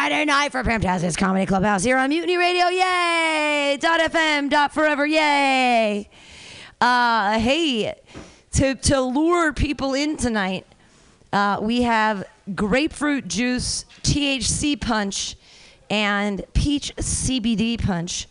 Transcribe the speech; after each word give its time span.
Friday 0.00 0.24
night 0.24 0.50
for 0.50 0.64
Fantastic 0.64 1.14
Comedy 1.18 1.44
Clubhouse 1.44 1.84
here 1.84 1.98
on 1.98 2.08
Mutiny 2.08 2.38
Radio. 2.38 2.68
Yay! 2.68 3.76
Dot 3.78 4.00
FM. 4.00 4.48
Dot 4.48 4.72
Forever. 4.72 5.04
Yay! 5.04 6.08
Uh, 6.80 7.38
hey, 7.38 7.94
to 8.52 8.74
to 8.76 8.98
lure 8.98 9.52
people 9.52 9.92
in 9.92 10.16
tonight, 10.16 10.64
uh, 11.34 11.58
we 11.60 11.82
have 11.82 12.24
grapefruit 12.54 13.28
juice, 13.28 13.84
THC 14.02 14.80
punch, 14.80 15.36
and 15.90 16.46
peach 16.54 16.96
CBD 16.96 17.78
punch. 17.78 18.26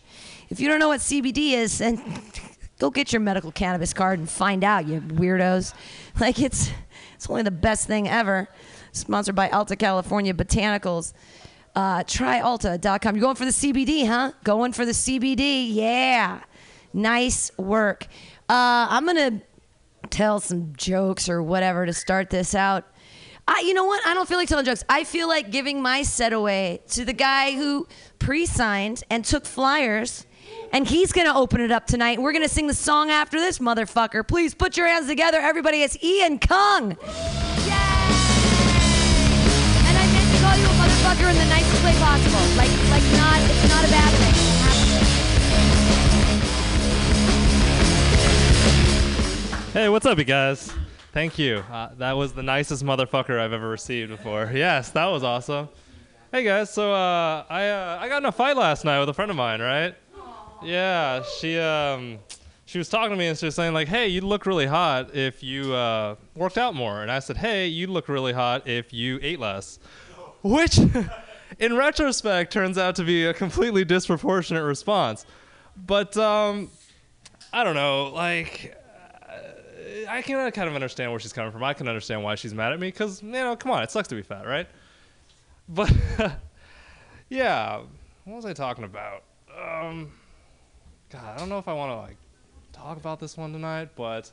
If 0.48 0.58
you 0.58 0.66
don't 0.66 0.80
know 0.80 0.88
what 0.88 0.98
CBD 0.98 1.52
is, 1.52 1.78
then 1.78 2.02
go 2.80 2.90
get 2.90 3.12
your 3.12 3.20
medical 3.20 3.52
cannabis 3.52 3.92
card 3.92 4.18
and 4.18 4.28
find 4.28 4.64
out, 4.64 4.88
you 4.88 5.00
weirdos. 5.00 5.72
Like 6.18 6.40
it's 6.40 6.72
it's 7.14 7.30
only 7.30 7.42
the 7.42 7.52
best 7.52 7.86
thing 7.86 8.08
ever. 8.08 8.48
Sponsored 8.90 9.36
by 9.36 9.48
Alta 9.50 9.76
California 9.76 10.34
Botanicals. 10.34 11.12
Uh, 11.74 12.02
tryalta.com. 12.02 13.14
You're 13.14 13.22
going 13.22 13.36
for 13.36 13.44
the 13.44 13.50
CBD, 13.50 14.06
huh? 14.06 14.32
Going 14.44 14.72
for 14.72 14.84
the 14.84 14.92
CBD. 14.92 15.68
Yeah. 15.72 16.40
Nice 16.92 17.56
work. 17.56 18.06
Uh, 18.48 18.86
I'm 18.90 19.04
going 19.04 19.40
to 19.40 20.08
tell 20.08 20.40
some 20.40 20.72
jokes 20.76 21.28
or 21.28 21.42
whatever 21.42 21.86
to 21.86 21.92
start 21.92 22.30
this 22.30 22.54
out. 22.54 22.84
I, 23.46 23.64
you 23.66 23.74
know 23.74 23.84
what? 23.84 24.04
I 24.06 24.14
don't 24.14 24.28
feel 24.28 24.38
like 24.38 24.48
telling 24.48 24.64
jokes. 24.64 24.84
I 24.88 25.04
feel 25.04 25.28
like 25.28 25.50
giving 25.50 25.82
my 25.82 26.02
set 26.02 26.32
away 26.32 26.80
to 26.90 27.04
the 27.04 27.12
guy 27.12 27.52
who 27.52 27.86
pre-signed 28.18 29.02
and 29.10 29.24
took 29.24 29.44
flyers, 29.44 30.26
and 30.72 30.86
he's 30.86 31.12
gonna 31.12 31.36
open 31.36 31.60
it 31.60 31.72
up 31.72 31.86
tonight. 31.86 32.22
We're 32.22 32.32
gonna 32.32 32.48
sing 32.48 32.68
the 32.68 32.74
song 32.74 33.10
after 33.10 33.40
this 33.40 33.58
motherfucker. 33.58 34.26
Please 34.26 34.54
put 34.54 34.76
your 34.76 34.86
hands 34.86 35.08
together, 35.08 35.38
everybody. 35.38 35.82
It's 35.82 36.00
Ian 36.02 36.38
Kung. 36.38 36.90
Yay! 36.90 36.96
And 39.82 39.98
I 39.98 40.06
meant 40.12 40.36
to 40.36 40.42
call 40.42 40.56
you 40.56 40.66
a 40.66 40.68
motherfucker 40.68 41.30
in 41.30 41.36
the 41.36 41.44
nicest 41.46 41.59
possible. 41.98 42.44
Like, 42.56 42.70
like 42.90 43.04
not. 43.16 43.40
It's 43.50 43.68
not 43.68 43.84
a 43.84 43.88
bad 43.88 44.12
thing. 44.14 44.36
Hey, 49.72 49.88
what's 49.88 50.06
up, 50.06 50.18
you 50.18 50.24
guys? 50.24 50.72
Thank 51.12 51.38
you. 51.38 51.58
Uh, 51.70 51.90
that 51.98 52.12
was 52.12 52.32
the 52.32 52.42
nicest 52.42 52.84
motherfucker 52.84 53.38
I've 53.38 53.52
ever 53.52 53.68
received 53.68 54.10
before. 54.10 54.50
Yes, 54.54 54.90
that 54.90 55.06
was 55.06 55.22
awesome. 55.22 55.68
Hey 56.32 56.44
guys, 56.44 56.70
so 56.70 56.92
uh, 56.92 57.44
I 57.48 57.68
uh, 57.68 57.98
I 58.00 58.08
got 58.08 58.18
in 58.18 58.26
a 58.26 58.32
fight 58.32 58.56
last 58.56 58.84
night 58.84 59.00
with 59.00 59.08
a 59.08 59.12
friend 59.14 59.32
of 59.32 59.36
mine, 59.36 59.60
right? 59.60 59.96
Yeah, 60.62 61.24
she 61.40 61.58
um 61.58 62.20
she 62.66 62.78
was 62.78 62.88
talking 62.88 63.10
to 63.10 63.16
me 63.16 63.26
and 63.26 63.36
she 63.36 63.46
was 63.46 63.56
saying 63.56 63.74
like, 63.74 63.88
"Hey, 63.88 64.06
you'd 64.06 64.22
look 64.22 64.46
really 64.46 64.66
hot 64.66 65.12
if 65.12 65.42
you 65.42 65.74
uh, 65.74 66.14
worked 66.36 66.56
out 66.56 66.76
more." 66.76 67.02
And 67.02 67.10
I 67.10 67.18
said, 67.18 67.36
"Hey, 67.36 67.66
you'd 67.66 67.90
look 67.90 68.08
really 68.08 68.32
hot 68.32 68.68
if 68.68 68.92
you 68.92 69.18
ate 69.22 69.40
less," 69.40 69.80
which, 70.42 70.78
in 71.58 71.76
retrospect, 71.76 72.52
turns 72.52 72.78
out 72.78 72.96
to 72.96 73.04
be 73.04 73.26
a 73.26 73.34
completely 73.34 73.84
disproportionate 73.84 74.64
response. 74.64 75.26
But 75.76 76.16
um, 76.16 76.70
I 77.52 77.64
don't 77.64 77.74
know, 77.74 78.08
like. 78.08 78.76
I 80.08 80.22
can 80.22 80.50
kind 80.52 80.68
of 80.68 80.74
understand 80.74 81.10
where 81.10 81.20
she's 81.20 81.32
coming 81.32 81.52
from. 81.52 81.62
I 81.62 81.72
can 81.72 81.86
understand 81.86 82.22
why 82.22 82.34
she's 82.34 82.54
mad 82.54 82.72
at 82.72 82.80
me 82.80 82.88
because, 82.88 83.22
you 83.22 83.30
know, 83.30 83.54
come 83.54 83.70
on, 83.70 83.82
it 83.82 83.90
sucks 83.90 84.08
to 84.08 84.14
be 84.14 84.22
fat, 84.22 84.46
right? 84.46 84.66
But, 85.68 85.92
yeah, 87.28 87.80
what 88.24 88.36
was 88.36 88.44
I 88.44 88.52
talking 88.52 88.84
about? 88.84 89.22
Um, 89.48 90.10
God, 91.10 91.22
I 91.24 91.38
don't 91.38 91.48
know 91.48 91.58
if 91.58 91.68
I 91.68 91.72
want 91.72 91.92
to, 91.92 91.96
like, 91.96 92.16
talk 92.72 92.96
about 92.96 93.20
this 93.20 93.36
one 93.36 93.52
tonight, 93.52 93.90
but. 93.94 94.30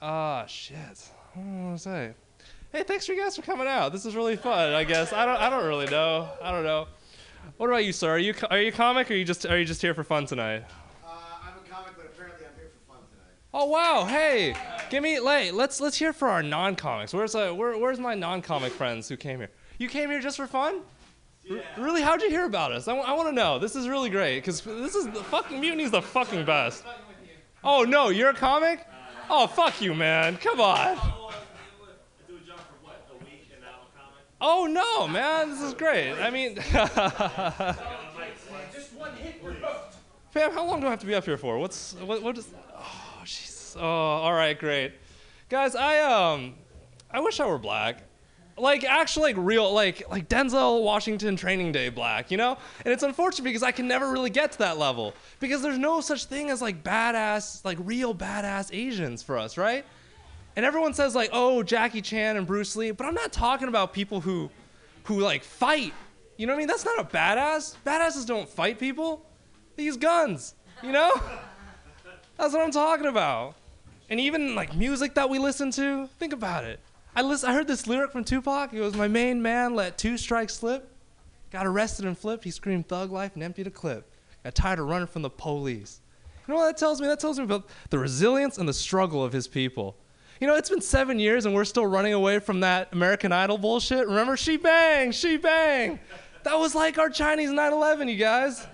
Ah, 0.00 0.46
shit. 0.46 1.10
What 1.34 1.42
do 1.42 1.50
I 1.50 1.62
want 1.64 1.76
to 1.76 1.82
say? 1.82 2.14
Hey, 2.70 2.82
thanks 2.82 3.06
for 3.06 3.14
you 3.14 3.22
guys 3.22 3.34
for 3.34 3.40
coming 3.40 3.66
out. 3.66 3.92
This 3.92 4.04
is 4.04 4.14
really 4.14 4.36
fun. 4.36 4.74
I 4.74 4.84
guess 4.84 5.14
I 5.14 5.24
don't. 5.24 5.40
I 5.40 5.48
don't 5.48 5.66
really 5.66 5.86
know. 5.86 6.28
I 6.42 6.52
don't 6.52 6.64
know. 6.64 6.86
What 7.56 7.68
about 7.68 7.86
you, 7.86 7.92
sir? 7.92 8.10
Are 8.10 8.18
you 8.18 8.34
are 8.50 8.60
you 8.60 8.68
a 8.68 8.72
comic, 8.72 9.10
or 9.10 9.14
are 9.14 9.16
you 9.16 9.24
just 9.24 9.46
are 9.46 9.58
you 9.58 9.64
just 9.64 9.80
here 9.80 9.94
for 9.94 10.04
fun 10.04 10.26
tonight? 10.26 10.64
Uh, 11.02 11.08
I'm 11.42 11.54
a 11.64 11.68
comic, 11.68 11.94
but 11.96 12.04
apparently 12.04 12.44
I'm 12.46 12.52
here 12.58 12.70
for 12.86 12.92
fun 12.92 13.02
tonight. 13.10 13.32
Oh 13.54 13.64
wow! 13.64 14.04
Hey, 14.04 14.54
give 14.90 15.02
me 15.02 15.18
late. 15.18 15.54
Let's 15.54 15.80
let's 15.80 15.96
hear 15.96 16.12
for 16.12 16.28
our 16.28 16.42
non-comics. 16.42 17.14
Where's 17.14 17.34
uh, 17.34 17.52
where, 17.52 17.78
where's 17.78 17.98
my 17.98 18.14
non-comic 18.14 18.72
friends 18.72 19.08
who 19.08 19.16
came 19.16 19.38
here? 19.38 19.50
You 19.78 19.88
came 19.88 20.10
here 20.10 20.20
just 20.20 20.36
for 20.36 20.46
fun? 20.46 20.82
R- 21.50 21.62
really? 21.78 22.02
How'd 22.02 22.20
you 22.20 22.28
hear 22.28 22.44
about 22.44 22.72
us? 22.72 22.86
I 22.86 22.92
want 22.92 23.28
to 23.28 23.34
know. 23.34 23.58
This 23.58 23.76
is 23.76 23.88
really 23.88 24.10
great 24.10 24.40
because 24.40 24.60
this 24.60 24.94
is 24.94 25.06
the 25.06 25.24
fucking 25.24 25.58
Mutiny's 25.58 25.90
the 25.90 26.02
fucking 26.02 26.44
best. 26.44 26.84
Oh 27.64 27.84
no, 27.84 28.10
you're 28.10 28.30
a 28.30 28.34
comic? 28.34 28.86
Oh 29.30 29.46
fuck 29.46 29.80
you, 29.80 29.94
man. 29.94 30.36
Come 30.36 30.60
on. 30.60 30.98
Oh 34.40 34.66
no, 34.66 35.08
man, 35.08 35.50
this 35.50 35.60
is 35.60 35.74
great. 35.74 36.12
I 36.12 36.30
mean, 36.30 36.54
just 36.54 36.68
one 38.94 39.12
hit. 39.16 39.42
fam, 40.30 40.52
how 40.52 40.64
long 40.64 40.80
do 40.80 40.86
I 40.86 40.90
have 40.90 41.00
to 41.00 41.06
be 41.06 41.14
up 41.14 41.24
here 41.24 41.36
for? 41.36 41.58
What's 41.58 41.94
what? 41.94 42.22
What 42.22 42.38
is? 42.38 42.46
Oh, 42.76 43.22
Jesus. 43.24 43.76
Oh, 43.78 43.84
all 43.84 44.32
right, 44.32 44.56
great, 44.56 44.92
guys. 45.48 45.74
I 45.74 46.00
um, 46.00 46.54
I 47.10 47.18
wish 47.20 47.40
I 47.40 47.46
were 47.46 47.58
black. 47.58 48.04
Like 48.56 48.84
actually, 48.84 49.34
like 49.34 49.44
real, 49.44 49.72
like 49.72 50.08
like 50.08 50.28
Denzel 50.28 50.84
Washington 50.84 51.34
Training 51.34 51.72
Day 51.72 51.88
black, 51.88 52.30
you 52.30 52.36
know. 52.36 52.58
And 52.84 52.92
it's 52.92 53.02
unfortunate 53.02 53.44
because 53.44 53.64
I 53.64 53.72
can 53.72 53.88
never 53.88 54.10
really 54.10 54.30
get 54.30 54.52
to 54.52 54.58
that 54.58 54.78
level 54.78 55.14
because 55.40 55.62
there's 55.62 55.78
no 55.78 56.00
such 56.00 56.26
thing 56.26 56.50
as 56.50 56.62
like 56.62 56.84
badass, 56.84 57.64
like 57.64 57.78
real 57.80 58.14
badass 58.14 58.70
Asians 58.72 59.22
for 59.22 59.36
us, 59.36 59.56
right? 59.56 59.84
And 60.58 60.66
everyone 60.66 60.92
says 60.92 61.14
like, 61.14 61.30
oh, 61.32 61.62
Jackie 61.62 62.02
Chan 62.02 62.36
and 62.36 62.44
Bruce 62.44 62.74
Lee, 62.74 62.90
but 62.90 63.06
I'm 63.06 63.14
not 63.14 63.32
talking 63.32 63.68
about 63.68 63.92
people 63.92 64.20
who, 64.20 64.50
who 65.04 65.20
like 65.20 65.44
fight. 65.44 65.94
You 66.36 66.48
know 66.48 66.52
what 66.52 66.56
I 66.56 66.58
mean? 66.58 66.66
That's 66.66 66.84
not 66.84 66.98
a 66.98 67.04
badass. 67.04 67.76
Badasses 67.86 68.26
don't 68.26 68.48
fight 68.48 68.80
people. 68.80 69.24
They 69.76 69.84
use 69.84 69.96
guns. 69.96 70.56
You 70.82 70.90
know? 70.90 71.12
That's 72.36 72.52
what 72.52 72.60
I'm 72.60 72.72
talking 72.72 73.06
about. 73.06 73.54
And 74.10 74.18
even 74.18 74.56
like 74.56 74.74
music 74.74 75.14
that 75.14 75.30
we 75.30 75.38
listen 75.38 75.70
to, 75.70 76.08
think 76.18 76.32
about 76.32 76.64
it. 76.64 76.80
I 77.14 77.22
listen, 77.22 77.48
I 77.48 77.54
heard 77.54 77.68
this 77.68 77.86
lyric 77.86 78.10
from 78.10 78.24
Tupac. 78.24 78.72
It 78.72 78.80
was 78.80 78.96
my 78.96 79.06
main 79.06 79.40
man 79.40 79.76
let 79.76 79.96
two 79.96 80.18
strikes 80.18 80.54
slip, 80.54 80.92
got 81.52 81.68
arrested 81.68 82.04
and 82.04 82.18
flipped. 82.18 82.42
He 82.42 82.50
screamed 82.50 82.88
thug 82.88 83.12
life 83.12 83.30
and 83.34 83.44
emptied 83.44 83.68
a 83.68 83.70
clip. 83.70 84.10
Got 84.42 84.56
tired 84.56 84.80
of 84.80 84.88
running 84.88 85.06
from 85.06 85.22
the 85.22 85.30
police. 85.30 86.00
You 86.48 86.54
know 86.54 86.58
what 86.58 86.66
that 86.66 86.78
tells 86.78 87.00
me? 87.00 87.06
That 87.06 87.20
tells 87.20 87.38
me 87.38 87.44
about 87.44 87.68
the 87.90 88.00
resilience 88.00 88.58
and 88.58 88.68
the 88.68 88.74
struggle 88.74 89.22
of 89.22 89.32
his 89.32 89.46
people. 89.46 89.94
You 90.40 90.46
know, 90.46 90.54
it's 90.54 90.70
been 90.70 90.80
seven 90.80 91.18
years 91.18 91.46
and 91.46 91.54
we're 91.54 91.64
still 91.64 91.86
running 91.86 92.12
away 92.12 92.38
from 92.38 92.60
that 92.60 92.88
American 92.92 93.32
Idol 93.32 93.58
bullshit. 93.58 94.06
Remember, 94.06 94.36
she 94.36 94.56
bang, 94.56 95.10
she 95.10 95.36
bang. 95.36 95.98
That 96.44 96.58
was 96.58 96.74
like 96.74 96.96
our 96.96 97.10
Chinese 97.10 97.50
9 97.50 97.72
11, 97.72 98.08
you 98.08 98.16
guys. 98.16 98.66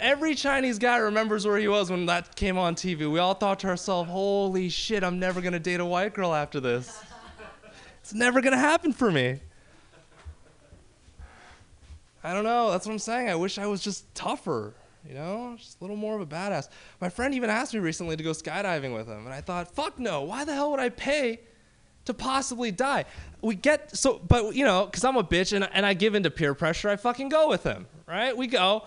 Every 0.00 0.34
Chinese 0.34 0.80
guy 0.80 0.96
remembers 0.96 1.46
where 1.46 1.56
he 1.56 1.68
was 1.68 1.90
when 1.90 2.06
that 2.06 2.34
came 2.34 2.58
on 2.58 2.74
TV. 2.74 3.10
We 3.10 3.20
all 3.20 3.34
thought 3.34 3.60
to 3.60 3.68
ourselves, 3.68 4.10
holy 4.10 4.68
shit, 4.68 5.04
I'm 5.04 5.20
never 5.20 5.40
gonna 5.40 5.60
date 5.60 5.78
a 5.78 5.84
white 5.84 6.12
girl 6.12 6.34
after 6.34 6.58
this. 6.58 7.00
It's 8.00 8.12
never 8.12 8.40
gonna 8.40 8.58
happen 8.58 8.92
for 8.92 9.12
me. 9.12 9.38
I 12.24 12.32
don't 12.34 12.44
know, 12.44 12.72
that's 12.72 12.86
what 12.86 12.92
I'm 12.92 12.98
saying. 12.98 13.28
I 13.28 13.36
wish 13.36 13.58
I 13.58 13.66
was 13.66 13.80
just 13.80 14.12
tougher 14.14 14.74
you 15.06 15.14
know, 15.14 15.54
just 15.58 15.80
a 15.80 15.84
little 15.84 15.96
more 15.96 16.14
of 16.14 16.20
a 16.20 16.26
badass. 16.26 16.68
My 17.00 17.08
friend 17.08 17.34
even 17.34 17.50
asked 17.50 17.74
me 17.74 17.80
recently 17.80 18.16
to 18.16 18.22
go 18.22 18.30
skydiving 18.30 18.94
with 18.94 19.06
him, 19.06 19.24
and 19.24 19.34
I 19.34 19.40
thought, 19.40 19.74
fuck 19.74 19.98
no, 19.98 20.22
why 20.22 20.44
the 20.44 20.54
hell 20.54 20.70
would 20.70 20.80
I 20.80 20.88
pay 20.88 21.40
to 22.06 22.14
possibly 22.14 22.70
die? 22.70 23.04
We 23.42 23.54
get 23.54 23.96
so, 23.96 24.20
but 24.26 24.54
you 24.54 24.64
know, 24.64 24.86
because 24.86 25.04
I'm 25.04 25.16
a 25.16 25.24
bitch 25.24 25.52
and, 25.52 25.68
and 25.72 25.84
I 25.84 25.94
give 25.94 26.14
into 26.14 26.30
peer 26.30 26.54
pressure, 26.54 26.88
I 26.88 26.96
fucking 26.96 27.28
go 27.28 27.48
with 27.48 27.62
him, 27.62 27.86
right? 28.06 28.36
We 28.36 28.46
go, 28.46 28.84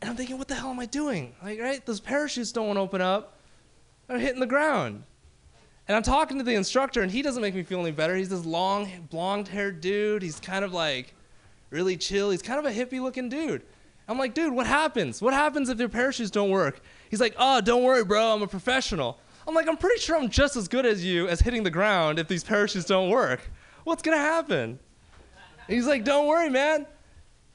and 0.00 0.10
I'm 0.10 0.16
thinking, 0.16 0.38
what 0.38 0.48
the 0.48 0.54
hell 0.54 0.70
am 0.70 0.80
I 0.80 0.86
doing? 0.86 1.34
Like, 1.42 1.60
right? 1.60 1.84
Those 1.84 2.00
parachutes 2.00 2.52
don't 2.52 2.66
want 2.66 2.76
to 2.76 2.82
open 2.82 3.00
up, 3.00 3.38
they're 4.06 4.18
hitting 4.18 4.40
the 4.40 4.46
ground. 4.46 5.04
And 5.86 5.94
I'm 5.94 6.02
talking 6.02 6.38
to 6.38 6.44
the 6.44 6.54
instructor, 6.54 7.02
and 7.02 7.12
he 7.12 7.20
doesn't 7.20 7.42
make 7.42 7.54
me 7.54 7.62
feel 7.62 7.80
any 7.80 7.90
better. 7.90 8.16
He's 8.16 8.30
this 8.30 8.46
long, 8.46 8.88
blonde 9.10 9.48
haired 9.48 9.82
dude. 9.82 10.22
He's 10.22 10.40
kind 10.40 10.64
of 10.64 10.72
like 10.72 11.12
really 11.68 11.98
chill. 11.98 12.30
He's 12.30 12.40
kind 12.40 12.58
of 12.58 12.64
a 12.64 12.74
hippie 12.74 13.02
looking 13.02 13.28
dude. 13.28 13.62
I'm 14.06 14.18
like, 14.18 14.34
dude, 14.34 14.52
what 14.52 14.66
happens? 14.66 15.22
What 15.22 15.32
happens 15.32 15.68
if 15.68 15.78
your 15.78 15.88
parachutes 15.88 16.30
don't 16.30 16.50
work? 16.50 16.80
He's 17.10 17.20
like, 17.20 17.34
oh, 17.38 17.60
don't 17.60 17.82
worry, 17.82 18.04
bro. 18.04 18.34
I'm 18.34 18.42
a 18.42 18.46
professional. 18.46 19.18
I'm 19.46 19.54
like, 19.54 19.68
I'm 19.68 19.76
pretty 19.76 20.00
sure 20.00 20.16
I'm 20.16 20.28
just 20.28 20.56
as 20.56 20.68
good 20.68 20.86
as 20.86 21.04
you 21.04 21.28
as 21.28 21.40
hitting 21.40 21.62
the 21.62 21.70
ground 21.70 22.18
if 22.18 22.28
these 22.28 22.44
parachutes 22.44 22.86
don't 22.86 23.10
work. 23.10 23.50
What's 23.84 24.02
gonna 24.02 24.16
happen? 24.16 24.78
And 25.66 25.74
he's 25.74 25.86
like, 25.86 26.04
don't 26.04 26.26
worry, 26.26 26.50
man. 26.50 26.86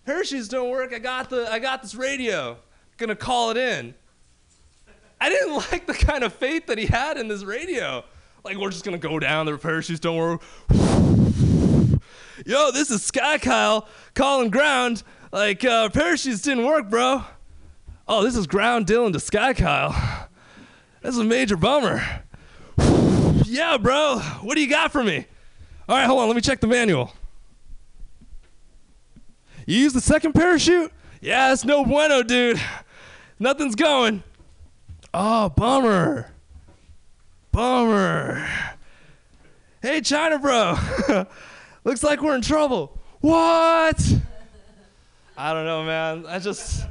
Parachutes 0.06 0.48
don't 0.48 0.70
work. 0.70 0.94
I 0.94 1.00
got 1.00 1.30
the, 1.30 1.52
I 1.52 1.60
got 1.60 1.82
this 1.82 1.96
radio. 1.96 2.58
Gonna 2.98 3.16
call 3.16 3.52
it 3.52 3.58
in. 3.58 3.94
I 5.22 5.30
didn't 5.30 5.54
like 5.72 5.86
the 5.86 5.94
kind 5.94 6.24
of 6.24 6.34
faith 6.34 6.68
that 6.68 6.78
he 6.78 6.86
had 6.86 7.18
in 7.18 7.28
this 7.28 7.44
radio. 7.44 8.04
Like, 8.44 8.58
we're 8.58 8.72
just 8.72 8.86
gonna 8.86 8.98
go 8.98 9.20
down. 9.20 9.46
The 9.46 9.58
parachutes 9.58 10.00
don't 10.00 10.18
work. 10.18 10.42
Yo, 12.46 12.72
this 12.72 12.90
is 12.90 13.04
Sky 13.04 13.38
Kyle 13.38 13.88
calling 14.16 14.50
ground. 14.50 15.04
Like, 15.32 15.64
uh, 15.64 15.90
parachutes 15.90 16.42
didn't 16.42 16.66
work, 16.66 16.90
bro. 16.90 17.24
Oh, 18.08 18.24
this 18.24 18.36
is 18.36 18.48
ground 18.48 18.88
Dylan 18.88 19.14
to 19.14 19.20
Sky 19.20 19.54
Kyle. 19.54 20.28
This 21.02 21.14
is 21.14 21.20
a 21.20 21.24
major 21.24 21.56
bummer. 21.56 22.02
yeah, 23.46 23.78
bro. 23.78 24.20
What 24.42 24.56
do 24.56 24.62
you 24.62 24.70
got 24.70 24.92
for 24.92 25.04
me? 25.04 25.26
All 25.88 25.96
right, 25.96 26.06
hold 26.06 26.20
on. 26.20 26.28
Let 26.28 26.36
me 26.36 26.42
check 26.42 26.60
the 26.60 26.68
manual. 26.68 27.14
You 29.68 29.78
use 29.78 29.94
the 29.94 30.02
second 30.02 30.34
parachute? 30.34 30.92
Yeah, 31.22 31.54
it's 31.54 31.64
no 31.64 31.86
bueno, 31.86 32.24
dude. 32.24 32.60
Nothing's 33.38 33.76
going. 33.76 34.24
Oh, 35.14 35.50
bummer. 35.50 36.32
Bummer. 37.52 38.48
Hey, 39.82 40.02
China 40.02 40.40
bro. 40.40 40.76
Looks 41.84 42.02
like 42.02 42.22
we're 42.22 42.36
in 42.36 42.42
trouble. 42.42 42.98
What? 43.22 44.19
I 45.40 45.54
don't 45.54 45.64
know, 45.64 45.86
man. 45.86 46.26
I 46.28 46.38
just. 46.40 46.86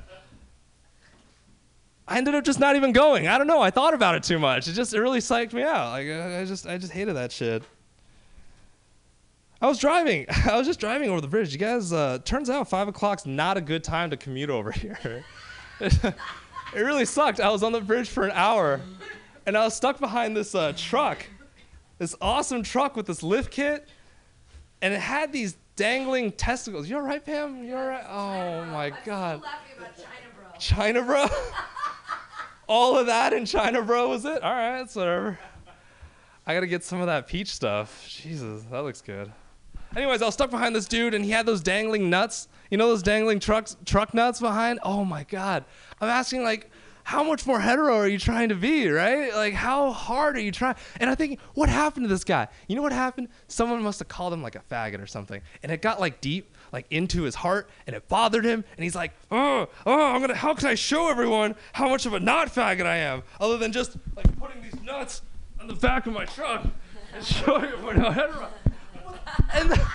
I 2.06 2.16
ended 2.16 2.34
up 2.34 2.44
just 2.44 2.58
not 2.58 2.76
even 2.76 2.92
going. 2.92 3.28
I 3.28 3.36
don't 3.36 3.46
know. 3.46 3.60
I 3.60 3.70
thought 3.70 3.92
about 3.92 4.14
it 4.14 4.22
too 4.22 4.38
much. 4.38 4.66
It 4.66 4.72
just 4.72 4.94
it 4.94 5.00
really 5.02 5.18
psyched 5.18 5.52
me 5.52 5.62
out. 5.62 5.90
Like 5.90 6.08
I 6.08 6.46
just 6.46 6.66
I 6.66 6.78
just 6.78 6.90
hated 6.90 7.14
that 7.16 7.30
shit. 7.30 7.62
I 9.60 9.66
was 9.66 9.78
driving. 9.78 10.24
I 10.46 10.56
was 10.56 10.66
just 10.66 10.80
driving 10.80 11.10
over 11.10 11.20
the 11.20 11.28
bridge. 11.28 11.52
You 11.52 11.58
guys, 11.58 11.92
uh, 11.92 12.20
turns 12.24 12.48
out 12.48 12.70
five 12.70 12.88
o'clock's 12.88 13.26
not 13.26 13.58
a 13.58 13.60
good 13.60 13.84
time 13.84 14.08
to 14.10 14.16
commute 14.16 14.48
over 14.48 14.72
here. 14.72 15.24
it 15.78 16.14
really 16.74 17.04
sucked. 17.04 17.40
I 17.40 17.50
was 17.50 17.62
on 17.62 17.72
the 17.72 17.82
bridge 17.82 18.08
for 18.08 18.24
an 18.24 18.32
hour, 18.32 18.80
and 19.44 19.58
I 19.58 19.64
was 19.64 19.74
stuck 19.74 20.00
behind 20.00 20.34
this 20.34 20.54
uh, 20.54 20.72
truck, 20.74 21.26
this 21.98 22.14
awesome 22.22 22.62
truck 22.62 22.96
with 22.96 23.04
this 23.04 23.22
lift 23.22 23.50
kit, 23.50 23.86
and 24.80 24.94
it 24.94 25.00
had 25.00 25.34
these 25.34 25.58
dangling 25.78 26.32
testicles. 26.32 26.90
You 26.90 26.96
all 26.96 27.02
right, 27.02 27.24
Pam? 27.24 27.62
You 27.62 27.76
all 27.76 27.86
right? 27.86 28.04
Oh 28.08 28.64
my 28.66 28.92
God. 29.04 29.42
China 30.58 31.02
Bro. 31.02 31.28
All 32.68 32.98
of 32.98 33.06
that 33.06 33.32
in 33.32 33.46
China 33.46 33.80
Bro 33.80 34.08
was 34.08 34.24
it? 34.24 34.42
All 34.42 34.52
right, 34.52 34.80
it's 34.80 34.96
whatever. 34.96 35.38
I 36.46 36.52
gotta 36.52 36.66
get 36.66 36.82
some 36.82 37.00
of 37.00 37.06
that 37.06 37.28
peach 37.28 37.48
stuff. 37.48 38.06
Jesus, 38.08 38.64
that 38.64 38.82
looks 38.82 39.00
good. 39.00 39.32
Anyways, 39.96 40.20
I 40.20 40.26
was 40.26 40.34
stuck 40.34 40.50
behind 40.50 40.74
this 40.74 40.86
dude, 40.86 41.14
and 41.14 41.24
he 41.24 41.30
had 41.30 41.46
those 41.46 41.62
dangling 41.62 42.10
nuts. 42.10 42.48
You 42.70 42.76
know 42.76 42.88
those 42.88 43.02
dangling 43.02 43.38
trucks, 43.38 43.76
truck 43.86 44.12
nuts 44.12 44.40
behind? 44.40 44.80
Oh 44.82 45.04
my 45.04 45.22
God. 45.24 45.64
I'm 46.00 46.08
asking 46.08 46.42
like, 46.42 46.70
how 47.08 47.22
much 47.22 47.46
more 47.46 47.58
hetero 47.58 47.96
are 47.96 48.06
you 48.06 48.18
trying 48.18 48.50
to 48.50 48.54
be, 48.54 48.86
right? 48.86 49.34
Like, 49.34 49.54
how 49.54 49.92
hard 49.92 50.36
are 50.36 50.40
you 50.40 50.52
trying? 50.52 50.74
And 51.00 51.08
I 51.08 51.14
think, 51.14 51.40
what 51.54 51.70
happened 51.70 52.04
to 52.04 52.08
this 52.08 52.22
guy? 52.22 52.48
You 52.66 52.76
know 52.76 52.82
what 52.82 52.92
happened? 52.92 53.28
Someone 53.46 53.82
must 53.82 53.98
have 54.00 54.08
called 54.08 54.34
him 54.34 54.42
like 54.42 54.56
a 54.56 54.60
faggot 54.70 55.02
or 55.02 55.06
something, 55.06 55.40
and 55.62 55.72
it 55.72 55.80
got 55.80 56.00
like 56.00 56.20
deep, 56.20 56.54
like 56.70 56.84
into 56.90 57.22
his 57.22 57.34
heart, 57.34 57.70
and 57.86 57.96
it 57.96 58.06
bothered 58.08 58.44
him. 58.44 58.62
And 58.76 58.84
he's 58.84 58.94
like, 58.94 59.12
oh, 59.30 59.70
oh, 59.86 60.12
I'm 60.12 60.20
gonna. 60.20 60.34
How 60.34 60.52
can 60.52 60.68
I 60.68 60.74
show 60.74 61.08
everyone 61.08 61.54
how 61.72 61.88
much 61.88 62.04
of 62.04 62.12
a 62.12 62.20
not 62.20 62.48
faggot 62.48 62.84
I 62.84 62.98
am, 62.98 63.22
other 63.40 63.56
than 63.56 63.72
just 63.72 63.96
like 64.14 64.38
putting 64.38 64.60
these 64.60 64.78
nuts 64.82 65.22
on 65.58 65.66
the 65.66 65.76
back 65.76 66.06
of 66.06 66.12
my 66.12 66.26
truck 66.26 66.66
and 67.14 67.24
showing 67.24 67.64
everyone 67.64 67.96
how 67.96 68.10
hetero? 68.10 68.48
And. 69.54 69.80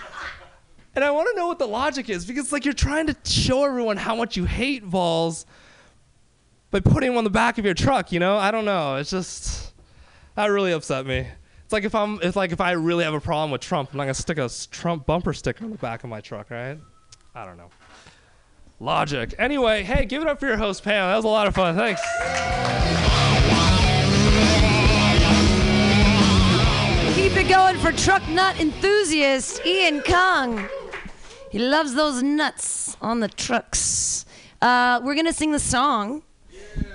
And 0.95 1.03
I 1.03 1.09
want 1.09 1.27
to 1.31 1.35
know 1.35 1.47
what 1.47 1.57
the 1.57 1.67
logic 1.67 2.07
is 2.07 2.23
because, 2.23 2.51
like, 2.51 2.65
you're 2.65 2.73
trying 2.75 3.07
to 3.07 3.15
show 3.25 3.65
everyone 3.65 3.97
how 3.97 4.15
much 4.15 4.37
you 4.37 4.45
hate 4.45 4.83
Vols, 4.83 5.47
by 6.73 6.79
putting 6.79 7.11
them 7.11 7.19
on 7.19 7.23
the 7.23 7.29
back 7.29 7.59
of 7.59 7.65
your 7.65 7.75
truck, 7.75 8.11
you 8.11 8.19
know? 8.19 8.35
I 8.35 8.49
don't 8.49 8.65
know. 8.65 8.95
It's 8.95 9.11
just 9.11 9.73
that 10.35 10.47
really 10.47 10.71
upset 10.71 11.05
me. 11.05 11.27
It's 11.63 11.71
like 11.71 11.83
if 11.83 11.93
I'm 11.93 12.19
it's 12.23 12.35
like 12.35 12.51
if 12.51 12.59
I 12.59 12.71
really 12.71 13.03
have 13.03 13.13
a 13.13 13.21
problem 13.21 13.51
with 13.51 13.61
Trump, 13.61 13.91
I'm 13.91 13.97
not 13.97 14.05
gonna 14.05 14.15
stick 14.15 14.39
a 14.39 14.49
Trump 14.71 15.05
bumper 15.05 15.33
sticker 15.33 15.63
on 15.63 15.71
the 15.71 15.77
back 15.77 16.03
of 16.03 16.09
my 16.09 16.19
truck, 16.19 16.49
right? 16.49 16.79
I 17.35 17.45
don't 17.45 17.57
know. 17.57 17.69
Logic. 18.79 19.35
Anyway, 19.37 19.83
hey, 19.83 20.05
give 20.05 20.23
it 20.23 20.27
up 20.27 20.39
for 20.39 20.47
your 20.47 20.57
host 20.57 20.83
Pam. 20.83 21.09
That 21.09 21.15
was 21.15 21.25
a 21.25 21.27
lot 21.27 21.45
of 21.45 21.53
fun. 21.53 21.75
Thanks. 21.75 22.01
Keep 27.15 27.37
it 27.37 27.49
going 27.49 27.77
for 27.77 27.91
truck 27.91 28.27
nut 28.29 28.59
enthusiast 28.59 29.63
Ian 29.63 30.01
Kung. 30.01 30.67
He 31.51 31.59
loves 31.59 31.93
those 31.93 32.23
nuts 32.23 32.97
on 32.99 33.19
the 33.19 33.27
trucks. 33.27 34.25
Uh, 34.59 35.01
we're 35.03 35.13
gonna 35.13 35.33
sing 35.33 35.51
the 35.51 35.59
song 35.59 36.23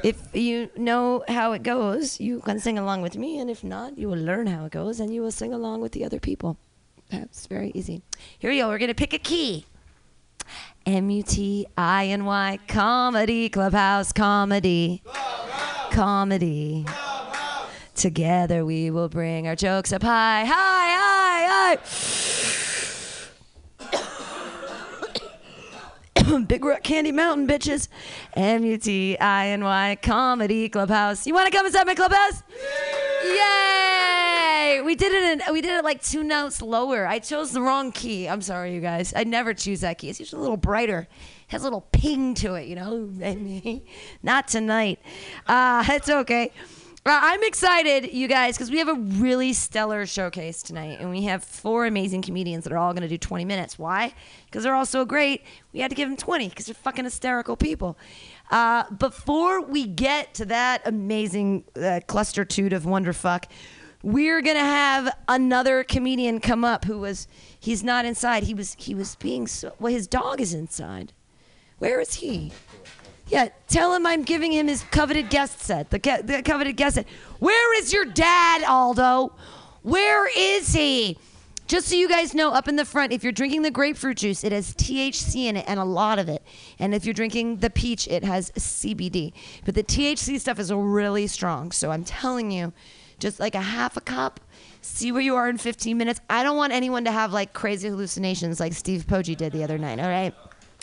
if 0.03 0.35
you 0.35 0.71
know 0.77 1.25
how 1.29 1.53
it 1.53 1.63
goes, 1.63 2.21
you 2.21 2.41
can 2.41 2.59
sing 2.59 2.79
along 2.79 3.03
with 3.03 3.17
me, 3.17 3.39
and 3.39 3.51
if 3.51 3.65
not, 3.65 3.99
you 3.99 4.09
will 4.09 4.19
learn 4.19 4.47
how 4.47 4.65
it 4.67 4.73
goes 4.73 5.01
and 5.01 5.13
you 5.13 5.23
will 5.23 5.33
sing 5.33 5.53
along 5.53 5.81
with 5.81 5.93
the 5.93 6.05
other 6.05 6.21
people. 6.21 6.57
That's 7.11 7.47
very 7.47 7.71
easy. 7.75 8.03
Here 8.39 8.51
we 8.51 8.59
go. 8.59 8.69
We're 8.69 8.79
gonna 8.79 8.95
pick 8.95 9.13
a 9.15 9.19
key. 9.19 9.67
M 10.87 11.11
U 11.11 11.23
T 11.23 11.67
I 11.77 12.07
N 12.07 12.25
Y 12.25 12.59
comedy 12.69 13.49
clubhouse 13.49 14.13
comedy 14.13 15.03
comedy. 15.91 16.87
Together 17.95 18.65
we 18.65 18.91
will 18.91 19.09
bring 19.09 19.47
our 19.49 19.57
jokes 19.57 19.93
up 19.93 20.03
high, 20.03 20.45
high, 20.45 20.55
high, 20.55 21.77
high. 21.77 22.68
Big 26.47 26.65
Rock 26.65 26.83
Candy 26.83 27.13
Mountain, 27.13 27.47
bitches. 27.47 27.89
M 28.35 28.65
U 28.65 28.77
T 28.77 29.17
I 29.19 29.49
N 29.49 29.65
Y 29.65 29.97
comedy 30.03 30.69
clubhouse. 30.69 31.27
You 31.27 31.35
want 31.35 31.51
to 31.51 31.57
come 31.57 31.67
inside 31.67 31.87
my 31.87 31.95
clubhouse? 31.95 32.43
Yay! 33.25 34.83
We 34.85 34.95
did 34.95 35.13
it. 35.13 35.47
In, 35.47 35.53
we 35.53 35.61
did 35.61 35.79
it 35.79 35.85
like 35.85 36.03
two 36.03 36.23
notes 36.23 36.61
lower. 36.61 37.07
I 37.07 37.19
chose 37.19 37.53
the 37.53 37.63
wrong 37.63 37.93
key. 37.93 38.29
I'm 38.29 38.43
sorry, 38.43 38.75
you 38.75 38.81
guys. 38.81 39.13
I 39.17 39.25
never 39.25 39.55
choose 39.55 39.81
that 39.81 39.99
key. 39.99 40.11
It's 40.11 40.21
usually 40.21 40.41
a 40.41 40.43
little 40.43 40.57
brighter. 40.57 41.09
It 41.11 41.53
Has 41.53 41.63
a 41.63 41.65
little 41.65 41.87
ping 41.93 42.35
to 42.35 42.55
it, 42.55 42.67
you 42.67 42.77
know. 42.77 43.11
Not 44.23 44.49
tonight. 44.49 45.01
Uh, 45.47 45.85
it's 45.89 46.09
okay. 46.09 46.53
Uh, 47.09 47.19
I'm 47.23 47.43
excited, 47.43 48.13
you 48.13 48.29
guys, 48.29 48.59
because 48.59 48.71
we 48.71 48.77
have 48.81 48.89
a 48.89 48.93
really 48.93 49.55
stellar 49.55 50.05
showcase 50.05 50.63
tonight, 50.63 50.99
and 51.01 51.09
we 51.09 51.23
have 51.23 51.43
four 51.43 51.87
amazing 51.87 52.21
comedians 52.21 52.65
that 52.65 52.73
are 52.75 52.77
all 52.77 52.93
going 52.93 53.01
to 53.01 53.09
do 53.09 53.17
20 53.17 53.47
minutes. 53.47 53.79
Why? 53.79 54.13
Because 54.45 54.63
they're 54.63 54.75
all 54.75 54.85
so 54.85 55.07
great. 55.07 55.43
We 55.73 55.81
had 55.81 55.89
to 55.91 55.95
give 55.95 56.07
them 56.07 56.19
20 56.19 56.51
because 56.51 56.67
they're 56.67 56.75
fucking 56.75 57.07
hysterical 57.07 57.57
people. 57.57 57.97
Uh, 58.51 58.91
before 58.91 59.63
we 59.63 59.87
get 59.87 60.35
to 60.35 60.45
that 60.47 60.83
amazing 60.85 61.65
uh, 61.77 62.01
clustertude 62.07 62.75
of 62.75 62.83
wonderfuck, 62.83 63.45
we're 64.03 64.43
gonna 64.43 64.59
have 64.59 65.17
another 65.29 65.85
comedian 65.85 66.41
come 66.41 66.63
up 66.63 66.85
who 66.85 66.99
was 66.99 67.27
he's 67.59 67.83
not 67.83 68.05
inside. 68.05 68.43
He 68.43 68.53
was 68.53 68.77
he 68.79 68.95
was 68.95 69.17
being 69.17 69.47
so 69.47 69.73
well. 69.81 69.95
His 69.95 70.07
dog 70.07 70.43
is 70.43 70.53
inside. 70.53 71.15
Where 71.79 72.01
is 72.01 72.15
he? 72.17 72.53
Yeah, 73.29 73.49
tell 73.67 73.95
him 73.95 74.07
I'm 74.07 74.23
giving 74.23 74.53
him 74.53 74.69
his 74.69 74.83
coveted 74.91 75.29
guest 75.31 75.61
set. 75.61 75.91
The, 75.91 75.99
the 76.25 76.43
coveted 76.43 76.77
guest 76.77 76.97
set. 76.97 77.07
Where 77.39 77.79
is 77.79 77.93
your 77.93 78.05
dad, 78.07 78.65
Aldo? 78.65 79.33
Where 79.83 80.29
is 80.37 80.73
he? 80.73 81.19
Just 81.67 81.89
so 81.89 81.97
you 81.97 82.09
guys 82.09 82.35
know, 82.35 82.51
up 82.53 82.67
in 82.67 82.77
the 82.77 82.85
front, 82.87 83.13
if 83.13 83.23
you're 83.23 83.33
drinking 83.33 83.61
the 83.61 83.71
grapefruit 83.71 84.17
juice, 84.17 84.43
it 84.43 84.53
has 84.53 84.75
THC 84.75 85.45
in 85.45 85.57
it 85.59 85.67
and 85.69 85.79
a 85.79 85.85
lot 85.85 86.19
of 86.19 86.27
it. 86.27 86.43
And 86.79 86.95
if 86.95 87.05
you're 87.05 87.13
drinking 87.13 87.59
the 87.59 87.69
peach, 87.69 88.09
it 88.09 88.25
has 88.25 88.51
CBD. 88.53 89.35
But 89.67 89.75
the 89.75 89.83
THC 89.83 90.41
stuff 90.41 90.59
is 90.59 90.73
really 90.73 91.27
strong. 91.27 91.71
So 91.71 91.91
I'm 91.91 92.05
telling 92.05 92.51
you, 92.51 92.73
just 93.19 93.39
like 93.39 93.55
a 93.55 93.61
half 93.61 93.99
a 93.99 94.01
cup, 94.01 94.41
see 94.81 95.13
where 95.13 95.21
you 95.21 95.37
are 95.37 95.51
in 95.51 95.59
15 95.59 95.99
minutes. 95.99 96.21
I 96.31 96.43
don't 96.43 96.57
want 96.57 96.73
anyone 96.73 97.05
to 97.05 97.13
have 97.13 97.35
like 97.35 97.53
crazy 97.53 97.89
hallucinations 97.89 98.61
like 98.61 98.73
Steve 98.73 99.07
Poggi 99.07 99.37
did 99.37 99.53
the 99.53 99.63
other 99.63 99.77
night, 99.77 100.01
all 100.01 100.09
right? 100.09 100.35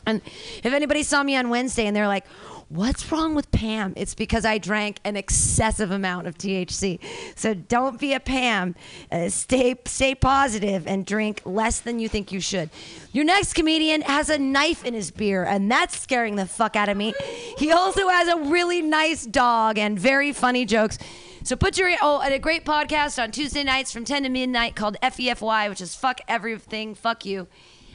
And 0.05 0.21
if 0.63 0.73
anybody 0.73 1.03
saw 1.03 1.23
me 1.23 1.35
on 1.35 1.49
Wednesday 1.49 1.85
and 1.85 1.95
they're 1.95 2.07
like, 2.07 2.25
What's 2.69 3.11
wrong 3.11 3.35
with 3.35 3.51
Pam? 3.51 3.93
It's 3.95 4.15
because 4.15 4.43
I 4.43 4.57
drank 4.57 4.99
an 5.03 5.15
excessive 5.15 5.91
amount 5.91 6.25
of 6.25 6.35
THC. 6.35 6.99
So 7.35 7.53
don't 7.53 7.99
be 7.99 8.13
a 8.13 8.19
Pam. 8.19 8.73
Uh, 9.11 9.29
stay 9.29 9.75
stay 9.85 10.15
positive 10.15 10.87
and 10.87 11.05
drink 11.05 11.43
less 11.45 11.79
than 11.79 11.99
you 11.99 12.09
think 12.09 12.31
you 12.31 12.39
should. 12.39 12.71
Your 13.11 13.23
next 13.23 13.53
comedian 13.53 14.01
has 14.01 14.31
a 14.31 14.39
knife 14.39 14.83
in 14.83 14.95
his 14.95 15.11
beer, 15.11 15.43
and 15.43 15.71
that's 15.71 15.99
scaring 15.99 16.37
the 16.37 16.47
fuck 16.47 16.75
out 16.75 16.89
of 16.89 16.97
me. 16.97 17.13
He 17.59 17.71
also 17.71 18.07
has 18.09 18.27
a 18.27 18.37
really 18.49 18.81
nice 18.81 19.27
dog 19.27 19.77
and 19.77 19.99
very 19.99 20.33
funny 20.33 20.65
jokes. 20.65 20.97
So 21.43 21.55
put 21.55 21.77
your 21.77 21.91
oh, 22.01 22.21
and 22.21 22.33
a 22.33 22.39
great 22.39 22.65
podcast 22.65 23.21
on 23.21 23.29
Tuesday 23.29 23.63
nights 23.63 23.91
from 23.91 24.05
10 24.05 24.23
to 24.23 24.29
midnight 24.29 24.75
called 24.75 24.97
FEFY, 25.03 25.69
which 25.69 25.81
is 25.81 25.93
fuck 25.93 26.19
everything, 26.27 26.95
fuck 26.95 27.25
you. 27.25 27.47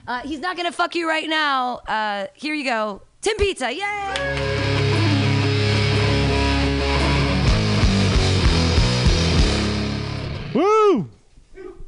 Uh, 0.07 0.21
he's 0.21 0.41
not 0.41 0.57
gonna 0.57 0.73
fuck 0.73 0.95
you 0.95 1.09
right 1.09 1.29
now. 1.29 1.77
Uh, 1.87 2.27
here 2.35 2.55
you 2.55 2.65
go, 2.65 3.03
Tim 3.21 3.37
Pizza. 3.37 3.73
Yay! 3.73 4.61
Woo! 10.55 11.09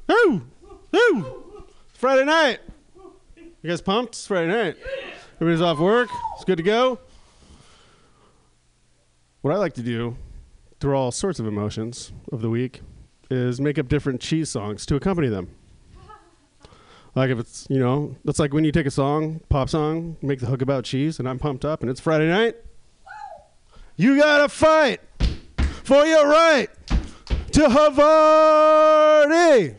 Woo! 0.09 0.43
Woo! 0.93 1.27
It's 1.91 1.99
Friday 1.99 2.25
night. 2.25 2.61
You 3.63 3.71
guys 3.71 3.81
pumped? 3.81 4.15
It's 4.15 4.27
Friday 4.27 4.49
night. 4.49 4.77
Everybody's 5.37 5.61
off 5.61 5.79
work. 5.79 6.09
It's 6.35 6.45
good 6.45 6.59
to 6.59 6.63
go. 6.63 6.99
What 9.41 9.53
I 9.53 9.57
like 9.57 9.73
to 9.75 9.83
do 9.83 10.17
through 10.79 10.95
all 10.95 11.11
sorts 11.11 11.41
of 11.41 11.47
emotions 11.47 12.13
of 12.31 12.43
the 12.43 12.51
week 12.51 12.83
is 13.31 13.61
make 13.61 13.79
up 13.79 13.89
different 13.89 14.21
cheese 14.21 14.51
songs 14.51 14.87
to 14.87 14.95
accompany 14.95 15.29
them. 15.29 15.49
Like 17.15 17.31
if 17.31 17.39
it's, 17.39 17.67
you 17.69 17.79
know, 17.79 18.17
it's 18.25 18.39
like 18.39 18.55
when 18.55 18.65
you 18.65 18.73
take 18.73 18.87
a 18.87 18.91
song, 18.91 19.41
pop 19.51 19.69
song, 19.69 20.17
make 20.23 20.41
the 20.41 20.47
hook 20.47 20.63
about 20.63 20.85
cheese, 20.85 21.19
and 21.19 21.29
I'm 21.29 21.39
pumped 21.39 21.65
up 21.65 21.83
and 21.83 21.91
it's 21.91 22.01
Friday 22.01 22.29
night. 22.29 22.57
You 23.97 24.17
gotta 24.17 24.49
fight 24.49 25.01
for 25.85 26.07
your 26.07 26.27
right 26.27 26.71
to 27.53 27.69
Havarti. 27.69 29.77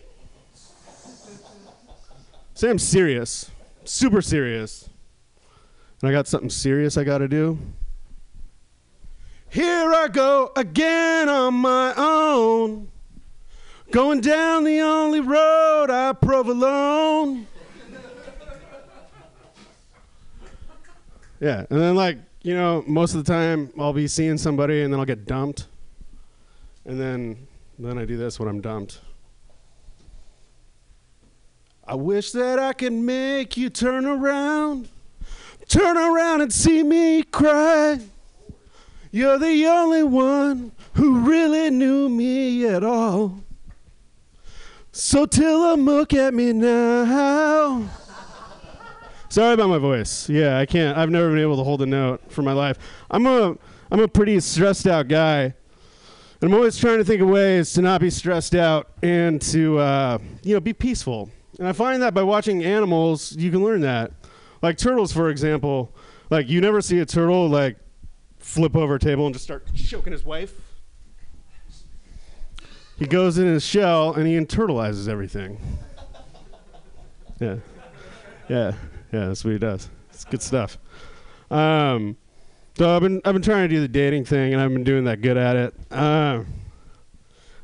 Say 2.53 2.69
I'm 2.69 2.77
serious, 2.77 3.49
super 3.83 4.21
serious. 4.21 4.89
And 6.01 6.09
I 6.09 6.13
got 6.13 6.27
something 6.27 6.51
serious 6.51 6.97
I 6.97 7.03
gotta 7.03 7.27
do. 7.27 7.57
Here 9.49 9.91
I 9.91 10.07
go 10.07 10.51
again 10.55 11.29
on 11.29 11.55
my 11.55 11.93
own. 11.97 12.91
Going 13.93 14.21
down 14.21 14.63
the 14.63 14.79
only 14.81 15.19
road 15.19 15.91
I 15.91 16.13
provolone. 16.13 17.45
yeah, 21.39 21.67
and 21.69 21.79
then 21.79 21.93
like, 21.93 22.17
you 22.41 22.55
know, 22.55 22.83
most 22.87 23.13
of 23.13 23.23
the 23.23 23.31
time 23.31 23.71
I'll 23.77 23.93
be 23.93 24.07
seeing 24.07 24.39
somebody 24.39 24.81
and 24.81 24.91
then 24.91 24.99
I'll 24.99 25.05
get 25.05 25.27
dumped. 25.27 25.67
And 26.85 26.99
then 26.99 27.47
then 27.77 27.99
I 27.99 28.05
do 28.05 28.17
this 28.17 28.39
when 28.39 28.49
I'm 28.49 28.61
dumped. 28.61 28.99
I 31.85 31.93
wish 31.93 32.31
that 32.31 32.57
I 32.57 32.73
could 32.73 32.93
make 32.93 33.57
you 33.57 33.69
turn 33.69 34.07
around. 34.07 34.89
Turn 35.67 35.97
around 35.97 36.41
and 36.41 36.51
see 36.51 36.81
me 36.81 37.21
cry. 37.21 37.99
You're 39.11 39.37
the 39.37 39.67
only 39.67 40.01
one 40.01 40.71
who 40.95 41.19
really 41.19 41.69
knew 41.69 42.09
me 42.09 42.65
at 42.65 42.83
all. 42.83 43.42
So 44.95 45.25
till 45.25 45.71
them 45.71 45.85
look 45.85 46.13
at 46.13 46.35
me 46.35 46.53
now. 46.53 47.89
Sorry 49.27 49.55
about 49.55 49.69
my 49.69 49.79
voice. 49.79 50.29
Yeah, 50.29 50.59
I 50.59 50.67
can't. 50.67 50.95
I've 50.95 51.09
never 51.09 51.31
been 51.31 51.39
able 51.39 51.57
to 51.57 51.63
hold 51.63 51.81
a 51.81 51.87
note 51.87 52.21
for 52.31 52.43
my 52.43 52.53
life. 52.53 52.77
I'm 53.09 53.25
a 53.25 53.57
I'm 53.91 53.99
a 53.99 54.07
pretty 54.07 54.39
stressed 54.39 54.85
out 54.85 55.07
guy, 55.07 55.41
and 55.45 55.53
I'm 56.43 56.53
always 56.53 56.77
trying 56.77 56.99
to 56.99 57.03
think 57.03 57.23
of 57.23 57.27
ways 57.27 57.73
to 57.73 57.81
not 57.81 58.01
be 58.01 58.11
stressed 58.11 58.53
out 58.53 58.91
and 59.01 59.41
to 59.41 59.79
uh, 59.79 60.19
you 60.43 60.53
know 60.53 60.59
be 60.59 60.73
peaceful. 60.73 61.31
And 61.57 61.67
I 61.67 61.71
find 61.71 61.99
that 62.03 62.13
by 62.13 62.21
watching 62.21 62.63
animals, 62.63 63.35
you 63.35 63.49
can 63.49 63.63
learn 63.63 63.81
that. 63.81 64.11
Like 64.61 64.77
turtles, 64.77 65.11
for 65.11 65.29
example. 65.29 65.91
Like 66.29 66.49
you 66.49 66.61
never 66.61 66.81
see 66.81 66.99
a 66.99 67.05
turtle 67.07 67.49
like 67.49 67.77
flip 68.37 68.75
over 68.75 68.93
a 68.95 68.99
table 68.99 69.25
and 69.25 69.33
just 69.33 69.43
start 69.43 69.73
choking 69.73 70.13
his 70.13 70.23
wife. 70.23 70.53
He 72.97 73.05
goes 73.05 73.37
in 73.37 73.47
his 73.47 73.65
shell 73.65 74.13
and 74.13 74.27
he 74.27 74.37
internalizes 74.37 75.07
everything. 75.07 75.59
Yeah. 77.39 77.55
Yeah. 78.47 78.73
Yeah, 79.11 79.27
that's 79.27 79.43
what 79.43 79.51
he 79.51 79.59
does. 79.59 79.89
It's 80.09 80.25
good 80.25 80.41
stuff. 80.41 80.77
Um, 81.51 82.17
so 82.77 82.95
I've 82.95 83.01
been 83.01 83.21
I've 83.25 83.33
been 83.33 83.41
trying 83.41 83.69
to 83.69 83.75
do 83.75 83.81
the 83.81 83.87
dating 83.87 84.25
thing 84.25 84.53
and 84.53 84.61
I've 84.61 84.71
been 84.71 84.83
doing 84.83 85.03
that 85.05 85.21
good 85.21 85.37
at 85.37 85.55
it. 85.55 85.73
Uh, 85.91 86.43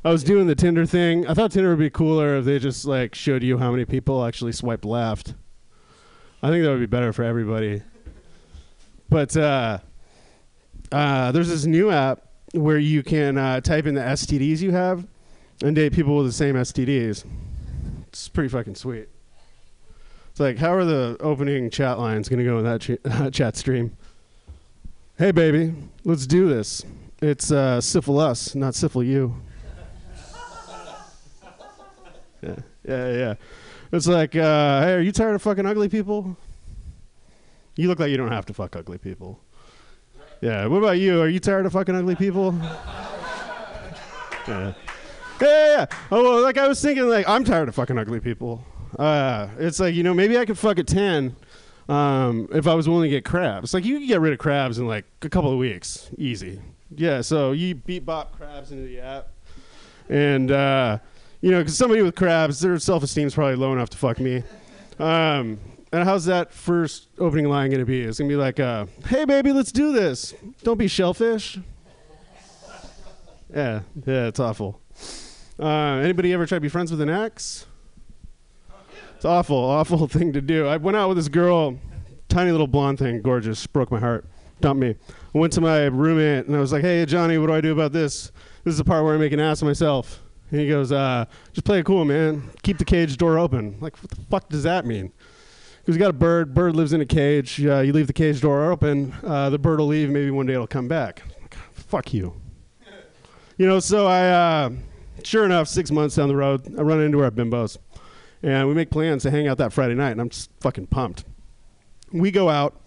I 0.03 0.11
was 0.11 0.23
doing 0.23 0.47
the 0.47 0.55
Tinder 0.55 0.85
thing. 0.85 1.27
I 1.27 1.33
thought 1.33 1.51
Tinder 1.51 1.69
would 1.69 1.79
be 1.79 1.89
cooler 1.89 2.37
if 2.37 2.45
they 2.45 2.59
just 2.59 2.85
like 2.85 3.15
showed 3.15 3.43
you 3.43 3.57
how 3.57 3.71
many 3.71 3.85
people 3.85 4.23
actually 4.23 4.51
swipe 4.51 4.85
left. 4.85 5.33
I 6.41 6.49
think 6.49 6.63
that 6.63 6.69
would 6.69 6.79
be 6.79 6.85
better 6.85 7.11
for 7.11 7.23
everybody. 7.23 7.81
But 9.09 9.35
uh, 9.35 9.79
uh, 10.91 11.31
there's 11.31 11.49
this 11.49 11.65
new 11.65 11.91
app 11.91 12.21
where 12.53 12.77
you 12.77 13.03
can 13.03 13.37
uh, 13.37 13.61
type 13.61 13.87
in 13.87 13.95
the 13.95 14.01
STDs 14.01 14.61
you 14.61 14.71
have 14.71 15.05
and 15.63 15.75
date 15.75 15.93
people 15.93 16.15
with 16.17 16.25
the 16.25 16.31
same 16.31 16.55
STDs. 16.55 17.25
It's 18.07 18.29
pretty 18.29 18.49
fucking 18.49 18.75
sweet. 18.75 19.09
It's 20.31 20.39
like, 20.39 20.57
how 20.57 20.73
are 20.73 20.85
the 20.85 21.17
opening 21.19 21.69
chat 21.69 21.99
lines 21.99 22.29
going 22.29 22.39
to 22.39 22.45
go 22.45 22.59
in 22.59 22.63
that 22.63 22.81
ch- 22.81 23.35
chat 23.35 23.57
stream? 23.57 23.95
Hey, 25.17 25.31
baby, 25.31 25.73
let's 26.05 26.25
do 26.25 26.47
this. 26.47 26.85
It's 27.21 27.51
uh, 27.51 27.75
not 27.75 27.81
syphil 27.81 29.05
you. 29.05 29.35
yeah, 32.41 32.55
yeah, 32.87 33.13
yeah. 33.13 33.33
It's 33.91 34.07
like, 34.07 34.35
uh, 34.35 34.81
hey, 34.81 34.93
are 34.93 35.01
you 35.01 35.11
tired 35.11 35.35
of 35.35 35.41
fucking 35.41 35.65
ugly 35.65 35.89
people? 35.89 36.37
You 37.75 37.87
look 37.87 37.99
like 37.99 38.11
you 38.11 38.17
don't 38.17 38.31
have 38.31 38.45
to 38.45 38.53
fuck 38.53 38.75
ugly 38.75 38.97
people. 38.97 39.39
Yeah. 40.41 40.67
What 40.67 40.77
about 40.77 40.99
you? 40.99 41.21
Are 41.21 41.27
you 41.27 41.39
tired 41.39 41.65
of 41.65 41.73
fucking 41.73 41.95
ugly 41.95 42.15
people? 42.15 42.53
yeah. 44.47 44.73
Yeah, 45.41 45.47
yeah. 45.77 45.85
Oh, 46.11 46.23
well, 46.23 46.41
like 46.41 46.57
I 46.57 46.67
was 46.67 46.81
thinking, 46.81 47.07
like 47.07 47.27
I'm 47.27 47.43
tired 47.43 47.69
of 47.69 47.75
fucking 47.75 47.97
ugly 47.97 48.19
people. 48.19 48.63
Uh, 48.97 49.47
it's 49.57 49.79
like 49.79 49.93
you 49.95 50.03
know 50.03 50.13
maybe 50.13 50.37
I 50.37 50.45
could 50.45 50.57
fuck 50.57 50.79
a 50.79 50.83
ten 50.83 51.35
um, 51.87 52.47
if 52.51 52.67
I 52.67 52.73
was 52.73 52.87
willing 52.89 53.03
to 53.03 53.09
get 53.09 53.25
crabs. 53.25 53.73
Like 53.73 53.85
you 53.85 53.99
can 53.99 54.07
get 54.07 54.19
rid 54.21 54.33
of 54.33 54.39
crabs 54.39 54.79
in 54.79 54.87
like 54.87 55.05
a 55.21 55.29
couple 55.29 55.51
of 55.51 55.57
weeks, 55.57 56.09
easy. 56.17 56.59
Yeah, 56.95 57.21
so 57.21 57.51
you 57.51 57.75
beat 57.75 58.05
bop 58.05 58.35
crabs 58.35 58.71
into 58.71 58.83
the 58.83 58.99
app, 58.99 59.27
and 60.09 60.51
uh, 60.51 60.97
you 61.41 61.51
know 61.51 61.59
because 61.59 61.77
somebody 61.77 62.01
with 62.01 62.15
crabs, 62.15 62.59
their 62.59 62.77
self 62.79 63.03
esteem's 63.03 63.33
probably 63.33 63.55
low 63.55 63.73
enough 63.73 63.89
to 63.91 63.97
fuck 63.97 64.19
me. 64.19 64.43
Um, 64.97 65.59
and 65.91 66.03
how's 66.03 66.25
that 66.25 66.53
first 66.53 67.07
opening 67.17 67.45
line 67.45 67.71
gonna 67.71 67.85
be? 67.85 68.01
It's 68.01 68.19
gonna 68.19 68.27
be 68.29 68.35
like, 68.35 68.59
uh, 68.59 68.85
"Hey 69.05 69.25
baby, 69.25 69.51
let's 69.51 69.71
do 69.71 69.91
this. 69.93 70.33
Don't 70.63 70.77
be 70.77 70.87
shellfish." 70.87 71.59
Yeah, 73.53 73.81
yeah, 74.05 74.27
it's 74.27 74.39
awful. 74.39 74.79
Uh, 75.59 75.99
anybody 76.01 76.31
ever 76.31 76.45
try 76.45 76.55
to 76.55 76.61
be 76.61 76.69
friends 76.69 76.89
with 76.89 77.01
an 77.01 77.09
ex? 77.09 77.65
It's 79.15 79.25
awful, 79.25 79.57
awful 79.57 80.07
thing 80.09 80.31
to 80.33 80.41
do. 80.41 80.65
I 80.65 80.77
went 80.77 80.95
out 80.95 81.09
with 81.09 81.17
this 81.17 81.27
girl, 81.27 81.77
tiny 82.29 82.51
little 82.51 82.67
blonde 82.67 82.99
thing, 82.99 83.21
gorgeous, 83.21 83.67
broke 83.67 83.91
my 83.91 83.99
heart, 83.99 84.25
dumped 84.61 84.79
me. 84.81 84.95
I 85.35 85.37
went 85.37 85.51
to 85.53 85.61
my 85.61 85.85
roommate 85.85 86.45
and 86.45 86.55
I 86.55 86.59
was 86.59 86.71
like, 86.71 86.83
"Hey 86.83 87.05
Johnny, 87.05 87.37
what 87.37 87.47
do 87.47 87.53
I 87.53 87.59
do 87.59 87.73
about 87.73 87.91
this? 87.91 88.31
This 88.63 88.73
is 88.73 88.77
the 88.77 88.85
part 88.85 89.03
where 89.03 89.13
I 89.13 89.17
make 89.17 89.33
an 89.33 89.41
ass 89.41 89.61
of 89.61 89.67
myself." 89.67 90.23
And 90.51 90.61
he 90.61 90.69
goes, 90.69 90.93
uh, 90.93 91.25
"Just 91.51 91.65
play 91.65 91.79
it 91.79 91.85
cool, 91.85 92.05
man. 92.05 92.49
Keep 92.63 92.77
the 92.77 92.85
cage 92.85 93.17
door 93.17 93.37
open." 93.37 93.75
Like, 93.81 94.01
what 94.01 94.09
the 94.09 94.21
fuck 94.29 94.47
does 94.47 94.63
that 94.63 94.85
mean? 94.85 95.11
Because 95.81 95.95
you 95.95 95.99
got 95.99 96.11
a 96.11 96.13
bird. 96.13 96.53
Bird 96.53 96.77
lives 96.77 96.93
in 96.93 97.01
a 97.01 97.05
cage. 97.05 97.65
Uh, 97.65 97.79
you 97.79 97.91
leave 97.91 98.07
the 98.07 98.13
cage 98.13 98.39
door 98.39 98.71
open. 98.71 99.13
Uh, 99.25 99.49
the 99.49 99.59
bird 99.59 99.79
will 99.79 99.87
leave. 99.87 100.09
Maybe 100.09 100.31
one 100.31 100.45
day 100.45 100.53
it'll 100.53 100.67
come 100.67 100.87
back. 100.87 101.23
Like, 101.41 101.55
fuck 101.73 102.13
you. 102.13 102.39
You 103.57 103.67
know. 103.67 103.81
So 103.81 104.07
I, 104.07 104.29
uh, 104.29 104.69
sure 105.23 105.45
enough, 105.45 105.67
six 105.67 105.91
months 105.91 106.15
down 106.15 106.27
the 106.27 106.35
road, 106.35 106.77
I 106.77 106.81
run 106.81 107.01
into 107.01 107.23
our 107.23 107.31
bimbos, 107.31 107.77
and 108.43 108.67
we 108.67 108.73
make 108.73 108.89
plans 108.89 109.23
to 109.23 109.31
hang 109.31 109.47
out 109.47 109.57
that 109.57 109.73
Friday 109.73 109.95
night, 109.95 110.11
and 110.11 110.21
I'm 110.21 110.29
just 110.29 110.49
fucking 110.61 110.87
pumped. 110.87 111.25
We 112.11 112.31
go 112.31 112.49
out, 112.49 112.81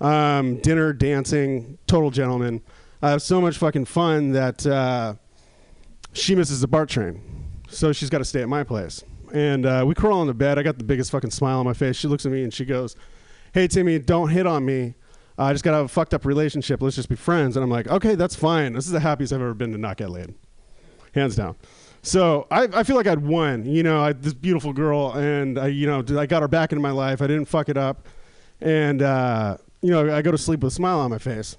um, 0.00 0.58
dinner, 0.58 0.92
dancing, 0.92 1.78
total 1.86 2.10
gentleman. 2.10 2.62
I 3.00 3.10
have 3.10 3.22
so 3.22 3.40
much 3.40 3.56
fucking 3.58 3.84
fun 3.86 4.32
that 4.32 4.66
uh, 4.66 5.14
she 6.12 6.34
misses 6.34 6.60
the 6.60 6.68
BART 6.68 6.88
train, 6.88 7.20
so 7.68 7.92
she's 7.92 8.10
got 8.10 8.18
to 8.18 8.24
stay 8.24 8.42
at 8.42 8.48
my 8.48 8.64
place. 8.64 9.04
And 9.32 9.66
uh, 9.66 9.84
we 9.86 9.94
crawl 9.94 10.22
into 10.22 10.34
bed. 10.34 10.58
I 10.58 10.62
got 10.62 10.78
the 10.78 10.84
biggest 10.84 11.10
fucking 11.10 11.30
smile 11.30 11.58
on 11.58 11.64
my 11.64 11.74
face. 11.74 11.96
She 11.96 12.08
looks 12.08 12.24
at 12.26 12.32
me 12.32 12.42
and 12.42 12.52
she 12.52 12.64
goes, 12.64 12.96
"Hey 13.52 13.68
Timmy, 13.68 13.98
don't 13.98 14.30
hit 14.30 14.46
on 14.46 14.64
me. 14.64 14.94
I 15.36 15.52
just 15.52 15.64
got 15.64 15.72
to 15.72 15.76
have 15.76 15.86
a 15.86 15.88
fucked 15.88 16.14
up 16.14 16.24
relationship. 16.24 16.80
Let's 16.82 16.96
just 16.96 17.08
be 17.10 17.14
friends." 17.14 17.56
And 17.56 17.62
I'm 17.62 17.70
like, 17.70 17.88
"Okay, 17.88 18.14
that's 18.14 18.34
fine. 18.34 18.72
This 18.72 18.86
is 18.86 18.92
the 18.92 19.00
happiest 19.00 19.32
I've 19.32 19.40
ever 19.40 19.54
been 19.54 19.72
to 19.72 19.78
not 19.78 19.98
get 19.98 20.10
laid, 20.10 20.34
hands 21.18 21.36
down." 21.36 21.56
So 22.02 22.46
I, 22.50 22.68
I 22.72 22.82
feel 22.84 22.96
like 22.96 23.06
I'd 23.06 23.26
won. 23.26 23.66
You 23.66 23.82
know, 23.82 24.02
I, 24.02 24.12
this 24.12 24.34
beautiful 24.34 24.72
girl, 24.72 25.12
and 25.12 25.58
I, 25.58 25.66
you 25.66 25.86
know, 25.86 26.04
I 26.18 26.26
got 26.26 26.42
her 26.42 26.48
back 26.48 26.72
into 26.72 26.80
my 26.80 26.92
life. 26.92 27.20
I 27.20 27.26
didn't 27.26 27.46
fuck 27.46 27.68
it 27.68 27.76
up, 27.76 28.06
and 28.60 29.02
uh, 29.02 29.58
you 29.82 29.90
know, 29.90 30.14
I 30.14 30.22
go 30.22 30.30
to 30.30 30.38
sleep 30.38 30.60
with 30.60 30.72
a 30.72 30.74
smile 30.74 31.00
on 31.00 31.10
my 31.10 31.18
face. 31.18 31.56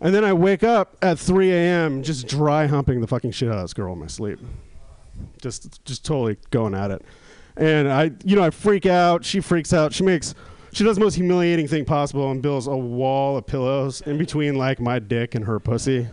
And 0.00 0.14
then 0.14 0.24
I 0.24 0.32
wake 0.32 0.62
up 0.62 0.96
at 1.02 1.18
3 1.18 1.50
a.m. 1.52 2.02
just 2.02 2.26
dry 2.26 2.66
humping 2.66 3.00
the 3.00 3.06
fucking 3.06 3.30
shit 3.30 3.48
out 3.48 3.56
of 3.56 3.64
this 3.64 3.72
girl 3.72 3.92
in 3.92 4.00
my 4.00 4.06
sleep. 4.06 4.38
Just, 5.40 5.84
just 5.84 6.04
totally 6.04 6.36
going 6.50 6.74
at 6.74 6.90
it. 6.90 7.02
And 7.56 7.90
I, 7.90 8.10
you 8.24 8.36
know, 8.36 8.42
I 8.42 8.50
freak 8.50 8.86
out. 8.86 9.24
She 9.24 9.40
freaks 9.40 9.72
out. 9.72 9.92
She 9.92 10.02
makes, 10.02 10.34
she 10.72 10.84
does 10.84 10.96
the 10.96 11.04
most 11.04 11.14
humiliating 11.14 11.68
thing 11.68 11.84
possible 11.84 12.30
and 12.30 12.42
builds 12.42 12.66
a 12.66 12.76
wall 12.76 13.36
of 13.36 13.46
pillows 13.46 14.00
in 14.02 14.18
between 14.18 14.56
like 14.56 14.80
my 14.80 14.98
dick 14.98 15.34
and 15.34 15.44
her 15.44 15.60
pussy. 15.60 16.08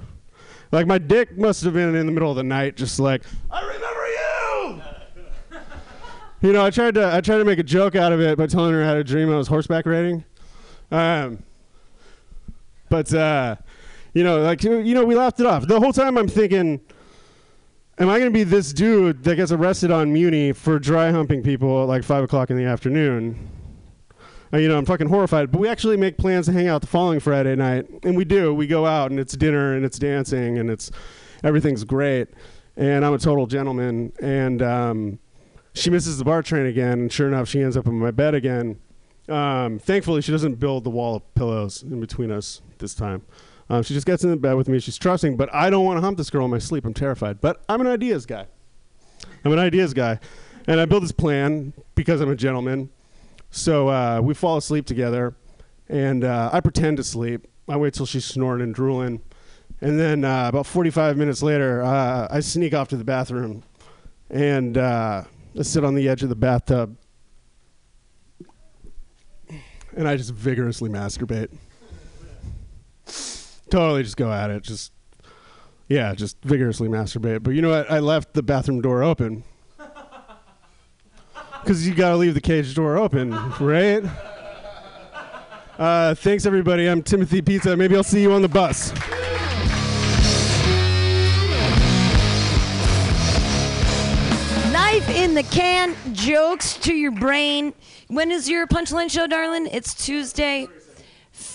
Like 0.72 0.88
my 0.88 0.98
dick 0.98 1.38
must 1.38 1.64
have 1.64 1.74
been 1.74 1.96
in 1.96 2.06
the 2.06 2.12
middle 2.12 2.30
of 2.30 2.38
the 2.38 2.44
night, 2.44 2.78
just 2.78 3.00
like 3.00 3.24
I 3.50 3.62
remember 3.62 4.82
you. 5.52 5.60
you 6.48 6.54
know, 6.54 6.66
I 6.66 6.70
tried 6.70 6.96
to, 6.96 7.14
I 7.14 7.20
tried 7.20 7.40
to 7.40 7.46
make 7.46 7.60
a 7.60 7.64
joke 7.64 7.96
out 7.96 8.14
of 8.14 8.22
it 8.22 8.38
by 8.38 8.48
telling 8.48 8.74
her 8.74 8.84
I 8.84 8.88
had 8.88 8.98
a 8.98 9.04
dream 9.04 9.30
I 9.30 9.36
was 9.36 9.48
horseback 9.48 9.86
riding. 9.86 10.24
Um, 10.90 11.44
but 12.90 13.14
uh, 13.14 13.58
you 14.14 14.24
know, 14.24 14.42
like 14.42 14.64
you 14.64 14.94
know, 14.94 15.06
we 15.06 15.16
laughed 15.16 15.40
it 15.40 15.46
off. 15.46 15.68
The 15.68 15.80
whole 15.80 15.94
time 15.94 16.18
I'm 16.18 16.28
thinking, 16.28 16.80
am 17.98 18.10
I 18.10 18.18
going 18.20 18.32
to 18.32 18.34
be 18.34 18.44
this 18.44 18.72
dude 18.72 19.24
that 19.24 19.36
gets 19.36 19.52
arrested 19.52 19.92
on 19.92 20.14
Muni 20.14 20.54
for 20.54 20.80
dry 20.80 21.12
humping 21.12 21.44
people 21.44 21.84
at 21.84 21.88
like 21.90 22.04
five 22.04 22.24
o'clock 22.24 22.50
in 22.50 22.58
the 22.58 22.66
afternoon? 22.66 23.50
Uh, 24.54 24.58
you 24.58 24.68
know, 24.68 24.78
I'm 24.78 24.86
fucking 24.86 25.08
horrified. 25.08 25.52
But 25.52 25.60
we 25.60 25.68
actually 25.68 25.98
make 25.98 26.18
plans 26.18 26.48
to 26.48 26.52
hang 26.52 26.68
out 26.68 26.82
the 26.82 26.88
following 26.88 27.20
Friday 27.20 27.56
night, 27.56 27.88
and 28.04 28.18
we 28.18 28.26
do. 28.26 28.54
We 28.54 28.68
go 28.68 28.86
out, 28.86 29.12
and 29.12 29.20
it's 29.20 29.36
dinner, 29.36 29.74
and 29.74 29.86
it's 29.86 29.98
dancing, 29.98 30.58
and 30.58 30.70
it's 30.70 30.92
everything's 31.44 31.84
great. 31.84 32.28
And 32.76 33.06
I'm 33.06 33.14
a 33.14 33.20
total 33.20 33.48
gentleman, 33.48 34.14
and 34.22 34.62
um, 34.62 35.20
she 35.74 35.90
misses 35.90 36.18
the 36.18 36.26
BART 36.26 36.46
train 36.46 36.66
again, 36.66 37.00
and 37.00 37.12
sure 37.12 37.28
enough, 37.28 37.48
she 37.48 37.62
ends 37.62 37.78
up 37.78 37.88
in 37.88 38.00
my 38.00 38.12
bed 38.12 38.34
again. 38.34 38.80
Um, 39.30 39.80
thankfully, 39.80 40.22
she 40.22 40.32
doesn't 40.32 40.56
build 40.56 40.84
the 40.84 40.90
wall 40.90 41.16
of 41.16 41.36
pillows 41.36 41.84
in 41.84 42.00
between 42.00 42.32
us 42.32 42.62
this 42.80 42.94
time. 42.94 43.24
Um, 43.70 43.84
she 43.84 43.94
just 43.94 44.06
gets 44.06 44.24
in 44.26 44.30
the 44.30 44.36
bed 44.36 44.54
with 44.56 44.68
me. 44.68 44.80
She's 44.80 44.98
trusting, 44.98 45.38
but 45.38 45.54
I 45.54 45.70
don't 45.70 45.86
want 45.86 45.98
to 45.98 46.02
hump 46.02 46.18
this 46.18 46.30
girl 46.30 46.44
in 46.44 46.52
my 46.52 46.58
sleep. 46.58 46.84
I'm 46.84 46.94
terrified. 46.94 47.40
But 47.40 47.64
I'm 47.70 47.80
an 47.80 47.88
ideas 47.88 48.26
guy. 48.26 48.48
I'm 49.46 49.54
an 49.54 49.60
ideas 49.60 49.94
guy. 49.94 50.20
And 50.68 50.82
I 50.82 50.86
build 50.86 51.04
this 51.04 51.14
plan 51.14 51.74
because 51.96 52.20
I'm 52.20 52.30
a 52.30 52.36
gentleman. 52.36 52.90
So 53.52 53.90
uh, 53.90 54.22
we 54.24 54.34
fall 54.34 54.58
asleep 54.58 54.86
together, 54.86 55.36
and 55.90 56.24
uh, 56.24 56.50
I 56.52 56.62
pretend 56.62 56.98
to 56.98 57.04
sleep. 57.04 57.48
I 57.68 57.78
wait 57.78 57.94
till 57.94 58.06
she's 58.06 58.26
snoring 58.26 58.62
and 58.62 58.74
drooling. 58.74 59.22
And 59.82 60.00
then 60.00 60.24
uh, 60.24 60.48
about 60.48 60.66
45 60.66 61.18
minutes 61.18 61.42
later, 61.42 61.84
uh, 61.84 62.28
I 62.30 62.40
sneak 62.40 62.74
off 62.74 62.90
to 62.90 62.98
the 62.98 63.04
bathroom 63.04 63.64
and 64.30 64.78
uh, 64.78 65.24
I 65.58 65.62
sit 65.64 65.84
on 65.84 65.96
the 65.96 66.08
edge 66.08 66.24
of 66.24 66.30
the 66.30 66.36
bathtub 66.36 66.96
and 69.96 70.08
I 70.08 70.16
just 70.18 70.34
vigorously 70.34 70.90
masturbate. 70.90 71.50
totally 73.70 74.04
just 74.04 74.18
go 74.18 74.32
at 74.32 74.50
it. 74.52 74.64
Just, 74.64 74.92
yeah, 75.90 76.14
just 76.14 76.38
vigorously 76.44 76.88
masturbate. 76.88 77.44
But 77.44 77.52
you 77.52 77.62
know 77.62 77.70
what? 77.70 77.90
I 77.92 78.00
left 78.00 78.34
the 78.34 78.44
bathroom 78.44 78.82
door 78.82 79.04
open. 79.04 79.44
Because 81.62 81.88
you 81.88 81.94
got 81.94 82.10
to 82.10 82.18
leave 82.18 82.34
the 82.34 82.42
cage 82.42 82.74
door 82.74 82.98
open, 82.98 83.32
right? 83.60 84.04
Uh, 85.78 86.16
thanks, 86.16 86.46
everybody. 86.46 86.88
I'm 86.88 87.04
Timothy 87.04 87.42
Pizza. 87.42 87.78
Maybe 87.78 87.96
I'll 87.96 88.04
see 88.04 88.22
you 88.22 88.34
on 88.34 88.42
the 88.42 88.50
bus. 88.50 88.92
Knife 94.72 95.10
in 95.16 95.34
the 95.36 95.44
can, 95.52 95.96
jokes 96.14 96.78
to 96.78 96.94
your 96.94 97.12
brain. 97.12 97.74
When 98.08 98.32
is 98.32 98.50
your 98.50 98.68
punchline 98.68 99.10
show, 99.10 99.28
darling? 99.28 99.68
It's 99.68 99.94
Tuesday. 99.94 100.68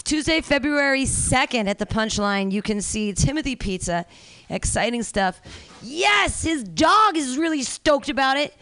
Tuesday, 0.05 0.41
February 0.41 1.05
2nd 1.05 1.69
at 1.69 1.79
the 1.79 1.87
Punchline. 1.87 2.51
You 2.51 2.63
can 2.63 2.81
see 2.81 3.13
Timothy 3.13 3.57
Pizza. 3.57 4.07
Exciting 4.49 5.03
stuff. 5.03 5.41
Yes, 5.83 6.43
his 6.43 6.65
dog 6.65 7.17
is 7.17 7.37
really 7.37 7.63
stoked 7.63 8.09
about 8.09 8.37
it. 8.37 8.55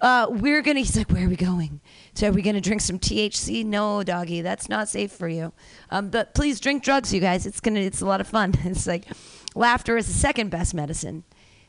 Uh, 0.00 0.26
we're 0.30 0.62
to, 0.76 0.82
he's 0.82 0.96
like, 0.96 1.10
where 1.10 1.26
are 1.26 1.28
we 1.28 1.36
going? 1.36 1.80
So 2.14 2.28
are 2.28 2.32
we 2.32 2.42
to 2.54 2.60
drink 2.60 2.80
some 2.80 2.98
THC? 2.98 3.64
No, 3.64 4.02
doggy, 4.02 4.40
that's 4.40 4.68
not 4.68 4.88
safe 4.88 5.12
for 5.12 5.28
you. 5.28 5.52
Um, 5.90 6.10
but 6.10 6.34
please 6.34 6.60
drink 6.60 6.82
drugs, 6.82 7.12
you 7.12 7.20
guys. 7.20 7.46
It's 7.46 7.60
to, 7.74 7.82
it's 7.82 8.00
a 8.00 8.06
lot 8.06 8.20
of 8.20 8.26
fun. 8.26 8.54
It's 8.64 8.86
like 8.86 9.06
laughter 9.54 9.96
is 9.96 10.06
the 10.06 10.12
second 10.12 10.50
best 10.50 10.74
medicine. 10.74 11.24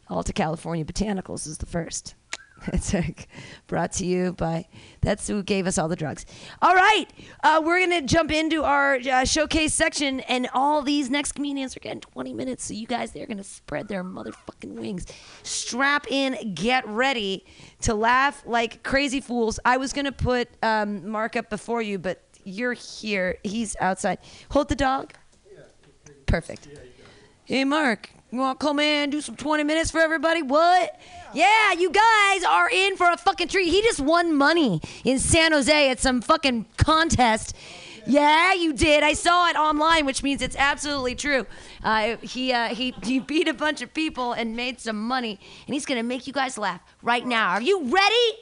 Alta 0.09 0.33
California 0.33 0.85
Botanicals 0.85 1.47
is 1.47 1.57
the 1.57 1.65
first. 1.65 2.15
It's 2.73 2.93
like 2.93 3.27
brought 3.67 3.91
to 3.93 4.05
you 4.05 4.33
by 4.33 4.67
that's 5.01 5.27
who 5.27 5.41
gave 5.41 5.65
us 5.65 5.77
all 5.77 5.87
the 5.87 5.95
drugs. 5.95 6.25
All 6.61 6.75
right, 6.75 7.05
uh, 7.43 7.61
we're 7.63 7.79
gonna 7.79 8.01
jump 8.01 8.31
into 8.31 8.63
our 8.63 8.95
uh, 8.95 9.25
showcase 9.25 9.73
section, 9.73 10.19
and 10.21 10.47
all 10.53 10.81
these 10.81 11.09
next 11.09 11.31
comedians 11.33 11.75
are 11.75 11.79
getting 11.79 12.01
20 12.01 12.33
minutes. 12.33 12.65
So 12.65 12.73
you 12.73 12.85
guys, 12.85 13.11
they're 13.11 13.25
gonna 13.25 13.43
spread 13.43 13.87
their 13.87 14.03
motherfucking 14.03 14.73
wings. 14.73 15.07
Strap 15.43 16.11
in, 16.11 16.53
get 16.53 16.87
ready 16.87 17.45
to 17.81 17.95
laugh 17.95 18.43
like 18.45 18.83
crazy 18.83 19.21
fools. 19.21 19.59
I 19.65 19.77
was 19.77 19.91
gonna 19.91 20.11
put 20.11 20.49
um, 20.61 21.09
Mark 21.09 21.35
up 21.35 21.49
before 21.49 21.81
you, 21.81 21.97
but 21.97 22.23
you're 22.43 22.73
here. 22.73 23.37
He's 23.43 23.75
outside. 23.79 24.19
Hold 24.51 24.69
the 24.69 24.75
dog. 24.75 25.13
Perfect. 26.27 26.67
Hey, 27.43 27.65
Mark, 27.65 28.11
you 28.31 28.39
want 28.39 28.59
to 28.59 28.65
come 28.65 28.79
in 28.79 29.09
do 29.09 29.21
some 29.21 29.35
20 29.35 29.63
minutes 29.63 29.91
for 29.91 29.99
everybody? 29.99 30.41
What? 30.41 30.99
Yeah. 31.33 31.73
you 31.73 31.91
guys 31.91 32.43
are 32.43 32.69
in 32.69 32.95
for 32.95 33.09
a 33.09 33.17
fucking 33.17 33.49
treat. 33.49 33.69
He 33.69 33.81
just 33.81 33.99
won 33.99 34.33
money 34.35 34.81
in 35.03 35.19
San 35.19 35.51
Jose 35.51 35.89
at 35.89 35.99
some 35.99 36.21
fucking 36.21 36.65
contest. 36.77 37.55
Yeah, 38.05 38.53
you 38.53 38.73
did. 38.73 39.03
I 39.03 39.13
saw 39.13 39.47
it 39.49 39.55
online, 39.55 40.05
which 40.05 40.23
means 40.23 40.41
it's 40.41 40.55
absolutely 40.55 41.15
true. 41.15 41.45
Uh, 41.83 42.17
he, 42.21 42.51
uh, 42.51 42.69
he 42.69 42.95
he 43.03 43.19
beat 43.19 43.47
a 43.47 43.53
bunch 43.53 43.81
of 43.81 43.93
people 43.93 44.33
and 44.33 44.55
made 44.55 44.79
some 44.79 45.07
money, 45.07 45.39
and 45.67 45.73
he's 45.73 45.85
gonna 45.85 46.01
make 46.01 46.25
you 46.25 46.33
guys 46.33 46.57
laugh 46.57 46.81
right 47.03 47.25
now. 47.25 47.49
Are 47.49 47.61
you 47.61 47.83
ready? 47.83 48.37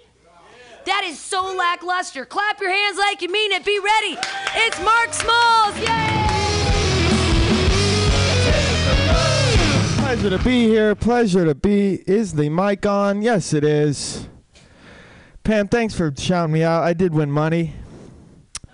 That 0.85 1.03
is 1.03 1.19
so 1.19 1.55
lackluster. 1.55 2.25
Clap 2.25 2.61
your 2.61 2.71
hands 2.71 2.97
like 2.97 3.21
you 3.21 3.29
mean 3.29 3.51
it. 3.51 3.65
Be 3.65 3.79
ready. 3.79 4.17
It's 4.55 4.81
Mark 4.81 5.13
Smalls. 5.13 5.77
Yay! 5.79 6.48
Pleasure 10.09 10.35
to 10.35 10.43
be 10.43 10.67
here. 10.67 10.95
Pleasure 10.95 11.45
to 11.45 11.53
be. 11.53 12.01
Is 12.07 12.33
the 12.33 12.49
mic 12.49 12.83
on? 12.87 13.21
Yes, 13.21 13.53
it 13.53 13.63
is. 13.63 14.27
Pam, 15.43 15.67
thanks 15.67 15.93
for 15.93 16.11
shouting 16.17 16.51
me 16.51 16.63
out. 16.63 16.81
I 16.81 16.93
did 16.93 17.13
win 17.13 17.29
money. 17.29 17.75
I'm 18.65 18.73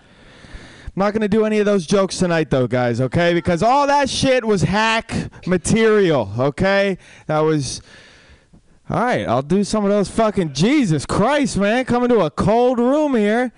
not 0.96 1.12
gonna 1.12 1.28
do 1.28 1.44
any 1.44 1.60
of 1.60 1.66
those 1.66 1.86
jokes 1.86 2.20
tonight, 2.20 2.50
though, 2.50 2.68
guys. 2.68 3.02
Okay, 3.02 3.34
because 3.34 3.62
all 3.62 3.86
that 3.86 4.10
shit 4.10 4.46
was 4.46 4.62
hack 4.62 5.14
material. 5.46 6.32
Okay, 6.40 6.98
that 7.28 7.40
was. 7.40 7.82
All 8.90 9.04
right, 9.04 9.28
I'll 9.28 9.42
do 9.42 9.66
some 9.66 9.84
of 9.84 9.90
those 9.90 10.08
fucking 10.08 10.54
Jesus 10.54 11.06
Christ, 11.06 11.58
man. 11.58 11.84
Coming 11.84 12.08
to 12.08 12.22
a 12.22 12.32
cold 12.32 12.80
room 12.80 13.14
here. 13.14 13.52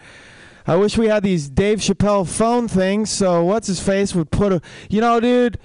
I 0.65 0.77
wish 0.77 0.97
we 0.97 1.09
had 1.09 1.21
these 1.21 1.47
Dave 1.47 1.77
Chappelle 1.77 2.27
phone 2.27 2.67
things, 2.67 3.11
so 3.11 3.43
what's 3.43 3.67
his 3.67 3.79
face 3.79 4.15
would 4.15 4.31
put 4.31 4.51
a. 4.51 4.61
You 4.89 5.01
know, 5.01 5.19
dude. 5.19 5.59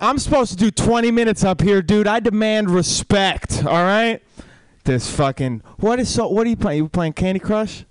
I'm 0.00 0.18
supposed 0.18 0.50
to 0.52 0.56
do 0.56 0.70
20 0.70 1.10
minutes 1.10 1.44
up 1.44 1.60
here, 1.60 1.82
dude. 1.82 2.06
I 2.06 2.20
demand 2.20 2.70
respect. 2.70 3.64
All 3.64 3.84
right. 3.84 4.22
This 4.84 5.10
fucking. 5.10 5.62
What 5.78 5.98
is 5.98 6.08
so? 6.08 6.28
What 6.28 6.46
are 6.46 6.50
you 6.50 6.56
playing? 6.56 6.82
You 6.82 6.88
playing 6.88 7.14
Candy 7.14 7.40
Crush? 7.40 7.84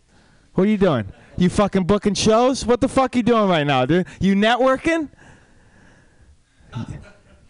What 0.53 0.65
are 0.65 0.69
you 0.69 0.77
doing? 0.77 1.11
You 1.37 1.49
fucking 1.49 1.83
booking 1.83 2.13
shows? 2.13 2.65
What 2.65 2.79
the 2.79 2.87
fuck 2.87 3.15
you 3.15 3.23
doing 3.23 3.49
right 3.49 3.65
now, 3.65 3.85
dude? 3.85 4.07
You 4.21 4.35
networking? 4.35 5.09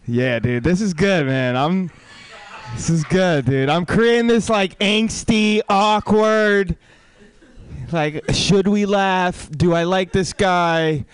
Yeah, 0.06 0.38
dude. 0.40 0.64
This 0.64 0.80
is 0.80 0.94
good, 0.94 1.26
man. 1.26 1.56
I'm. 1.56 1.90
This 2.74 2.90
is 2.90 3.04
good, 3.04 3.44
dude. 3.44 3.68
I'm 3.68 3.86
creating 3.86 4.26
this 4.26 4.50
like 4.50 4.78
angsty, 4.80 5.60
awkward. 5.68 6.76
Like, 7.92 8.24
should 8.32 8.66
we 8.66 8.86
laugh? 8.86 9.48
Do 9.50 9.72
I 9.72 9.84
like 9.84 10.10
this 10.10 10.32
guy? 10.32 11.04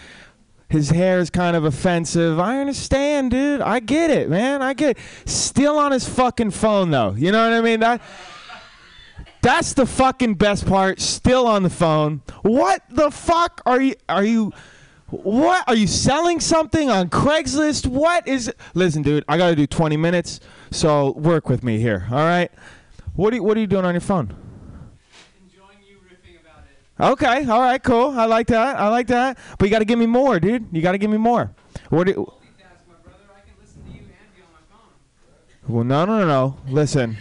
His 0.72 0.88
hair 0.88 1.18
is 1.18 1.28
kind 1.28 1.54
of 1.54 1.64
offensive. 1.64 2.40
I 2.40 2.58
understand, 2.58 3.30
dude. 3.30 3.60
I 3.60 3.78
get 3.78 4.08
it, 4.08 4.30
man. 4.30 4.62
I 4.62 4.72
get 4.72 4.96
it. 4.96 4.98
Still 5.26 5.78
on 5.78 5.92
his 5.92 6.08
fucking 6.08 6.52
phone, 6.52 6.90
though. 6.90 7.10
You 7.10 7.30
know 7.30 7.44
what 7.44 7.58
I 7.58 7.60
mean? 7.60 7.80
That. 7.80 8.00
That's 9.42 9.74
the 9.74 9.84
fucking 9.84 10.36
best 10.36 10.66
part. 10.66 10.98
Still 10.98 11.46
on 11.46 11.62
the 11.62 11.68
phone. 11.68 12.22
What 12.40 12.84
the 12.88 13.10
fuck 13.10 13.60
are 13.66 13.82
you? 13.82 13.96
Are 14.08 14.24
you? 14.24 14.54
What 15.10 15.68
are 15.68 15.74
you 15.74 15.86
selling 15.86 16.40
something 16.40 16.88
on 16.88 17.10
Craigslist? 17.10 17.86
What 17.86 18.26
is? 18.26 18.50
Listen, 18.72 19.02
dude. 19.02 19.24
I 19.28 19.36
gotta 19.36 19.54
do 19.54 19.66
20 19.66 19.98
minutes, 19.98 20.40
so 20.70 21.10
work 21.18 21.50
with 21.50 21.62
me 21.62 21.80
here. 21.80 22.06
All 22.10 22.16
right. 22.16 22.50
What 23.14 23.34
are 23.34 23.36
you, 23.36 23.42
What 23.42 23.58
are 23.58 23.60
you 23.60 23.66
doing 23.66 23.84
on 23.84 23.92
your 23.92 24.00
phone? 24.00 24.34
Okay, 27.02 27.44
all 27.46 27.60
right, 27.60 27.82
cool. 27.82 28.10
I 28.10 28.26
like 28.26 28.46
that. 28.46 28.78
I 28.78 28.86
like 28.88 29.08
that. 29.08 29.36
But 29.58 29.66
you 29.66 29.72
got 29.72 29.80
to 29.80 29.84
give 29.84 29.98
me 29.98 30.06
more, 30.06 30.38
dude. 30.38 30.68
You 30.70 30.80
got 30.80 30.92
to 30.92 30.98
give 30.98 31.10
me 31.10 31.16
more. 31.16 31.50
What? 31.90 32.06
Do 32.06 32.12
you, 32.12 32.32
well, 35.66 35.82
no, 35.82 36.04
no, 36.04 36.20
no, 36.20 36.26
no. 36.26 36.56
Listen. 36.68 37.16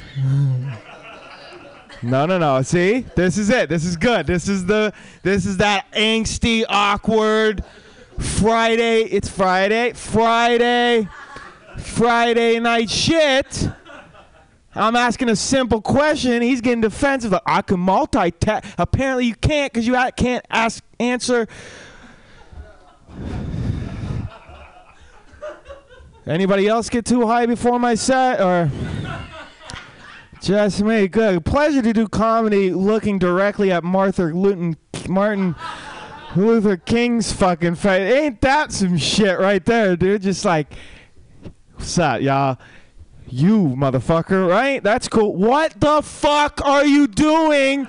No, 2.03 2.25
no, 2.25 2.37
no. 2.37 2.61
See, 2.61 3.05
this 3.15 3.39
is 3.39 3.49
it. 3.49 3.69
This 3.69 3.83
is 3.83 3.97
good. 3.97 4.27
This 4.27 4.47
is 4.47 4.67
the. 4.67 4.93
This 5.23 5.47
is 5.47 5.57
that 5.57 5.91
angsty, 5.93 6.63
awkward. 6.69 7.63
Friday. 8.19 9.03
It's 9.03 9.29
Friday. 9.29 9.93
Friday. 9.93 11.07
Friday 11.77 12.59
night 12.59 12.89
shit. 12.89 13.67
I'm 14.73 14.95
asking 14.95 15.29
a 15.29 15.35
simple 15.35 15.81
question. 15.81 16.41
He's 16.41 16.61
getting 16.61 16.81
defensive. 16.81 17.33
I 17.45 17.61
can 17.61 17.77
multitask. 17.77 18.65
Apparently, 18.77 19.25
you 19.25 19.35
can't 19.35 19.71
because 19.71 19.85
you 19.85 19.97
can't 20.15 20.45
ask 20.49 20.83
answer. 20.99 21.47
Anybody 26.25 26.67
else 26.67 26.89
get 26.89 27.05
too 27.05 27.27
high 27.27 27.45
before 27.47 27.79
my 27.79 27.95
set 27.95 28.39
or 28.39 28.71
just 30.41 30.81
me? 30.81 31.07
Good. 31.07 31.43
Pleasure 31.43 31.81
to 31.81 31.91
do 31.91 32.07
comedy 32.07 32.71
looking 32.71 33.19
directly 33.19 33.71
at 33.71 33.83
Martha 33.83 34.23
Luton, 34.25 34.77
Martin 35.09 35.55
Luther 36.35 36.77
King's 36.77 37.33
fucking 37.33 37.75
face. 37.75 38.13
Ain't 38.13 38.39
that 38.41 38.71
some 38.71 38.97
shit 38.97 39.39
right 39.39 39.65
there, 39.65 39.95
dude? 39.97 40.21
Just 40.21 40.45
like, 40.45 40.73
what's 41.75 41.97
up, 41.97 42.21
y'all? 42.21 42.57
You 43.27 43.75
motherfucker, 43.77 44.47
right? 44.47 44.83
That's 44.83 45.07
cool. 45.07 45.35
What 45.35 45.79
the 45.79 46.01
fuck 46.01 46.61
are 46.65 46.85
you 46.85 47.07
doing 47.07 47.87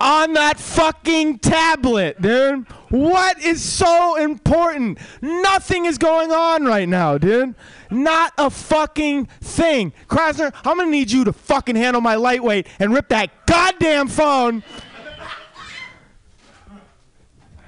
on 0.00 0.32
that 0.34 0.58
fucking 0.58 1.40
tablet, 1.40 2.20
dude? 2.22 2.66
What 2.90 3.40
is 3.42 3.62
so 3.62 4.16
important? 4.16 4.98
Nothing 5.20 5.86
is 5.86 5.98
going 5.98 6.32
on 6.32 6.64
right 6.64 6.88
now, 6.88 7.18
dude. 7.18 7.54
Not 7.90 8.32
a 8.38 8.50
fucking 8.50 9.26
thing. 9.40 9.92
Krasner, 10.08 10.52
I'm 10.64 10.78
gonna 10.78 10.90
need 10.90 11.10
you 11.10 11.24
to 11.24 11.32
fucking 11.32 11.76
handle 11.76 12.00
my 12.00 12.14
lightweight 12.14 12.66
and 12.78 12.94
rip 12.94 13.08
that 13.08 13.46
goddamn 13.46 14.08
phone 14.08 14.62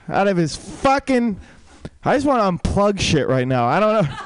out 0.09 0.29
of 0.29 0.37
his 0.37 0.57
fucking. 0.57 1.39
I 2.05 2.17
just 2.17 2.27
want 2.27 2.63
to 2.63 2.69
unplug 2.71 3.01
shit 3.01 3.29
right 3.29 3.47
now. 3.47 3.67
I 3.67 3.81
don't 3.81 4.05
know. 4.05 4.17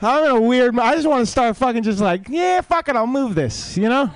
I'm 0.00 0.24
in 0.24 0.30
a 0.30 0.40
weird. 0.40 0.78
I 0.78 0.94
just 0.94 1.08
want 1.08 1.24
to 1.24 1.30
start 1.30 1.56
fucking 1.56 1.82
just 1.82 2.00
like, 2.00 2.28
yeah, 2.28 2.60
fuck 2.60 2.88
it, 2.88 2.96
I'll 2.96 3.06
move 3.06 3.34
this. 3.34 3.76
You 3.76 3.88
know, 3.88 4.10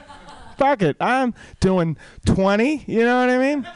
fuck 0.57 0.83
it. 0.83 0.97
I'm 1.01 1.35
doing 1.61 1.97
20. 2.27 2.85
You 2.87 3.05
know 3.05 3.21
what 3.21 3.31
I 3.31 3.39
mean? 3.39 3.69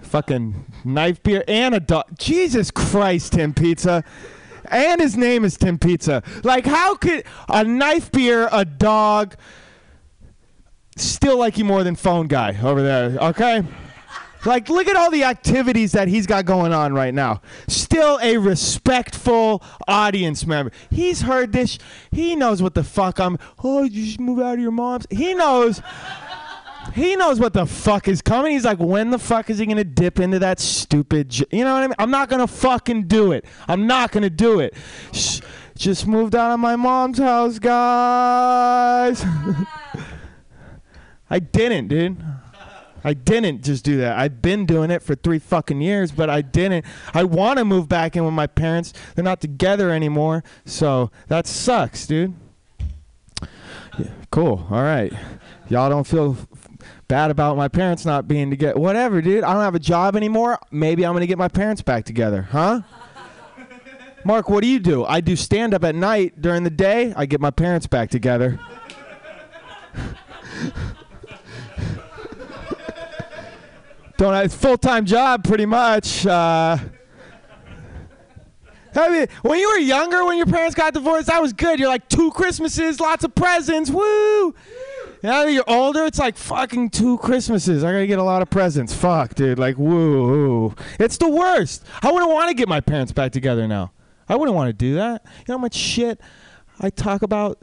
Fucking 0.00 0.64
knife 0.84 1.22
beer 1.22 1.44
and 1.46 1.74
a 1.74 1.80
dog. 1.80 2.04
Jesus 2.18 2.70
Christ, 2.70 3.32
Tim 3.34 3.52
Pizza. 3.52 4.04
And 4.68 5.00
his 5.00 5.16
name 5.16 5.44
is 5.44 5.56
Tim 5.56 5.78
Pizza. 5.78 6.22
Like, 6.42 6.64
how 6.64 6.94
could 6.94 7.24
a 7.48 7.64
knife 7.64 8.10
beer, 8.10 8.48
a 8.50 8.64
dog, 8.64 9.36
still 10.96 11.38
like 11.38 11.58
you 11.58 11.64
more 11.64 11.84
than 11.84 11.96
phone 11.96 12.28
guy 12.28 12.58
over 12.62 12.82
there? 12.82 13.18
Okay. 13.28 13.62
Like, 14.46 14.68
look 14.68 14.86
at 14.86 14.96
all 14.96 15.10
the 15.10 15.24
activities 15.24 15.92
that 15.92 16.08
he's 16.08 16.26
got 16.26 16.44
going 16.44 16.72
on 16.72 16.94
right 16.94 17.12
now. 17.12 17.42
Still 17.66 18.18
a 18.22 18.38
respectful 18.38 19.62
audience 19.88 20.46
member. 20.46 20.72
He's 20.90 21.22
heard 21.22 21.52
this. 21.52 21.78
He 22.12 22.36
knows 22.36 22.62
what 22.62 22.74
the 22.74 22.84
fuck 22.84 23.18
I'm. 23.18 23.38
Oh, 23.62 23.82
you 23.82 24.04
just 24.04 24.20
move 24.20 24.38
out 24.40 24.54
of 24.54 24.60
your 24.60 24.70
mom's. 24.70 25.06
He 25.10 25.34
knows. 25.34 25.82
He 26.94 27.16
knows 27.16 27.40
what 27.40 27.52
the 27.52 27.66
fuck 27.66 28.06
is 28.08 28.22
coming. 28.22 28.52
He's 28.52 28.64
like, 28.64 28.78
when 28.78 29.10
the 29.10 29.18
fuck 29.18 29.50
is 29.50 29.58
he 29.58 29.66
gonna 29.66 29.82
dip 29.82 30.20
into 30.20 30.38
that 30.38 30.60
stupid? 30.60 31.28
J-? 31.30 31.44
You 31.50 31.64
know 31.64 31.74
what 31.74 31.82
I 31.82 31.86
mean? 31.88 31.96
I'm 31.98 32.12
not 32.12 32.28
gonna 32.28 32.46
fucking 32.46 33.08
do 33.08 33.32
it. 33.32 33.44
I'm 33.66 33.86
not 33.86 34.12
gonna 34.12 34.30
do 34.30 34.60
it. 34.60 34.74
Shh, 35.12 35.40
just 35.74 36.06
moved 36.06 36.36
out 36.36 36.52
of 36.52 36.60
my 36.60 36.76
mom's 36.76 37.18
house, 37.18 37.58
guys. 37.58 39.24
I 41.28 41.40
didn't, 41.40 41.88
dude. 41.88 42.22
I 43.06 43.14
didn't 43.14 43.62
just 43.62 43.84
do 43.84 43.98
that. 43.98 44.18
I've 44.18 44.42
been 44.42 44.66
doing 44.66 44.90
it 44.90 45.00
for 45.00 45.14
three 45.14 45.38
fucking 45.38 45.80
years, 45.80 46.10
but 46.10 46.28
I 46.28 46.42
didn't. 46.42 46.84
I 47.14 47.22
want 47.22 47.60
to 47.60 47.64
move 47.64 47.88
back 47.88 48.16
in 48.16 48.24
with 48.24 48.34
my 48.34 48.48
parents. 48.48 48.92
They're 49.14 49.22
not 49.22 49.40
together 49.40 49.92
anymore, 49.92 50.42
so 50.64 51.12
that 51.28 51.46
sucks, 51.46 52.04
dude. 52.08 52.34
Yeah, 53.96 54.10
cool. 54.32 54.66
All 54.72 54.82
right. 54.82 55.12
Y'all 55.68 55.88
don't 55.88 56.04
feel 56.04 56.36
bad 57.06 57.30
about 57.30 57.56
my 57.56 57.68
parents 57.68 58.04
not 58.04 58.26
being 58.26 58.50
together. 58.50 58.76
Whatever, 58.76 59.22
dude. 59.22 59.44
I 59.44 59.52
don't 59.52 59.62
have 59.62 59.76
a 59.76 59.80
job 59.80 60.16
anymore. 60.16 60.58
Maybe 60.72 61.06
I'm 61.06 61.12
going 61.12 61.20
to 61.20 61.28
get 61.28 61.38
my 61.38 61.46
parents 61.46 61.82
back 61.82 62.06
together, 62.06 62.42
huh? 62.50 62.80
Mark, 64.24 64.50
what 64.50 64.62
do 64.62 64.66
you 64.66 64.80
do? 64.80 65.04
I 65.04 65.20
do 65.20 65.36
stand 65.36 65.74
up 65.74 65.84
at 65.84 65.94
night. 65.94 66.42
During 66.42 66.64
the 66.64 66.70
day, 66.70 67.14
I 67.16 67.26
get 67.26 67.40
my 67.40 67.52
parents 67.52 67.86
back 67.86 68.10
together. 68.10 68.58
don't 74.16 74.34
have 74.34 74.52
full 74.52 74.78
time 74.78 75.04
job 75.04 75.44
pretty 75.44 75.66
much. 75.66 76.26
Uh, 76.26 76.78
I 78.94 79.10
mean, 79.10 79.26
when 79.42 79.58
you 79.58 79.68
were 79.68 79.78
younger, 79.78 80.24
when 80.24 80.38
your 80.38 80.46
parents 80.46 80.74
got 80.74 80.94
divorced, 80.94 81.26
that 81.26 81.42
was 81.42 81.52
good. 81.52 81.78
You're 81.78 81.88
like 81.88 82.08
two 82.08 82.30
Christmases, 82.30 82.98
lots 82.98 83.24
of 83.24 83.34
presents, 83.34 83.90
woo. 83.90 84.54
Now 85.22 85.44
that 85.44 85.52
you're 85.52 85.68
older, 85.68 86.04
it's 86.04 86.18
like 86.18 86.36
fucking 86.36 86.90
two 86.90 87.18
Christmases. 87.18 87.84
I 87.84 87.92
gotta 87.92 88.06
get 88.06 88.18
a 88.18 88.22
lot 88.22 88.42
of 88.42 88.50
presents. 88.50 88.94
Fuck, 88.94 89.34
dude. 89.34 89.58
Like, 89.58 89.76
woo. 89.76 90.74
It's 90.98 91.18
the 91.18 91.28
worst. 91.28 91.84
I 92.02 92.10
wouldn't 92.10 92.30
want 92.30 92.48
to 92.48 92.54
get 92.54 92.68
my 92.68 92.80
parents 92.80 93.12
back 93.12 93.32
together 93.32 93.66
now. 93.68 93.92
I 94.28 94.36
wouldn't 94.36 94.54
want 94.54 94.68
to 94.68 94.72
do 94.72 94.94
that. 94.96 95.22
You 95.24 95.44
know 95.48 95.54
how 95.54 95.58
much 95.58 95.74
shit 95.74 96.20
I 96.80 96.90
talk 96.90 97.22
about 97.22 97.58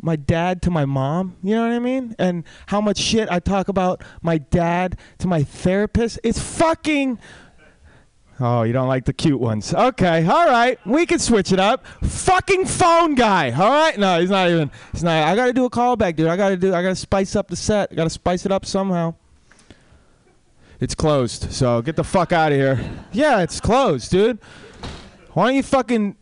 my 0.00 0.16
dad 0.16 0.62
to 0.62 0.70
my 0.70 0.84
mom, 0.84 1.36
you 1.42 1.54
know 1.54 1.62
what 1.62 1.72
I 1.72 1.78
mean? 1.78 2.14
And 2.18 2.44
how 2.66 2.80
much 2.80 2.98
shit 2.98 3.30
I 3.30 3.40
talk 3.40 3.68
about 3.68 4.02
my 4.22 4.38
dad 4.38 4.98
to 5.18 5.26
my 5.26 5.42
therapist. 5.42 6.18
It's 6.22 6.38
fucking. 6.38 7.18
Oh, 8.38 8.64
you 8.64 8.74
don't 8.74 8.88
like 8.88 9.06
the 9.06 9.14
cute 9.14 9.40
ones. 9.40 9.72
Okay, 9.72 10.26
all 10.26 10.46
right. 10.46 10.78
We 10.84 11.06
can 11.06 11.18
switch 11.18 11.52
it 11.52 11.60
up. 11.60 11.86
Fucking 12.02 12.66
phone 12.66 13.14
guy. 13.14 13.50
All 13.50 13.70
right? 13.70 13.98
No, 13.98 14.20
he's 14.20 14.28
not 14.28 14.50
even. 14.50 14.70
He's 14.92 15.02
not. 15.02 15.26
I 15.26 15.34
got 15.34 15.46
to 15.46 15.54
do 15.54 15.64
a 15.64 15.70
callback, 15.70 16.16
dude. 16.16 16.28
I 16.28 16.36
got 16.36 16.50
to 16.50 16.56
do. 16.58 16.74
I 16.74 16.82
got 16.82 16.90
to 16.90 16.96
spice 16.96 17.34
up 17.34 17.48
the 17.48 17.56
set. 17.56 17.90
I 17.92 17.94
got 17.94 18.04
to 18.04 18.10
spice 18.10 18.44
it 18.44 18.52
up 18.52 18.66
somehow. 18.66 19.14
It's 20.78 20.94
closed. 20.94 21.50
So 21.50 21.80
get 21.80 21.96
the 21.96 22.04
fuck 22.04 22.32
out 22.32 22.52
of 22.52 22.58
here. 22.58 22.78
Yeah, 23.12 23.40
it's 23.40 23.60
closed, 23.60 24.10
dude. 24.10 24.38
Why 25.32 25.46
don't 25.46 25.56
you 25.56 25.62
fucking 25.62 26.16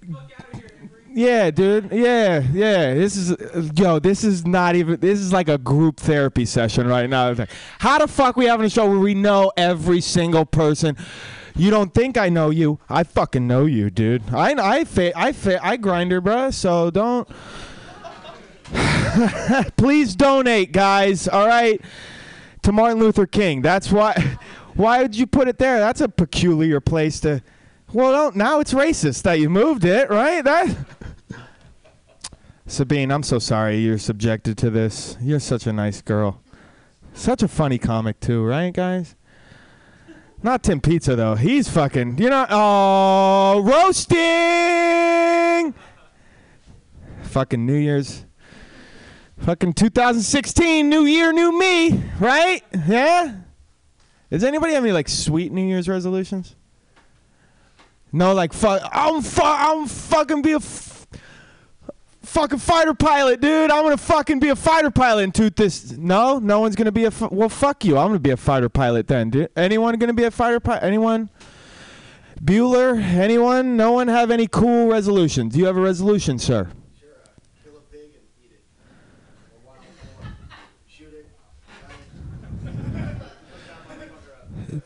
Yeah, 1.17 1.53
dude. 1.53 1.93
Yeah, 1.93 2.41
yeah. 2.53 2.93
This 2.95 3.17
is 3.17 3.71
yo. 3.79 4.01
This 4.01 4.25
is 4.25 4.45
not 4.45 4.75
even. 4.75 4.99
This 4.99 5.21
is 5.21 5.33
like 5.33 5.49
a 5.49 5.59
group 5.59 6.01
therapy 6.01 6.45
session 6.45 6.89
right 6.89 7.09
now. 7.09 7.33
How 7.79 7.99
the 7.99 8.09
fuck 8.09 8.37
we 8.37 8.47
having 8.47 8.67
a 8.67 8.71
show 8.71 8.89
where 8.91 8.99
we 8.99 9.15
know 9.15 9.53
every 9.57 10.01
single 10.01 10.45
person? 10.45 10.97
You 11.55 11.71
don't 11.71 11.95
think 11.95 12.19
I 12.19 12.31
know 12.31 12.51
you? 12.51 12.81
I 12.89 13.05
fucking 13.05 13.47
know 13.47 13.65
you, 13.65 13.91
dude. 13.91 14.35
I 14.35 14.55
I 14.81 14.83
fa- 14.85 15.17
I 15.17 15.31
fa- 15.33 15.65
I 15.65 15.77
Grindr, 15.77 16.21
bruh. 16.21 16.53
So 16.53 16.91
don't. 16.91 17.29
Please 19.77 20.17
donate, 20.17 20.73
guys. 20.73 21.29
All 21.29 21.47
right, 21.47 21.81
to 22.63 22.73
Martin 22.73 22.99
Luther 22.99 23.27
King. 23.27 23.63
That's 23.63 23.93
why. 23.93 24.39
Why 24.75 25.03
would 25.03 25.15
you 25.15 25.29
put 25.29 25.47
it 25.47 25.59
there? 25.59 25.79
That's 25.79 26.01
a 26.01 26.09
peculiar 26.09 26.81
place 26.81 27.21
to. 27.21 27.41
Well, 27.93 28.33
now 28.33 28.61
it's 28.61 28.75
racist 28.75 29.23
that 29.23 29.39
you 29.39 29.49
moved 29.49 29.85
it, 29.85 30.11
right? 30.11 30.43
That. 30.43 30.77
Sabine, 32.67 33.13
I'm 33.13 33.23
so 33.23 33.39
sorry 33.39 33.77
you're 33.79 33.99
subjected 33.99 34.59
to 34.59 34.71
this. 34.71 35.17
You're 35.21 35.39
such 35.39 35.67
a 35.67 35.73
nice 35.73 36.01
girl. 36.03 36.41
Such 37.13 37.43
a 37.43 37.49
funny 37.49 37.79
comic 37.79 38.19
too, 38.21 38.45
right, 38.45 38.73
guys? 38.73 39.15
Not 40.43 40.63
Tim 40.63 40.81
Pizza 40.81 41.15
though. 41.15 41.37
He's 41.37 41.69
fucking. 41.69 42.19
You 42.19 42.31
know. 42.31 42.47
Oh, 42.51 43.61
roasting. 43.63 44.25
Fucking 47.23 47.65
New 47.65 47.77
Year's. 47.77 48.25
Fucking 49.39 49.75
2016, 49.75 50.89
new 50.89 51.05
year, 51.05 51.33
new 51.33 51.59
me, 51.59 52.03
right? 52.19 52.63
Yeah. 52.87 53.35
Does 54.31 54.45
anybody 54.45 54.73
have 54.73 54.85
any 54.85 54.93
like 54.93 55.09
sweet 55.09 55.53
New 55.53 55.67
Year's 55.67 55.89
resolutions? 55.89 56.57
No, 58.15 58.33
like 58.33 58.53
fuck. 58.53 58.81
I'm 58.93 59.21
fu- 59.23 59.43
I'm 59.43 59.87
fucking 59.89 60.43
be 60.43 60.53
a 60.53 60.57
f- 60.59 61.05
fucking 62.23 62.61
fighter 62.61 62.95
pilot, 62.95 63.41
dude. 63.41 63.73
I'm 63.73 63.83
gonna 63.83 63.97
fucking 63.97 64.39
be 64.39 64.51
a 64.51 64.57
fighter 64.57 64.93
pilot 64.93 65.25
and 65.25 65.35
toot 65.35 65.57
this. 65.57 65.91
No, 65.91 66.39
no 66.39 66.61
one's 66.61 66.77
gonna 66.77 66.93
be 66.93 67.05
a. 67.05 67.09
F- 67.09 67.33
well, 67.33 67.49
fuck 67.49 67.85
you. 67.85 67.99
I'm 67.99 68.07
gonna 68.09 68.21
be 68.21 68.31
a 68.31 68.37
fighter 68.37 68.69
pilot 68.69 69.09
then, 69.09 69.31
dude. 69.31 69.49
Anyone 69.57 69.99
gonna 69.99 70.13
be 70.15 70.23
a 70.23 70.31
fighter 70.31 70.61
pilot? 70.61 70.85
Anyone? 70.85 71.29
Bueller? 72.41 73.03
Anyone? 73.03 73.77
No 73.77 73.91
one 73.91 74.07
have 74.07 74.31
any 74.31 74.47
cool 74.47 74.87
resolutions? 74.89 75.55
Do 75.55 75.59
you 75.59 75.67
have 75.67 75.77
a 75.77 75.81
resolution, 75.81 76.39
sir? 76.39 76.69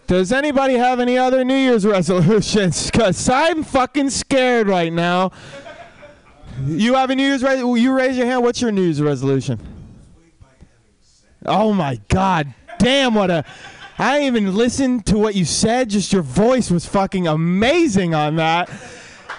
Does 0.07 0.33
anybody 0.33 0.75
have 0.75 1.01
any 1.01 1.17
other 1.17 1.45
New 1.45 1.57
Year's 1.57 1.87
resolutions? 1.87 2.91
Cause 2.91 3.29
I'm 3.29 3.63
fucking 3.63 4.11
scared 4.11 4.69
right 4.69 4.93
now. 4.93 5.33
You 6.67 6.95
have 6.95 7.11
a 7.11 7.15
New 7.15 7.23
Year's 7.23 7.43
res- 7.43 7.61
You 7.61 7.93
raise 7.93 8.17
your 8.17 8.27
hand. 8.27 8.43
What's 8.43 8.61
your 8.61 8.73
New 8.73 8.83
Year's 8.83 9.01
resolution? 9.01 9.61
Oh 11.47 11.73
my 11.73 12.01
God! 12.09 12.53
Damn! 12.79 13.15
What 13.15 13.31
a! 13.31 13.45
I 13.99 14.23
even 14.23 14.55
listened 14.55 15.07
to 15.07 15.19
what 15.19 15.35
you 15.35 15.45
said. 15.45 15.91
Just 15.91 16.13
your 16.13 16.23
voice 16.23 16.71
was 16.71 16.85
fucking 16.85 17.27
amazing 17.27 18.15
on 18.15 18.37
that. 18.37 18.71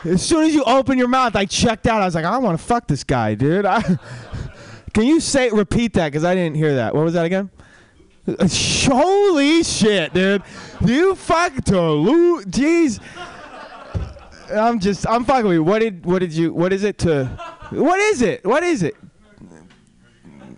As 0.06 0.26
soon 0.26 0.46
as 0.46 0.54
you 0.54 0.64
opened 0.64 0.98
your 0.98 1.10
mouth, 1.10 1.36
I 1.36 1.46
checked 1.46 1.88
out. 1.88 2.02
I 2.02 2.06
was 2.06 2.16
like, 2.16 2.26
I 2.26 2.38
want 2.38 2.58
to 2.58 2.64
fuck 2.64 2.88
this 2.88 3.04
guy, 3.04 3.36
dude. 3.36 3.66
I, 3.66 3.82
can 4.94 5.04
you 5.04 5.20
say 5.20 5.50
repeat 5.50 5.94
that? 5.94 6.12
Cause 6.14 6.24
I 6.24 6.36
didn't 6.36 6.56
hear 6.56 6.76
that. 6.76 6.96
What 6.96 7.04
was 7.04 7.14
that 7.14 7.26
again? 7.26 7.50
Holy 8.86 9.64
shit, 9.64 10.14
dude! 10.14 10.44
You 10.86 11.16
fuck 11.16 11.56
to 11.66 11.82
lose. 11.82 12.46
Jeez. 12.46 13.00
I'm 14.52 14.80
just. 14.80 15.08
I'm 15.08 15.26
fucking 15.26 15.46
with 15.46 15.54
you. 15.54 15.64
What 15.64 15.80
did? 15.80 16.06
What 16.06 16.20
did 16.20 16.34
you? 16.34 16.54
What 16.54 16.74
is 16.74 16.84
it 16.84 16.98
to? 17.00 17.26
What 17.72 18.00
is 18.00 18.22
it? 18.22 18.46
What 18.46 18.64
is 18.64 18.84
it? 18.84 18.96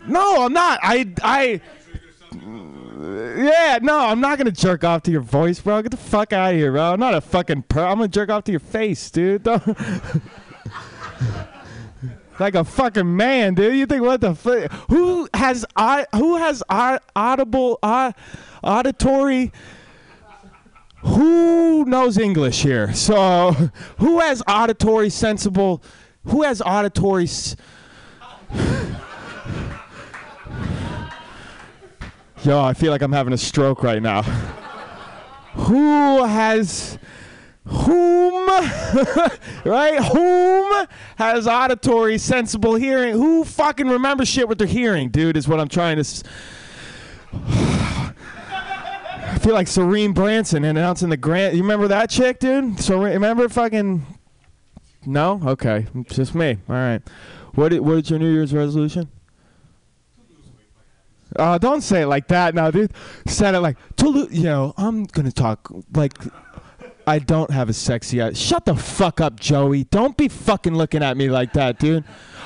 No, 0.07 0.45
I'm 0.45 0.53
not. 0.53 0.79
I. 0.81 1.13
I. 1.23 1.61
Yeah, 2.31 3.79
no, 3.81 3.99
I'm 3.99 4.21
not 4.21 4.37
gonna 4.37 4.51
jerk 4.51 4.83
off 4.83 5.03
to 5.03 5.11
your 5.11 5.21
voice, 5.21 5.59
bro. 5.59 5.81
Get 5.81 5.91
the 5.91 5.97
fuck 5.97 6.33
out 6.33 6.51
of 6.51 6.57
here, 6.57 6.71
bro. 6.71 6.93
I'm 6.93 6.99
not 6.99 7.13
a 7.13 7.21
fucking. 7.21 7.63
Per- 7.63 7.85
I'm 7.85 7.97
gonna 7.97 8.07
jerk 8.07 8.29
off 8.29 8.43
to 8.45 8.51
your 8.51 8.59
face, 8.59 9.09
dude. 9.09 9.43
Like 12.41 12.55
a 12.55 12.63
fucking 12.63 13.15
man, 13.15 13.53
dude. 13.53 13.75
You 13.75 13.85
think 13.85 14.01
what 14.01 14.19
the 14.19 14.33
fuck? 14.33 14.71
Who 14.89 15.29
has 15.31 15.63
I? 15.75 16.07
Who 16.15 16.37
has 16.37 16.63
au- 16.69 16.97
audible 17.15 17.77
au- 17.83 18.13
auditory? 18.63 19.51
Who 21.03 21.85
knows 21.85 22.17
English 22.17 22.63
here? 22.63 22.95
So, 22.95 23.51
who 23.99 24.19
has 24.21 24.41
auditory 24.47 25.11
sensible? 25.11 25.83
Who 26.29 26.41
has 26.41 26.63
auditory? 26.63 27.25
S- 27.25 27.55
Yo, 32.43 32.59
I 32.59 32.73
feel 32.73 32.91
like 32.91 33.03
I'm 33.03 33.11
having 33.11 33.33
a 33.33 33.37
stroke 33.37 33.83
right 33.83 34.01
now. 34.01 34.23
Who 35.53 36.23
has 36.25 36.97
whom 37.65 38.47
right? 39.65 39.99
Whom 40.13 40.87
has 41.17 41.47
auditory 41.47 42.17
sensible 42.17 42.75
hearing? 42.75 43.13
Who 43.13 43.43
fucking 43.43 43.87
remembers 43.87 44.27
shit 44.27 44.47
with 44.49 44.57
their 44.57 44.67
hearing 44.67 45.09
dude 45.09 45.37
is 45.37 45.47
what 45.47 45.59
i'm 45.59 45.69
trying 45.69 45.97
to 45.97 46.01
s- 46.01 46.23
i 47.33 48.13
feel 49.41 49.53
like 49.53 49.67
serene 49.67 50.13
branson 50.13 50.63
announcing 50.65 51.09
the 51.09 51.17
grant 51.17 51.55
you 51.55 51.61
remember 51.61 51.87
that 51.87 52.09
chick 52.09 52.39
dude? 52.39 52.79
So 52.79 53.01
remember 53.01 53.47
fucking 53.49 54.05
no? 55.05 55.41
Okay 55.45 55.87
it's 55.95 56.15
just 56.15 56.35
me 56.35 56.57
all 56.67 56.75
right 56.75 57.01
what 57.53 57.73
i- 57.73 57.79
what 57.79 57.97
is 57.99 58.09
your 58.09 58.19
new 58.19 58.31
year's 58.31 58.53
resolution? 58.53 59.07
Uh, 61.37 61.57
don't 61.57 61.79
say 61.81 62.01
it 62.01 62.07
like 62.07 62.27
that 62.27 62.53
now, 62.53 62.69
dude. 62.69 62.91
Said 63.25 63.55
it 63.55 63.61
like, 63.61 63.77
to 63.95 64.09
lo- 64.09 64.27
you 64.29 64.43
know, 64.43 64.73
I'm 64.77 65.05
gonna 65.05 65.31
talk 65.31 65.71
like 65.93 66.13
I 67.07 67.19
don't 67.19 67.51
have 67.51 67.69
a 67.69 67.73
sexy 67.73 68.21
eye. 68.21 68.33
Shut 68.33 68.65
the 68.65 68.75
fuck 68.75 69.21
up, 69.21 69.39
Joey. 69.39 69.85
Don't 69.85 70.15
be 70.17 70.27
fucking 70.27 70.75
looking 70.75 71.03
at 71.03 71.17
me 71.17 71.29
like 71.29 71.53
that, 71.53 71.79
dude. 71.79 72.03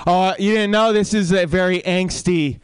Oh, 0.07 0.33
you 0.37 0.53
didn't 0.53 0.71
know 0.71 0.93
this 0.93 1.13
is 1.13 1.31
a 1.31 1.45
very 1.45 1.81
angsty. 1.81 2.59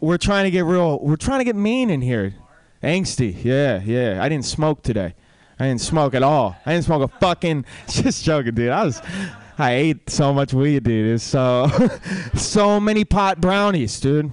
We're 0.00 0.18
trying 0.18 0.44
to 0.44 0.50
get 0.50 0.64
real. 0.64 0.98
We're 1.00 1.16
trying 1.16 1.40
to 1.40 1.44
get 1.44 1.56
mean 1.56 1.90
in 1.90 2.00
here. 2.00 2.34
Angsty. 2.82 3.42
Yeah, 3.44 3.80
yeah. 3.82 4.22
I 4.22 4.28
didn't 4.28 4.44
smoke 4.44 4.82
today. 4.82 5.14
I 5.58 5.66
didn't 5.66 5.80
smoke 5.80 6.14
at 6.14 6.22
all. 6.22 6.56
I 6.66 6.72
didn't 6.72 6.84
smoke 6.84 7.02
a 7.02 7.18
fucking. 7.18 7.64
Just 7.88 8.24
joking, 8.24 8.54
dude. 8.54 8.70
I 8.70 8.84
was. 8.84 9.00
I 9.58 9.72
ate 9.72 10.10
so 10.10 10.34
much 10.34 10.52
weed, 10.52 10.84
dude. 10.84 11.20
So, 11.20 11.68
so 12.34 12.78
many 12.78 13.04
pot 13.04 13.40
brownies, 13.40 13.98
dude. 14.00 14.30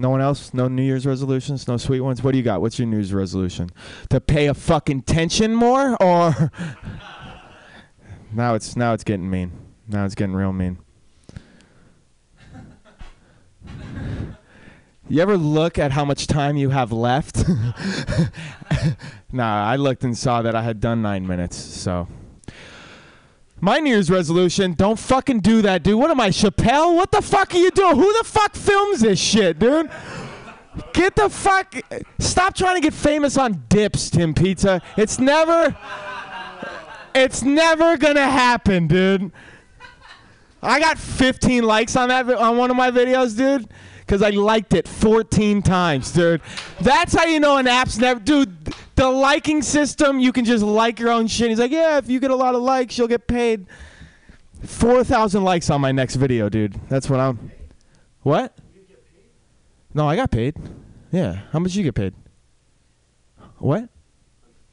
No 0.00 0.10
one 0.10 0.20
else? 0.20 0.54
No 0.54 0.68
New 0.68 0.82
Year's 0.82 1.04
resolutions? 1.04 1.66
No 1.66 1.76
sweet 1.76 2.00
ones? 2.00 2.22
What 2.22 2.30
do 2.30 2.38
you 2.38 2.44
got? 2.44 2.60
What's 2.60 2.78
your 2.78 2.86
New 2.86 2.98
Year's 2.98 3.12
resolution? 3.12 3.68
To 4.10 4.20
pay 4.20 4.46
a 4.46 4.54
fucking 4.54 5.02
tension 5.02 5.56
more 5.56 6.00
or 6.00 6.52
Now 8.32 8.54
it's 8.54 8.76
now 8.76 8.92
it's 8.92 9.02
getting 9.02 9.28
mean. 9.28 9.50
Now 9.88 10.04
it's 10.04 10.14
getting 10.14 10.36
real 10.36 10.52
mean. 10.52 10.78
You 15.10 15.22
ever 15.22 15.38
look 15.38 15.78
at 15.78 15.92
how 15.92 16.04
much 16.04 16.26
time 16.26 16.58
you 16.58 16.68
have 16.68 16.92
left? 16.92 17.42
nah, 19.32 19.64
I 19.64 19.76
looked 19.76 20.04
and 20.04 20.14
saw 20.14 20.42
that 20.42 20.54
I 20.54 20.60
had 20.60 20.80
done 20.80 21.00
9 21.00 21.26
minutes, 21.26 21.56
so 21.56 22.06
my 23.60 23.78
New 23.78 23.90
Year's 23.90 24.10
resolution, 24.10 24.72
don't 24.74 24.98
fucking 24.98 25.40
do 25.40 25.62
that, 25.62 25.82
dude. 25.82 25.98
What 25.98 26.10
am 26.10 26.20
I, 26.20 26.30
Chappelle? 26.30 26.94
What 26.94 27.10
the 27.10 27.22
fuck 27.22 27.54
are 27.54 27.58
you 27.58 27.70
doing? 27.70 27.96
Who 27.96 28.12
the 28.18 28.24
fuck 28.24 28.54
films 28.54 29.00
this 29.00 29.18
shit, 29.18 29.58
dude? 29.58 29.90
Get 30.92 31.16
the 31.16 31.28
fuck. 31.28 31.74
Stop 32.18 32.54
trying 32.54 32.76
to 32.76 32.80
get 32.80 32.92
famous 32.92 33.36
on 33.36 33.64
dips, 33.68 34.10
Tim 34.10 34.34
Pizza. 34.34 34.80
It's 34.96 35.18
never. 35.18 35.76
It's 37.14 37.42
never 37.42 37.96
gonna 37.96 38.28
happen, 38.28 38.86
dude. 38.86 39.32
I 40.62 40.80
got 40.80 40.98
15 40.98 41.64
likes 41.64 41.96
on 41.96 42.08
that 42.08 42.28
on 42.30 42.56
one 42.56 42.70
of 42.70 42.76
my 42.76 42.90
videos, 42.90 43.36
dude, 43.36 43.68
because 44.00 44.22
I 44.22 44.30
liked 44.30 44.74
it 44.74 44.86
14 44.88 45.62
times, 45.62 46.12
dude. 46.12 46.40
That's 46.80 47.14
how 47.14 47.24
you 47.24 47.40
know 47.40 47.56
an 47.56 47.66
app's 47.66 47.98
never, 47.98 48.20
dude. 48.20 48.74
The 48.98 49.08
liking 49.08 49.62
system, 49.62 50.18
you 50.18 50.32
can 50.32 50.44
just 50.44 50.64
like 50.64 50.98
your 50.98 51.12
own 51.12 51.28
shit. 51.28 51.50
He's 51.50 51.60
like, 51.60 51.70
yeah, 51.70 51.98
if 51.98 52.10
you 52.10 52.18
get 52.18 52.32
a 52.32 52.34
lot 52.34 52.56
of 52.56 52.62
likes, 52.62 52.98
you'll 52.98 53.06
get 53.06 53.28
paid. 53.28 53.64
4,000 54.64 55.44
likes 55.44 55.70
on 55.70 55.80
my 55.80 55.92
next 55.92 56.16
video, 56.16 56.48
dude. 56.48 56.74
That's 56.88 57.08
what 57.08 57.20
I'm. 57.20 57.52
What? 58.22 58.58
No, 59.94 60.08
I 60.08 60.16
got 60.16 60.32
paid. 60.32 60.56
Yeah. 61.12 61.42
How 61.52 61.60
much 61.60 61.76
you 61.76 61.84
get 61.84 61.94
paid? 61.94 62.12
What? 63.58 63.88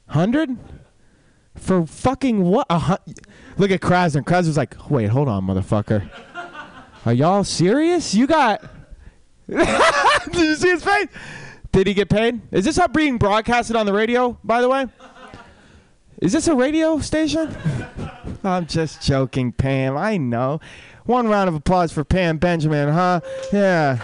Hundred? 0.08 0.58
For 1.54 1.86
fucking 1.86 2.42
what? 2.42 2.66
A 2.72 2.80
hun- 2.80 3.16
Look 3.60 3.70
at 3.70 3.80
Krasner. 3.80 4.24
Krasner's 4.24 4.58
like, 4.58 4.90
wait, 4.90 5.10
hold 5.10 5.28
on, 5.28 5.46
motherfucker. 5.46 6.10
Are 7.06 7.14
y'all 7.14 7.44
serious? 7.44 8.16
You 8.16 8.26
got. 8.26 8.64
Did 9.48 9.68
you 10.34 10.56
see 10.56 10.70
his 10.70 10.84
face? 10.84 11.10
Did 11.76 11.88
he 11.88 11.94
get 11.94 12.08
paid? 12.08 12.40
Is 12.54 12.64
this 12.64 12.78
how 12.78 12.88
being 12.88 13.18
broadcasted 13.18 13.76
on 13.76 13.86
the 13.86 13.92
radio, 13.92 14.38
by 14.46 14.62
the 14.62 14.70
way? 14.70 14.88
Is 16.22 16.32
this 16.32 16.48
a 16.48 16.56
radio 16.56 17.00
station? 17.00 17.54
I'm 18.46 18.66
just 18.66 19.02
joking, 19.02 19.52
Pam. 19.52 19.98
I 19.98 20.16
know. 20.16 20.62
One 21.04 21.28
round 21.28 21.50
of 21.50 21.54
applause 21.54 21.92
for 21.92 22.06
Pam 22.06 22.38
Benjamin, 22.38 22.88
huh? 22.88 23.20
Yeah. 23.52 24.02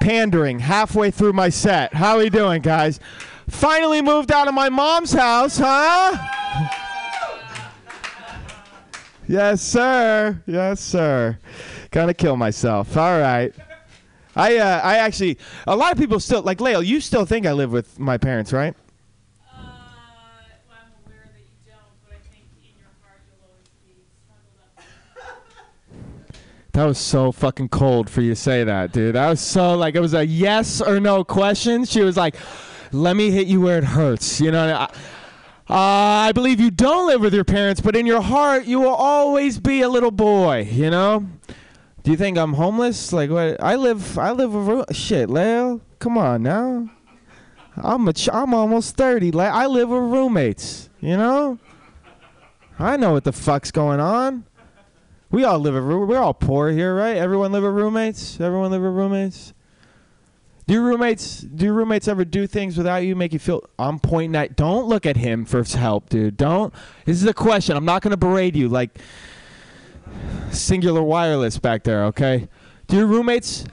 Pandering 0.00 0.58
halfway 0.58 1.10
through 1.10 1.32
my 1.32 1.48
set. 1.48 1.94
How 1.94 2.16
are 2.16 2.18
we 2.18 2.28
doing, 2.28 2.60
guys? 2.60 3.00
Finally 3.48 4.02
moved 4.02 4.30
out 4.30 4.48
of 4.48 4.52
my 4.52 4.68
mom's 4.68 5.12
house, 5.12 5.56
huh? 5.56 6.18
Yes, 9.26 9.62
sir. 9.62 10.42
Yes, 10.46 10.82
sir. 10.82 11.38
Gonna 11.90 12.12
kill 12.12 12.36
myself. 12.36 12.94
All 12.98 13.18
right. 13.18 13.54
I 14.36 14.56
uh, 14.58 14.80
I 14.82 14.96
actually 14.98 15.38
a 15.66 15.76
lot 15.76 15.92
of 15.92 15.98
people 15.98 16.20
still 16.20 16.42
like 16.42 16.60
Leo. 16.60 16.80
You 16.80 17.00
still 17.00 17.24
think 17.24 17.46
I 17.46 17.52
live 17.52 17.72
with 17.72 17.98
my 17.98 18.18
parents, 18.18 18.52
right? 18.52 18.74
That 26.74 26.86
was 26.86 26.98
so 26.98 27.30
fucking 27.30 27.68
cold 27.68 28.10
for 28.10 28.20
you 28.20 28.30
to 28.30 28.36
say 28.36 28.64
that, 28.64 28.90
dude. 28.90 29.14
That 29.14 29.28
was 29.28 29.40
so 29.40 29.76
like 29.76 29.94
it 29.94 30.00
was 30.00 30.12
a 30.12 30.26
yes 30.26 30.80
or 30.80 30.98
no 30.98 31.22
question. 31.22 31.84
She 31.84 32.00
was 32.00 32.16
like, 32.16 32.34
"Let 32.90 33.14
me 33.14 33.30
hit 33.30 33.46
you 33.46 33.60
where 33.60 33.78
it 33.78 33.84
hurts." 33.84 34.40
You 34.40 34.50
know. 34.50 34.74
I, 34.74 34.84
uh, 35.66 36.28
I 36.28 36.32
believe 36.32 36.58
you 36.58 36.72
don't 36.72 37.06
live 37.06 37.20
with 37.20 37.32
your 37.32 37.44
parents, 37.44 37.80
but 37.80 37.94
in 37.94 38.06
your 38.06 38.20
heart, 38.20 38.64
you 38.64 38.80
will 38.80 38.94
always 38.94 39.60
be 39.60 39.82
a 39.82 39.88
little 39.88 40.10
boy. 40.10 40.68
You 40.68 40.90
know. 40.90 41.24
Do 42.04 42.10
you 42.10 42.18
think 42.18 42.36
I'm 42.36 42.52
homeless? 42.52 43.12
Like 43.14 43.30
what? 43.30 43.62
I 43.62 43.76
live. 43.76 44.18
I 44.18 44.30
live 44.30 44.52
with 44.54 44.94
shit, 44.94 45.30
Leo. 45.30 45.80
Come 45.98 46.18
on 46.18 46.42
now. 46.42 46.90
I'm 47.76 48.06
a. 48.06 48.12
Ch- 48.12 48.28
I'm 48.30 48.52
almost 48.52 48.94
thirty. 48.94 49.32
Like 49.32 49.50
I 49.50 49.66
live 49.66 49.88
with 49.88 50.02
roommates. 50.02 50.90
You 51.00 51.16
know. 51.16 51.58
I 52.78 52.98
know 52.98 53.12
what 53.12 53.24
the 53.24 53.32
fuck's 53.32 53.70
going 53.70 54.00
on. 54.00 54.44
We 55.30 55.44
all 55.44 55.58
live 55.58 55.74
with. 55.74 56.08
We're 56.08 56.18
all 56.18 56.34
poor 56.34 56.70
here, 56.70 56.94
right? 56.94 57.16
Everyone 57.16 57.52
live 57.52 57.62
with 57.62 57.72
roommates. 57.72 58.38
Everyone 58.38 58.70
live 58.70 58.82
with 58.82 58.92
roommates. 58.92 59.54
Do 60.66 60.74
your 60.74 60.82
roommates? 60.82 61.40
Do 61.40 61.64
your 61.64 61.74
roommates 61.74 62.06
ever 62.06 62.26
do 62.26 62.46
things 62.46 62.76
without 62.76 62.98
you? 62.98 63.16
Make 63.16 63.32
you 63.32 63.38
feel? 63.38 63.64
I'm 63.78 63.98
pointing 63.98 64.36
at. 64.36 64.56
Don't 64.56 64.86
look 64.88 65.06
at 65.06 65.16
him 65.16 65.46
for 65.46 65.64
help, 65.64 66.10
dude. 66.10 66.36
Don't. 66.36 66.74
This 67.06 67.16
is 67.16 67.26
a 67.26 67.34
question. 67.34 67.78
I'm 67.78 67.86
not 67.86 68.02
gonna 68.02 68.18
berate 68.18 68.54
you. 68.54 68.68
Like 68.68 68.98
Cingular 70.50 71.04
wireless 71.04 71.58
back 71.58 71.82
there, 71.82 72.04
okay? 72.04 72.48
Do 72.86 72.96
your 72.96 73.06
roommates 73.06 73.64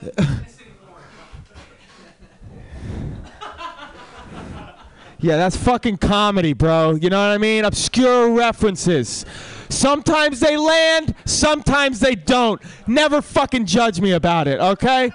Yeah, 5.21 5.38
that's 5.38 5.56
fucking 5.56 5.97
comedy, 5.97 6.54
bro. 6.54 6.95
You 6.95 7.12
know 7.12 7.19
what 7.19 7.34
I 7.34 7.38
mean? 7.38 7.63
Obscure 7.63 8.32
references. 8.32 9.23
Sometimes 9.69 10.39
they 10.39 10.58
land, 10.58 11.13
sometimes 11.25 11.99
they 11.99 12.15
don't. 12.15 12.60
Never 12.88 13.21
fucking 13.21 13.67
judge 13.67 14.01
me 14.01 14.13
about 14.13 14.47
it, 14.47 14.60
okay? 14.60 15.12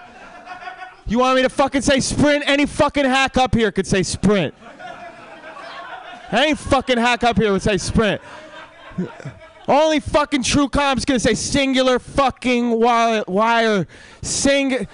You 1.07 1.19
want 1.19 1.37
me 1.37 1.43
to 1.43 1.49
fucking 1.49 1.83
say 1.83 1.99
sprint? 1.99 2.45
Any 2.49 2.67
fucking 2.67 3.05
hack 3.05 3.37
up 3.37 3.55
here 3.55 3.73
could 3.73 3.87
say 3.87 4.05
sprint. 4.05 4.55
Any 6.31 6.55
fucking 6.55 6.99
hack 6.99 7.25
up 7.25 7.37
here 7.37 7.51
would 7.53 7.63
say 7.63 7.77
sprint. 7.77 8.23
Only 9.69 10.01
fucking 10.01 10.43
true 10.43 10.69
com's 10.69 11.05
gonna 11.05 11.21
say 11.21 11.33
Cingular 11.33 12.01
fucking 12.01 12.71
wire, 12.71 13.25
wire 13.27 13.87
sing. 14.23 14.87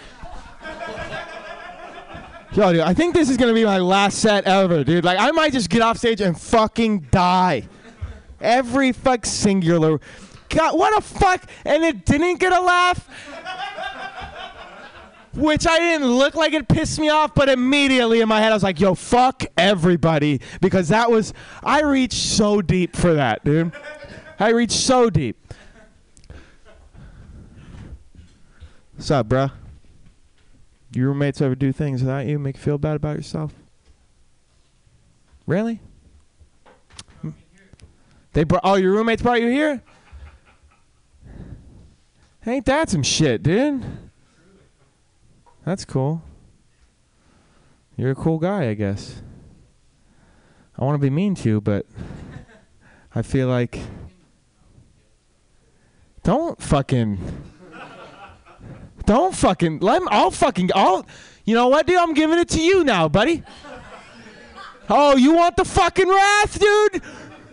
Yo, 2.55 2.73
dude, 2.73 2.81
I 2.81 2.95
think 2.95 3.15
this 3.15 3.31
is 3.31 3.37
gonna 3.37 3.55
be 3.55 3.65
my 3.65 3.79
last 3.79 4.19
set 4.19 4.45
ever, 4.45 4.85
dude. 4.85 5.05
Like, 5.05 5.19
I 5.19 5.31
might 5.31 5.53
just 5.53 5.71
get 5.71 5.83
off 5.83 5.99
stage 5.99 6.21
and 6.21 6.39
fucking 6.39 7.09
die. 7.11 7.69
Every 8.41 8.93
fuck 8.93 9.23
Cingular. 9.23 10.01
God, 10.49 10.79
what 10.79 10.97
a 10.97 11.01
fuck! 11.01 11.49
And 11.65 11.83
it 11.83 12.05
didn't 12.05 12.39
get 12.39 12.53
a 12.53 12.61
laugh. 12.61 13.09
Which 15.35 15.67
I 15.67 15.79
didn't 15.79 16.09
look 16.09 16.35
like 16.35 16.53
it 16.53 16.69
pissed 16.69 16.99
me 16.99 17.09
off, 17.09 17.35
but 17.35 17.49
immediately 17.49 18.21
in 18.21 18.29
my 18.29 18.39
head 18.39 18.53
I 18.53 18.55
was 18.55 18.63
like, 18.63 18.79
yo, 18.79 18.95
fuck 18.95 19.45
everybody. 19.57 20.43
Because 20.61 20.89
that 20.89 21.11
was, 21.11 21.33
I 21.65 21.81
reached 21.83 22.19
so 22.19 22.61
deep 22.61 22.95
for 22.95 23.15
that, 23.15 23.43
dude. 23.43 23.73
I 24.43 24.49
reached 24.49 24.73
so 24.73 25.09
deep. 25.09 25.37
What's 28.97 29.09
up, 29.13 29.29
bruh? 29.29 29.53
Your 30.93 31.11
roommates 31.11 31.41
ever 31.41 31.55
do 31.55 31.71
things 31.71 32.03
without 32.03 32.27
you 32.27 32.41
make 32.41 32.57
you 32.57 32.63
feel 32.63 32.77
bad 32.77 32.97
about 32.97 33.15
yourself? 33.15 33.55
Really? 35.47 35.79
They 38.33 38.43
brought. 38.43 38.63
Oh, 38.65 38.75
your 38.75 38.91
roommates 38.91 39.23
brought 39.23 39.41
you 39.41 39.47
here. 39.47 39.81
Ain't 42.45 42.67
that 42.67 42.91
some 42.91 43.05
shit, 43.05 43.45
dude? 43.45 43.85
That's 45.65 45.85
cool. 45.85 46.21
You're 47.97 48.11
a 48.11 48.17
cool 48.17 48.41
guy, 48.41 48.71
I 48.71 48.75
guess. 48.75 49.23
I 50.77 50.85
want 50.85 51.01
to 51.01 51.01
be 51.01 51.11
mean 51.11 51.37
to 51.37 51.49
you, 51.49 51.61
but 51.61 51.87
I 53.15 53.23
feel 53.23 53.47
like 53.47 53.79
don't 56.23 56.61
fucking 56.63 57.19
don't 59.05 59.35
fucking 59.35 59.81
let 59.81 60.03
me 60.03 60.09
I'll 60.11 60.31
fucking 60.31 60.71
I'll 60.75 61.07
you 61.45 61.55
know 61.55 61.69
what 61.69 61.87
dude? 61.87 61.97
I'm 61.97 62.15
giving 62.15 62.39
it 62.39 62.49
to 62.51 62.61
you 62.61 62.85
now 62.85 63.09
buddy. 63.09 63.43
Oh 64.89 65.17
you 65.17 65.35
want 65.35 65.57
the 65.57 65.65
fucking 65.65 66.09
wrath 66.09 66.59
dude? 66.59 67.03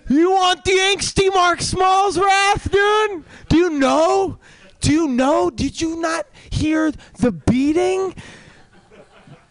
You 0.10 0.32
want 0.32 0.63
the 0.63 0.71
angsty 0.71 1.34
Mark 1.34 1.62
Smalls 1.62 2.19
wrath 2.19 2.69
dude? 2.71 3.23
Do 3.47 3.58
you 3.58 3.69
know? 3.71 4.38
Do 4.82 4.93
you 4.93 5.08
know? 5.08 5.49
Did 5.49 5.82
you 5.82 5.99
not 5.99 6.27
hear 6.49 6.91
the 7.19 7.32
beating? 7.32 8.15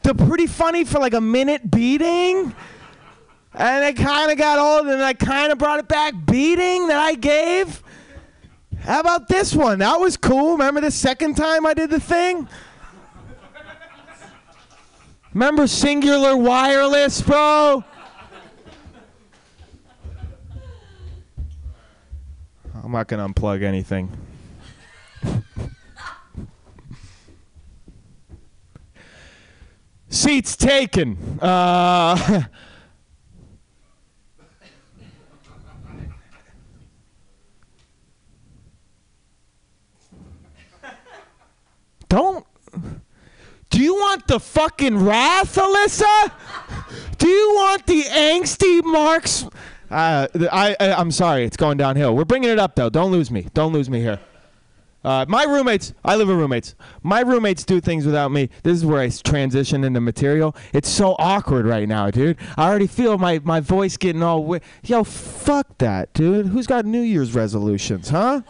The 0.03 0.15
pretty 0.15 0.47
funny 0.47 0.85
for 0.85 0.99
like 0.99 1.15
a 1.15 1.21
minute 1.21 1.71
beating? 1.71 2.55
And 3.55 3.85
it 3.85 4.01
kind 4.01 4.31
of 4.31 4.39
got 4.39 4.59
old 4.59 4.87
and 4.87 5.03
I 5.03 5.15
kind 5.15 5.51
of 5.53 5.59
brought 5.59 5.81
it 5.81 5.89
back. 5.89 6.15
Beating 6.27 6.89
that 6.89 6.99
I 6.99 7.15
gave 7.15 7.83
how 8.81 9.01
about 9.01 9.29
this 9.29 9.55
one? 9.55 9.81
That 9.81 10.01
was 10.01 10.17
cool. 10.17 10.53
Remember 10.53 10.81
the 10.81 10.91
second 10.91 11.37
time 11.37 11.67
I 11.67 11.75
did 11.75 11.91
the 11.91 12.01
thing? 12.01 12.49
Remember 15.35 15.65
Cingular 15.65 16.41
wireless, 16.41 17.21
bro? 17.21 17.85
I'm 22.83 22.93
not 22.93 23.07
going 23.09 23.35
to 23.35 23.41
unplug 23.41 23.63
anything. 23.63 24.11
Seats 30.09 30.57
taken. 30.57 31.39
Uh, 31.43 32.45
Don't. 42.09 42.45
Do 43.71 43.83
you 43.83 43.95
want 43.95 44.27
the 44.27 44.41
fucking 44.41 45.05
wrath, 45.05 45.57
Alyssa? 45.57 46.33
Do 47.19 47.29
you 47.29 47.53
want 47.55 47.87
the 47.87 48.03
angsty 48.03 48.83
marks? 48.85 49.45
Uh, 49.91 50.27
I, 50.53 50.77
I 50.81 50.93
I'm 50.93 51.11
sorry, 51.11 51.45
it's 51.45 51.57
going 51.57 51.77
downhill. 51.79 52.15
We're 52.17 52.25
bringing 52.25 52.51
it 52.51 52.59
up 52.59 52.75
though. 52.77 52.91
Don't 52.91 53.11
lose 53.11 53.31
me. 53.31 53.47
Don't 53.55 53.73
lose 53.73 53.91
me 53.91 54.01
here. 54.01 54.21
Uh, 55.05 55.25
my 55.29 55.45
roommates, 55.45 55.95
I 56.05 56.17
live 56.17 56.29
with 56.29 56.37
roommates. 56.37 56.75
My 57.03 57.21
roommates 57.21 57.65
do 57.65 57.81
things 57.81 58.05
without 58.05 58.33
me. 58.33 58.51
This 58.65 58.77
is 58.77 58.85
where 58.85 59.01
I 59.01 59.09
transition 59.09 59.85
into 59.85 60.01
material. 60.01 60.57
It's 60.73 60.89
so 60.89 61.15
awkward 61.19 61.67
right 61.67 61.89
now, 61.89 62.11
dude. 62.11 62.37
I 62.57 62.69
already 62.69 62.89
feel 62.89 63.17
my, 63.17 63.41
my 63.45 63.61
voice 63.61 63.97
getting 63.97 64.23
all 64.23 64.41
wi- 64.41 64.61
Yo, 64.85 65.05
fuck 65.05 65.79
that, 65.79 66.13
dude. 66.15 66.47
Who's 66.47 66.67
got 66.67 66.85
New 66.85 67.01
Year's 67.01 67.33
resolutions, 67.33 68.09
huh? 68.09 68.43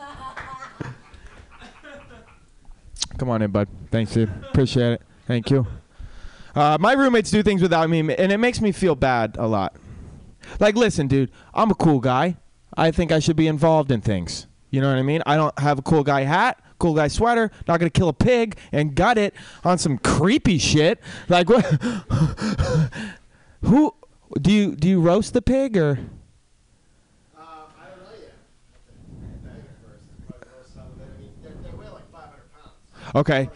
Come 3.19 3.31
on 3.31 3.43
in, 3.43 3.51
bud. 3.51 3.69
Thanks, 3.91 4.13
dude. 4.13 4.31
Appreciate 4.49 4.93
it. 4.93 5.03
Thank 5.27 5.51
you. 5.51 5.67
Uh, 6.55 6.79
my 6.81 6.93
roommates 6.93 7.31
do 7.31 7.43
things 7.43 7.61
without 7.61 7.91
me, 7.91 7.99
and 8.01 8.33
it 8.33 8.39
makes 8.39 8.61
me 8.61 8.73
feel 8.73 8.95
bad 8.95 9.37
a 9.39 9.47
lot. 9.47 9.77
Like, 10.61 10.77
listen, 10.77 11.09
dude, 11.09 11.31
I'm 11.53 11.71
a 11.71 11.75
cool 11.75 12.01
guy. 12.01 12.37
I 12.77 12.91
think 12.91 13.13
I 13.13 13.19
should 13.19 13.37
be 13.37 13.49
involved 13.49 13.91
in 13.91 14.01
things. 14.01 14.47
You 14.71 14.81
know 14.81 14.89
what 14.89 14.99
I 14.99 15.03
mean? 15.03 15.23
I 15.27 15.37
don't 15.37 15.57
have 15.59 15.79
a 15.79 15.83
cool 15.83 16.05
guy 16.05 16.23
hat, 16.23 16.63
cool 16.79 16.95
guy 16.95 17.09
sweater, 17.09 17.51
not 17.67 17.81
gonna 17.81 17.91
kill 17.91 18.09
a 18.09 18.13
pig 18.13 18.57
and 18.71 18.95
gut 18.95 19.19
it 19.19 19.35
on 19.65 19.79
some 19.79 19.99
creepy 19.99 20.59
shit. 20.59 21.01
Like, 21.29 21.49
what? 21.49 21.65
Who 23.63 23.95
do 24.41 24.53
you 24.53 24.77
do 24.77 24.89
you 24.89 25.01
roast 25.01 25.33
the 25.33 25.43
pig 25.43 25.77
or? 25.77 25.99
Okay. 33.15 33.51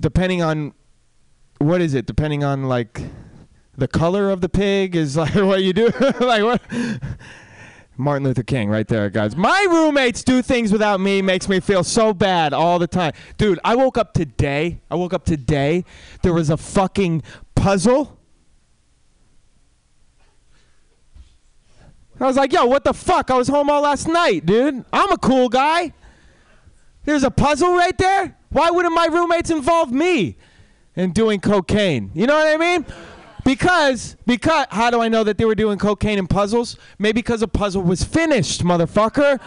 Depending 0.00 0.42
on 0.42 0.74
what 1.58 1.80
is 1.80 1.94
it? 1.94 2.06
Depending 2.06 2.44
on 2.44 2.64
like 2.64 3.02
the 3.76 3.88
color 3.88 4.30
of 4.30 4.40
the 4.40 4.48
pig 4.48 4.96
is 4.96 5.16
like 5.16 5.34
what 5.34 5.62
you 5.62 5.72
do. 5.72 5.86
like 6.20 6.42
what? 6.42 6.62
Martin 7.96 8.24
Luther 8.24 8.42
King, 8.42 8.68
right 8.68 8.88
there, 8.88 9.10
guys. 9.10 9.36
My 9.36 9.66
roommates 9.68 10.24
do 10.24 10.42
things 10.42 10.72
without 10.72 10.98
me, 10.98 11.20
makes 11.20 11.48
me 11.48 11.60
feel 11.60 11.84
so 11.84 12.14
bad 12.14 12.52
all 12.52 12.78
the 12.78 12.86
time. 12.86 13.12
Dude, 13.36 13.60
I 13.64 13.76
woke 13.76 13.98
up 13.98 14.14
today. 14.14 14.80
I 14.90 14.94
woke 14.94 15.12
up 15.12 15.24
today. 15.24 15.84
There 16.22 16.32
was 16.32 16.50
a 16.50 16.56
fucking 16.56 17.22
puzzle. 17.54 18.18
I 22.18 22.26
was 22.26 22.36
like, 22.36 22.52
yo, 22.52 22.66
what 22.66 22.84
the 22.84 22.94
fuck? 22.94 23.30
I 23.30 23.36
was 23.36 23.48
home 23.48 23.68
all 23.68 23.82
last 23.82 24.06
night, 24.08 24.46
dude. 24.46 24.84
I'm 24.92 25.12
a 25.12 25.18
cool 25.18 25.48
guy. 25.48 25.92
There's 27.04 27.24
a 27.24 27.30
puzzle 27.30 27.74
right 27.74 27.96
there. 27.98 28.36
Why 28.50 28.70
wouldn't 28.70 28.94
my 28.94 29.06
roommates 29.06 29.50
involve 29.50 29.90
me 29.92 30.36
in 30.94 31.12
doing 31.12 31.40
cocaine? 31.40 32.10
You 32.14 32.26
know 32.26 32.34
what 32.34 32.48
I 32.48 32.56
mean? 32.56 32.86
Because, 33.44 34.16
because, 34.24 34.66
how 34.70 34.90
do 34.90 35.00
I 35.00 35.08
know 35.08 35.24
that 35.24 35.36
they 35.36 35.44
were 35.44 35.56
doing 35.56 35.78
cocaine 35.78 36.18
and 36.18 36.30
puzzles? 36.30 36.76
Maybe 36.98 37.20
because 37.20 37.42
a 37.42 37.48
puzzle 37.48 37.82
was 37.82 38.04
finished, 38.04 38.62
motherfucker. 38.62 39.40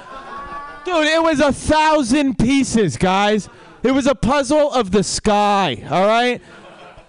Dude, 0.84 1.06
it 1.06 1.24
was 1.24 1.40
a 1.40 1.54
thousand 1.54 2.38
pieces, 2.38 2.98
guys. 2.98 3.48
It 3.84 3.92
was 3.92 4.08
a 4.08 4.16
puzzle 4.16 4.72
of 4.74 4.92
the 4.92 5.04
sky, 5.04 5.84
all 5.90 6.06
right? 6.08 6.42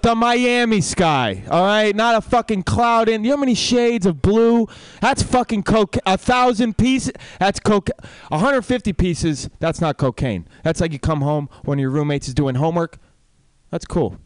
The 0.07 0.15
Miami 0.15 0.81
sky, 0.83 1.43
all 1.51 1.67
right? 1.67 1.93
Not 1.93 2.15
a 2.15 2.21
fucking 2.21 2.63
cloud 2.63 3.09
in. 3.09 3.25
You 3.25 3.31
know 3.31 3.39
how 3.39 3.41
many 3.41 3.57
shades 3.57 4.07
of 4.07 4.23
blue? 4.23 4.69
That's 5.01 5.21
fucking 5.21 5.65
coke. 5.65 5.97
A 6.07 6.17
thousand 6.17 6.79
pieces. 6.79 7.13
That's 7.41 7.59
coke. 7.59 7.91
150 8.29 8.93
pieces. 8.93 9.51
That's 9.59 9.81
not 9.81 9.97
cocaine. 9.97 10.47
That's 10.63 10.81
like 10.81 10.93
you 10.93 11.01
come 11.01 11.23
home 11.23 11.49
when 11.65 11.81
your 11.81 11.91
roommates 11.91 12.29
is 12.29 12.35
doing 12.35 12.55
homework. 12.55 12.99
That's 13.71 13.85
cool. 13.85 14.21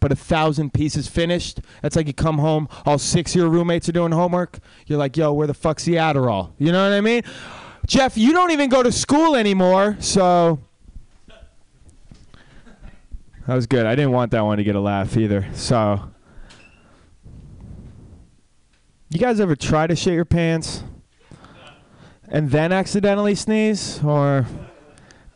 But 0.00 0.12
a 0.12 0.16
thousand 0.16 0.74
pieces 0.74 1.08
finished. 1.08 1.62
That's 1.80 1.96
like 1.96 2.08
you 2.08 2.12
come 2.12 2.36
home, 2.36 2.68
all 2.84 2.98
six 2.98 3.34
of 3.34 3.36
your 3.36 3.48
roommates 3.48 3.88
are 3.88 3.92
doing 3.92 4.12
homework. 4.12 4.58
You're 4.86 4.98
like, 4.98 5.16
yo, 5.16 5.32
where 5.32 5.46
the 5.46 5.54
fuck's 5.54 5.86
the 5.86 5.94
Adderall? 5.94 6.50
You 6.58 6.72
know 6.72 6.84
what 6.84 6.94
I 6.94 7.00
mean? 7.00 7.22
Jeff, 7.86 8.18
you 8.18 8.34
don't 8.34 8.50
even 8.50 8.68
go 8.68 8.82
to 8.82 8.92
school 8.92 9.34
anymore, 9.34 9.96
so. 9.98 10.60
That 13.46 13.54
was 13.54 13.66
good. 13.66 13.86
I 13.86 13.94
didn't 13.96 14.12
want 14.12 14.30
that 14.32 14.42
one 14.42 14.58
to 14.58 14.64
get 14.64 14.76
a 14.76 14.80
laugh 14.80 15.16
either. 15.16 15.48
So. 15.54 16.10
You 19.10 19.18
guys 19.18 19.40
ever 19.40 19.56
try 19.56 19.86
to 19.86 19.94
shit 19.94 20.14
your 20.14 20.24
pants 20.24 20.84
and 22.28 22.50
then 22.50 22.72
accidentally 22.72 23.34
sneeze? 23.34 24.02
Or 24.02 24.46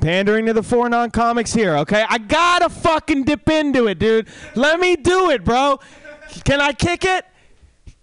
pandering 0.00 0.46
to 0.46 0.52
the 0.52 0.62
four 0.62 0.88
non 0.88 1.10
comics 1.10 1.52
here, 1.52 1.76
okay? 1.78 2.04
I 2.08 2.18
gotta 2.18 2.68
fucking 2.68 3.24
dip 3.24 3.48
into 3.48 3.86
it, 3.86 3.98
dude. 3.98 4.28
Let 4.54 4.80
me 4.80 4.96
do 4.96 5.30
it, 5.30 5.44
bro. 5.44 5.80
Can 6.44 6.60
I 6.60 6.72
kick 6.72 7.04
it? 7.04 7.24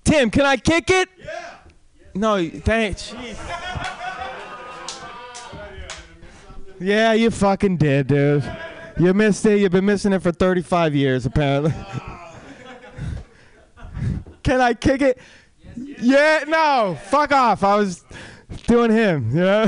Tim, 0.04 0.30
can 0.30 0.46
I 0.46 0.58
kick 0.58 0.90
it? 0.90 1.10
Yeah. 1.18 1.56
No, 2.14 2.50
thanks. 2.50 3.16
Yeah, 6.80 7.14
you 7.14 7.32
fucking 7.32 7.78
did, 7.78 8.08
dude. 8.08 8.44
You 8.98 9.14
missed 9.14 9.46
it. 9.46 9.60
You've 9.60 9.72
been 9.72 9.86
missing 9.86 10.14
it 10.14 10.22
for 10.22 10.32
35 10.32 10.96
years, 10.96 11.26
apparently. 11.26 11.74
Can 14.44 14.62
I 14.62 14.74
kick 14.74 15.02
it? 15.02 15.20
Yeah, 15.76 16.44
no. 16.48 16.98
Fuck 17.06 17.32
off. 17.32 17.64
I 17.64 17.76
was 17.76 18.04
doing 18.68 18.92
him. 18.92 19.36
Yeah. 19.36 19.68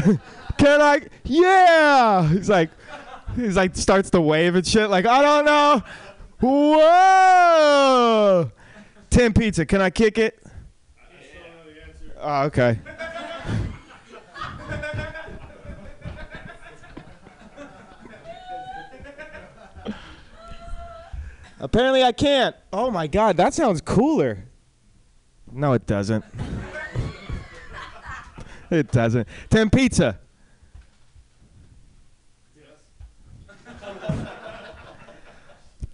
Can 0.58 0.82
I? 0.82 1.02
Yeah. 1.24 2.28
He's 2.30 2.50
like, 2.50 2.70
he's 3.36 3.56
like, 3.56 3.76
starts 3.76 4.10
to 4.12 4.22
wave 4.22 4.56
and 4.56 4.66
shit. 4.66 4.90
Like, 4.90 5.06
I 5.06 5.22
don't 5.22 5.46
know. 5.46 5.84
Whoa. 6.42 8.52
Tim 9.10 9.34
Pizza, 9.34 9.66
can 9.66 9.82
I 9.82 9.90
kick 9.90 10.18
it? 10.18 10.42
I 12.22 12.22
Oh, 12.22 12.44
okay. 12.46 12.80
Apparently 21.60 22.03
I 22.03 22.12
can't. 22.12 22.56
Oh 22.74 22.91
my 22.91 23.08
god, 23.08 23.38
that 23.38 23.53
sounds 23.53 23.82
cooler. 23.82 24.45
No, 25.51 25.74
it 25.74 25.86
doesn't. 25.86 26.26
it 28.70 28.91
doesn't. 28.91 29.28
Tim 29.49 29.70
Pizza. 29.70 30.20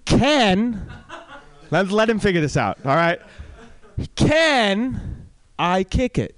Can 0.05 0.91
let, 1.72 1.89
let 1.89 2.09
him 2.09 2.20
figure 2.20 2.41
this 2.41 2.57
out. 2.57 2.78
All 2.86 2.95
right. 2.95 3.20
Can 4.16 5.28
I 5.57 5.84
kick 5.84 6.18
it? 6.18 6.36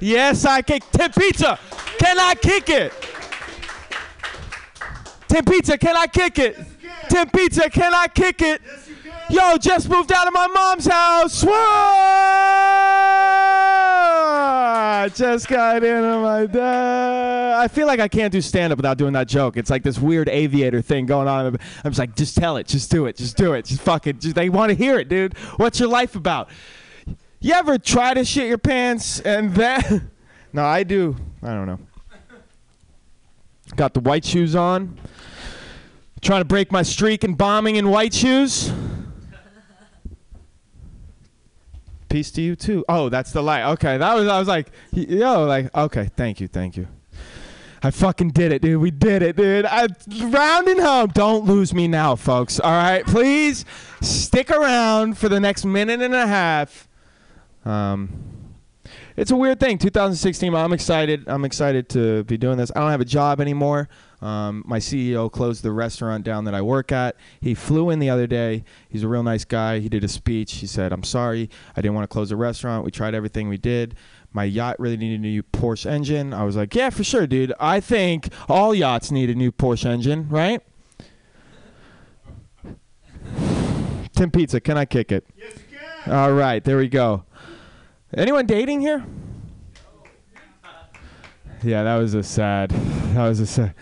Yes, 0.00 0.44
I 0.44 0.60
kick. 0.60 0.82
Tim 0.90 1.10
Pizza. 1.12 1.58
Can 1.98 2.18
I 2.18 2.34
kick 2.34 2.68
it? 2.68 2.92
Tim 5.28 5.44
Pizza. 5.44 5.78
Can 5.78 5.96
I 5.96 6.06
kick 6.06 6.38
it? 6.38 6.58
Tim 7.08 7.28
Pizza. 7.30 7.68
Can 7.70 7.94
I 7.94 8.08
kick 8.08 8.42
it? 8.42 8.60
Yo, 9.28 9.56
just 9.56 9.88
moved 9.88 10.12
out 10.12 10.28
of 10.28 10.32
my 10.32 10.46
mom's 10.46 10.86
house. 10.86 11.42
Whoa! 11.42 11.56
Just 15.14 15.48
got 15.48 15.82
into 15.82 16.18
my 16.20 16.46
dad. 16.46 17.58
I 17.58 17.66
feel 17.68 17.86
like 17.88 17.98
I 18.00 18.06
can't 18.08 18.32
do 18.32 18.40
stand 18.40 18.72
up 18.72 18.76
without 18.76 18.98
doing 18.98 19.12
that 19.14 19.26
joke. 19.26 19.56
It's 19.56 19.70
like 19.70 19.82
this 19.82 19.98
weird 19.98 20.28
aviator 20.28 20.80
thing 20.80 21.06
going 21.06 21.26
on. 21.26 21.46
I'm 21.84 21.90
just 21.90 21.98
like, 21.98 22.14
just 22.14 22.36
tell 22.36 22.56
it, 22.56 22.66
just 22.68 22.90
do 22.90 23.06
it, 23.06 23.16
just 23.16 23.36
do 23.36 23.54
it, 23.54 23.64
just 23.64 23.82
fucking. 23.82 24.20
Just, 24.20 24.36
they 24.36 24.48
want 24.48 24.70
to 24.70 24.76
hear 24.76 24.98
it, 24.98 25.08
dude. 25.08 25.36
What's 25.56 25.80
your 25.80 25.88
life 25.88 26.14
about? 26.14 26.48
You 27.40 27.54
ever 27.54 27.78
try 27.78 28.14
to 28.14 28.24
shit 28.24 28.46
your 28.46 28.58
pants 28.58 29.20
and 29.20 29.54
then? 29.54 30.10
no, 30.52 30.64
I 30.64 30.82
do. 30.84 31.16
I 31.42 31.48
don't 31.48 31.66
know. 31.66 31.78
Got 33.74 33.94
the 33.94 34.00
white 34.00 34.24
shoes 34.24 34.54
on. 34.54 34.98
Trying 36.20 36.40
to 36.40 36.46
break 36.46 36.72
my 36.72 36.82
streak 36.82 37.24
and 37.24 37.36
bombing 37.36 37.76
in 37.76 37.88
white 37.88 38.14
shoes. 38.14 38.72
Peace 42.08 42.30
to 42.32 42.42
you 42.42 42.56
too. 42.56 42.84
Oh, 42.88 43.08
that's 43.08 43.32
the 43.32 43.42
light. 43.42 43.64
Okay, 43.72 43.98
that 43.98 44.14
was. 44.14 44.28
I 44.28 44.38
was 44.38 44.48
like, 44.48 44.70
yo, 44.92 45.44
like, 45.44 45.74
okay, 45.76 46.08
thank 46.16 46.40
you, 46.40 46.48
thank 46.48 46.76
you. 46.76 46.86
I 47.82 47.90
fucking 47.90 48.30
did 48.30 48.52
it, 48.52 48.62
dude. 48.62 48.80
We 48.80 48.90
did 48.90 49.22
it, 49.22 49.36
dude. 49.36 49.66
I, 49.66 49.86
rounding 50.24 50.80
home. 50.80 51.10
Don't 51.14 51.44
lose 51.44 51.74
me 51.74 51.86
now, 51.88 52.16
folks. 52.16 52.58
All 52.58 52.72
right, 52.72 53.04
please 53.04 53.64
stick 54.00 54.50
around 54.50 55.18
for 55.18 55.28
the 55.28 55.38
next 55.38 55.64
minute 55.64 56.00
and 56.00 56.14
a 56.14 56.26
half. 56.26 56.88
Um, 57.64 58.10
it's 59.16 59.30
a 59.30 59.36
weird 59.36 59.60
thing. 59.60 59.78
2016. 59.78 60.54
I'm 60.54 60.72
excited. 60.72 61.24
I'm 61.28 61.44
excited 61.44 61.88
to 61.90 62.24
be 62.24 62.36
doing 62.36 62.56
this. 62.56 62.70
I 62.74 62.80
don't 62.80 62.90
have 62.90 63.00
a 63.00 63.04
job 63.04 63.40
anymore. 63.40 63.88
Um, 64.22 64.62
my 64.66 64.78
CEO 64.78 65.30
closed 65.30 65.62
the 65.62 65.72
restaurant 65.72 66.24
down 66.24 66.44
that 66.44 66.54
I 66.54 66.62
work 66.62 66.90
at. 66.90 67.16
He 67.40 67.54
flew 67.54 67.90
in 67.90 67.98
the 67.98 68.08
other 68.08 68.26
day. 68.26 68.64
He's 68.88 69.02
a 69.02 69.08
real 69.08 69.22
nice 69.22 69.44
guy. 69.44 69.78
He 69.78 69.88
did 69.88 70.04
a 70.04 70.08
speech. 70.08 70.54
He 70.54 70.66
said, 70.66 70.92
"I'm 70.92 71.02
sorry. 71.02 71.50
I 71.76 71.80
didn't 71.82 71.94
want 71.94 72.04
to 72.08 72.12
close 72.12 72.30
the 72.30 72.36
restaurant. 72.36 72.84
We 72.84 72.90
tried 72.90 73.14
everything 73.14 73.48
we 73.48 73.58
did. 73.58 73.94
My 74.32 74.44
yacht 74.44 74.80
really 74.80 74.96
needed 74.96 75.20
a 75.20 75.22
new 75.22 75.42
Porsche 75.42 75.86
engine." 75.86 76.32
I 76.32 76.44
was 76.44 76.56
like, 76.56 76.74
"Yeah, 76.74 76.90
for 76.90 77.04
sure, 77.04 77.26
dude. 77.26 77.52
I 77.60 77.80
think 77.80 78.28
all 78.48 78.74
yachts 78.74 79.10
need 79.10 79.28
a 79.30 79.34
new 79.34 79.52
Porsche 79.52 79.86
engine, 79.86 80.28
right?" 80.30 80.62
Tim 84.14 84.30
Pizza, 84.30 84.60
can 84.60 84.78
I 84.78 84.86
kick 84.86 85.12
it? 85.12 85.26
Yes, 85.36 85.52
you 85.70 85.76
can. 86.04 86.12
All 86.12 86.32
right, 86.32 86.64
there 86.64 86.78
we 86.78 86.88
go. 86.88 87.24
Anyone 88.14 88.46
dating 88.46 88.80
here? 88.80 89.04
Yeah, 91.62 91.82
that 91.82 91.96
was 91.96 92.14
a 92.14 92.22
sad. 92.22 92.70
That 92.70 93.28
was 93.28 93.40
a 93.40 93.46
sad. 93.46 93.74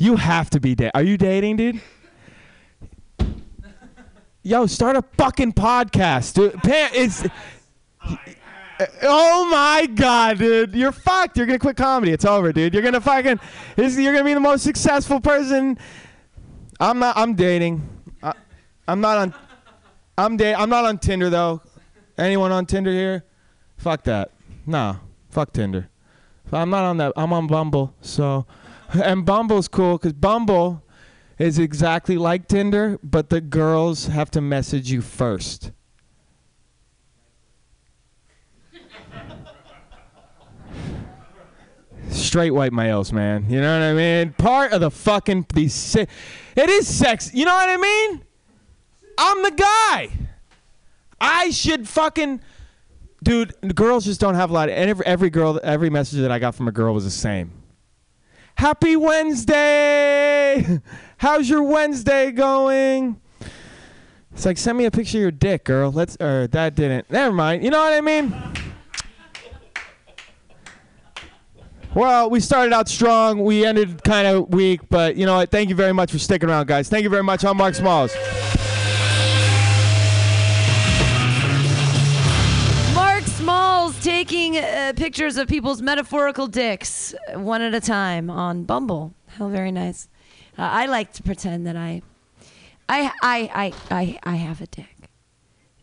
You 0.00 0.16
have 0.16 0.48
to 0.50 0.60
be 0.60 0.74
dating. 0.74 0.92
Are 0.94 1.02
you 1.02 1.18
dating, 1.18 1.56
dude? 1.56 1.80
Yo, 4.42 4.64
start 4.64 4.96
a 4.96 5.02
fucking 5.18 5.52
podcast, 5.52 6.32
dude. 6.34 6.58
It's. 6.64 7.26
Oh 9.02 9.46
my 9.50 9.86
god, 9.94 10.38
dude! 10.38 10.74
You're 10.74 10.90
fucked. 10.90 11.36
You're 11.36 11.44
gonna 11.44 11.58
quit 11.58 11.76
comedy. 11.76 12.12
It's 12.12 12.24
over, 12.24 12.50
dude. 12.50 12.72
You're 12.72 12.82
gonna 12.82 13.02
fucking. 13.02 13.38
You're 13.76 14.14
gonna 14.14 14.24
be 14.24 14.32
the 14.32 14.40
most 14.40 14.62
successful 14.62 15.20
person. 15.20 15.76
I'm 16.80 16.98
not. 16.98 17.18
I'm 17.18 17.34
dating. 17.34 17.86
I, 18.22 18.32
I'm 18.88 19.02
not 19.02 19.18
on. 19.18 19.34
I'm 20.16 20.38
da- 20.38 20.54
I'm 20.54 20.70
not 20.70 20.86
on 20.86 20.96
Tinder 20.96 21.28
though. 21.28 21.60
Anyone 22.16 22.52
on 22.52 22.64
Tinder 22.64 22.90
here? 22.90 23.26
Fuck 23.76 24.04
that. 24.04 24.30
Nah. 24.64 24.96
Fuck 25.28 25.52
Tinder. 25.52 25.90
I'm 26.50 26.70
not 26.70 26.84
on 26.84 26.96
that. 26.96 27.12
I'm 27.16 27.34
on 27.34 27.46
Bumble. 27.46 27.94
So, 28.00 28.46
and 28.94 29.24
Bumble's 29.24 29.68
cool 29.68 29.98
because 29.98 30.12
Bumble 30.12 30.82
is 31.38 31.58
exactly 31.58 32.16
like 32.18 32.48
Tinder, 32.48 32.98
but 33.02 33.30
the 33.30 33.40
girls 33.40 34.06
have 34.06 34.30
to 34.32 34.40
message 34.40 34.90
you 34.90 35.00
first. 35.00 35.72
Straight 42.10 42.50
white 42.50 42.72
males, 42.72 43.12
man. 43.12 43.48
You 43.48 43.60
know 43.60 43.78
what 43.78 43.84
I 43.84 43.92
mean? 43.92 44.32
Part 44.32 44.72
of 44.72 44.80
the 44.80 44.90
fucking 44.90 45.46
these. 45.54 45.72
Se- 45.74 46.08
it 46.56 46.68
is 46.68 46.88
sex. 46.88 47.32
You 47.32 47.44
know 47.44 47.54
what 47.54 47.68
I 47.68 47.76
mean? 47.76 48.24
I'm 49.16 49.42
the 49.44 49.50
guy. 49.52 50.10
I 51.20 51.50
should 51.50 51.88
fucking 51.88 52.40
dude, 53.22 53.54
girls 53.74 54.04
just 54.04 54.20
don't 54.20 54.34
have 54.34 54.50
a 54.50 54.52
lot. 54.52 54.68
Of, 54.68 54.74
every, 54.74 55.06
every 55.06 55.30
girl, 55.30 55.60
every 55.62 55.90
message 55.90 56.20
that 56.20 56.32
I 56.32 56.38
got 56.38 56.54
from 56.54 56.68
a 56.68 56.72
girl 56.72 56.94
was 56.94 57.04
the 57.04 57.10
same. 57.10 57.59
Happy 58.56 58.96
Wednesday! 58.96 60.80
How's 61.18 61.48
your 61.48 61.62
Wednesday 61.62 62.30
going? 62.30 63.20
It's 64.32 64.46
like 64.46 64.58
send 64.58 64.78
me 64.78 64.84
a 64.84 64.90
picture 64.90 65.18
of 65.18 65.22
your 65.22 65.30
dick, 65.30 65.64
girl. 65.64 65.90
Let's. 65.90 66.16
Or 66.20 66.46
that 66.48 66.74
didn't. 66.74 67.10
Never 67.10 67.34
mind. 67.34 67.64
You 67.64 67.70
know 67.70 67.80
what 67.80 67.92
I 67.92 68.00
mean? 68.00 68.34
Well, 71.92 72.30
we 72.30 72.38
started 72.38 72.72
out 72.72 72.88
strong. 72.88 73.42
We 73.42 73.64
ended 73.66 74.04
kind 74.04 74.26
of 74.26 74.54
weak, 74.54 74.80
but 74.88 75.16
you 75.16 75.26
know 75.26 75.36
what? 75.36 75.50
Thank 75.50 75.68
you 75.68 75.74
very 75.74 75.92
much 75.92 76.12
for 76.12 76.18
sticking 76.18 76.48
around, 76.48 76.68
guys. 76.68 76.88
Thank 76.88 77.02
you 77.02 77.10
very 77.10 77.24
much. 77.24 77.44
I'm 77.44 77.56
Mark 77.56 77.74
Smalls. 77.74 78.14
Taking 84.20 84.58
uh, 84.58 84.92
pictures 84.96 85.38
of 85.38 85.48
people's 85.48 85.80
metaphorical 85.80 86.46
dicks 86.46 87.14
uh, 87.14 87.40
one 87.40 87.62
at 87.62 87.72
a 87.72 87.80
time 87.80 88.28
on 88.28 88.64
Bumble. 88.64 89.14
How 89.26 89.48
very 89.48 89.72
nice. 89.72 90.10
Uh, 90.58 90.68
I 90.70 90.84
like 90.84 91.14
to 91.14 91.22
pretend 91.22 91.66
that 91.66 91.74
I, 91.74 92.02
I, 92.86 93.10
I, 93.22 93.50
I, 93.54 93.72
I, 93.90 94.18
I 94.22 94.36
have 94.36 94.60
a 94.60 94.66
dick. 94.66 95.08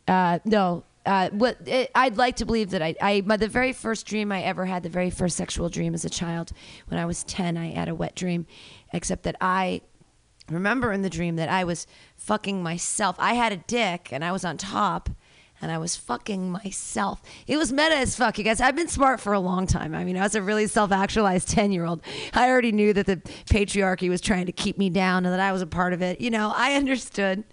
Uh, 0.07 0.37
no, 0.45 0.83
uh, 1.07 1.29
what 1.31 1.57
it, 1.65 1.89
I'd 1.95 2.17
like 2.17 2.35
to 2.35 2.45
believe 2.45 2.69
that 2.69 2.83
I, 2.83 2.93
I, 3.01 3.23
my, 3.25 3.37
the 3.37 3.47
very 3.47 3.73
first 3.73 4.05
dream 4.05 4.31
I 4.31 4.43
ever 4.43 4.65
had, 4.65 4.83
the 4.83 4.89
very 4.89 5.09
first 5.09 5.35
sexual 5.35 5.67
dream 5.67 5.95
as 5.95 6.05
a 6.05 6.09
child, 6.09 6.51
when 6.89 6.99
I 6.99 7.07
was 7.07 7.23
ten, 7.23 7.57
I 7.57 7.71
had 7.71 7.89
a 7.89 7.95
wet 7.95 8.13
dream, 8.13 8.45
except 8.93 9.23
that 9.23 9.35
I 9.41 9.81
remember 10.47 10.91
in 10.91 11.01
the 11.01 11.09
dream 11.09 11.37
that 11.37 11.49
I 11.49 11.63
was 11.63 11.87
fucking 12.17 12.61
myself. 12.61 13.15
I 13.17 13.33
had 13.33 13.51
a 13.51 13.57
dick 13.57 14.09
and 14.11 14.23
I 14.23 14.31
was 14.31 14.45
on 14.45 14.57
top 14.57 15.09
and 15.61 15.71
I 15.71 15.77
was 15.77 15.95
fucking 15.95 16.51
myself. 16.51 17.21
It 17.47 17.57
was 17.57 17.71
meta 17.71 17.95
as 17.95 18.15
fuck, 18.15 18.37
you 18.37 18.43
guys. 18.43 18.61
I've 18.61 18.75
been 18.75 18.87
smart 18.87 19.19
for 19.19 19.33
a 19.33 19.39
long 19.39 19.67
time. 19.67 19.95
I 19.95 20.03
mean, 20.03 20.17
I 20.17 20.21
was 20.21 20.35
a 20.35 20.41
really 20.41 20.67
self 20.67 20.91
actualized 20.91 21.49
10 21.49 21.71
year 21.71 21.85
old. 21.85 22.01
I 22.33 22.49
already 22.49 22.71
knew 22.71 22.93
that 22.93 23.05
the 23.05 23.17
patriarchy 23.17 24.09
was 24.09 24.21
trying 24.21 24.45
to 24.45 24.51
keep 24.51 24.77
me 24.77 24.89
down 24.89 25.25
and 25.25 25.33
that 25.33 25.39
I 25.39 25.51
was 25.51 25.61
a 25.61 25.67
part 25.67 25.93
of 25.93 26.01
it. 26.01 26.21
You 26.21 26.29
know, 26.29 26.53
I 26.55 26.75
understood. 26.75 27.43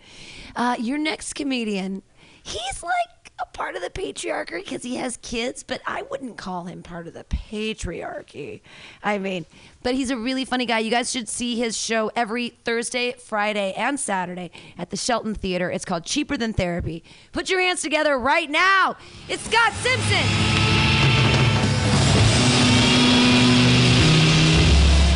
Uh, 0.57 0.77
your 0.79 0.99
next 0.99 1.35
comedian, 1.35 2.03
he's 2.43 2.83
like 2.83 3.14
a 3.45 3.57
part 3.57 3.77
of 3.77 3.83
the 3.83 3.91
patriarchy 3.91 4.65
because 4.65 4.83
he 4.83 4.97
has 4.97 5.17
kids, 5.19 5.63
but 5.63 5.81
I 5.87 6.03
wouldn't 6.03 6.37
call 6.37 6.65
him 6.65 6.83
part 6.83 7.07
of 7.07 7.15
the 7.15 7.25
patriarchy. 7.25 8.63
I 9.03 9.19
mean, 9.19 9.45
but 9.83 9.95
he's 9.95 10.11
a 10.11 10.17
really 10.17 10.45
funny 10.45 10.67
guy. 10.67 10.79
You 10.79 10.91
guys 10.91 11.11
should 11.11 11.29
see 11.29 11.57
his 11.57 11.77
show 11.77 12.11
every 12.17 12.51
Thursday, 12.65 13.13
Friday, 13.13 13.73
and 13.77 14.01
Saturday 14.01 14.51
at 14.79 14.91
the 14.91 14.97
Shelton 14.97 15.35
Theater. 15.35 15.71
It's 15.71 15.85
called 15.85 16.05
Cheaper 16.05 16.37
Than 16.37 16.53
Therapy. 16.53 17.05
Put 17.33 17.51
your 17.51 17.61
hands 17.61 17.83
together 17.83 18.19
right 18.19 18.51
now. 18.51 18.97
It's 19.29 19.43
Scott 19.43 19.73
Simpson. 19.75 20.25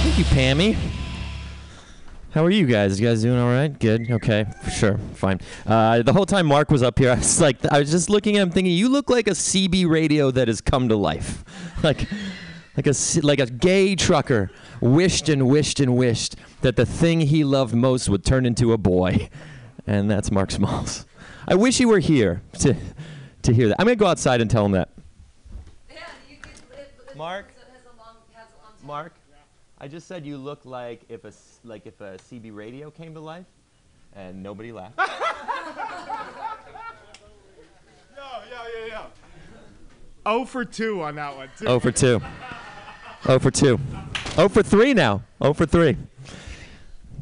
Thank 0.03 0.19
you, 0.19 0.25
Pammy. 0.25 0.98
How 2.39 2.45
are 2.45 2.51
you 2.51 2.67
guys? 2.67 3.01
You 3.01 3.09
guys 3.09 3.23
doing 3.23 3.37
all 3.37 3.49
right? 3.49 3.77
Good. 3.77 4.13
Okay. 4.13 4.47
Sure. 4.73 4.97
Fine. 5.15 5.41
Uh, 5.67 6.03
the 6.03 6.13
whole 6.13 6.25
time 6.25 6.47
Mark 6.47 6.71
was 6.71 6.85
up 6.85 6.97
here, 6.97 7.11
I 7.11 7.17
was 7.17 7.41
like, 7.41 7.57
I 7.67 7.81
was 7.81 7.91
just 7.91 8.09
looking 8.09 8.37
at 8.37 8.43
him, 8.43 8.51
thinking, 8.53 8.73
you 8.73 8.89
look 8.89 9.11
like 9.11 9.27
a 9.27 9.33
CB 9.33 9.89
radio 9.89 10.31
that 10.31 10.47
has 10.47 10.61
come 10.61 10.89
to 10.89 10.95
life, 10.95 11.43
like, 11.83 12.07
like 12.77 12.87
a 12.87 12.95
c- 12.95 13.23
like 13.23 13.41
a 13.41 13.47
gay 13.47 13.97
trucker 13.97 14.53
wished 14.81 15.29
and 15.29 15.49
wished 15.49 15.81
and 15.81 15.97
wished 15.97 16.37
that 16.61 16.77
the 16.77 16.87
thing 16.87 17.23
he 17.23 17.43
loved 17.43 17.75
most 17.75 18.09
would 18.09 18.25
turn 18.25 18.47
into 18.47 18.73
a 18.73 18.79
boy, 18.79 19.29
and 19.89 20.09
that's 20.09 20.31
Mark 20.31 20.53
Smalls. 20.53 21.07
I 21.49 21.57
wish 21.57 21.79
he 21.79 21.87
were 21.87 21.99
here 21.99 22.41
to 22.61 22.77
to 23.43 23.53
hear 23.53 23.67
that. 23.67 23.81
I'm 23.81 23.87
gonna 23.87 23.97
go 23.97 24.07
outside 24.07 24.41
and 24.41 24.49
tell 24.49 24.65
him 24.65 24.73
that. 24.73 24.91
Yeah, 25.91 26.07
Mark. 27.17 27.53
Mark. 28.85 29.18
I 29.81 29.87
just 29.89 30.09
said 30.09 30.27
you 30.27 30.37
look 30.37 30.65
like 30.65 31.03
if 31.09 31.25
a 31.25 31.29
s- 31.29 31.61
like 31.65 31.87
if 31.87 32.01
a 32.01 32.17
CB 32.19 32.55
radio 32.55 32.91
came 32.91 33.15
to 33.15 33.21
life, 33.21 33.47
and 34.15 34.43
nobody 34.43 34.73
laughed. 34.73 34.99
Yeah, 34.99 35.07
yeah, 38.51 38.63
yeah, 38.79 38.87
yeah. 38.87 39.07
Oh 40.27 40.45
for 40.45 40.65
two 40.65 41.03
on 41.03 41.15
that 41.17 41.37
one 41.37 41.49
too. 41.59 41.67
oh 41.67 41.79
for 41.79 41.93
two. 41.93 42.21
Oh 43.27 43.39
for 43.39 43.51
two. 43.51 43.79
Oh 44.37 44.49
for 44.49 44.63
three 44.63 44.95
now. 44.95 45.23
Oh 45.41 45.53
for 45.53 45.67
three. 45.67 45.97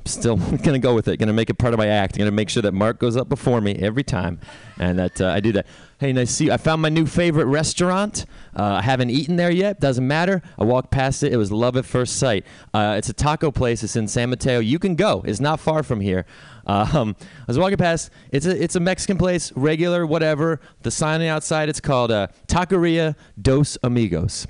Still 0.07 0.37
gonna 0.63 0.79
go 0.79 0.95
with 0.95 1.09
it. 1.09 1.19
Gonna 1.19 1.33
make 1.33 1.51
it 1.51 1.59
part 1.59 1.75
of 1.75 1.79
my 1.79 1.89
act. 1.89 2.17
Gonna 2.17 2.31
make 2.31 2.49
sure 2.49 2.63
that 2.63 2.73
Mark 2.73 2.99
goes 2.99 3.17
up 3.17 3.29
before 3.29 3.61
me 3.61 3.75
every 3.75 4.05
time, 4.05 4.41
and 4.79 4.99
that 4.99 5.21
uh, 5.21 5.29
I 5.29 5.41
do 5.41 5.53
that. 5.53 5.67
Hey, 5.99 6.13
nice 6.13 6.29
to 6.29 6.35
see 6.35 6.45
you. 6.47 6.53
I 6.53 6.59
found 6.59 6.83
my 6.83 6.89
new 6.89 7.07
favorite 7.07 7.47
restaurant. 7.47 8.27
Uh, 8.55 8.65
I 8.65 8.83
haven't 8.83 9.11
eaten 9.11 9.37
there 9.37 9.51
yet. 9.51 9.81
Doesn't 9.81 10.07
matter. 10.07 10.43
I 10.59 10.65
walked 10.65 10.91
past 10.91 11.23
it. 11.23 11.33
It 11.33 11.37
was 11.37 11.51
love 11.51 11.77
at 11.77 11.85
first 11.85 12.17
sight. 12.17 12.45
Uh, 12.75 12.95
it's 12.99 13.09
a 13.09 13.15
taco 13.15 13.51
place. 13.51 13.83
It's 13.83 13.97
in 13.97 14.07
San 14.07 14.31
Mateo. 14.31 14.61
You 14.61 14.79
can 14.79 14.95
go. 14.95 15.23
It's 15.27 15.41
not 15.41 15.61
far 15.61 15.83
from 15.83 16.01
here. 16.01 16.25
Um, 16.67 17.15
I 17.21 17.45
was 17.47 17.61
walking 17.61 17.77
past. 17.77 18.11
It's 18.33 18.45
a 18.45 18.61
it's 18.61 18.75
a 18.75 18.81
Mexican 18.81 19.17
place, 19.19 19.53
regular, 19.53 20.05
whatever. 20.05 20.61
The 20.83 20.91
sign 20.91 21.23
outside. 21.23 21.69
It's 21.69 21.79
called 21.79 22.11
uh, 22.11 22.27
Taqueria 22.49 23.15
Dos 23.41 23.79
Amigos. 23.85 24.49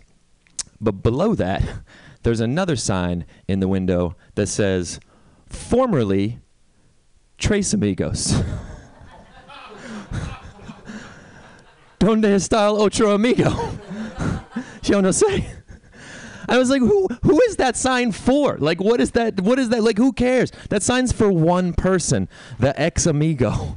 But 0.80 1.02
below 1.02 1.34
that, 1.34 1.62
there's 2.22 2.40
another 2.40 2.76
sign 2.76 3.26
in 3.46 3.60
the 3.60 3.68
window 3.68 4.16
that 4.34 4.46
says, 4.46 4.98
formerly 5.48 6.40
Tres 7.38 7.72
Amigos. 7.74 8.34
Donde 11.98 12.24
está 12.24 12.70
otro 12.70 13.14
amigo? 13.14 13.50
Yo 14.82 15.00
no 15.00 15.10
sé. 15.10 15.44
I 16.48 16.58
was 16.58 16.70
like, 16.70 16.80
who 16.80 17.08
who 17.22 17.40
is 17.48 17.56
that 17.56 17.76
sign 17.76 18.12
for? 18.12 18.56
Like 18.58 18.80
what 18.80 19.00
is 19.00 19.10
that 19.12 19.40
what 19.40 19.58
is 19.58 19.70
that 19.70 19.82
like 19.82 19.98
who 19.98 20.12
cares? 20.12 20.52
That 20.68 20.82
sign's 20.82 21.12
for 21.12 21.30
one 21.32 21.72
person, 21.72 22.28
the 22.58 22.78
ex 22.80 23.06
amigo. 23.06 23.76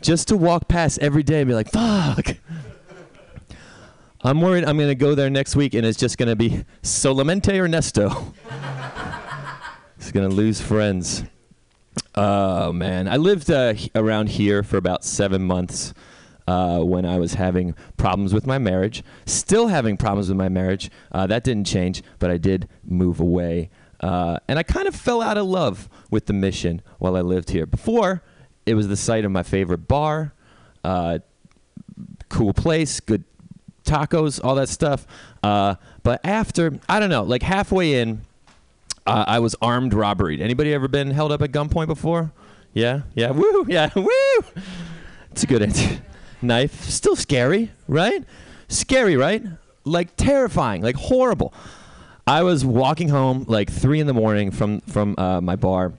Just 0.00 0.28
to 0.28 0.36
walk 0.36 0.68
past 0.68 0.98
every 1.00 1.22
day 1.22 1.40
and 1.40 1.48
be 1.48 1.54
like, 1.54 1.70
fuck. 1.70 2.36
I'm 4.22 4.40
worried 4.40 4.64
I'm 4.64 4.78
gonna 4.78 4.94
go 4.94 5.14
there 5.14 5.30
next 5.30 5.56
week 5.56 5.74
and 5.74 5.84
it's 5.84 5.98
just 5.98 6.16
gonna 6.16 6.36
be 6.36 6.64
Solamente 6.82 7.58
Ernesto. 7.58 8.32
He's 10.04 10.12
gonna 10.12 10.28
lose 10.28 10.60
friends. 10.60 11.24
Oh 12.14 12.74
man, 12.74 13.08
I 13.08 13.16
lived 13.16 13.50
uh, 13.50 13.72
around 13.94 14.28
here 14.28 14.62
for 14.62 14.76
about 14.76 15.02
seven 15.02 15.42
months 15.42 15.94
uh, 16.46 16.80
when 16.80 17.06
I 17.06 17.18
was 17.18 17.32
having 17.32 17.74
problems 17.96 18.34
with 18.34 18.46
my 18.46 18.58
marriage. 18.58 19.02
Still 19.24 19.68
having 19.68 19.96
problems 19.96 20.28
with 20.28 20.36
my 20.36 20.50
marriage. 20.50 20.90
Uh, 21.10 21.26
that 21.28 21.42
didn't 21.42 21.66
change, 21.66 22.02
but 22.18 22.30
I 22.30 22.36
did 22.36 22.68
move 22.84 23.18
away, 23.18 23.70
uh, 24.00 24.40
and 24.46 24.58
I 24.58 24.62
kind 24.62 24.86
of 24.86 24.94
fell 24.94 25.22
out 25.22 25.38
of 25.38 25.46
love 25.46 25.88
with 26.10 26.26
the 26.26 26.34
mission 26.34 26.82
while 26.98 27.16
I 27.16 27.22
lived 27.22 27.48
here. 27.48 27.64
Before, 27.64 28.22
it 28.66 28.74
was 28.74 28.88
the 28.88 28.98
site 28.98 29.24
of 29.24 29.30
my 29.30 29.42
favorite 29.42 29.88
bar. 29.88 30.34
Uh, 30.84 31.20
cool 32.28 32.52
place, 32.52 33.00
good 33.00 33.24
tacos, 33.86 34.38
all 34.44 34.56
that 34.56 34.68
stuff. 34.68 35.06
Uh, 35.42 35.76
but 36.02 36.20
after, 36.24 36.78
I 36.90 37.00
don't 37.00 37.08
know, 37.08 37.22
like 37.22 37.42
halfway 37.42 38.02
in, 38.02 38.20
uh, 39.06 39.24
I 39.26 39.38
was 39.38 39.54
armed 39.60 39.94
robbery. 39.94 40.40
Anybody 40.42 40.72
ever 40.72 40.88
been 40.88 41.10
held 41.10 41.32
up 41.32 41.42
at 41.42 41.52
gunpoint 41.52 41.86
before? 41.86 42.32
Yeah, 42.72 43.02
yeah, 43.14 43.30
woo, 43.30 43.64
yeah, 43.68 43.90
woo. 43.96 44.44
It's 45.30 45.42
a 45.42 45.46
good 45.46 45.62
answer. 45.62 46.00
Knife, 46.42 46.82
still 46.84 47.16
scary, 47.16 47.70
right? 47.88 48.24
Scary, 48.68 49.16
right? 49.16 49.42
Like 49.84 50.16
terrifying, 50.16 50.82
like 50.82 50.96
horrible. 50.96 51.52
I 52.26 52.42
was 52.42 52.64
walking 52.64 53.08
home 53.10 53.44
like 53.48 53.70
three 53.70 54.00
in 54.00 54.06
the 54.06 54.14
morning 54.14 54.50
from 54.50 54.80
from 54.82 55.14
uh, 55.18 55.40
my 55.40 55.56
bar, 55.56 55.92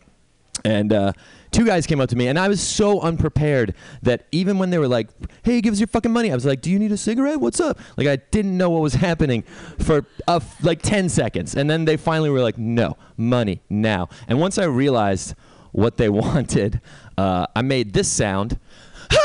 and 0.65 0.91
uh, 0.91 1.13
two 1.51 1.63
guys 1.63 1.85
came 1.85 2.01
up 2.01 2.09
to 2.09 2.15
me, 2.15 2.27
and 2.27 2.39
I 2.39 2.47
was 2.47 2.59
so 2.59 2.99
unprepared 2.99 3.75
that 4.01 4.25
even 4.31 4.57
when 4.57 4.71
they 4.71 4.79
were 4.79 4.87
like, 4.87 5.07
"Hey, 5.43 5.61
give 5.61 5.71
us 5.71 5.79
your 5.79 5.87
fucking 5.87 6.11
money," 6.11 6.31
I 6.31 6.35
was 6.35 6.45
like, 6.45 6.61
"Do 6.61 6.71
you 6.71 6.79
need 6.79 6.91
a 6.91 6.97
cigarette? 6.97 7.39
What's 7.39 7.59
up?" 7.59 7.79
Like 7.95 8.07
I 8.07 8.15
didn't 8.15 8.57
know 8.57 8.71
what 8.71 8.81
was 8.81 8.93
happening 9.07 9.43
for 9.79 10.05
uh, 10.27 10.39
like 10.63 10.81
ten 10.81 11.07
seconds, 11.07 11.55
and 11.55 11.69
then 11.69 11.85
they 11.85 11.97
finally 11.97 12.31
were 12.31 12.41
like, 12.41 12.57
"No, 12.57 12.97
money 13.15 13.61
now." 13.69 14.09
And 14.27 14.41
once 14.41 14.57
I 14.57 14.65
realized 14.65 15.35
what 15.71 15.97
they 15.97 16.09
wanted, 16.25 16.81
uh, 17.17 17.45
I 17.55 17.61
made 17.61 17.93
this 17.93 18.11
sound. 18.11 18.59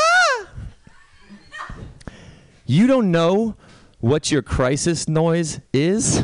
You 2.66 2.86
don't 2.86 3.11
know 3.11 3.57
what 3.99 4.30
your 4.30 4.43
crisis 4.43 5.09
noise 5.09 5.59
is 5.72 6.22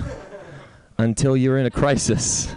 until 0.96 1.36
you're 1.36 1.58
in 1.58 1.66
a 1.66 1.72
crisis. 1.72 2.54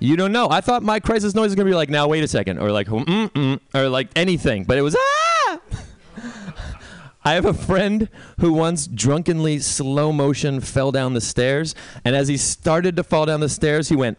You 0.00 0.16
don't 0.16 0.32
know. 0.32 0.48
I 0.50 0.62
thought 0.62 0.82
my 0.82 0.98
crisis 0.98 1.34
noise 1.34 1.48
was 1.48 1.54
gonna 1.54 1.68
be 1.68 1.76
like, 1.76 1.90
now 1.90 2.08
wait 2.08 2.24
a 2.24 2.28
second, 2.28 2.58
or 2.58 2.72
like, 2.72 2.88
mm 2.88 3.04
mm, 3.04 3.60
or 3.74 3.88
like 3.88 4.08
anything, 4.16 4.64
but 4.64 4.78
it 4.78 4.82
was 4.82 4.96
ah. 4.96 5.60
I 7.24 7.34
have 7.34 7.44
a 7.44 7.52
friend 7.52 8.08
who 8.40 8.54
once 8.54 8.86
drunkenly 8.86 9.58
slow 9.58 10.10
motion 10.10 10.60
fell 10.60 10.90
down 10.90 11.12
the 11.12 11.20
stairs, 11.20 11.74
and 12.02 12.16
as 12.16 12.28
he 12.28 12.38
started 12.38 12.96
to 12.96 13.04
fall 13.04 13.26
down 13.26 13.40
the 13.40 13.48
stairs, 13.50 13.90
he 13.90 13.96
went, 13.96 14.18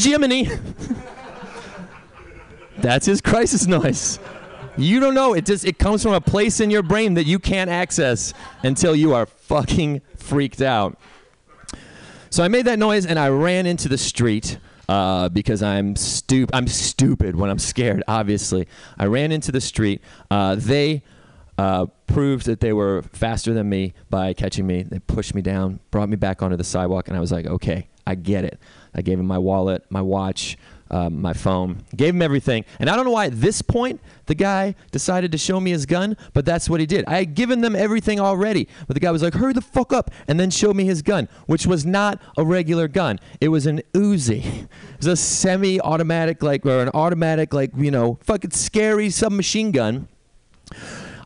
Jiminy. 0.00 0.48
That's 2.78 3.06
his 3.06 3.20
crisis 3.20 3.66
noise. 3.66 4.20
You 4.76 5.00
don't 5.00 5.14
know. 5.14 5.34
It 5.34 5.46
just 5.46 5.64
it 5.64 5.78
comes 5.78 6.02
from 6.02 6.12
a 6.12 6.20
place 6.20 6.60
in 6.60 6.70
your 6.70 6.82
brain 6.82 7.14
that 7.14 7.24
you 7.24 7.38
can't 7.38 7.70
access 7.70 8.34
until 8.62 8.94
you 8.94 9.14
are 9.14 9.26
fucking 9.26 10.02
freaked 10.16 10.60
out. 10.60 10.98
So 12.28 12.44
I 12.44 12.48
made 12.48 12.66
that 12.66 12.78
noise 12.78 13.06
and 13.06 13.18
I 13.18 13.30
ran 13.30 13.64
into 13.66 13.88
the 13.88 13.96
street 13.96 14.58
uh, 14.88 15.28
because 15.28 15.62
I'm 15.62 15.96
stupid. 15.96 16.54
I'm 16.54 16.66
stupid 16.66 17.36
when 17.36 17.50
I'm 17.50 17.58
scared. 17.58 18.02
Obviously, 18.08 18.66
I 18.98 19.06
ran 19.06 19.32
into 19.32 19.52
the 19.52 19.60
street. 19.60 20.02
Uh, 20.30 20.54
they 20.56 21.02
uh, 21.58 21.86
proved 22.06 22.46
that 22.46 22.60
they 22.60 22.72
were 22.72 23.02
faster 23.12 23.54
than 23.54 23.68
me 23.68 23.94
by 24.10 24.32
catching 24.32 24.66
me. 24.66 24.82
They 24.82 24.98
pushed 24.98 25.34
me 25.34 25.42
down, 25.42 25.80
brought 25.90 26.08
me 26.08 26.16
back 26.16 26.42
onto 26.42 26.56
the 26.56 26.64
sidewalk, 26.64 27.08
and 27.08 27.16
I 27.16 27.20
was 27.20 27.32
like, 27.32 27.46
okay, 27.46 27.88
I 28.06 28.14
get 28.14 28.44
it. 28.44 28.58
I 28.94 29.02
gave 29.02 29.18
him 29.18 29.26
my 29.26 29.38
wallet, 29.38 29.84
my 29.90 30.02
watch, 30.02 30.56
um, 30.90 31.20
my 31.20 31.32
phone, 31.32 31.82
gave 31.94 32.14
him 32.14 32.22
everything. 32.22 32.64
And 32.78 32.88
I 32.88 32.96
don't 32.96 33.04
know 33.04 33.10
why 33.10 33.26
at 33.26 33.40
this 33.40 33.62
point 33.62 34.00
the 34.26 34.34
guy 34.34 34.74
decided 34.90 35.32
to 35.32 35.38
show 35.38 35.60
me 35.60 35.70
his 35.70 35.86
gun, 35.86 36.16
but 36.32 36.44
that's 36.44 36.68
what 36.68 36.80
he 36.80 36.86
did. 36.86 37.04
I 37.06 37.18
had 37.18 37.34
given 37.34 37.60
them 37.60 37.74
everything 37.74 38.20
already, 38.20 38.68
but 38.86 38.94
the 38.94 39.00
guy 39.00 39.10
was 39.10 39.22
like, 39.22 39.34
hurry 39.34 39.52
the 39.52 39.60
fuck 39.60 39.92
up, 39.92 40.10
and 40.28 40.38
then 40.38 40.50
showed 40.50 40.76
me 40.76 40.84
his 40.84 41.02
gun, 41.02 41.28
which 41.46 41.66
was 41.66 41.84
not 41.84 42.20
a 42.36 42.44
regular 42.44 42.88
gun. 42.88 43.18
It 43.40 43.48
was 43.48 43.66
an 43.66 43.82
Uzi. 43.92 44.68
It 44.96 45.00
was 45.00 45.06
a 45.08 45.16
semi 45.16 45.78
automatic, 45.78 46.42
like, 46.42 46.64
or 46.64 46.80
an 46.80 46.88
automatic, 46.94 47.52
like, 47.52 47.70
you 47.76 47.90
know, 47.90 48.18
fucking 48.22 48.52
scary 48.52 49.10
submachine 49.10 49.70
gun. 49.70 50.08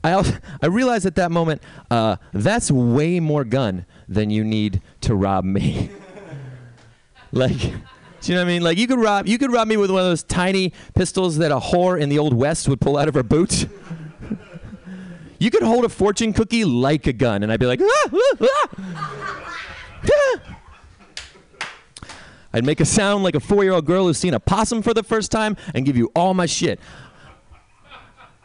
I, 0.03 0.13
also, 0.13 0.35
I 0.63 0.67
realized 0.67 1.07
at 1.07 1.15
that 1.17 1.31
moment 1.31 1.63
uh, 1.91 2.17
that's 2.33 2.71
way 2.71 3.21
more 3.21 3.45
gun 3.45 3.87
than 4.09 4.31
you 4.31 4.43
need 4.43 4.83
to 5.03 5.15
rob 5.15 5.45
me. 5.45 5.91
like, 7.33 7.73
do 8.21 8.33
you 8.33 8.37
know 8.37 8.43
what 8.43 8.51
I 8.51 8.53
mean? 8.53 8.63
Like 8.63 8.79
you 8.79 8.87
could 8.87 8.99
rob 8.99 9.27
you 9.27 9.39
could 9.39 9.53
rob 9.53 9.67
me 9.67 9.77
with 9.77 9.91
one 9.91 10.01
of 10.01 10.07
those 10.07 10.23
tiny 10.23 10.73
pistols 10.95 11.39
that 11.39 11.51
a 11.51 11.59
whore 11.59 11.99
in 12.01 12.09
the 12.09 12.19
old 12.19 12.35
west 12.35 12.69
would 12.69 12.81
pull 12.81 12.97
out 12.97 13.09
of 13.09 13.15
her 13.15 13.23
boot. 13.23 13.67
you 15.39 15.51
could 15.51 15.63
hold 15.63 15.85
a 15.85 15.89
fortune 15.89 16.33
cookie 16.33 16.65
like 16.65 17.07
a 17.07 17.13
gun, 17.13 17.43
and 17.43 17.51
I'd 17.51 17.61
be 17.61 17.67
like, 17.67 17.81
ah, 17.83 18.11
ah, 18.13 18.69
ah. 20.05 20.57
I'd 22.53 22.65
make 22.65 22.81
a 22.81 22.85
sound 22.85 23.23
like 23.23 23.37
a 23.37 23.41
four-year-old 23.41 23.87
girl 23.87 24.07
who's 24.07 24.19
seen 24.19 24.35
a 24.35 24.41
possum 24.41 24.83
for 24.83 24.93
the 24.93 25.05
first 25.05 25.31
time, 25.31 25.57
and 25.73 25.87
give 25.87 25.97
you 25.97 26.11
all 26.15 26.35
my 26.35 26.47
shit. 26.47 26.81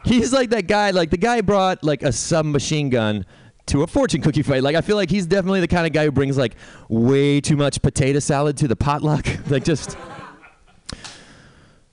He's 0.06 0.32
like 0.32 0.52
that 0.52 0.68
guy. 0.68 0.92
Like 0.92 1.10
the 1.10 1.18
guy 1.18 1.42
brought 1.42 1.84
like 1.84 2.04
a 2.04 2.12
submachine 2.12 2.90
gun 2.90 3.26
to 3.68 3.82
a 3.82 3.88
fortune 3.88 4.22
cookie 4.22 4.44
fight. 4.44 4.64
Like 4.64 4.76
I 4.76 4.82
feel 4.82 4.96
like 4.96 5.10
he's 5.10 5.26
definitely 5.26 5.62
the 5.62 5.68
kind 5.68 5.88
of 5.88 5.94
guy 5.94 6.06
who 6.06 6.12
brings 6.12 6.38
like 6.38 6.56
way 6.90 7.42
too 7.42 7.56
much 7.56 7.82
potato 7.82 8.20
salad 8.20 8.58
to 8.58 8.68
the 8.68 8.76
potluck. 8.76 9.26
like 9.50 9.64
just. 9.64 9.98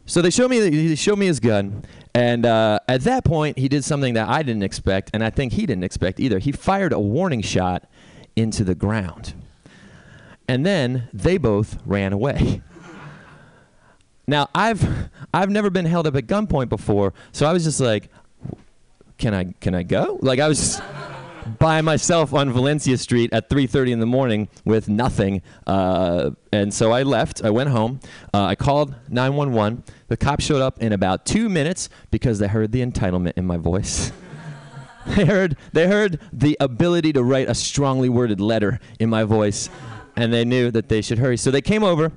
So 0.04 0.20
they 0.20 0.30
show 0.30 0.48
me 0.48 0.58
they 0.58 0.94
show 0.94 1.16
me 1.16 1.26
his 1.26 1.40
gun, 1.40 1.84
and 2.14 2.44
uh, 2.44 2.80
at 2.88 3.02
that 3.02 3.24
point 3.24 3.58
he 3.58 3.68
did 3.68 3.84
something 3.84 4.14
that 4.14 4.28
I 4.28 4.42
didn't 4.42 4.64
expect, 4.64 5.10
and 5.14 5.24
I 5.24 5.30
think 5.30 5.52
he 5.52 5.64
didn't 5.64 5.84
expect 5.84 6.20
either. 6.20 6.38
He 6.38 6.52
fired 6.52 6.92
a 6.92 7.00
warning 7.00 7.40
shot 7.40 7.88
into 8.36 8.64
the 8.64 8.74
ground, 8.74 9.32
and 10.48 10.66
then 10.66 11.08
they 11.12 11.38
both 11.38 11.78
ran 11.86 12.12
away. 12.12 12.62
Now 14.26 14.48
I've 14.54 15.08
I've 15.32 15.50
never 15.50 15.70
been 15.70 15.86
held 15.86 16.06
up 16.06 16.16
at 16.16 16.26
gunpoint 16.26 16.68
before, 16.68 17.14
so 17.30 17.46
I 17.46 17.52
was 17.52 17.64
just 17.64 17.80
like, 17.80 18.10
"Can 19.18 19.34
I 19.34 19.54
can 19.60 19.74
I 19.74 19.82
go?" 19.82 20.18
Like 20.20 20.40
I 20.40 20.48
was 20.48 20.58
just 20.58 20.82
by 21.58 21.80
myself 21.80 22.32
on 22.32 22.52
Valencia 22.52 22.96
Street 22.96 23.32
at 23.32 23.48
3:30 23.48 23.92
in 23.92 24.00
the 24.00 24.06
morning 24.06 24.48
with 24.64 24.88
nothing, 24.88 25.42
uh, 25.66 26.30
and 26.52 26.72
so 26.72 26.92
I 26.92 27.02
left. 27.02 27.44
I 27.44 27.50
went 27.50 27.70
home. 27.70 28.00
Uh, 28.32 28.44
I 28.44 28.54
called 28.54 28.94
911. 29.08 29.84
The 30.08 30.16
cops 30.16 30.44
showed 30.44 30.62
up 30.62 30.82
in 30.82 30.92
about 30.92 31.26
two 31.26 31.48
minutes 31.48 31.88
because 32.10 32.38
they 32.38 32.48
heard 32.48 32.72
the 32.72 32.84
entitlement 32.84 33.32
in 33.36 33.46
my 33.46 33.56
voice. 33.56 34.12
they 35.06 35.24
heard 35.24 35.56
they 35.72 35.86
heard 35.86 36.20
the 36.32 36.56
ability 36.60 37.12
to 37.14 37.22
write 37.22 37.48
a 37.48 37.54
strongly 37.54 38.08
worded 38.08 38.40
letter 38.40 38.80
in 38.98 39.10
my 39.10 39.24
voice, 39.24 39.68
and 40.16 40.32
they 40.32 40.44
knew 40.44 40.70
that 40.70 40.88
they 40.88 41.02
should 41.02 41.18
hurry. 41.18 41.36
So 41.36 41.50
they 41.50 41.62
came 41.62 41.82
over 41.82 42.12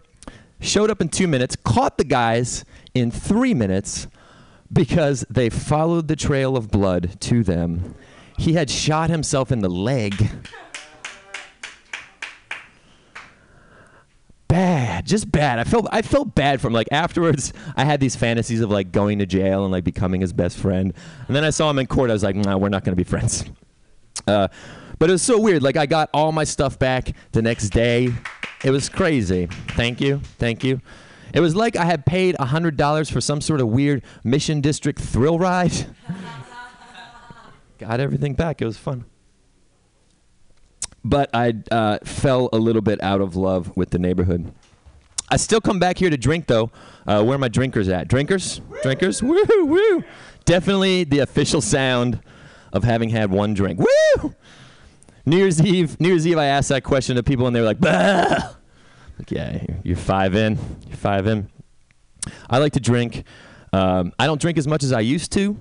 showed 0.60 0.90
up 0.90 1.02
in 1.02 1.10
two 1.10 1.28
minutes, 1.28 1.56
caught 1.56 1.98
the 1.98 2.04
guys 2.04 2.66
in 2.94 3.12
three 3.12 3.54
minutes 3.54 4.08
because 4.72 5.26
they 5.30 5.50
followed 5.50 6.08
the 6.08 6.16
trail 6.16 6.58
of 6.58 6.72
blood 6.72 7.20
to 7.22 7.44
them. 7.44 7.96
He 8.38 8.54
had 8.54 8.70
shot 8.70 9.10
himself 9.10 9.52
in 9.52 9.60
the 9.60 9.70
leg. 9.70 10.30
Bad, 14.48 15.06
just 15.06 15.32
bad. 15.32 15.60
I 15.60 15.64
felt 15.64 15.88
I 15.92 16.02
felt 16.02 16.36
bad 16.36 16.62
for 16.62 16.68
him. 16.68 16.74
Like 16.74 16.88
afterwards, 16.92 17.52
I 17.76 17.84
had 17.84 18.00
these 18.00 18.16
fantasies 18.16 18.62
of 18.62 18.70
like 18.70 18.92
going 18.92 19.20
to 19.20 19.26
jail 19.26 19.64
and 19.64 19.72
like 19.72 19.84
becoming 19.84 20.22
his 20.22 20.34
best 20.34 20.58
friend. 20.58 20.94
And 21.28 21.36
then 21.36 21.44
I 21.44 21.50
saw 21.50 21.70
him 21.70 21.80
in 21.80 21.88
court. 21.88 22.10
I 22.10 22.14
was 22.14 22.24
like, 22.24 22.36
nah, 22.36 22.56
we're 22.58 22.70
not 22.70 22.84
gonna 22.84 22.96
be 22.96 23.04
friends. 23.04 23.46
Uh, 24.28 24.48
but 24.98 25.10
it 25.10 25.12
was 25.12 25.22
so 25.22 25.40
weird. 25.40 25.62
Like 25.62 25.78
I 25.78 25.86
got 25.86 26.10
all 26.12 26.32
my 26.32 26.46
stuff 26.46 26.80
back 26.80 27.12
the 27.32 27.44
next 27.44 27.70
day. 27.70 28.10
It 28.64 28.72
was 28.72 28.90
crazy. 28.90 29.48
Thank 29.76 30.02
you. 30.02 30.20
Thank 30.40 30.64
you. 30.64 30.82
It 31.34 31.42
was 31.42 31.56
like 31.56 31.76
I 31.76 31.86
had 31.86 32.06
paid 32.06 32.36
$100 32.36 33.12
for 33.12 33.22
some 33.22 33.42
sort 33.42 33.62
of 33.62 33.68
weird 33.68 34.04
Mission 34.24 34.62
District 34.62 35.00
thrill 35.00 35.38
ride. 35.38 35.74
got 37.78 38.00
everything 38.00 38.34
back. 38.34 38.62
It 38.62 38.66
was 38.66 38.78
fun. 38.78 39.06
But 41.04 41.30
I 41.34 41.54
uh, 41.72 42.00
fell 42.04 42.50
a 42.52 42.58
little 42.58 42.82
bit 42.82 43.02
out 43.04 43.22
of 43.22 43.36
love 43.36 43.76
with 43.78 43.92
the 43.92 44.00
neighborhood. 44.00 44.52
I 45.30 45.38
still 45.38 45.62
come 45.62 45.80
back 45.80 45.98
here 45.98 46.10
to 46.10 46.18
drink, 46.18 46.48
though. 46.48 46.72
Uh, 47.06 47.24
where 47.24 47.36
are 47.36 47.40
my 47.40 47.48
drinkers 47.48 47.90
at? 47.90 48.08
Drinkers? 48.08 48.62
Drinkers? 48.84 49.22
Woo, 49.22 49.44
woo. 49.66 50.04
Definitely 50.46 51.04
the 51.04 51.20
official 51.20 51.62
sound 51.62 52.22
of 52.74 52.84
having 52.84 53.10
had 53.10 53.32
one 53.32 53.54
drink. 53.54 53.80
Woo! 53.80 54.36
New 55.26 55.38
Year's 55.38 55.60
Eve, 55.62 56.00
New 56.00 56.10
Year's 56.10 56.28
Eve, 56.28 56.38
I 56.38 56.46
asked 56.46 56.70
that 56.70 56.84
question 56.84 57.16
to 57.16 57.24
people, 57.24 57.48
and 57.48 57.56
they 57.56 57.60
were 57.60 57.66
like, 57.66 57.80
bah! 57.80 58.54
Like, 59.18 59.32
yeah, 59.32 59.64
you're, 59.84 59.96
five 59.96 60.36
in. 60.36 60.60
You're 60.88 60.98
five 60.98 61.26
in. 61.26 61.50
I 62.50 62.58
like 62.58 62.74
to 62.74 62.80
drink. 62.80 63.24
Um, 63.74 64.12
I 64.20 64.28
don't 64.28 64.42
drink 64.42 64.58
as 64.58 64.68
much 64.68 64.84
as 64.84 64.92
I 64.92 65.00
used 65.00 65.32
to. 65.34 65.58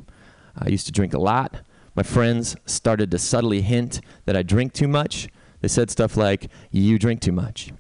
I 0.59 0.69
used 0.69 0.87
to 0.87 0.93
drink 0.93 1.15
a 1.15 1.19
lot. 1.19 1.61
My 1.95 2.03
friends 2.03 2.57
started 2.67 3.11
to 3.13 3.19
subtly 3.19 3.63
hint 3.63 4.01
that 4.25 4.37
I 4.37 4.43
drink 4.43 4.73
too 4.73 4.89
much. 4.89 5.29
They 5.61 5.69
said 5.69 5.91
stuff 5.91 6.17
like, 6.17 6.51
You 6.71 6.99
drink 6.99 7.21
too 7.21 7.33
much. 7.33 7.73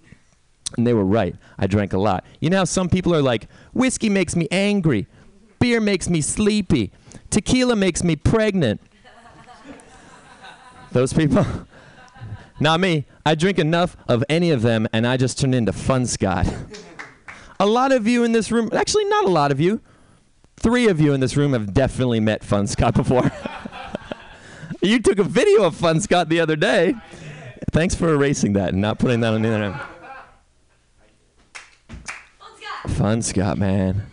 And 0.77 0.87
they 0.87 0.95
were 0.95 1.05
right. 1.05 1.37
I 1.59 1.67
drank 1.67 1.93
a 1.93 1.99
lot. 1.99 2.25
You 2.41 2.51
know 2.51 2.59
how 2.59 2.65
some 2.65 2.89
people 2.89 3.15
are 3.15 3.23
like, 3.23 3.49
Whiskey 3.73 4.09
makes 4.09 4.37
me 4.37 4.49
angry, 4.51 5.07
beer 5.59 5.81
makes 5.81 6.09
me 6.09 6.21
sleepy, 6.21 6.93
tequila 7.31 7.77
makes 7.77 8.03
me 8.03 8.17
pregnant. 8.17 8.81
Those 10.93 11.13
people? 11.13 11.45
Not 12.61 12.81
me. 12.81 13.07
I 13.27 13.35
drink 13.35 13.59
enough 13.59 13.97
of 14.09 14.23
any 14.29 14.51
of 14.51 14.63
them 14.63 14.87
and 14.93 15.07
I 15.07 15.17
just 15.17 15.41
turn 15.41 15.55
into 15.55 15.73
Fun 15.73 16.07
Scott. 16.07 16.47
a 17.61 17.67
lot 17.67 17.91
of 17.91 18.07
you 18.07 18.23
in 18.23 18.33
this 18.33 18.53
room, 18.53 18.71
actually, 18.73 19.05
not 19.07 19.25
a 19.25 19.29
lot 19.29 19.51
of 19.51 19.61
you, 19.61 19.81
three 20.57 20.89
of 20.89 21.01
you 21.01 21.13
in 21.15 21.21
this 21.21 21.37
room 21.37 21.53
have 21.53 21.75
definitely 21.75 22.21
met 22.21 22.45
Fun 22.45 22.67
Scott 22.67 22.95
before. 22.95 23.31
You 24.85 25.01
took 25.01 25.19
a 25.19 25.25
video 25.25 25.65
of 25.65 25.77
Fun 25.77 26.01
Scott 26.01 26.29
the 26.29 26.41
other 26.41 26.57
day. 26.57 26.95
Thanks 27.73 27.95
for 27.95 28.13
erasing 28.13 28.53
that 28.55 28.71
and 28.71 28.81
not 28.81 28.99
putting 28.99 29.21
that 29.21 29.35
on 29.35 29.43
the 29.43 29.49
internet. 29.49 29.81
Fun 32.89 33.23
Scott, 33.23 33.59
man. 33.59 34.07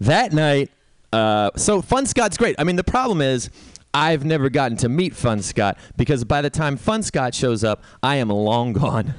That 0.00 0.32
night, 0.32 0.70
uh, 1.12 1.50
so 1.56 1.82
Fun 1.82 2.06
Scott's 2.06 2.36
great. 2.36 2.54
I 2.58 2.64
mean, 2.64 2.76
the 2.76 2.84
problem 2.84 3.20
is, 3.20 3.50
I've 3.92 4.24
never 4.24 4.48
gotten 4.48 4.76
to 4.78 4.88
meet 4.88 5.14
Fun 5.14 5.42
Scott 5.42 5.78
because 5.96 6.22
by 6.24 6.42
the 6.42 6.50
time 6.50 6.76
Fun 6.76 7.02
Scott 7.02 7.34
shows 7.34 7.64
up, 7.64 7.82
I 8.02 8.16
am 8.16 8.28
long 8.28 8.72
gone. 8.72 9.14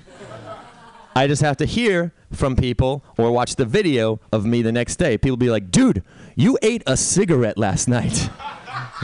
I 1.16 1.28
just 1.28 1.42
have 1.42 1.58
to 1.58 1.66
hear 1.66 2.14
from 2.32 2.56
people 2.56 3.04
or 3.18 3.32
watch 3.32 3.56
the 3.56 3.66
video 3.66 4.20
of 4.32 4.46
me 4.46 4.62
the 4.62 4.72
next 4.72 4.98
day. 4.98 5.18
People 5.18 5.38
be 5.38 5.50
like, 5.50 5.72
dude, 5.72 6.04
you 6.36 6.58
ate 6.62 6.84
a 6.88 6.96
cigarette 6.96 7.58
last 7.58 7.88
night. 7.88 8.30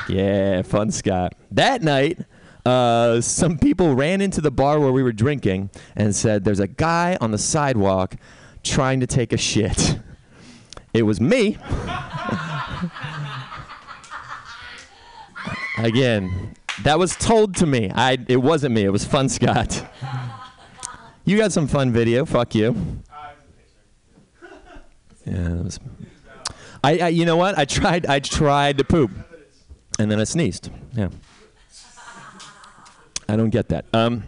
Yeah, 0.10 0.62
Fun 0.62 0.92
Scott. 0.92 1.34
That 1.52 1.82
night, 1.82 2.20
uh, 2.66 3.22
some 3.22 3.58
people 3.58 3.96
ran 3.96 4.22
into 4.22 4.42
the 4.42 4.52
bar 4.52 4.80
where 4.80 4.92
we 4.92 5.04
were 5.04 5.12
drinking 5.12 5.70
and 5.96 6.16
said, 6.16 6.44
there's 6.44 6.60
a 6.60 6.68
guy 6.68 7.18
on 7.22 7.32
the 7.32 7.38
sidewalk 7.38 8.16
trying 8.64 9.00
to 9.00 9.08
take 9.08 9.34
a 9.34 9.38
shit. 9.38 10.00
It 10.94 11.04
was 11.04 11.20
me. 11.20 11.58
Again, 15.78 16.56
that 16.84 16.98
was 16.98 17.16
told 17.18 17.56
to 17.58 17.66
me. 17.66 17.92
I 17.94 18.18
it 18.28 18.38
wasn't 18.38 18.74
me. 18.74 18.84
It 18.86 18.92
was 18.92 19.04
Fun 19.04 19.28
Scott. 19.28 19.86
You 21.26 21.38
got 21.38 21.52
some 21.52 21.68
fun 21.68 21.92
video. 21.92 22.26
Fuck 22.26 22.56
you. 22.56 22.76
Yeah, 25.26 25.34
that 25.34 25.64
was. 25.64 25.80
I, 26.84 26.98
I 27.00 27.08
you 27.10 27.26
know 27.26 27.36
what? 27.36 27.58
I 27.58 27.66
tried. 27.66 28.06
I 28.06 28.20
tried 28.20 28.78
to 28.78 28.86
poop, 28.86 29.12
and 30.00 30.12
then 30.12 30.20
I 30.20 30.24
sneezed. 30.24 30.70
Yeah. 30.94 31.10
I 33.28 33.36
don't 33.36 33.50
get 33.50 33.70
that. 33.70 33.86
Um. 33.94 34.24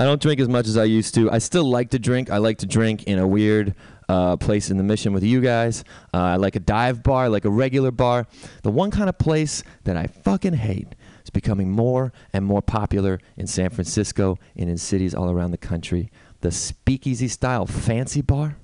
I 0.00 0.04
don't 0.04 0.20
drink 0.20 0.40
as 0.40 0.48
much 0.48 0.66
as 0.66 0.78
I 0.78 0.84
used 0.84 1.14
to. 1.16 1.30
I 1.30 1.36
still 1.36 1.64
like 1.64 1.90
to 1.90 1.98
drink. 1.98 2.30
I 2.30 2.38
like 2.38 2.56
to 2.58 2.66
drink 2.66 3.02
in 3.02 3.18
a 3.18 3.26
weird 3.26 3.74
uh, 4.08 4.38
place 4.38 4.70
in 4.70 4.78
the 4.78 4.82
mission 4.82 5.12
with 5.12 5.22
you 5.22 5.42
guys. 5.42 5.84
Uh, 6.14 6.18
I 6.18 6.36
like 6.36 6.56
a 6.56 6.60
dive 6.60 7.02
bar, 7.02 7.24
I 7.24 7.28
like 7.28 7.44
a 7.44 7.50
regular 7.50 7.90
bar. 7.90 8.26
The 8.62 8.70
one 8.70 8.90
kind 8.90 9.10
of 9.10 9.18
place 9.18 9.62
that 9.84 9.98
I 9.98 10.06
fucking 10.06 10.54
hate 10.54 10.94
is 11.22 11.28
becoming 11.28 11.70
more 11.70 12.14
and 12.32 12.46
more 12.46 12.62
popular 12.62 13.20
in 13.36 13.46
San 13.46 13.68
Francisco 13.68 14.38
and 14.56 14.70
in 14.70 14.78
cities 14.78 15.14
all 15.14 15.30
around 15.30 15.50
the 15.50 15.58
country. 15.58 16.10
The 16.40 16.50
speakeasy 16.50 17.28
style 17.28 17.66
fancy 17.66 18.22
bar. 18.22 18.56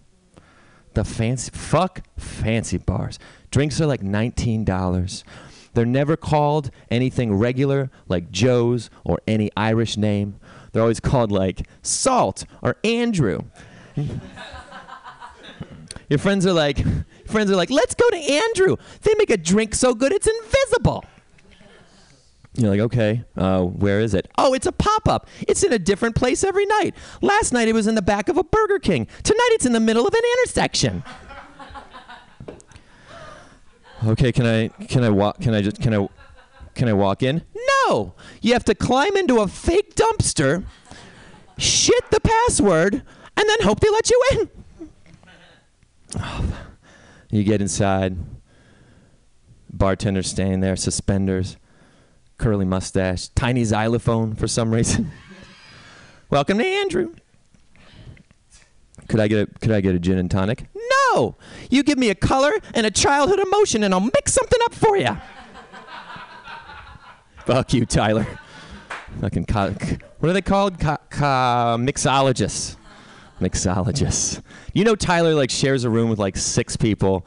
The 0.97 1.05
fancy, 1.05 1.51
fuck 1.53 2.01
fancy 2.17 2.79
bars. 2.79 3.19
Drinks 3.51 3.79
are 3.83 3.87
like 3.87 4.01
$19. 4.01 5.25
They're 5.75 5.85
never 5.85 6.17
called 6.17 6.71
anything 6.91 7.35
regular 7.35 7.91
like 8.09 8.31
Joe's 8.31 8.89
or 9.05 9.21
any 9.29 9.51
Irish 9.59 9.99
name. 9.99 10.41
They're 10.73 10.81
always 10.81 11.01
called 11.01 11.31
like 11.31 11.69
Salt 11.83 12.47
or 12.63 12.77
Andrew. 12.83 13.41
Your 16.09 16.19
friends 16.19 16.47
are 16.47 16.55
like, 16.55 16.83
friends 17.27 17.51
are 17.51 17.57
like, 17.57 17.69
let's 17.69 17.95
go 17.95 18.09
to 18.09 18.17
Andrew. 18.17 18.77
They 19.03 19.13
make 19.19 19.29
a 19.29 19.37
drink 19.37 19.75
so 19.75 19.93
good 19.93 20.13
it's 20.13 20.27
invisible. 20.27 21.05
You're 22.57 22.71
like, 22.71 22.81
okay, 22.81 23.25
uh, 23.37 23.63
where 23.63 24.01
is 24.01 24.15
it? 24.15 24.29
Oh, 24.39 24.55
it's 24.55 24.67
a 24.67 24.73
pop 24.73 25.09
up. 25.09 25.29
It's 25.47 25.63
in 25.63 25.73
a 25.73 25.79
different 25.79 26.17
place 26.17 26.43
every 26.43 26.65
night. 26.65 26.95
Last 27.21 27.53
night 27.53 27.69
it 27.69 27.75
was 27.75 27.87
in 27.87 27.95
the 27.95 28.03
back 28.03 28.29
of 28.29 28.39
a 28.39 28.45
Burger 28.45 28.79
King. 28.79 29.07
Tonight 29.23 29.49
it's 29.53 29.67
in 29.67 29.73
the 29.73 29.81
middle 29.81 30.07
of 30.07 30.15
an 30.15 30.23
intersection. 30.39 31.03
okay, 34.07 34.33
can 34.33 34.47
I 34.47 34.69
can 34.87 35.05
I 35.05 35.11
walk? 35.11 35.41
Can 35.41 35.53
I 35.53 35.61
just 35.61 35.81
can 35.81 35.93
I 35.93 36.09
can 36.75 36.89
I 36.89 36.95
walk 36.95 37.23
in? 37.23 37.43
No, 37.89 38.15
you 38.41 38.55
have 38.55 38.65
to 38.65 38.75
climb 38.75 39.17
into 39.17 39.41
a 39.41 39.49
fake 39.49 39.95
dumpster, 39.95 40.65
shit 41.59 42.11
the 42.11 42.21
password, 42.21 42.95
and 42.95 43.49
then 43.49 43.63
hope 43.63 43.81
they 43.81 43.91
let 43.91 44.11
you 44.11 44.25
in. 44.33 44.51
You 47.29 47.43
get 47.43 47.61
inside. 47.61 48.17
Bartender 49.69 50.23
standing 50.23 50.61
there, 50.61 50.77
suspenders 50.77 51.57
curly 52.39 52.65
mustache, 52.65 53.29
tiny 53.29 53.65
xylophone 53.65 54.35
for 54.35 54.47
some 54.47 54.73
reason. 54.73 55.11
Welcome 56.31 56.59
to 56.59 56.65
Andrew. 56.65 57.15
Could 59.09 59.21
I 59.21 59.29
get 59.29 59.49
a, 59.49 59.59
could 59.61 59.71
I 59.71 59.81
get 59.81 59.95
a 59.95 59.99
gin 59.99 60.19
and 60.19 60.31
tonic? 60.31 60.67
No. 61.15 61.37
You 61.71 61.83
give 61.83 61.99
me 61.99 62.11
a 62.11 62.15
color 62.15 62.53
and 62.75 62.87
a 62.87 62.91
childhood 62.91 63.39
emotion 63.39 63.85
and 63.85 63.95
I'll 63.95 64.01
mix 64.01 64.33
something 64.33 64.59
up 64.65 64.75
for 64.75 64.97
you. 64.97 65.11
Fuck 67.47 67.73
you, 67.73 67.87
Tyler. 67.87 68.27
Fucking 69.21 69.47
co- 69.47 69.75
what 70.19 70.29
are 70.29 70.33
they 70.33 70.43
called? 70.43 70.81
Co- 70.81 70.99
co- 71.09 71.77
mixologists. 71.79 72.77
Mixologists. 73.41 74.43
You 74.75 74.85
know 74.85 74.97
Tyler 74.97 75.35
like 75.35 75.51
shares 75.51 75.85
a 75.85 75.91
room 75.91 76.11
with 76.11 76.19
like 76.19 76.37
six 76.37 76.77
people 76.77 77.25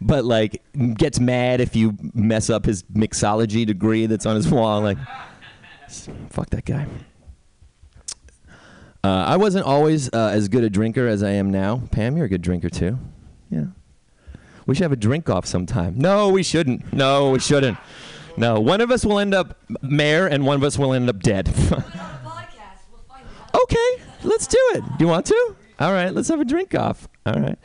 but 0.00 0.24
like 0.24 0.62
gets 0.94 1.20
mad 1.20 1.60
if 1.60 1.74
you 1.74 1.96
mess 2.14 2.50
up 2.50 2.64
his 2.64 2.82
mixology 2.84 3.66
degree 3.66 4.06
that's 4.06 4.26
on 4.26 4.36
his 4.36 4.50
wall. 4.50 4.80
Like, 4.80 4.98
fuck 6.30 6.50
that 6.50 6.64
guy. 6.64 6.86
Uh, 9.02 9.24
I 9.24 9.36
wasn't 9.36 9.64
always 9.64 10.12
uh, 10.12 10.30
as 10.32 10.48
good 10.48 10.64
a 10.64 10.70
drinker 10.70 11.06
as 11.06 11.22
I 11.22 11.30
am 11.30 11.50
now. 11.50 11.82
Pam, 11.92 12.16
you're 12.16 12.26
a 12.26 12.28
good 12.28 12.42
drinker 12.42 12.68
too. 12.68 12.98
Yeah. 13.50 13.66
We 14.66 14.74
should 14.74 14.82
have 14.82 14.92
a 14.92 14.96
drink 14.96 15.30
off 15.30 15.46
sometime. 15.46 15.96
No, 15.96 16.28
we 16.28 16.42
shouldn't. 16.42 16.92
No, 16.92 17.30
we 17.30 17.38
shouldn't. 17.38 17.78
No, 18.36 18.60
one 18.60 18.80
of 18.80 18.90
us 18.90 19.04
will 19.04 19.20
end 19.20 19.32
up 19.32 19.58
mayor 19.80 20.26
and 20.26 20.44
one 20.44 20.56
of 20.56 20.64
us 20.64 20.76
will 20.76 20.92
end 20.92 21.08
up 21.08 21.20
dead. 21.20 21.48
okay, 23.54 24.02
let's 24.24 24.48
do 24.48 24.58
it. 24.74 24.82
Do 24.98 25.04
you 25.04 25.08
want 25.08 25.26
to? 25.26 25.56
All 25.78 25.92
right, 25.92 26.12
let's 26.12 26.28
have 26.28 26.40
a 26.40 26.44
drink 26.44 26.74
off. 26.74 27.08
All 27.24 27.40
right. 27.40 27.58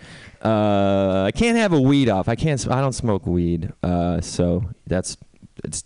Uh, 0.43 1.23
I 1.27 1.31
can't 1.31 1.57
have 1.57 1.73
a 1.73 1.79
weed 1.79 2.09
off. 2.09 2.27
I 2.27 2.35
can't. 2.35 2.65
I 2.69 2.81
don't 2.81 2.93
smoke 2.93 3.25
weed. 3.25 3.71
Uh, 3.83 4.21
so 4.21 4.63
that's 4.87 5.17
it's. 5.63 5.83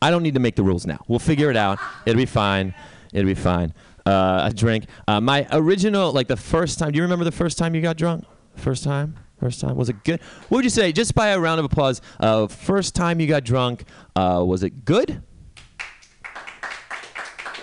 I 0.00 0.10
don't 0.10 0.22
need 0.22 0.34
to 0.34 0.40
make 0.40 0.56
the 0.56 0.62
rules 0.62 0.86
now. 0.86 0.98
We'll 1.08 1.18
figure 1.18 1.50
it 1.50 1.56
out. 1.56 1.78
It'll 2.06 2.18
be 2.18 2.26
fine. 2.26 2.74
It'll 3.12 3.26
be 3.26 3.34
fine. 3.34 3.74
Uh, 4.06 4.48
a 4.50 4.54
drink. 4.54 4.86
Uh, 5.06 5.20
my 5.20 5.46
original, 5.52 6.10
like 6.12 6.28
the 6.28 6.36
first 6.36 6.78
time. 6.78 6.92
Do 6.92 6.96
you 6.96 7.02
remember 7.02 7.24
the 7.24 7.32
first 7.32 7.58
time 7.58 7.74
you 7.74 7.82
got 7.82 7.96
drunk? 7.96 8.24
First 8.56 8.84
time. 8.84 9.16
First 9.38 9.60
time. 9.60 9.76
Was 9.76 9.88
it 9.88 10.02
good? 10.04 10.20
What 10.48 10.58
would 10.58 10.64
you 10.64 10.70
say? 10.70 10.92
Just 10.92 11.14
by 11.14 11.28
a 11.28 11.38
round 11.38 11.58
of 11.58 11.64
applause. 11.64 12.00
Uh, 12.18 12.46
first 12.46 12.94
time 12.94 13.20
you 13.20 13.26
got 13.26 13.44
drunk. 13.44 13.84
Uh, 14.16 14.42
was 14.46 14.62
it 14.62 14.84
good? 14.84 15.22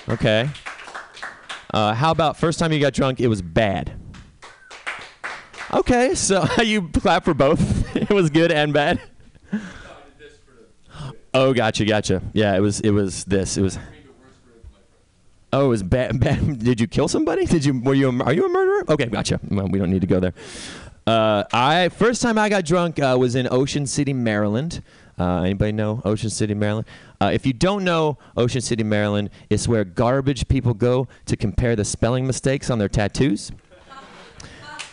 Okay. 0.07 0.49
Uh, 1.73 1.93
how 1.93 2.11
about 2.11 2.37
first 2.37 2.59
time 2.59 2.71
you 2.71 2.79
got 2.79 2.93
drunk? 2.93 3.19
It 3.19 3.27
was 3.27 3.41
bad. 3.41 3.98
Okay, 5.71 6.15
so 6.15 6.45
you 6.63 6.89
clap 6.89 7.25
for 7.25 7.33
both. 7.33 7.95
it 7.95 8.09
was 8.09 8.29
good 8.29 8.51
and 8.51 8.73
bad. 8.73 9.01
Oh, 11.33 11.53
gotcha, 11.53 11.85
gotcha. 11.85 12.21
Yeah, 12.33 12.55
it 12.55 12.59
was. 12.59 12.79
It 12.79 12.89
was 12.89 13.23
this. 13.25 13.57
It 13.57 13.61
was. 13.61 13.77
Oh, 15.53 15.65
it 15.65 15.69
was 15.69 15.83
bad. 15.83 16.19
bad. 16.21 16.59
Did 16.59 16.81
you 16.81 16.87
kill 16.87 17.07
somebody? 17.07 17.45
Did 17.45 17.65
you? 17.65 17.79
Were 17.79 17.93
you? 17.93 18.09
A, 18.09 18.23
are 18.23 18.33
you 18.33 18.45
a 18.45 18.49
murderer? 18.49 18.83
Okay, 18.89 19.05
gotcha. 19.05 19.39
Well, 19.47 19.67
we 19.67 19.77
don't 19.77 19.91
need 19.91 20.01
to 20.01 20.07
go 20.07 20.19
there. 20.19 20.33
Uh, 21.05 21.43
I 21.53 21.89
first 21.89 22.21
time 22.21 22.37
I 22.37 22.49
got 22.49 22.65
drunk 22.65 22.99
uh, 22.99 23.15
was 23.19 23.35
in 23.35 23.47
Ocean 23.51 23.85
City, 23.85 24.13
Maryland. 24.13 24.81
Uh, 25.19 25.41
anybody 25.41 25.71
know 25.71 26.01
Ocean 26.05 26.29
City, 26.29 26.53
Maryland? 26.53 26.87
Uh, 27.19 27.29
if 27.33 27.45
you 27.45 27.51
don't 27.51 27.83
know 27.83 28.17
Ocean 28.37 28.61
City, 28.61 28.83
Maryland, 28.83 29.29
it's 29.49 29.67
where 29.67 29.83
garbage 29.83 30.47
people 30.47 30.73
go 30.73 31.07
to 31.25 31.35
compare 31.35 31.75
the 31.75 31.83
spelling 31.83 32.25
mistakes 32.25 32.69
on 32.69 32.79
their 32.79 32.87
tattoos. 32.87 33.51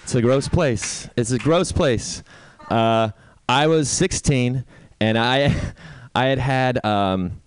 It's 0.07 0.15
a 0.15 0.23
gross 0.23 0.47
place. 0.47 1.11
It's 1.17 1.33
a 1.33 1.39
gross 1.41 1.73
place. 1.73 2.23
Uh, 2.71 3.11
I 3.49 3.67
was 3.67 3.91
16, 3.91 4.65
and 5.01 5.19
I, 5.19 5.53
I 6.15 6.27
had 6.27 6.39
had 6.39 6.85
um, 6.85 7.43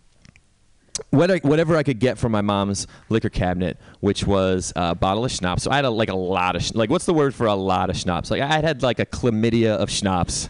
whatever 1.09 1.77
I 1.77 1.83
could 1.83 1.99
get 1.99 2.17
from 2.17 2.33
my 2.33 2.41
mom's 2.41 2.85
liquor 3.07 3.29
cabinet, 3.29 3.77
which 4.01 4.27
was 4.27 4.73
a 4.75 4.93
bottle 4.93 5.23
of 5.23 5.31
schnapps. 5.31 5.63
So 5.63 5.71
I 5.71 5.77
had 5.77 5.85
a, 5.85 5.89
like 5.89 6.09
a 6.09 6.17
lot 6.17 6.57
of 6.57 6.63
sh- 6.63 6.73
like 6.73 6.89
what's 6.89 7.05
the 7.05 7.13
word 7.13 7.33
for 7.33 7.47
a 7.47 7.55
lot 7.55 7.89
of 7.89 7.95
schnapps? 7.95 8.29
Like 8.29 8.41
I 8.41 8.59
had 8.59 8.83
like 8.83 8.99
a 8.99 9.05
chlamydia 9.05 9.77
of 9.77 9.89
schnapps. 9.89 10.49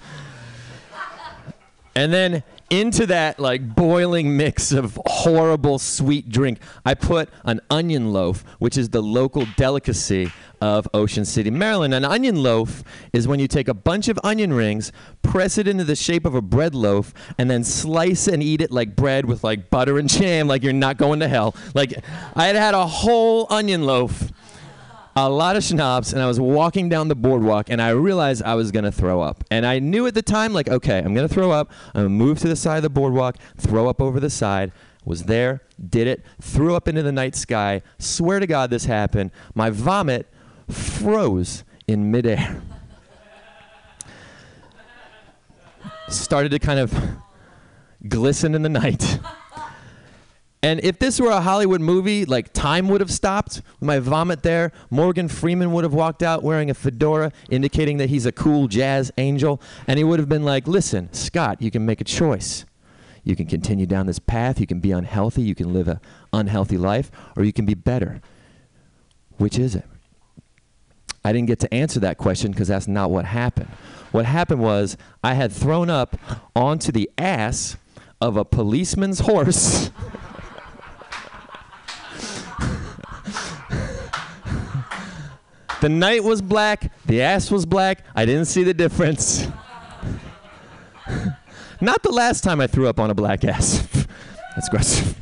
And 1.96 2.12
then 2.12 2.42
into 2.70 3.06
that 3.08 3.40
like 3.40 3.76
boiling 3.76 4.38
mix 4.38 4.72
of 4.72 5.00
horrible 5.06 5.80
sweet 5.80 6.30
drink, 6.30 6.60
I 6.86 6.94
put 6.94 7.30
an 7.44 7.62
onion 7.70 8.14
loaf, 8.14 8.44
which 8.60 8.78
is 8.78 8.90
the 8.90 9.02
local 9.02 9.46
delicacy 9.58 10.32
of 10.62 10.88
Ocean 10.94 11.26
City, 11.26 11.50
Maryland. 11.50 11.94
An 11.94 12.06
onion 12.06 12.44
loaf 12.44 12.84
is 13.14 13.28
when 13.28 13.40
you 13.40 13.48
take 13.48 13.68
a 13.68 13.74
bunch 13.74 14.08
of 14.08 14.20
onion 14.24 14.54
rings, 14.54 14.92
press 15.22 15.58
it 15.58 15.68
into 15.68 15.84
the 15.84 15.96
shape 15.96 16.26
of 16.26 16.36
a 16.36 16.42
bread 16.42 16.76
loaf, 16.76 17.14
and 17.38 17.50
then 17.50 17.64
slice 17.64 18.28
and 18.28 18.44
eat 18.44 18.62
it 18.62 18.72
like 18.72 18.96
bread 18.96 19.26
with 19.26 19.44
like 19.44 19.70
butter 19.70 19.98
and 19.98 20.10
jam, 20.10 20.48
like 20.48 20.64
you're 20.64 20.74
not 20.74 20.98
going 20.98 21.20
to 21.22 21.28
hell. 21.28 21.56
Like 21.74 21.94
I 22.36 22.48
had 22.48 22.56
had 22.56 22.74
a 22.74 22.86
whole 22.86 23.48
onion 23.50 23.84
loaf 23.84 24.32
a 25.16 25.30
lot 25.30 25.56
of 25.56 25.64
schnapps 25.64 26.14
and 26.14 26.22
I 26.22 26.28
was 26.28 26.40
walking 26.40 26.90
down 26.90 27.08
the 27.08 27.16
boardwalk 27.16 27.70
and 27.70 27.82
I 27.82 27.90
realized 27.90 28.44
I 28.44 28.56
was 28.56 28.72
gonna 28.72 28.92
throw 28.92 29.22
up. 29.22 29.44
And 29.50 29.66
I 29.66 29.80
knew 29.80 30.08
at 30.08 30.14
the 30.14 30.22
time, 30.22 30.54
like, 30.54 30.70
okay, 30.70 31.00
I'm 31.00 31.14
gonna 31.14 31.28
throw 31.28 31.52
up. 31.52 31.72
I'm 31.94 32.04
gonna 32.04 32.10
move 32.10 32.40
to 32.40 32.48
the 32.48 32.56
side 32.56 32.78
of 32.78 32.84
the 32.84 32.90
boardwalk, 32.90 33.38
throw 33.58 33.90
up 33.90 34.02
over 34.02 34.20
the 34.20 34.30
side. 34.30 34.72
Was 35.06 35.24
there, 35.24 35.62
did 35.90 36.08
it, 36.08 36.24
threw 36.42 36.76
up 36.76 36.88
into 36.88 37.02
the 37.02 37.12
night 37.12 37.36
sky. 37.36 37.82
Swear 37.98 38.40
to 38.40 38.48
God 38.48 38.70
this 38.70 38.86
happened. 38.86 39.32
My 39.56 39.70
vomit 39.70 40.28
froze 40.70 41.64
in 41.88 42.12
midair. 42.12 42.62
Started 46.10 46.52
to 46.52 46.60
kind 46.60 46.80
of 46.80 46.94
glisten 48.08 48.56
in 48.56 48.62
the 48.62 48.70
night. 48.70 49.20
And 50.62 50.82
if 50.84 51.00
this 51.00 51.22
were 51.22 51.30
a 51.30 51.40
Hollywood 51.40 51.80
movie, 51.80 52.26
like 52.26 52.52
time 52.52 52.90
would 52.90 53.00
have 53.00 53.12
stopped. 53.12 53.62
My 53.80 54.00
vomit 54.00 54.44
there. 54.44 54.74
Morgan 54.90 55.30
Freeman 55.30 55.72
would 55.72 55.86
have 55.86 55.94
walked 55.94 56.22
out 56.22 56.44
wearing 56.44 56.70
a 56.70 56.74
fedora, 56.74 57.32
indicating 57.50 57.98
that 57.98 58.10
he's 58.10 58.26
a 58.26 58.32
cool 58.34 58.68
jazz 58.68 59.10
angel. 59.18 59.62
And 59.88 59.98
he 59.98 60.04
would 60.04 60.20
have 60.20 60.28
been 60.28 60.44
like, 60.44 60.68
listen, 60.68 61.12
Scott, 61.14 61.62
you 61.62 61.72
can 61.72 61.86
make 61.86 62.02
a 62.02 62.04
choice. 62.04 62.66
You 63.24 63.36
can 63.38 63.48
continue 63.48 63.86
down 63.86 64.06
this 64.06 64.20
path. 64.20 64.60
You 64.60 64.68
can 64.68 64.82
be 64.82 64.92
unhealthy. 64.92 65.44
You 65.44 65.56
can 65.56 65.72
live 65.72 65.88
an 65.88 66.00
unhealthy 66.34 66.78
life, 66.78 67.10
or 67.38 67.44
you 67.44 67.54
can 67.54 67.66
be 67.66 67.74
better. 67.74 68.22
Which 69.38 69.58
is 69.58 69.76
it? 69.76 69.86
I 71.24 71.32
didn't 71.32 71.48
get 71.48 71.60
to 71.60 71.74
answer 71.74 72.00
that 72.02 72.18
question 72.18 72.52
because 72.52 72.68
that's 72.68 72.88
not 72.88 73.12
what 73.12 73.26
happened. 73.26 73.70
What 74.12 74.26
happened 74.26 74.62
was 74.62 74.98
I 75.24 75.36
had 75.36 75.52
thrown 75.52 75.90
up 75.90 76.18
onto 76.56 76.92
the 76.92 77.10
ass 77.18 77.78
of 78.20 78.36
a 78.36 78.44
policeman's 78.44 79.20
horse. 79.20 79.92
the 85.82 85.90
night 85.90 86.24
was 86.24 86.42
black, 86.42 86.92
the 87.06 87.22
ass 87.22 87.52
was 87.52 87.66
black. 87.66 88.04
I 88.16 88.26
didn't 88.26 88.46
see 88.46 88.64
the 88.64 88.74
difference. 88.74 89.48
Not 91.82 92.04
the 92.04 92.12
last 92.12 92.44
time 92.44 92.60
I 92.60 92.68
threw 92.68 92.88
up 92.88 93.00
on 93.00 93.10
a 93.10 93.16
black 93.16 93.46
ass. 93.46 93.88
That's 94.56 94.70
gross. 94.70 95.14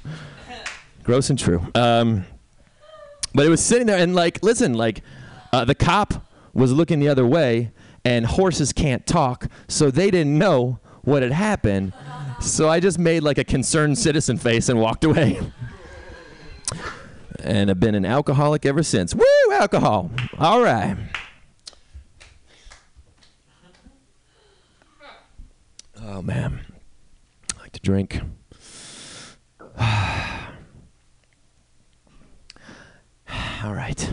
gross 1.04 1.30
and 1.30 1.38
true. 1.38 1.66
Um, 1.76 2.26
but 3.36 3.46
it 3.46 3.50
was 3.50 3.64
sitting 3.64 3.86
there, 3.86 3.98
and 3.98 4.16
like, 4.16 4.44
listen, 4.44 4.74
like, 4.74 5.02
uh, 5.54 5.66
the 5.66 5.76
cop 5.76 6.26
was 6.54 6.74
looking 6.74 7.00
the 7.00 7.08
other 7.08 7.26
way, 7.26 7.72
and 8.04 8.26
horses 8.26 8.74
can't 8.74 9.06
talk, 9.06 9.48
so 9.68 9.92
they 9.92 10.10
didn't 10.10 10.38
know 10.38 10.80
what 11.04 11.22
had 11.22 11.32
happened. 11.32 11.94
So 12.42 12.70
I 12.70 12.80
just 12.80 12.98
made 12.98 13.22
like 13.22 13.38
a 13.38 13.44
concerned 13.44 13.98
citizen 13.98 14.38
face 14.38 14.70
and 14.70 14.80
walked 14.80 15.04
away. 15.04 15.40
and 17.48 17.72
I've 17.72 17.80
been 17.80 17.96
an 17.96 18.06
alcoholic 18.06 18.66
ever 18.66 18.84
since. 18.84 19.16
Woo, 19.16 19.54
alcohol. 19.54 20.12
All 20.38 20.62
right. 20.62 20.98
Oh, 26.04 26.22
man. 26.22 26.60
I 27.58 27.62
like 27.62 27.72
to 27.72 27.80
drink. 27.80 28.20
All 33.64 33.74
right. 33.74 34.12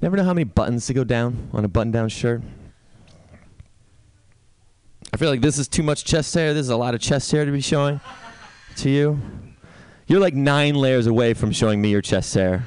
Never 0.00 0.16
know 0.16 0.24
how 0.24 0.34
many 0.34 0.44
buttons 0.44 0.86
to 0.86 0.94
go 0.94 1.02
down 1.02 1.50
on 1.52 1.64
a 1.64 1.68
button 1.68 1.90
down 1.90 2.08
shirt. 2.08 2.42
I 5.12 5.16
feel 5.16 5.30
like 5.30 5.40
this 5.40 5.58
is 5.58 5.68
too 5.68 5.82
much 5.82 6.04
chest 6.04 6.32
hair. 6.34 6.54
This 6.54 6.62
is 6.62 6.70
a 6.70 6.76
lot 6.76 6.94
of 6.94 7.00
chest 7.00 7.30
hair 7.32 7.44
to 7.44 7.52
be 7.52 7.60
showing 7.60 8.00
to 8.76 8.90
you. 8.90 9.20
You're 10.06 10.20
like 10.20 10.34
nine 10.34 10.74
layers 10.74 11.06
away 11.06 11.34
from 11.34 11.52
showing 11.52 11.80
me 11.80 11.90
your 11.90 12.02
chest 12.02 12.34
hair. 12.34 12.64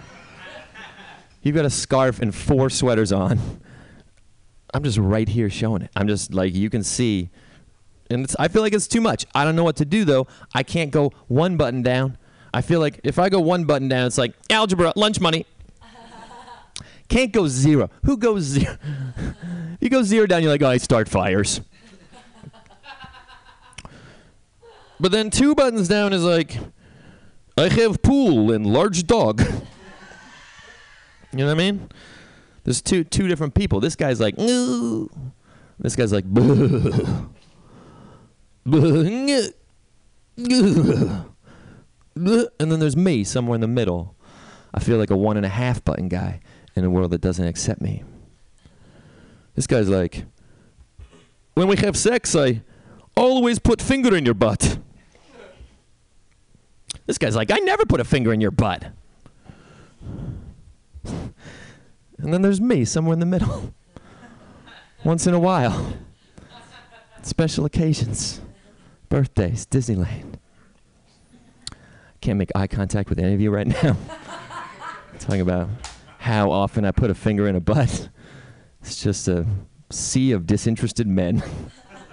You've 1.41 1.55
got 1.55 1.65
a 1.65 1.69
scarf 1.69 2.19
and 2.21 2.33
four 2.33 2.69
sweaters 2.69 3.11
on. 3.11 3.39
I'm 4.73 4.83
just 4.83 4.97
right 4.97 5.27
here 5.27 5.49
showing 5.49 5.83
it. 5.83 5.91
I'm 5.95 6.07
just 6.07 6.33
like, 6.33 6.55
you 6.55 6.69
can 6.69 6.83
see. 6.83 7.29
And 8.09 8.27
I 8.39 8.47
feel 8.47 8.61
like 8.61 8.73
it's 8.73 8.87
too 8.87 9.01
much. 9.01 9.25
I 9.35 9.45
don't 9.45 9.55
know 9.55 9.63
what 9.63 9.75
to 9.77 9.85
do 9.85 10.05
though. 10.05 10.27
I 10.53 10.63
can't 10.63 10.91
go 10.91 11.11
one 11.27 11.55
button 11.55 11.81
down. 11.81 12.17
I 12.53 12.61
feel 12.61 12.79
like 12.79 12.99
if 13.03 13.19
I 13.19 13.29
go 13.29 13.39
one 13.39 13.65
button 13.65 13.87
down, 13.87 14.07
it's 14.07 14.17
like 14.17 14.33
algebra, 14.49 14.93
lunch 14.95 15.19
money. 15.19 15.45
Can't 17.07 17.31
go 17.31 17.47
zero. 17.47 17.89
Who 18.05 18.17
goes 18.17 18.43
zero? 18.43 18.77
you 19.79 19.89
go 19.89 20.01
zero 20.03 20.25
down, 20.25 20.41
you're 20.41 20.51
like, 20.51 20.63
oh, 20.63 20.69
I 20.69 20.77
start 20.77 21.07
fires. 21.07 21.61
But 24.99 25.11
then 25.11 25.29
two 25.29 25.55
buttons 25.55 25.87
down 25.87 26.13
is 26.13 26.23
like, 26.23 26.57
I 27.57 27.69
have 27.69 28.01
pool 28.01 28.51
and 28.51 28.65
large 28.65 29.05
dog. 29.07 29.41
you 31.31 31.39
know 31.39 31.45
what 31.45 31.51
I 31.51 31.55
mean? 31.55 31.89
There's 32.63 32.81
two 32.81 33.03
two 33.03 33.27
different 33.27 33.53
people. 33.53 33.79
This 33.79 33.95
guy's 33.95 34.19
like, 34.19 34.35
this 34.37 35.95
guy's 35.95 36.11
like, 36.11 36.25
and 36.35 37.25
then 42.57 42.79
there's 42.79 42.97
me 42.97 43.23
somewhere 43.23 43.55
in 43.55 43.61
the 43.61 43.67
middle. 43.67 44.15
I 44.73 44.79
feel 44.79 44.97
like 44.97 45.11
a 45.11 45.17
one 45.17 45.37
and 45.37 45.45
a 45.45 45.49
half 45.49 45.83
button 45.83 46.09
guy 46.09 46.41
in 46.75 46.83
a 46.83 46.89
world 46.89 47.11
that 47.11 47.21
doesn't 47.21 47.45
accept 47.45 47.81
me. 47.81 48.03
This 49.53 49.67
guy's 49.67 49.87
like, 49.87 50.25
when 51.53 51.67
we 51.67 51.77
have 51.77 51.95
sex, 51.95 52.35
I 52.35 52.63
always 53.15 53.59
put 53.59 53.81
finger 53.81 54.15
in 54.15 54.25
your 54.25 54.33
butt. 54.33 54.79
This 57.05 57.17
guy's 57.17 57.35
like, 57.35 57.51
I 57.51 57.57
never 57.57 57.85
put 57.85 57.99
a 57.99 58.03
finger 58.03 58.33
in 58.33 58.41
your 58.41 58.51
butt. 58.51 58.85
And 61.05 62.33
then 62.33 62.41
there's 62.41 62.61
me 62.61 62.85
somewhere 62.85 63.13
in 63.13 63.19
the 63.19 63.25
middle. 63.25 63.73
Once 65.03 65.27
in 65.27 65.33
a 65.33 65.39
while. 65.39 65.93
Special 67.21 67.65
occasions. 67.65 68.41
Birthdays, 69.09 69.65
Disneyland. 69.65 70.35
Can't 72.21 72.39
make 72.39 72.49
eye 72.55 72.67
contact 72.67 73.09
with 73.09 73.19
any 73.19 73.33
of 73.33 73.41
you 73.41 73.51
right 73.51 73.67
now. 73.67 73.97
Talking 75.19 75.41
about 75.41 75.69
how 76.17 76.49
often 76.51 76.85
I 76.85 76.91
put 76.91 77.11
a 77.11 77.13
finger 77.13 77.47
in 77.47 77.55
a 77.55 77.59
butt. 77.59 78.09
It's 78.81 79.01
just 79.03 79.27
a 79.27 79.45
sea 79.91 80.31
of 80.31 80.47
disinterested 80.47 81.07
men. 81.07 81.43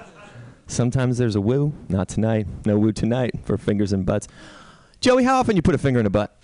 Sometimes 0.67 1.19
there's 1.19 1.37
a 1.37 1.41
woo, 1.41 1.73
not 1.89 2.09
tonight. 2.09 2.47
No 2.67 2.79
woo 2.79 2.93
tonight 2.93 3.35
for 3.45 3.57
fingers 3.57 3.93
and 3.93 4.05
butts. 4.05 4.29
Joey, 5.03 5.25
how 5.25 5.41
often 5.41 5.57
you 5.57 5.63
put 5.63 5.75
a 5.75 5.79
finger 5.79 5.99
in 5.99 6.07
a 6.07 6.11
butt? 6.11 6.39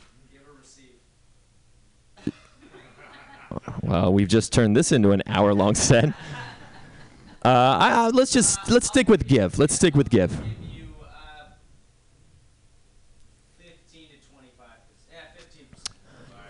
Well, 3.82 4.12
we've 4.12 4.28
just 4.28 4.52
turned 4.52 4.76
this 4.76 4.90
into 4.90 5.12
an 5.12 5.22
hour-long 5.26 5.74
set. 5.76 6.08
Uh, 6.08 6.12
I, 7.44 7.90
I, 7.90 8.08
let's 8.08 8.32
just 8.32 8.68
let's 8.68 8.88
stick 8.88 9.08
with 9.08 9.28
give. 9.28 9.60
Let's 9.60 9.74
stick 9.74 9.94
with 9.94 10.10
give. 10.10 10.42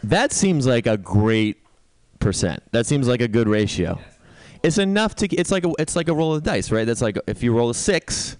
That 0.02 0.32
seems 0.32 0.66
like 0.66 0.86
a 0.86 0.96
great 0.96 1.58
percent. 2.20 2.62
That 2.72 2.86
seems 2.86 3.06
like 3.06 3.20
a 3.20 3.28
good 3.28 3.48
ratio. 3.48 4.00
It's 4.62 4.78
enough 4.78 5.14
to. 5.16 5.28
It's 5.28 5.50
like 5.50 5.66
a. 5.66 5.72
It's 5.78 5.94
like 5.94 6.08
a 6.08 6.14
roll 6.14 6.34
of 6.34 6.42
dice, 6.42 6.70
right? 6.70 6.86
That's 6.86 7.02
like 7.02 7.18
if 7.26 7.42
you 7.42 7.54
roll 7.54 7.68
a 7.68 7.74
six, 7.74 8.38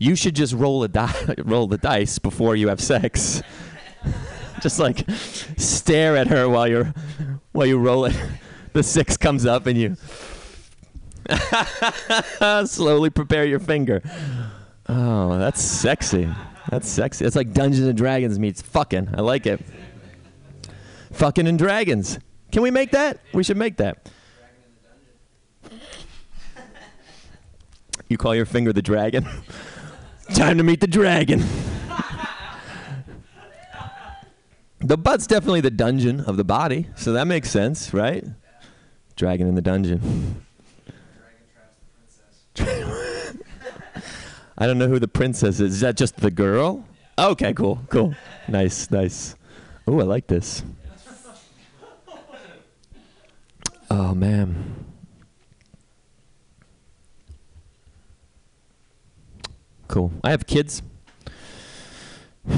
you 0.00 0.16
should 0.16 0.34
just 0.34 0.54
roll 0.54 0.82
a 0.82 0.88
die, 0.88 1.34
roll 1.44 1.68
the 1.68 1.78
dice 1.78 2.18
before 2.18 2.56
you 2.56 2.68
have 2.68 2.80
sex. 2.80 3.42
just 4.60 4.80
like 4.80 5.04
stare 5.56 6.16
at 6.16 6.26
her 6.26 6.48
while 6.48 6.66
you're 6.66 6.92
while 7.52 7.66
you 7.66 7.78
roll 7.78 8.06
it. 8.06 8.16
The 8.72 8.84
six 8.84 9.16
comes 9.16 9.46
up 9.46 9.66
and 9.66 9.76
you 9.76 9.96
slowly 12.66 13.10
prepare 13.10 13.44
your 13.44 13.58
finger. 13.58 14.00
Oh, 14.88 15.40
that's 15.40 15.60
sexy. 15.60 16.28
That's 16.70 16.88
sexy. 16.88 17.24
It's 17.24 17.34
like 17.34 17.52
Dungeons 17.52 17.88
and 17.88 17.98
Dragons 17.98 18.38
meets 18.38 18.62
fucking. 18.62 19.08
I 19.12 19.22
like 19.22 19.46
it. 19.46 19.60
Fucking 21.10 21.48
and 21.48 21.58
dragons. 21.58 22.20
Can 22.52 22.62
we 22.62 22.70
make 22.70 22.92
that? 22.92 23.18
We 23.34 23.42
should 23.42 23.56
make 23.56 23.76
that. 23.78 24.08
You 28.08 28.16
call 28.16 28.36
your 28.36 28.46
finger 28.46 28.72
the 28.72 28.82
dragon? 28.82 29.26
Time 30.34 30.58
to 30.58 30.64
meet 30.64 30.80
the 30.80 30.86
dragon. 30.86 31.42
the 34.80 34.96
butt's 34.96 35.26
definitely 35.26 35.60
the 35.60 35.70
dungeon 35.70 36.20
of 36.20 36.36
the 36.36 36.44
body, 36.44 36.88
so 36.96 37.12
that 37.12 37.26
makes 37.26 37.50
sense, 37.50 37.92
right? 37.92 38.24
Dragon 39.16 39.46
in 39.46 39.54
the 39.54 39.62
dungeon. 39.62 40.44
I 42.56 43.36
don't 44.66 44.78
know 44.78 44.88
who 44.88 44.98
the 44.98 45.08
princess 45.08 45.60
is. 45.60 45.74
Is 45.74 45.80
that 45.80 45.96
just 45.96 46.16
the 46.16 46.30
girl? 46.30 46.84
Okay, 47.18 47.52
cool, 47.54 47.80
cool. 47.88 48.14
Nice, 48.48 48.90
nice. 48.90 49.36
Oh, 49.86 50.00
I 50.00 50.04
like 50.04 50.26
this. 50.26 50.62
Oh, 53.90 54.14
man. 54.14 54.89
Cool. 59.90 60.12
I 60.22 60.30
have 60.30 60.46
kids. 60.46 60.82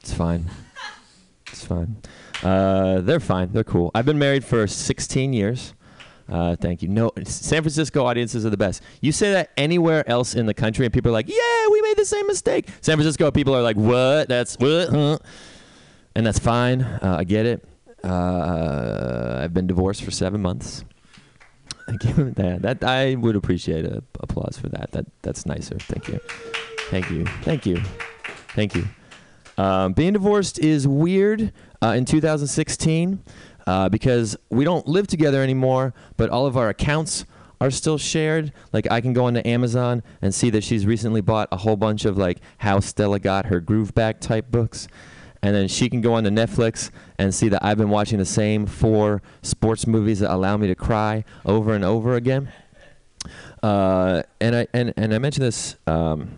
It's 0.00 0.12
fine. 0.12 0.50
It's 1.46 1.64
fine. 1.64 1.96
Uh, 2.42 3.02
they're 3.02 3.20
fine. 3.20 3.52
They're 3.52 3.62
cool. 3.62 3.92
I've 3.94 4.04
been 4.04 4.18
married 4.18 4.44
for 4.44 4.66
16 4.66 5.32
years. 5.32 5.74
Uh, 6.28 6.56
thank 6.56 6.82
you. 6.82 6.88
No, 6.88 7.12
San 7.22 7.62
Francisco 7.62 8.04
audiences 8.04 8.44
are 8.44 8.50
the 8.50 8.56
best. 8.56 8.82
You 9.00 9.12
say 9.12 9.30
that 9.30 9.50
anywhere 9.56 10.02
else 10.10 10.34
in 10.34 10.46
the 10.46 10.54
country, 10.54 10.84
and 10.86 10.92
people 10.92 11.10
are 11.10 11.12
like, 11.12 11.28
"Yeah, 11.28 11.68
we 11.70 11.80
made 11.82 11.96
the 11.96 12.04
same 12.04 12.26
mistake." 12.26 12.66
San 12.80 12.96
Francisco 12.96 13.30
people 13.30 13.54
are 13.54 13.62
like, 13.62 13.76
"What? 13.76 14.28
That's 14.28 14.56
what?" 14.56 14.88
Huh? 14.88 15.18
And 16.16 16.26
that's 16.26 16.40
fine. 16.40 16.82
Uh, 16.82 17.16
I 17.20 17.22
get 17.22 17.46
it. 17.46 17.64
Uh, 18.02 19.38
I've 19.40 19.54
been 19.54 19.68
divorced 19.68 20.02
for 20.02 20.10
seven 20.10 20.42
months. 20.42 20.84
Thank 21.86 22.04
you. 22.04 22.30
that, 22.32 22.62
that 22.62 22.84
I 22.84 23.14
would 23.16 23.36
appreciate 23.36 23.84
a 23.84 24.02
applause 24.20 24.58
for 24.58 24.68
that. 24.70 24.92
That 24.92 25.06
that's 25.22 25.46
nicer. 25.46 25.76
Thank 25.78 26.08
you. 26.08 26.20
Thank 26.90 27.10
you. 27.10 27.24
Thank 27.42 27.66
you. 27.66 27.82
Thank 28.54 28.74
you. 28.74 28.86
Um, 29.58 29.92
being 29.92 30.12
divorced 30.12 30.58
is 30.58 30.86
weird 30.88 31.52
uh, 31.82 31.88
in 31.88 32.04
2016 32.04 33.22
uh, 33.66 33.88
because 33.88 34.36
we 34.50 34.64
don't 34.64 34.86
live 34.86 35.06
together 35.06 35.42
anymore, 35.42 35.94
but 36.16 36.30
all 36.30 36.46
of 36.46 36.56
our 36.56 36.68
accounts 36.68 37.24
are 37.60 37.70
still 37.70 37.98
shared. 37.98 38.52
Like 38.72 38.90
I 38.90 39.00
can 39.00 39.12
go 39.12 39.26
onto 39.26 39.40
Amazon 39.44 40.02
and 40.20 40.34
see 40.34 40.50
that 40.50 40.64
she's 40.64 40.84
recently 40.84 41.20
bought 41.20 41.48
a 41.52 41.56
whole 41.58 41.76
bunch 41.76 42.04
of 42.04 42.18
like 42.18 42.40
how 42.58 42.80
Stella 42.80 43.18
got 43.18 43.46
her 43.46 43.60
groove 43.60 43.94
back 43.94 44.20
type 44.20 44.50
books. 44.50 44.88
And 45.42 45.54
then 45.54 45.66
she 45.66 45.90
can 45.90 46.00
go 46.00 46.14
on 46.14 46.24
to 46.24 46.30
Netflix 46.30 46.90
and 47.18 47.34
see 47.34 47.48
that 47.48 47.64
I've 47.64 47.76
been 47.76 47.90
watching 47.90 48.18
the 48.18 48.24
same 48.24 48.64
four 48.64 49.22
sports 49.42 49.86
movies 49.86 50.20
that 50.20 50.32
allow 50.32 50.56
me 50.56 50.68
to 50.68 50.74
cry 50.76 51.24
over 51.44 51.74
and 51.74 51.84
over 51.84 52.14
again. 52.14 52.52
Uh, 53.62 54.22
and 54.40 54.56
I 54.56 54.66
and, 54.72 54.92
and 54.96 55.14
I 55.14 55.18
mentioned 55.18 55.44
this. 55.44 55.76
Um, 55.86 56.30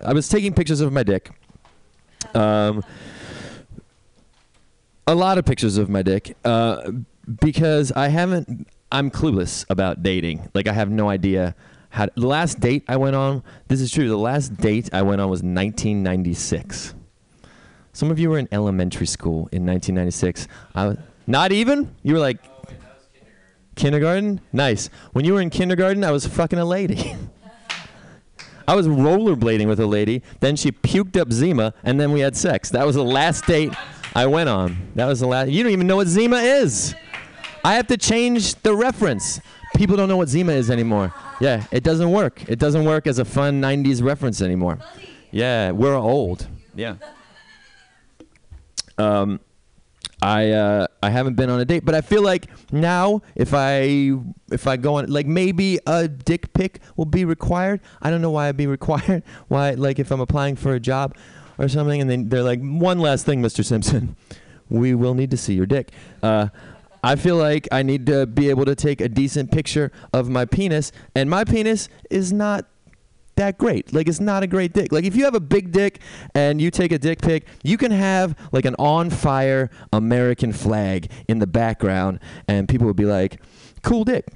I 0.00 0.12
was 0.12 0.28
taking 0.28 0.52
pictures 0.52 0.80
of 0.80 0.92
my 0.92 1.02
dick. 1.02 1.30
Um, 2.34 2.84
a 5.06 5.14
lot 5.14 5.38
of 5.38 5.44
pictures 5.44 5.78
of 5.78 5.88
my 5.88 6.02
dick 6.02 6.36
uh, 6.44 6.90
because 7.40 7.92
I 7.92 8.08
haven't. 8.08 8.68
I'm 8.90 9.10
clueless 9.10 9.64
about 9.70 10.02
dating. 10.02 10.50
Like 10.54 10.68
I 10.68 10.72
have 10.72 10.90
no 10.90 11.08
idea 11.08 11.54
how. 11.90 12.06
To, 12.06 12.12
the 12.14 12.26
last 12.26 12.60
date 12.60 12.84
I 12.88 12.96
went 12.96 13.16
on. 13.16 13.42
This 13.68 13.80
is 13.80 13.90
true. 13.90 14.08
The 14.08 14.18
last 14.18 14.56
date 14.58 14.90
I 14.92 15.02
went 15.02 15.20
on 15.20 15.30
was 15.30 15.38
1996. 15.38 16.94
Some 17.92 18.10
of 18.10 18.18
you 18.18 18.30
were 18.30 18.38
in 18.38 18.48
elementary 18.52 19.06
school 19.06 19.48
in 19.52 19.66
1996. 19.66 20.48
I 20.74 20.86
was, 20.86 20.98
not 21.26 21.52
even? 21.52 21.94
You 22.02 22.14
were 22.14 22.20
like 22.20 22.38
kindergarten? 23.76 24.40
Nice. 24.52 24.88
When 25.12 25.24
you 25.24 25.34
were 25.34 25.40
in 25.40 25.50
kindergarten, 25.50 26.02
I 26.04 26.10
was 26.10 26.26
fucking 26.26 26.58
a 26.58 26.64
lady. 26.64 27.14
I 28.68 28.74
was 28.74 28.86
rollerblading 28.86 29.66
with 29.66 29.80
a 29.80 29.86
lady. 29.86 30.22
Then 30.40 30.56
she 30.56 30.72
puked 30.72 31.20
up 31.20 31.32
Zima, 31.32 31.74
and 31.84 32.00
then 32.00 32.12
we 32.12 32.20
had 32.20 32.36
sex. 32.36 32.70
That 32.70 32.86
was 32.86 32.94
the 32.94 33.04
last 33.04 33.46
date 33.46 33.72
I 34.14 34.26
went 34.26 34.48
on. 34.48 34.76
That 34.94 35.06
was 35.06 35.20
the 35.20 35.26
last. 35.26 35.50
You 35.50 35.62
don't 35.62 35.72
even 35.72 35.86
know 35.86 35.96
what 35.96 36.06
Zima 36.06 36.36
is. 36.36 36.94
I 37.64 37.74
have 37.74 37.86
to 37.88 37.96
change 37.96 38.54
the 38.62 38.74
reference. 38.74 39.40
People 39.76 39.96
don't 39.96 40.08
know 40.08 40.16
what 40.16 40.28
Zima 40.28 40.52
is 40.52 40.70
anymore. 40.70 41.12
Yeah, 41.40 41.64
it 41.70 41.82
doesn't 41.82 42.10
work. 42.10 42.48
It 42.48 42.58
doesn't 42.58 42.84
work 42.84 43.06
as 43.06 43.18
a 43.18 43.24
fun 43.24 43.60
90s 43.60 44.02
reference 44.02 44.40
anymore. 44.40 44.78
Yeah, 45.30 45.70
we're 45.70 45.96
old. 45.96 46.46
Yeah. 46.74 46.96
Um, 48.98 49.40
I 50.22 50.50
uh, 50.50 50.86
I 51.02 51.10
haven't 51.10 51.34
been 51.34 51.50
on 51.50 51.58
a 51.60 51.64
date, 51.64 51.84
but 51.84 51.94
I 51.94 52.00
feel 52.00 52.22
like 52.22 52.46
now 52.70 53.22
if 53.34 53.52
I 53.54 54.12
if 54.52 54.66
I 54.68 54.76
go 54.76 54.96
on 54.96 55.10
like 55.10 55.26
maybe 55.26 55.80
a 55.86 56.06
dick 56.06 56.52
pic 56.54 56.80
will 56.96 57.06
be 57.06 57.24
required. 57.24 57.80
I 58.00 58.10
don't 58.10 58.22
know 58.22 58.30
why 58.30 58.48
I'd 58.48 58.56
be 58.56 58.66
required. 58.78 59.24
Why 59.48 59.72
like 59.72 59.98
if 59.98 60.10
I'm 60.10 60.20
applying 60.20 60.56
for 60.56 60.74
a 60.74 60.80
job 60.80 61.16
or 61.58 61.68
something, 61.68 62.00
and 62.00 62.08
then 62.08 62.28
they're 62.28 62.42
like 62.42 62.60
one 62.60 63.00
last 63.00 63.26
thing, 63.26 63.42
Mr. 63.42 63.64
Simpson, 63.64 64.16
we 64.68 64.94
will 64.94 65.14
need 65.14 65.30
to 65.32 65.36
see 65.36 65.54
your 65.54 65.66
dick. 65.66 65.90
Uh, 66.22 66.48
I 67.04 67.16
feel 67.16 67.36
like 67.36 67.66
I 67.72 67.82
need 67.82 68.06
to 68.06 68.26
be 68.26 68.48
able 68.48 68.64
to 68.64 68.76
take 68.76 69.00
a 69.00 69.08
decent 69.08 69.50
picture 69.50 69.90
of 70.12 70.28
my 70.28 70.44
penis, 70.44 70.92
and 71.16 71.28
my 71.28 71.42
penis 71.42 71.88
is 72.10 72.32
not 72.32 72.66
that 73.36 73.58
great. 73.58 73.92
Like 73.92 74.08
it's 74.08 74.20
not 74.20 74.42
a 74.42 74.46
great 74.46 74.72
dick. 74.72 74.92
Like 74.92 75.04
if 75.04 75.16
you 75.16 75.24
have 75.24 75.34
a 75.34 75.40
big 75.40 75.72
dick 75.72 76.00
and 76.34 76.60
you 76.60 76.70
take 76.70 76.92
a 76.92 76.98
dick 76.98 77.20
pic, 77.20 77.46
you 77.62 77.76
can 77.76 77.90
have 77.90 78.36
like 78.52 78.64
an 78.64 78.74
on 78.78 79.10
fire 79.10 79.70
American 79.92 80.52
flag 80.52 81.10
in 81.28 81.38
the 81.38 81.46
background 81.46 82.20
and 82.48 82.68
people 82.68 82.86
would 82.86 82.96
be 82.96 83.06
like, 83.06 83.40
"Cool 83.82 84.04
dick." 84.04 84.26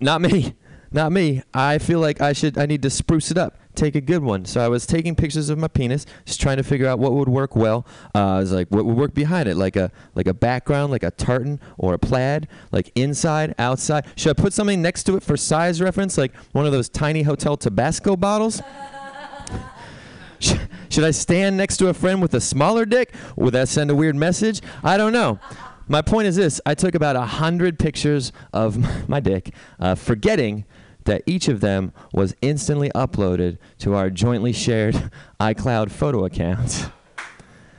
Not 0.00 0.20
me. 0.20 0.54
Not 0.90 1.12
me. 1.12 1.42
I 1.52 1.78
feel 1.78 2.00
like 2.00 2.20
I 2.20 2.32
should 2.32 2.58
I 2.58 2.66
need 2.66 2.82
to 2.82 2.90
spruce 2.90 3.30
it 3.30 3.38
up. 3.38 3.58
Take 3.78 3.94
a 3.94 4.00
good 4.00 4.24
one. 4.24 4.44
So 4.44 4.60
I 4.60 4.66
was 4.66 4.86
taking 4.86 5.14
pictures 5.14 5.50
of 5.50 5.58
my 5.58 5.68
penis, 5.68 6.04
just 6.24 6.40
trying 6.40 6.56
to 6.56 6.64
figure 6.64 6.88
out 6.88 6.98
what 6.98 7.12
would 7.12 7.28
work 7.28 7.54
well. 7.54 7.86
Uh, 8.12 8.34
I 8.34 8.38
was 8.40 8.50
like, 8.50 8.66
what 8.70 8.84
would 8.84 8.96
work 8.96 9.14
behind 9.14 9.48
it? 9.48 9.56
Like 9.56 9.76
a 9.76 9.92
like 10.16 10.26
a 10.26 10.34
background, 10.34 10.90
like 10.90 11.04
a 11.04 11.12
tartan 11.12 11.60
or 11.76 11.94
a 11.94 11.98
plaid, 11.98 12.48
like 12.72 12.90
inside, 12.96 13.54
outside. 13.56 14.04
Should 14.16 14.36
I 14.36 14.42
put 14.42 14.52
something 14.52 14.82
next 14.82 15.04
to 15.04 15.14
it 15.14 15.22
for 15.22 15.36
size 15.36 15.80
reference, 15.80 16.18
like 16.18 16.34
one 16.50 16.66
of 16.66 16.72
those 16.72 16.88
tiny 16.88 17.22
hotel 17.22 17.56
Tabasco 17.56 18.16
bottles? 18.16 18.60
Should 20.40 21.04
I 21.04 21.12
stand 21.12 21.56
next 21.56 21.76
to 21.76 21.86
a 21.86 21.94
friend 21.94 22.20
with 22.20 22.34
a 22.34 22.40
smaller 22.40 22.84
dick? 22.84 23.14
Would 23.36 23.54
that 23.54 23.68
send 23.68 23.92
a 23.92 23.94
weird 23.94 24.16
message? 24.16 24.60
I 24.82 24.96
don't 24.96 25.12
know. 25.12 25.38
My 25.86 26.02
point 26.02 26.26
is 26.26 26.34
this 26.34 26.60
I 26.66 26.74
took 26.74 26.96
about 26.96 27.14
a 27.14 27.26
hundred 27.26 27.78
pictures 27.78 28.32
of 28.52 29.08
my 29.08 29.20
dick, 29.20 29.54
uh, 29.78 29.94
forgetting 29.94 30.64
that 31.08 31.22
each 31.24 31.48
of 31.48 31.60
them 31.60 31.90
was 32.12 32.36
instantly 32.42 32.90
uploaded 32.90 33.56
to 33.78 33.94
our 33.94 34.10
jointly 34.10 34.52
shared 34.52 35.10
iCloud 35.40 35.90
photo 35.90 36.24
account. 36.24 36.90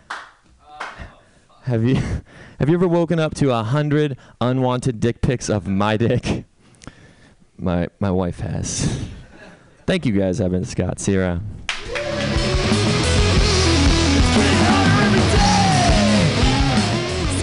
Have 1.64 1.84
you 1.84 2.02
have 2.60 2.68
you 2.68 2.74
ever 2.74 2.88
woken 2.88 3.20
up 3.20 3.36
to 3.36 3.52
a 3.52 3.62
hundred 3.62 4.18
unwanted 4.42 5.00
dick 5.00 5.22
pics 5.22 5.50
of 5.50 5.68
my 5.68 5.98
dick? 5.98 6.46
My 7.58 7.90
my 8.00 8.10
wife 8.10 8.40
has. 8.40 9.08
Thank 9.86 10.08
you 10.08 10.14
guys, 10.14 10.42
Evan, 10.42 10.66
Scott, 10.66 11.00
Sierra. 11.00 11.42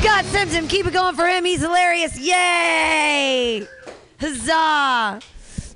Scott 0.01 0.25
Simpson, 0.25 0.67
keep 0.67 0.87
it 0.87 0.93
going 0.93 1.15
for 1.15 1.27
him. 1.27 1.45
He's 1.45 1.61
hilarious. 1.61 2.19
Yay! 2.19 3.65
Huzzah! 4.19 5.21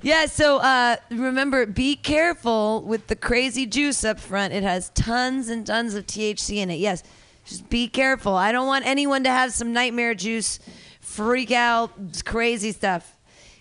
Yeah, 0.03 0.25
so 0.25 0.57
uh, 0.57 0.95
remember, 1.11 1.65
be 1.67 1.95
careful 1.95 2.81
with 2.81 3.07
the 3.07 3.15
crazy 3.15 3.67
juice 3.67 4.03
up 4.03 4.19
front. 4.19 4.51
It 4.51 4.63
has 4.63 4.89
tons 4.89 5.47
and 5.49 5.65
tons 5.65 5.93
of 5.93 6.07
THC 6.07 6.57
in 6.57 6.71
it. 6.71 6.79
Yes, 6.79 7.03
just 7.45 7.69
be 7.69 7.87
careful. 7.87 8.35
I 8.35 8.51
don't 8.51 8.65
want 8.65 8.85
anyone 8.87 9.23
to 9.25 9.29
have 9.29 9.53
some 9.53 9.73
nightmare 9.73 10.15
juice, 10.15 10.59
freak 11.01 11.51
out, 11.51 11.91
crazy 12.25 12.71
stuff. 12.71 13.17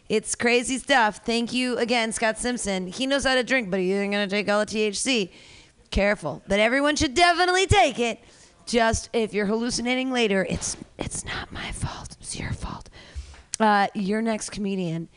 It's 0.08 0.34
crazy 0.34 0.78
stuff. 0.78 1.20
Thank 1.24 1.52
you 1.52 1.76
again, 1.76 2.10
Scott 2.12 2.38
Simpson. 2.38 2.86
He 2.86 3.06
knows 3.06 3.24
how 3.24 3.34
to 3.34 3.44
drink, 3.44 3.70
but 3.70 3.78
he 3.78 3.92
isn't 3.92 4.10
going 4.10 4.28
to 4.28 4.34
take 4.34 4.48
all 4.48 4.60
the 4.60 4.66
THC. 4.66 5.30
Careful. 5.90 6.42
But 6.48 6.58
everyone 6.58 6.96
should 6.96 7.14
definitely 7.14 7.66
take 7.66 7.98
it. 7.98 8.18
Just 8.66 9.10
if 9.12 9.34
you're 9.34 9.46
hallucinating 9.46 10.10
later, 10.10 10.46
it's 10.48 10.76
it's 10.98 11.24
not 11.24 11.52
my 11.52 11.70
fault. 11.72 12.16
It's 12.20 12.38
your 12.38 12.52
fault. 12.52 12.88
Uh, 13.58 13.88
your 13.94 14.22
next 14.22 14.50
comedian, 14.50 15.08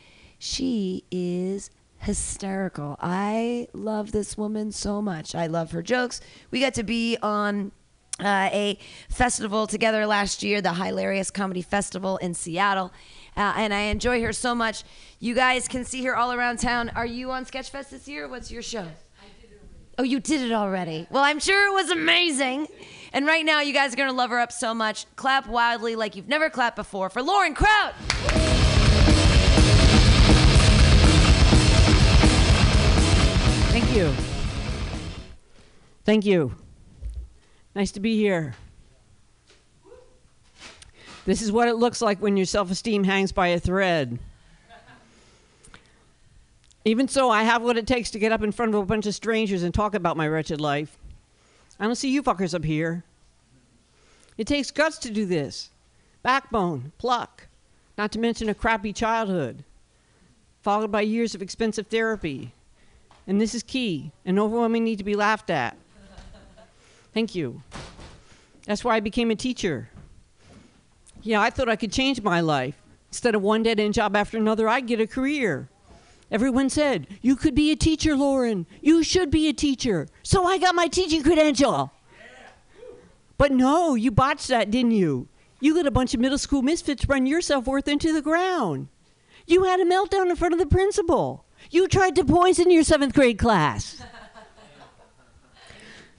she 0.44 1.04
is 1.10 1.70
hysterical. 1.96 2.96
I 3.00 3.66
love 3.72 4.12
this 4.12 4.36
woman 4.36 4.72
so 4.72 5.00
much. 5.00 5.34
I 5.34 5.46
love 5.46 5.70
her 5.70 5.82
jokes. 5.82 6.20
We 6.50 6.60
got 6.60 6.74
to 6.74 6.82
be 6.82 7.16
on 7.22 7.72
uh, 8.20 8.50
a 8.52 8.78
festival 9.08 9.66
together 9.66 10.06
last 10.06 10.42
year, 10.42 10.60
the 10.60 10.74
Hilarious 10.74 11.30
Comedy 11.30 11.62
Festival 11.62 12.18
in 12.18 12.34
Seattle. 12.34 12.92
Uh, 13.36 13.54
and 13.56 13.72
I 13.72 13.82
enjoy 13.84 14.20
her 14.22 14.34
so 14.34 14.54
much. 14.54 14.84
You 15.18 15.34
guys 15.34 15.66
can 15.66 15.84
see 15.84 16.04
her 16.04 16.14
all 16.14 16.30
around 16.32 16.58
town. 16.58 16.90
Are 16.90 17.06
you 17.06 17.30
on 17.30 17.46
Sketchfest 17.46 17.88
this 17.88 18.06
year? 18.06 18.28
What's 18.28 18.50
your 18.50 18.62
show? 18.62 18.86
Oh, 19.96 20.02
you 20.02 20.20
did 20.20 20.42
it 20.42 20.52
already. 20.52 21.06
Well, 21.10 21.22
I'm 21.22 21.38
sure 21.38 21.68
it 21.68 21.72
was 21.72 21.90
amazing. 21.90 22.66
And 23.12 23.26
right 23.26 23.46
now, 23.46 23.60
you 23.60 23.72
guys 23.72 23.94
are 23.94 23.96
going 23.96 24.10
to 24.10 24.14
love 24.14 24.30
her 24.30 24.40
up 24.40 24.52
so 24.52 24.74
much. 24.74 25.06
Clap 25.16 25.46
wildly 25.46 25.96
like 25.96 26.16
you've 26.16 26.28
never 26.28 26.50
clapped 26.50 26.76
before 26.76 27.08
for 27.08 27.22
Loren 27.22 27.54
Kraut. 27.54 27.94
Thank 33.74 33.96
you. 33.96 34.14
Thank 36.04 36.24
you. 36.24 36.54
Nice 37.74 37.90
to 37.90 37.98
be 37.98 38.16
here. 38.16 38.54
This 41.26 41.42
is 41.42 41.50
what 41.50 41.66
it 41.66 41.74
looks 41.74 42.00
like 42.00 42.22
when 42.22 42.36
your 42.36 42.46
self 42.46 42.70
esteem 42.70 43.02
hangs 43.02 43.32
by 43.32 43.48
a 43.48 43.58
thread. 43.58 44.20
Even 46.84 47.08
so, 47.08 47.30
I 47.30 47.42
have 47.42 47.62
what 47.62 47.76
it 47.76 47.88
takes 47.88 48.12
to 48.12 48.20
get 48.20 48.30
up 48.30 48.44
in 48.44 48.52
front 48.52 48.72
of 48.72 48.80
a 48.80 48.86
bunch 48.86 49.06
of 49.06 49.14
strangers 49.16 49.64
and 49.64 49.74
talk 49.74 49.96
about 49.96 50.16
my 50.16 50.28
wretched 50.28 50.60
life. 50.60 50.96
I 51.80 51.86
don't 51.86 51.96
see 51.96 52.12
you 52.12 52.22
fuckers 52.22 52.54
up 52.54 52.64
here. 52.64 53.02
It 54.38 54.46
takes 54.46 54.70
guts 54.70 54.98
to 54.98 55.10
do 55.10 55.26
this 55.26 55.70
backbone, 56.22 56.92
pluck, 56.96 57.48
not 57.98 58.12
to 58.12 58.20
mention 58.20 58.48
a 58.48 58.54
crappy 58.54 58.92
childhood, 58.92 59.64
followed 60.62 60.92
by 60.92 61.00
years 61.00 61.34
of 61.34 61.42
expensive 61.42 61.88
therapy. 61.88 62.52
And 63.26 63.40
this 63.40 63.54
is 63.54 63.62
key 63.62 64.12
an 64.24 64.38
overwhelming 64.38 64.84
need 64.84 64.98
to 64.98 65.04
be 65.04 65.14
laughed 65.14 65.50
at. 65.50 65.76
Thank 67.12 67.34
you. 67.34 67.62
That's 68.66 68.82
why 68.82 68.96
I 68.96 69.00
became 69.00 69.30
a 69.30 69.36
teacher. 69.36 69.90
Yeah, 71.22 71.40
I 71.40 71.50
thought 71.50 71.68
I 71.68 71.76
could 71.76 71.92
change 71.92 72.20
my 72.22 72.40
life. 72.40 72.74
Instead 73.10 73.34
of 73.34 73.42
one 73.42 73.62
dead 73.62 73.78
end 73.78 73.94
job 73.94 74.16
after 74.16 74.36
another, 74.36 74.68
I'd 74.68 74.86
get 74.86 75.00
a 75.00 75.06
career. 75.06 75.68
Everyone 76.30 76.68
said, 76.68 77.06
You 77.22 77.36
could 77.36 77.54
be 77.54 77.70
a 77.70 77.76
teacher, 77.76 78.16
Loren. 78.16 78.66
You 78.80 79.02
should 79.04 79.30
be 79.30 79.48
a 79.48 79.52
teacher. 79.52 80.08
So 80.22 80.44
I 80.44 80.58
got 80.58 80.74
my 80.74 80.88
teaching 80.88 81.22
credential. 81.22 81.92
But 83.38 83.52
no, 83.52 83.94
you 83.94 84.10
botched 84.10 84.48
that, 84.48 84.70
didn't 84.70 84.92
you? 84.92 85.28
You 85.60 85.74
let 85.74 85.86
a 85.86 85.90
bunch 85.90 86.12
of 86.12 86.20
middle 86.20 86.38
school 86.38 86.62
misfits 86.62 87.08
run 87.08 87.26
your 87.26 87.40
self 87.40 87.66
worth 87.66 87.88
into 87.88 88.12
the 88.12 88.22
ground. 88.22 88.88
You 89.46 89.64
had 89.64 89.80
a 89.80 89.84
meltdown 89.84 90.28
in 90.28 90.36
front 90.36 90.54
of 90.54 90.58
the 90.60 90.66
principal. 90.66 91.44
You 91.70 91.88
tried 91.88 92.14
to 92.16 92.24
poison 92.24 92.70
your 92.70 92.84
seventh 92.84 93.14
grade 93.14 93.38
class. 93.38 94.02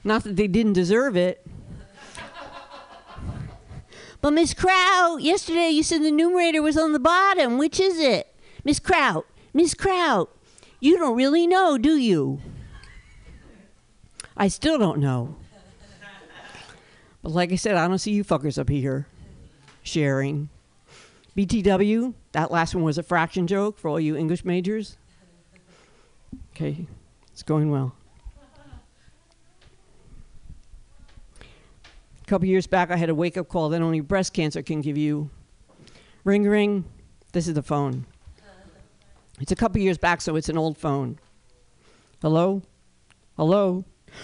Not 0.04 0.24
that 0.24 0.36
they 0.36 0.48
didn't 0.48 0.74
deserve 0.74 1.16
it. 1.16 1.46
But 4.22 4.32
Miss 4.32 4.54
Kraut, 4.54 5.22
yesterday 5.22 5.70
you 5.70 5.84
said 5.84 6.02
the 6.02 6.12
numerator 6.12 6.62
was 6.62 6.78
on 6.78 6.94
the 6.94 7.00
bottom. 7.00 7.58
Which 7.58 7.80
is 7.80 8.00
it? 8.00 8.34
Miss 8.64 8.80
Kraut, 8.80 9.26
Miss 9.54 9.76
Kraut, 9.76 10.30
you 10.80 10.98
don't 10.98 11.16
really 11.16 11.46
know, 11.46 11.78
do 11.78 11.96
you? 11.96 12.42
I 14.36 14.48
still 14.48 14.78
don't 14.78 15.00
know. 15.00 15.36
But 17.22 17.32
like 17.32 17.52
I 17.52 17.56
said, 17.56 17.76
I 17.76 17.88
don't 17.88 17.98
see 18.00 18.12
you 18.12 18.24
fuckers 18.24 18.58
up 18.58 18.70
here 18.70 19.08
sharing. 19.84 20.50
BTW, 21.38 22.14
that 22.32 22.52
last 22.52 22.76
one 22.76 22.84
was 22.84 22.98
a 22.98 23.04
fraction 23.04 23.48
joke 23.48 23.78
for 23.78 23.90
all 23.90 24.00
you 24.00 24.16
English 24.16 24.46
majors. 24.46 24.98
Okay, 26.56 26.88
it's 27.34 27.44
going 27.44 27.70
well. 27.70 27.94
A 31.38 32.28
couple 32.28 32.48
years 32.48 32.66
back, 32.66 32.92
I 32.92 32.96
had 32.96 33.10
a 33.10 33.16
wake 33.16 33.36
up 33.36 33.50
call 33.50 33.68
that 33.70 33.82
only 33.82 34.00
breast 34.00 34.32
cancer 34.32 34.62
can 34.62 34.80
give 34.80 34.98
you. 34.98 35.30
Ring, 36.24 36.46
ring. 36.46 36.86
This 37.34 37.50
is 37.50 37.56
the 37.56 37.62
phone. 37.62 38.06
It's 39.42 39.52
a 39.52 39.56
couple 39.56 39.82
years 39.82 39.98
back, 39.98 40.22
so 40.22 40.38
it's 40.38 40.48
an 40.48 40.58
old 40.58 40.78
phone. 40.78 41.20
Hello? 42.22 42.62
Hello? 43.36 43.84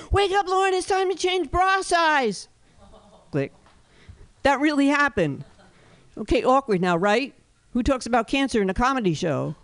Wake 0.09 0.31
up, 0.31 0.47
Loren, 0.47 0.73
it's 0.73 0.87
time 0.87 1.11
to 1.11 1.17
change 1.17 1.51
bra 1.51 1.81
size. 1.81 2.47
Click. 3.31 3.51
That 4.43 4.61
really 4.61 4.87
happened. 4.87 5.43
Okay, 6.17 6.45
awkward 6.45 6.79
now, 6.79 6.95
right? 6.95 7.33
Who 7.73 7.83
talks 7.83 8.05
about 8.05 8.29
cancer 8.29 8.61
in 8.61 8.69
a 8.69 8.73
comedy 8.73 9.13
show? 9.13 9.55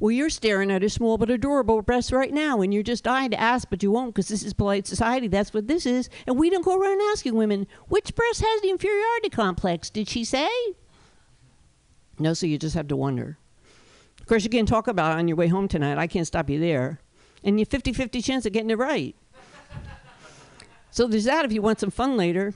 Well, 0.00 0.12
you're 0.12 0.30
staring 0.30 0.70
at 0.70 0.84
a 0.84 0.88
small 0.88 1.18
but 1.18 1.28
adorable 1.28 1.82
breast 1.82 2.12
right 2.12 2.32
now, 2.32 2.60
and 2.60 2.72
you're 2.72 2.84
just 2.84 3.02
dying 3.02 3.30
to 3.32 3.40
ask, 3.40 3.68
but 3.68 3.82
you 3.82 3.90
won't 3.90 4.14
because 4.14 4.28
this 4.28 4.44
is 4.44 4.52
polite 4.52 4.86
society. 4.86 5.26
That's 5.26 5.52
what 5.52 5.66
this 5.66 5.86
is. 5.86 6.08
And 6.26 6.38
we 6.38 6.50
don't 6.50 6.64
go 6.64 6.78
around 6.78 7.00
asking 7.10 7.34
women, 7.34 7.66
which 7.88 8.14
breast 8.14 8.40
has 8.40 8.62
the 8.62 8.70
inferiority 8.70 9.28
complex? 9.28 9.90
Did 9.90 10.08
she 10.08 10.24
say? 10.24 10.48
No, 12.18 12.32
so 12.32 12.46
you 12.46 12.58
just 12.58 12.76
have 12.76 12.88
to 12.88 12.96
wonder. 12.96 13.38
Of 14.20 14.26
course, 14.26 14.44
you 14.44 14.50
can 14.50 14.66
talk 14.66 14.86
about 14.86 15.12
it 15.12 15.18
on 15.18 15.26
your 15.26 15.36
way 15.36 15.48
home 15.48 15.66
tonight. 15.66 15.98
I 15.98 16.06
can't 16.06 16.26
stop 16.26 16.48
you 16.48 16.60
there. 16.60 17.00
And 17.42 17.58
you 17.58 17.64
50 17.64 17.92
50 17.92 18.22
chance 18.22 18.46
of 18.46 18.52
getting 18.52 18.70
it 18.70 18.78
right. 18.78 19.16
so 20.90 21.08
there's 21.08 21.24
that 21.24 21.44
if 21.44 21.52
you 21.52 21.62
want 21.62 21.80
some 21.80 21.90
fun 21.90 22.16
later. 22.16 22.54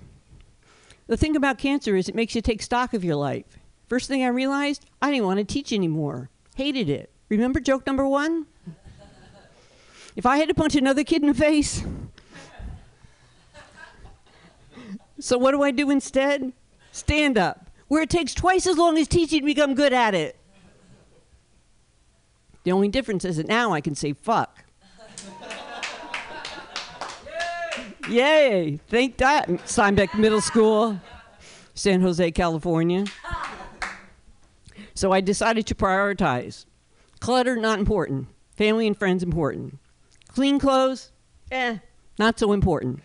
The 1.09 1.17
thing 1.17 1.35
about 1.35 1.59
cancer 1.59 1.97
is 1.97 2.09
it 2.09 2.15
makes 2.15 2.35
you 2.35 2.43
take 2.43 2.63
stock 2.63 2.95
of 2.95 3.05
your 3.05 3.17
life. 3.17 3.59
First 3.89 4.09
thing 4.09 4.23
I 4.23 4.29
realized, 4.29 4.87
I 5.01 5.11
didn't 5.11 5.27
want 5.27 5.39
to 5.39 5.45
teach 5.45 5.73
anymore. 5.73 6.31
Hated 6.55 6.89
it. 6.89 7.12
Remember 7.33 7.61
joke 7.61 7.87
number 7.87 8.07
one? 8.07 8.45
If 10.17 10.27
I 10.27 10.37
had 10.37 10.49
to 10.49 10.55
punch 10.55 10.75
another 10.75 11.03
kid 11.03 11.23
in 11.23 11.29
the 11.29 11.35
face. 11.35 11.83
So 15.19 15.39
what 15.39 15.53
do 15.53 15.63
I 15.63 15.71
do 15.71 15.89
instead? 15.89 16.53
Stand 16.91 17.39
up, 17.39 17.71
where 17.89 18.03
it 18.03 18.11
takes 18.11 18.35
twice 18.35 18.67
as 18.67 18.77
long 18.77 18.99
as 18.99 19.09
teaching 19.09 19.41
to 19.41 19.47
become 19.47 19.75
good 19.75 19.95
at 19.95 20.15
it. 20.15 20.37
The 22.65 22.73
only 22.73 22.89
difference 22.89 23.25
is 23.25 23.39
that 23.39 23.49
now 23.49 23.73
I 23.73 23.81
can 23.81 23.95
say 23.95 24.13
fuck. 24.13 24.65
Yay! 28.11 28.15
Yay. 28.15 28.81
Thank 28.89 29.17
that, 29.17 29.49
Steinbeck 29.49 30.19
Middle 30.19 30.43
School, 30.43 31.01
San 31.73 32.03
Jose, 32.03 32.31
California. 32.33 33.07
So 34.93 35.13
I 35.13 35.23
decided 35.23 35.67
to 35.69 35.75
prioritize. 35.75 36.67
Clutter, 37.23 37.55
not 37.55 37.79
important. 37.79 38.27
Family 38.57 38.85
and 38.85 38.99
friends, 38.99 39.23
important. 39.23 39.79
Clean 40.27 40.59
clothes, 40.59 41.13
eh, 41.53 41.79
not 42.19 42.37
so 42.37 42.53
important. 42.53 42.99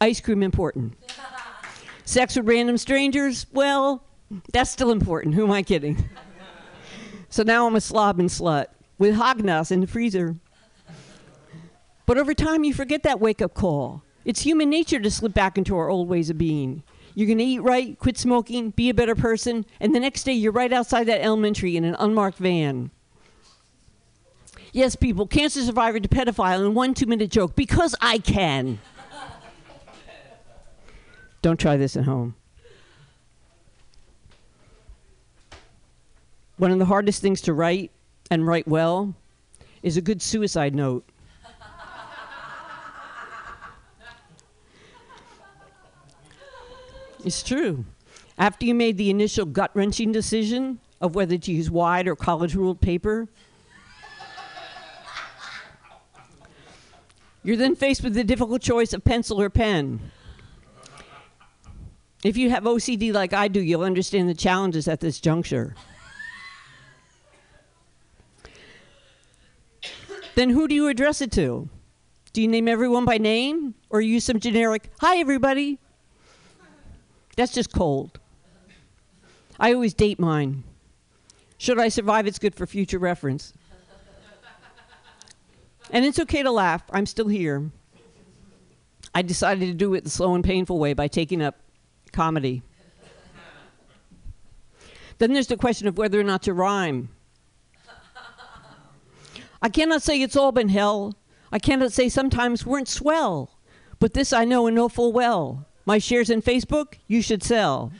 Ice 0.00 0.20
cream, 0.20 0.42
important. 0.42 0.94
Sex 2.04 2.34
with 2.34 2.48
random 2.48 2.76
strangers, 2.76 3.46
well, 3.52 4.02
that's 4.52 4.68
still 4.68 4.90
important. 4.90 5.36
Who 5.36 5.44
am 5.44 5.52
I 5.52 5.62
kidding? 5.62 6.08
so 7.28 7.44
now 7.44 7.68
I'm 7.68 7.76
a 7.76 7.80
slob 7.80 8.18
and 8.18 8.28
slut 8.28 8.66
with 8.98 9.14
Häagen-Dazs 9.14 9.70
in 9.70 9.78
the 9.78 9.86
freezer. 9.86 10.34
But 12.04 12.18
over 12.18 12.34
time, 12.34 12.64
you 12.64 12.74
forget 12.74 13.04
that 13.04 13.20
wake 13.20 13.40
up 13.40 13.54
call. 13.54 14.02
It's 14.24 14.40
human 14.40 14.70
nature 14.70 14.98
to 14.98 15.08
slip 15.08 15.34
back 15.34 15.56
into 15.56 15.76
our 15.76 15.88
old 15.88 16.08
ways 16.08 16.30
of 16.30 16.36
being. 16.36 16.82
You're 17.14 17.28
going 17.28 17.38
to 17.38 17.44
eat 17.44 17.60
right, 17.60 17.96
quit 17.96 18.18
smoking, 18.18 18.70
be 18.70 18.90
a 18.90 18.94
better 18.94 19.14
person, 19.14 19.66
and 19.78 19.94
the 19.94 20.00
next 20.00 20.24
day 20.24 20.32
you're 20.32 20.50
right 20.50 20.72
outside 20.72 21.04
that 21.04 21.22
elementary 21.22 21.76
in 21.76 21.84
an 21.84 21.94
unmarked 22.00 22.38
van. 22.38 22.90
Yes, 24.72 24.96
people, 24.96 25.26
cancer 25.26 25.60
survivor 25.60 26.00
to 26.00 26.08
pedophile 26.08 26.64
in 26.64 26.74
one 26.74 26.94
two 26.94 27.04
minute 27.06 27.30
joke 27.30 27.54
because 27.54 27.94
I 28.00 28.18
can. 28.18 28.78
Don't 31.42 31.60
try 31.60 31.76
this 31.76 31.96
at 31.96 32.04
home. 32.04 32.34
One 36.56 36.70
of 36.70 36.78
the 36.78 36.86
hardest 36.86 37.20
things 37.20 37.40
to 37.42 37.52
write 37.52 37.90
and 38.30 38.46
write 38.46 38.66
well 38.66 39.14
is 39.82 39.96
a 39.96 40.00
good 40.00 40.22
suicide 40.22 40.74
note. 40.74 41.04
It's 47.24 47.42
true. 47.42 47.84
After 48.38 48.64
you 48.64 48.74
made 48.74 48.96
the 48.96 49.10
initial 49.10 49.44
gut 49.44 49.70
wrenching 49.74 50.12
decision 50.12 50.80
of 51.00 51.14
whether 51.14 51.36
to 51.36 51.52
use 51.52 51.70
wide 51.70 52.08
or 52.08 52.16
college 52.16 52.54
ruled 52.54 52.80
paper, 52.80 53.28
you're 57.44 57.56
then 57.56 57.74
faced 57.74 58.02
with 58.02 58.14
the 58.14 58.24
difficult 58.24 58.62
choice 58.62 58.92
of 58.92 59.04
pencil 59.04 59.40
or 59.40 59.50
pen. 59.50 60.00
If 62.24 62.36
you 62.36 62.50
have 62.50 62.62
OCD 62.62 63.12
like 63.12 63.32
I 63.32 63.48
do, 63.48 63.60
you'll 63.60 63.82
understand 63.82 64.28
the 64.28 64.34
challenges 64.34 64.86
at 64.86 65.00
this 65.00 65.18
juncture. 65.20 65.74
then 70.34 70.50
who 70.50 70.68
do 70.68 70.74
you 70.74 70.88
address 70.88 71.20
it 71.20 71.32
to? 71.32 71.68
Do 72.32 72.40
you 72.40 72.48
name 72.48 72.68
everyone 72.68 73.04
by 73.04 73.18
name 73.18 73.74
or 73.90 74.00
use 74.00 74.24
some 74.24 74.40
generic, 74.40 74.90
hi 75.00 75.18
everybody? 75.18 75.78
That's 77.36 77.52
just 77.52 77.72
cold. 77.72 78.18
I 79.58 79.74
always 79.74 79.94
date 79.94 80.18
mine. 80.18 80.64
Should 81.58 81.78
I 81.78 81.88
survive, 81.88 82.26
it's 82.26 82.38
good 82.38 82.54
for 82.54 82.66
future 82.66 82.98
reference. 82.98 83.52
And 85.92 86.04
it's 86.04 86.18
okay 86.18 86.42
to 86.42 86.50
laugh. 86.50 86.82
I'm 86.90 87.06
still 87.06 87.28
here. 87.28 87.70
I 89.14 89.22
decided 89.22 89.66
to 89.66 89.74
do 89.74 89.94
it 89.94 90.04
the 90.04 90.10
slow 90.10 90.34
and 90.34 90.42
painful 90.42 90.78
way 90.78 90.94
by 90.94 91.06
taking 91.06 91.42
up 91.42 91.60
comedy. 92.12 92.62
then 95.18 95.34
there's 95.34 95.46
the 95.46 95.56
question 95.56 95.86
of 95.86 95.98
whether 95.98 96.18
or 96.18 96.24
not 96.24 96.42
to 96.44 96.54
rhyme. 96.54 97.10
I 99.60 99.68
cannot 99.68 100.02
say 100.02 100.20
it's 100.20 100.34
all 100.34 100.50
been 100.50 100.70
hell. 100.70 101.14
I 101.52 101.58
cannot 101.58 101.92
say 101.92 102.08
sometimes 102.08 102.66
weren't 102.66 102.88
swell. 102.88 103.58
But 104.00 104.14
this 104.14 104.32
I 104.32 104.44
know 104.44 104.66
and 104.66 104.74
know 104.74 104.88
full 104.88 105.12
well. 105.12 105.68
My 105.84 105.98
shares 105.98 106.30
in 106.30 106.42
Facebook, 106.42 106.94
you 107.06 107.22
should 107.22 107.42
sell. 107.42 107.92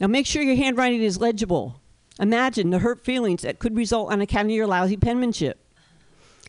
now 0.00 0.06
make 0.06 0.26
sure 0.26 0.42
your 0.42 0.56
handwriting 0.56 1.02
is 1.02 1.20
legible. 1.20 1.79
Imagine 2.20 2.68
the 2.68 2.80
hurt 2.80 3.00
feelings 3.00 3.42
that 3.42 3.58
could 3.58 3.74
result 3.74 4.12
on 4.12 4.20
account 4.20 4.48
of 4.48 4.54
your 4.54 4.66
lousy 4.66 4.98
penmanship. 4.98 5.58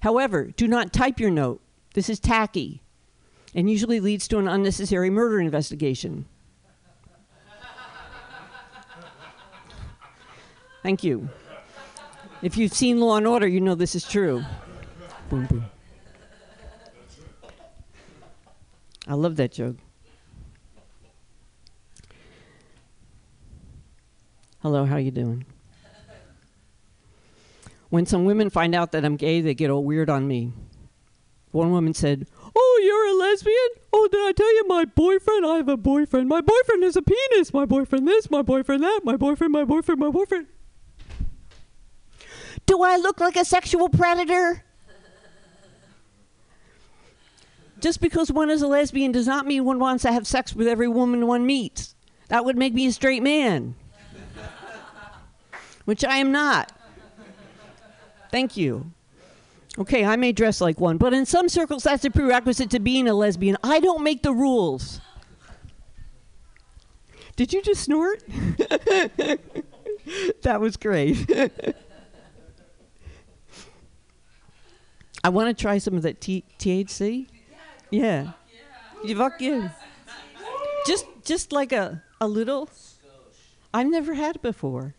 However, 0.02 0.52
do 0.58 0.68
not 0.68 0.92
type 0.92 1.20
your 1.20 1.32
note. 1.32 1.62
This 1.94 2.10
is 2.10 2.20
tacky 2.20 2.82
and 3.56 3.70
usually 3.70 4.00
leads 4.00 4.28
to 4.30 4.38
an 4.38 4.48
unnecessary 4.48 5.10
murder 5.10 5.40
investigation. 5.40 6.26
Thank 10.84 11.04
you. 11.04 11.30
If 12.42 12.58
you've 12.58 12.74
seen 12.74 13.00
Law 13.00 13.18
and 13.18 13.28
Order, 13.28 13.48
you 13.48 13.62
know 13.62 13.76
this 13.76 13.96
is 13.96 14.04
true. 14.04 14.44
boom, 15.30 15.46
boom. 15.46 15.66
I 19.08 19.14
love 19.14 19.36
that 19.36 19.52
joke. 19.52 19.76
Hello, 24.62 24.86
how 24.86 24.98
you 24.98 25.12
doing? 25.12 25.46
When 27.92 28.06
some 28.06 28.24
women 28.24 28.50
find 28.50 28.74
out 28.74 28.94
that 28.94 29.04
I'm 29.04 29.18
gay, 29.18 29.42
they 29.42 29.54
get 29.54 29.70
all 29.70 29.84
weird 29.84 30.10
on 30.10 30.26
me. 30.26 30.54
One 31.52 31.72
woman 31.72 31.94
said, 31.94 32.26
"Oh, 32.56 32.82
you're 32.82 33.08
a 33.08 33.20
lesbian? 33.20 33.56
Oh, 33.92 34.08
did 34.10 34.22
I 34.22 34.32
tell 34.32 34.56
you 34.56 34.66
my 34.66 34.86
boyfriend? 34.86 35.46
I 35.46 35.58
have 35.58 35.68
a 35.68 35.76
boyfriend. 35.76 36.30
My 36.30 36.40
boyfriend 36.40 36.86
is 36.86 36.96
a 36.96 37.02
penis. 37.02 37.54
My 37.54 37.66
boyfriend 37.66 38.08
this, 38.08 38.32
my 38.32 38.42
boyfriend 38.42 38.82
that, 38.82 39.02
my 39.04 39.18
boyfriend, 39.18 39.52
my 39.52 39.66
boyfriend, 39.66 40.00
my 40.00 40.10
boyfriend." 40.10 40.48
Do 42.66 42.82
I 42.82 42.96
look 42.96 43.20
like 43.20 43.36
a 43.36 43.44
sexual 43.44 43.90
predator? 43.90 44.64
Just 47.82 48.00
because 48.00 48.32
one 48.32 48.50
is 48.50 48.62
a 48.62 48.68
lesbian 48.68 49.12
does 49.12 49.28
not 49.28 49.46
mean 49.46 49.66
one 49.66 49.80
wants 49.80 50.04
to 50.04 50.14
have 50.14 50.26
sex 50.26 50.56
with 50.56 50.68
every 50.68 50.88
woman 50.88 51.28
one 51.28 51.46
meets. 51.46 51.96
That 52.30 52.46
would 52.46 52.58
make 52.58 52.74
me 52.74 52.88
a 52.88 52.92
straight 52.94 53.22
man, 53.22 53.76
which 55.84 56.06
I 56.06 56.18
am 56.18 56.32
not. 56.32 56.72
Thank 58.32 58.58
you. 58.58 58.92
Okay, 59.78 60.04
I 60.06 60.16
may 60.16 60.32
dress 60.32 60.60
like 60.60 60.80
one, 60.80 60.98
but 60.98 61.14
in 61.14 61.26
some 61.26 61.48
circles, 61.48 61.84
that's 61.84 62.04
a 62.04 62.10
prerequisite 62.10 62.70
to 62.72 62.80
being 62.80 63.08
a 63.08 63.14
lesbian. 63.14 63.58
I 63.64 63.80
don't 63.80 64.04
make 64.04 64.22
the 64.22 64.34
rules. 64.34 65.00
Did 67.38 67.54
you 67.54 67.62
just 67.62 67.84
snort? 67.84 68.22
that 70.42 70.60
was 70.60 70.76
great. 70.76 71.18
I 75.24 75.30
want 75.30 75.56
to 75.56 75.62
try 75.62 75.78
some 75.78 75.96
of 75.96 76.02
that 76.02 76.20
T- 76.20 76.44
THC. 76.60 77.28
Yeah. 77.92 78.32
yeah. 79.04 79.16
Fuck 79.16 79.40
yeah. 79.40 79.70
Just 80.88 81.06
just 81.24 81.52
like 81.52 81.72
a 81.72 82.04
a 82.20 82.28
little. 82.28 82.70
I've 83.74 83.88
never 83.88 84.16
had 84.16 84.38
it 84.38 84.42
before. 84.42 84.96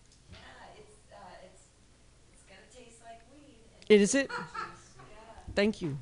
Is 3.89 4.15
it? 4.15 4.31
Thank 5.55 5.83
you. 5.83 5.99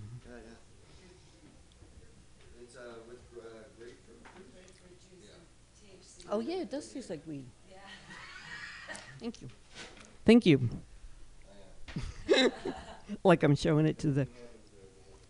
Oh 6.33 6.39
yeah, 6.39 6.59
it 6.59 6.71
does 6.71 6.87
taste 6.87 7.11
like 7.11 7.27
weed. 7.27 7.45
Thank 9.19 9.43
you. 9.43 9.49
Thank 10.25 10.47
you. 10.47 10.71
like 13.25 13.43
I'm 13.43 13.57
showing 13.57 13.87
it 13.87 13.99
to 13.99 14.13
the 14.13 14.29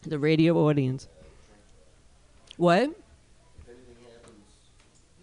The 0.03 0.19
radio 0.19 0.59
audience. 0.69 1.09
What? 2.59 2.81
We 2.81 2.85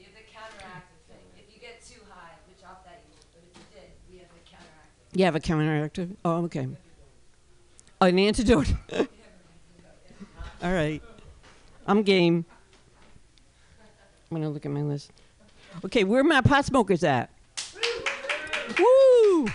have 0.03 0.13
the 0.13 0.25
counteractive 0.33 1.01
thing. 1.07 1.19
If 1.37 1.53
you 1.53 1.59
get 1.61 1.85
too 1.85 2.01
high, 2.09 2.33
which 2.49 2.63
off 2.65 2.83
that 2.83 3.03
you 3.07 3.13
but 3.33 3.43
if 3.47 3.55
you 3.55 3.63
did, 3.73 3.89
we 4.11 4.17
have 4.17 4.29
the 4.29 4.41
counteractive. 4.49 5.17
You 5.17 5.25
have 5.25 5.35
a 5.35 5.39
counteractive? 5.39 6.15
Oh, 6.25 6.43
okay. 6.45 6.67
Oh, 7.99 8.05
an 8.05 8.19
antidote. 8.19 8.73
All 10.63 10.73
right. 10.73 11.01
I'm 11.87 12.03
game. 12.03 12.45
I'm 14.29 14.37
going 14.37 14.43
to 14.43 14.49
look 14.49 14.65
at 14.65 14.71
my 14.71 14.81
list. 14.83 15.11
Okay, 15.85 16.03
where 16.03 16.23
my 16.23 16.41
pot 16.41 16.65
smokers 16.65 17.03
at? 17.03 17.29
Woo! 18.77 19.47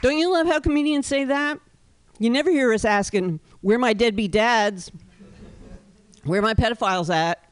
Don't 0.00 0.16
you 0.16 0.32
love 0.32 0.46
how 0.46 0.60
comedians 0.60 1.06
say 1.06 1.24
that? 1.24 1.58
You 2.18 2.30
never 2.30 2.50
hear 2.50 2.72
us 2.72 2.84
asking, 2.84 3.40
where 3.60 3.78
my 3.78 3.92
deadbeat 3.92 4.32
dads? 4.32 4.90
Where 6.24 6.40
my 6.40 6.54
pedophiles 6.54 7.12
at? 7.12 7.44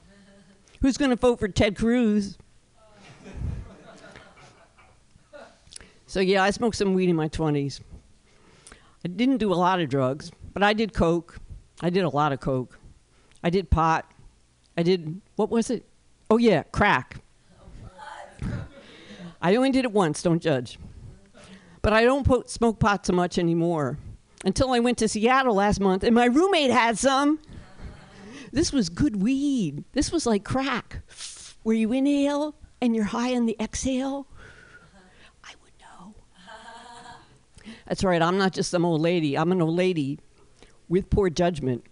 Who's 0.80 0.97
going 0.97 1.10
to 1.10 1.16
vote 1.16 1.38
for 1.38 1.48
Ted 1.48 1.76
Cruz? 1.76 2.38
So, 6.06 6.20
yeah, 6.20 6.43
I 6.43 6.51
smoked 6.51 6.76
some 6.76 6.94
weed 6.94 7.09
in 7.09 7.16
my 7.16 7.28
20s. 7.28 7.80
I 9.07 9.09
didn't 9.09 9.37
do 9.37 9.53
a 9.53 9.55
lot 9.55 9.81
of 9.81 9.89
drugs, 9.89 10.33
but 10.53 10.65
I 10.65 10.73
did 10.73 10.93
coke. 10.93 11.39
I 11.81 11.91
did 11.91 12.03
a 12.03 12.09
lot 12.09 12.33
of 12.33 12.41
coke. 12.41 12.77
I 13.45 13.51
did 13.51 13.70
pot. 13.70 14.11
I 14.77 14.83
did, 14.83 15.20
what 15.37 15.49
was 15.49 15.70
it? 15.70 15.87
Oh, 16.28 16.39
yeah, 16.39 16.65
crack. 16.65 17.23
I 19.41 19.55
only 19.55 19.70
did 19.70 19.85
it 19.85 19.93
once, 19.93 20.23
don't 20.24 20.43
judge. 20.43 20.81
But 21.83 21.93
I 21.93 22.03
don't 22.03 22.51
smoke 22.51 22.81
pot 22.81 23.07
so 23.07 23.12
much 23.12 23.39
anymore. 23.39 23.97
Until 24.45 24.73
I 24.73 24.81
went 24.81 24.99
to 24.99 25.07
Seattle 25.07 25.55
last 25.55 25.78
month 25.78 26.03
and 26.03 26.12
my 26.12 26.24
roommate 26.24 26.73
had 26.73 26.99
some. 26.99 27.39
This 28.51 28.73
was 28.73 28.89
good 28.89 29.23
weed. 29.23 29.85
This 29.93 30.11
was 30.11 30.27
like 30.27 30.43
crack, 30.43 31.03
where 31.62 31.77
you 31.77 31.93
inhale 31.93 32.57
and 32.81 32.97
you're 32.97 33.05
high 33.05 33.37
on 33.37 33.47
the 33.47 33.57
exhale. 33.61 34.27
I 35.45 35.53
would 35.62 35.73
know. 35.81 36.15
That's 37.86 38.04
right, 38.04 38.20
I'm 38.20 38.38
not 38.38 38.52
just 38.52 38.70
some 38.70 38.84
old 38.84 39.00
lady. 39.00 39.36
I'm 39.36 39.52
an 39.52 39.62
old 39.62 39.76
lady 39.76 40.18
with 40.88 41.10
poor 41.10 41.30
judgment. 41.30 41.84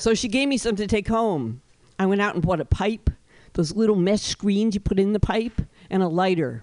So 0.00 0.14
she 0.14 0.28
gave 0.28 0.48
me 0.48 0.56
some 0.56 0.76
to 0.76 0.86
take 0.86 1.08
home. 1.08 1.60
I 1.98 2.06
went 2.06 2.22
out 2.22 2.34
and 2.34 2.42
bought 2.42 2.58
a 2.58 2.64
pipe, 2.64 3.10
those 3.52 3.76
little 3.76 3.96
mesh 3.96 4.22
screens 4.22 4.74
you 4.74 4.80
put 4.80 4.98
in 4.98 5.12
the 5.12 5.20
pipe, 5.20 5.60
and 5.90 6.02
a 6.02 6.08
lighter. 6.08 6.62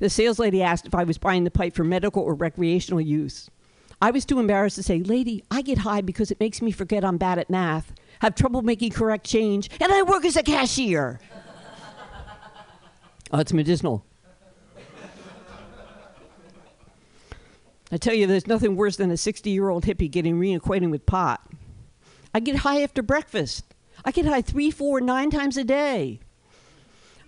The 0.00 0.10
sales 0.10 0.40
lady 0.40 0.64
asked 0.64 0.86
if 0.86 0.94
I 0.96 1.04
was 1.04 1.16
buying 1.16 1.44
the 1.44 1.50
pipe 1.52 1.76
for 1.76 1.84
medical 1.84 2.24
or 2.24 2.34
recreational 2.34 3.00
use. 3.00 3.48
I 4.00 4.10
was 4.10 4.24
too 4.24 4.40
embarrassed 4.40 4.74
to 4.74 4.82
say, 4.82 4.98
Lady, 4.98 5.44
I 5.48 5.62
get 5.62 5.78
high 5.78 6.00
because 6.00 6.32
it 6.32 6.40
makes 6.40 6.60
me 6.60 6.72
forget 6.72 7.04
I'm 7.04 7.18
bad 7.18 7.38
at 7.38 7.48
math, 7.48 7.94
have 8.18 8.34
trouble 8.34 8.62
making 8.62 8.90
correct 8.90 9.24
change, 9.24 9.70
and 9.80 9.92
I 9.92 10.02
work 10.02 10.24
as 10.24 10.34
a 10.34 10.42
cashier. 10.42 11.20
oh, 13.30 13.38
it's 13.38 13.52
medicinal. 13.52 14.04
I 17.92 17.98
tell 17.98 18.14
you, 18.14 18.26
there's 18.26 18.46
nothing 18.46 18.74
worse 18.74 18.96
than 18.96 19.10
a 19.10 19.18
60 19.18 19.50
year 19.50 19.68
old 19.68 19.84
hippie 19.84 20.10
getting 20.10 20.40
reacquainted 20.40 20.90
with 20.90 21.04
pot. 21.04 21.46
I 22.34 22.40
get 22.40 22.56
high 22.56 22.82
after 22.82 23.02
breakfast. 23.02 23.66
I 24.02 24.10
get 24.10 24.24
high 24.24 24.40
three, 24.40 24.70
four, 24.70 25.02
nine 25.02 25.30
times 25.30 25.58
a 25.58 25.64
day. 25.64 26.20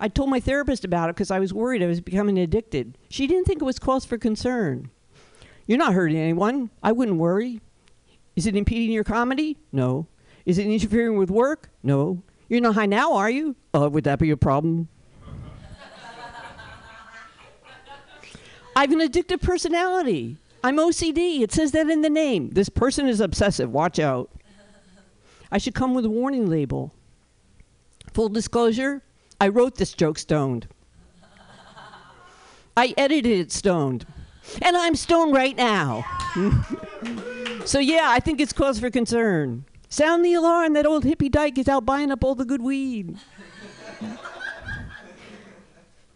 I 0.00 0.08
told 0.08 0.30
my 0.30 0.40
therapist 0.40 0.84
about 0.84 1.10
it 1.10 1.16
because 1.16 1.30
I 1.30 1.38
was 1.38 1.52
worried 1.52 1.82
I 1.82 1.86
was 1.86 2.00
becoming 2.00 2.38
addicted. 2.38 2.96
She 3.10 3.26
didn't 3.26 3.44
think 3.44 3.60
it 3.60 3.66
was 3.66 3.78
cause 3.78 4.06
for 4.06 4.16
concern. 4.16 4.90
You're 5.66 5.78
not 5.78 5.92
hurting 5.92 6.16
anyone. 6.16 6.70
I 6.82 6.92
wouldn't 6.92 7.18
worry. 7.18 7.60
Is 8.34 8.46
it 8.46 8.56
impeding 8.56 8.90
your 8.90 9.04
comedy? 9.04 9.58
No. 9.70 10.06
Is 10.46 10.56
it 10.58 10.66
interfering 10.66 11.18
with 11.18 11.30
work? 11.30 11.70
No. 11.82 12.22
You're 12.48 12.62
not 12.62 12.74
high 12.74 12.86
now, 12.86 13.12
are 13.14 13.30
you? 13.30 13.54
Uh, 13.74 13.88
would 13.90 14.04
that 14.04 14.18
be 14.18 14.30
a 14.30 14.36
problem? 14.36 14.88
I 18.76 18.80
have 18.80 18.92
an 18.92 19.00
addictive 19.00 19.40
personality. 19.40 20.38
I'm 20.64 20.78
OCD. 20.78 21.42
It 21.42 21.52
says 21.52 21.72
that 21.72 21.90
in 21.90 22.00
the 22.00 22.08
name. 22.08 22.48
This 22.48 22.70
person 22.70 23.06
is 23.06 23.20
obsessive. 23.20 23.70
Watch 23.70 23.98
out. 23.98 24.30
I 25.52 25.58
should 25.58 25.74
come 25.74 25.92
with 25.92 26.06
a 26.06 26.10
warning 26.10 26.48
label. 26.48 26.94
Full 28.14 28.30
disclosure, 28.30 29.02
I 29.38 29.48
wrote 29.48 29.74
this 29.76 29.92
joke 29.92 30.18
stoned. 30.18 30.66
I 32.78 32.94
edited 32.96 33.40
it 33.40 33.52
stoned. 33.52 34.06
And 34.62 34.74
I'm 34.74 34.94
stoned 34.94 35.34
right 35.34 35.54
now. 35.54 36.02
so, 37.66 37.78
yeah, 37.78 38.06
I 38.06 38.18
think 38.18 38.40
it's 38.40 38.54
cause 38.54 38.80
for 38.80 38.88
concern. 38.88 39.66
Sound 39.90 40.24
the 40.24 40.32
alarm. 40.32 40.72
That 40.72 40.86
old 40.86 41.04
hippie 41.04 41.30
dyke 41.30 41.58
is 41.58 41.68
out 41.68 41.84
buying 41.84 42.10
up 42.10 42.24
all 42.24 42.34
the 42.34 42.46
good 42.46 42.62
weed. 42.62 43.18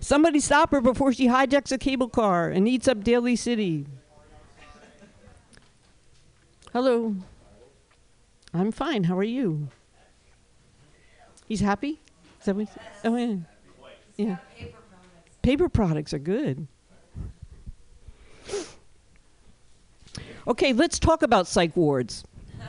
Somebody 0.01 0.41
stop 0.41 0.71
her 0.71 0.81
before 0.81 1.13
she 1.13 1.29
hijacks 1.29 1.71
a 1.71 1.77
cable 1.77 2.09
car 2.09 2.49
and 2.49 2.67
eats 2.67 2.89
up 2.89 3.05
Daly 3.05 3.37
City. 3.37 3.85
Hello. 6.73 7.15
I'm 8.53 8.73
fine. 8.73 9.05
How 9.05 9.17
are 9.17 9.23
you? 9.23 9.69
He's 11.47 11.61
happy? 11.61 12.01
Is 12.41 12.47
that 12.47 12.57
what 12.57 12.69
oh, 13.05 13.17
yeah. 14.17 14.19
yeah. 14.19 14.37
Paper 15.41 15.69
products 15.69 16.13
are 16.13 16.19
good. 16.19 16.67
Okay, 20.47 20.73
let's 20.73 20.99
talk 20.99 21.23
about 21.23 21.47
psych 21.47 21.77
wards. 21.77 22.25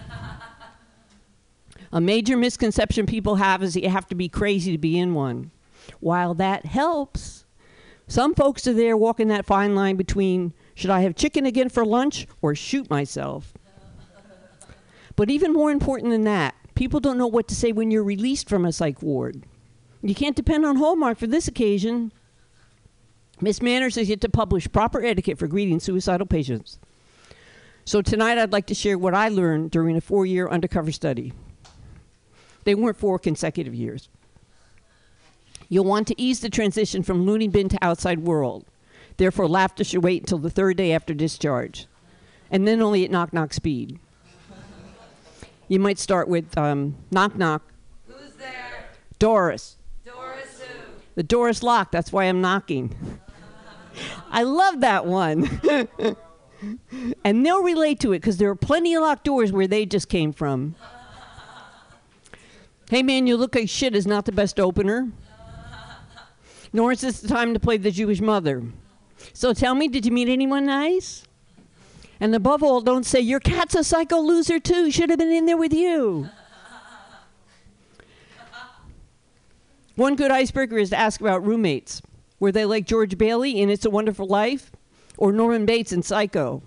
A 1.91 2.01
major 2.01 2.37
misconception 2.37 3.05
people 3.05 3.35
have 3.35 3.63
is 3.63 3.73
that 3.73 3.83
you 3.83 3.89
have 3.89 4.07
to 4.07 4.15
be 4.15 4.29
crazy 4.29 4.71
to 4.71 4.77
be 4.77 4.97
in 4.97 5.13
one. 5.13 5.51
While 5.99 6.33
that 6.35 6.65
helps, 6.65 7.45
some 8.07 8.33
folks 8.33 8.67
are 8.67 8.73
there 8.73 8.95
walking 8.95 9.27
that 9.29 9.45
fine 9.45 9.75
line 9.75 9.95
between 9.95 10.53
should 10.73 10.89
I 10.89 11.01
have 11.01 11.15
chicken 11.15 11.45
again 11.45 11.69
for 11.69 11.85
lunch 11.85 12.27
or 12.41 12.55
shoot 12.55 12.89
myself? 12.89 13.53
But 15.19 15.29
even 15.29 15.51
more 15.51 15.69
important 15.69 16.11
than 16.11 16.23
that, 16.23 16.55
people 16.75 17.01
don't 17.01 17.17
know 17.17 17.27
what 17.27 17.49
to 17.49 17.53
say 17.53 17.73
when 17.73 17.91
you're 17.91 18.05
released 18.05 18.47
from 18.47 18.63
a 18.63 18.71
psych 18.71 19.01
ward. 19.01 19.43
You 20.01 20.15
can't 20.15 20.33
depend 20.33 20.65
on 20.65 20.77
Hallmark 20.77 21.17
for 21.17 21.27
this 21.27 21.45
occasion. 21.45 22.13
Miss 23.41 23.61
Manners 23.61 23.95
has 23.95 24.07
yet 24.07 24.21
to 24.21 24.29
publish 24.29 24.71
proper 24.71 25.03
etiquette 25.03 25.37
for 25.37 25.47
greeting 25.47 25.81
suicidal 25.81 26.25
patients. 26.25 26.79
So 27.83 28.01
tonight 28.01 28.37
I'd 28.37 28.53
like 28.53 28.67
to 28.67 28.73
share 28.73 28.97
what 28.97 29.13
I 29.13 29.27
learned 29.27 29.71
during 29.71 29.97
a 29.97 29.99
four 29.99 30.25
year 30.25 30.47
undercover 30.47 30.93
study. 30.93 31.33
They 32.63 32.73
weren't 32.73 32.95
four 32.95 33.19
consecutive 33.19 33.75
years. 33.75 34.07
You'll 35.67 35.83
want 35.83 36.07
to 36.07 36.21
ease 36.21 36.39
the 36.39 36.49
transition 36.49 37.03
from 37.03 37.25
loony 37.25 37.49
bin 37.49 37.67
to 37.67 37.77
outside 37.81 38.19
world. 38.19 38.63
Therefore, 39.17 39.49
laughter 39.49 39.83
should 39.83 40.01
wait 40.01 40.21
until 40.21 40.37
the 40.37 40.49
third 40.49 40.77
day 40.77 40.93
after 40.93 41.13
discharge, 41.13 41.87
and 42.49 42.65
then 42.65 42.81
only 42.81 43.03
at 43.03 43.11
knock 43.11 43.33
knock 43.33 43.51
speed. 43.53 43.99
You 45.69 45.79
might 45.79 45.99
start 45.99 46.27
with 46.27 46.57
um, 46.57 46.97
knock 47.11 47.37
knock. 47.37 47.61
Who's 48.07 48.33
there? 48.33 48.89
Doris. 49.19 49.77
Doris 50.03 50.59
who? 50.59 50.83
The 51.13 51.21
door 51.21 51.47
is 51.47 51.61
locked. 51.61 51.91
That's 51.91 52.11
why 52.11 52.25
I'm 52.25 52.41
knocking. 52.41 52.95
I 54.31 54.43
love 54.43 54.81
that 54.81 55.05
one. 55.05 55.47
and 57.23 57.45
they'll 57.45 57.61
relate 57.61 57.99
to 57.99 58.13
it 58.13 58.19
because 58.19 58.37
there 58.37 58.49
are 58.49 58.55
plenty 58.55 58.95
of 58.95 59.03
locked 59.03 59.25
doors 59.25 59.51
where 59.51 59.67
they 59.67 59.85
just 59.85 60.09
came 60.09 60.33
from. 60.33 60.75
hey 62.89 63.03
man, 63.03 63.27
you 63.27 63.37
look 63.37 63.53
like 63.53 63.69
shit 63.69 63.95
is 63.95 64.07
not 64.07 64.25
the 64.25 64.31
best 64.31 64.59
opener. 64.59 65.11
Nor 66.73 66.91
is 66.91 67.01
this 67.01 67.21
the 67.21 67.27
time 67.27 67.53
to 67.53 67.59
play 67.59 67.77
the 67.77 67.91
Jewish 67.91 68.21
mother. 68.21 68.63
So 69.33 69.53
tell 69.53 69.75
me, 69.75 69.87
did 69.87 70.05
you 70.05 70.11
meet 70.11 70.29
anyone 70.29 70.65
nice? 70.65 71.25
And 72.19 72.35
above 72.35 72.61
all, 72.61 72.81
don't 72.81 73.05
say, 73.05 73.19
Your 73.19 73.39
cat's 73.39 73.75
a 73.75 73.83
psycho 73.83 74.19
loser 74.19 74.59
too. 74.59 74.91
Should 74.91 75.09
have 75.09 75.19
been 75.19 75.31
in 75.31 75.45
there 75.45 75.57
with 75.57 75.73
you. 75.73 76.29
One 79.95 80.15
good 80.15 80.31
icebreaker 80.31 80.77
is 80.77 80.91
to 80.91 80.97
ask 80.97 81.19
about 81.19 81.45
roommates. 81.45 82.01
Were 82.39 82.53
they 82.53 82.65
like 82.65 82.85
George 82.85 83.17
Bailey 83.17 83.61
in 83.61 83.69
It's 83.69 83.85
a 83.85 83.89
Wonderful 83.89 84.27
Life 84.27 84.71
or 85.17 85.33
Norman 85.33 85.65
Bates 85.65 85.91
in 85.91 86.03
Psycho? 86.03 86.61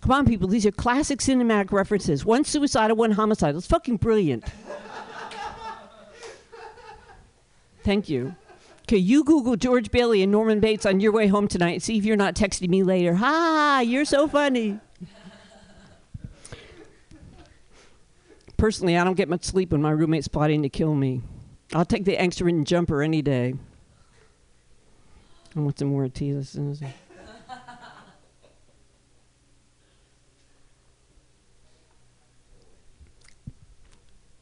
Come 0.00 0.12
on, 0.12 0.26
people, 0.26 0.48
these 0.48 0.64
are 0.64 0.70
classic 0.70 1.18
cinematic 1.18 1.70
references. 1.70 2.24
One 2.24 2.44
suicidal, 2.44 2.96
one 2.96 3.10
homicidal. 3.10 3.58
It's 3.58 3.66
fucking 3.66 3.96
brilliant. 3.98 4.44
Thank 7.82 8.08
you. 8.08 8.34
Okay, 8.88 8.96
you 8.96 9.22
Google 9.22 9.56
George 9.56 9.90
Bailey 9.90 10.22
and 10.22 10.32
Norman 10.32 10.60
Bates 10.60 10.86
on 10.86 10.98
your 10.98 11.12
way 11.12 11.26
home 11.26 11.46
tonight 11.46 11.72
and 11.72 11.82
see 11.82 11.98
if 11.98 12.06
you're 12.06 12.16
not 12.16 12.34
texting 12.34 12.70
me 12.70 12.82
later. 12.82 13.16
Ha, 13.16 13.82
you're 13.84 14.06
so 14.06 14.26
funny. 14.26 14.80
Personally, 18.56 18.96
I 18.96 19.04
don't 19.04 19.12
get 19.14 19.28
much 19.28 19.44
sleep 19.44 19.72
when 19.72 19.82
my 19.82 19.90
roommate's 19.90 20.26
plotting 20.26 20.62
to 20.62 20.70
kill 20.70 20.94
me. 20.94 21.20
I'll 21.74 21.84
take 21.84 22.06
the 22.06 22.16
angst-ridden 22.16 22.64
jumper 22.64 23.02
any 23.02 23.20
day. 23.20 23.56
I 25.54 25.60
want 25.60 25.78
some 25.78 25.88
more 25.88 26.08
tea. 26.08 26.30
As 26.30 26.48
soon 26.48 26.70
as 26.70 26.80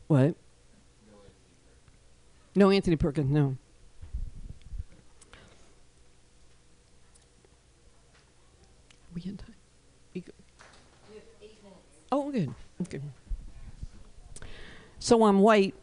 what? 0.06 0.36
No 2.54 2.70
Anthony 2.70 2.94
Perkins, 2.94 3.28
no. 3.28 3.56
We 9.16 9.30
in 9.30 9.36
time? 9.38 9.54
We 10.14 10.24
oh, 12.12 12.30
good? 12.30 12.54
Oh, 12.80 12.84
good. 12.84 12.92
Okay. 12.96 13.00
So 14.98 15.24
I'm 15.24 15.40
white. 15.40 15.74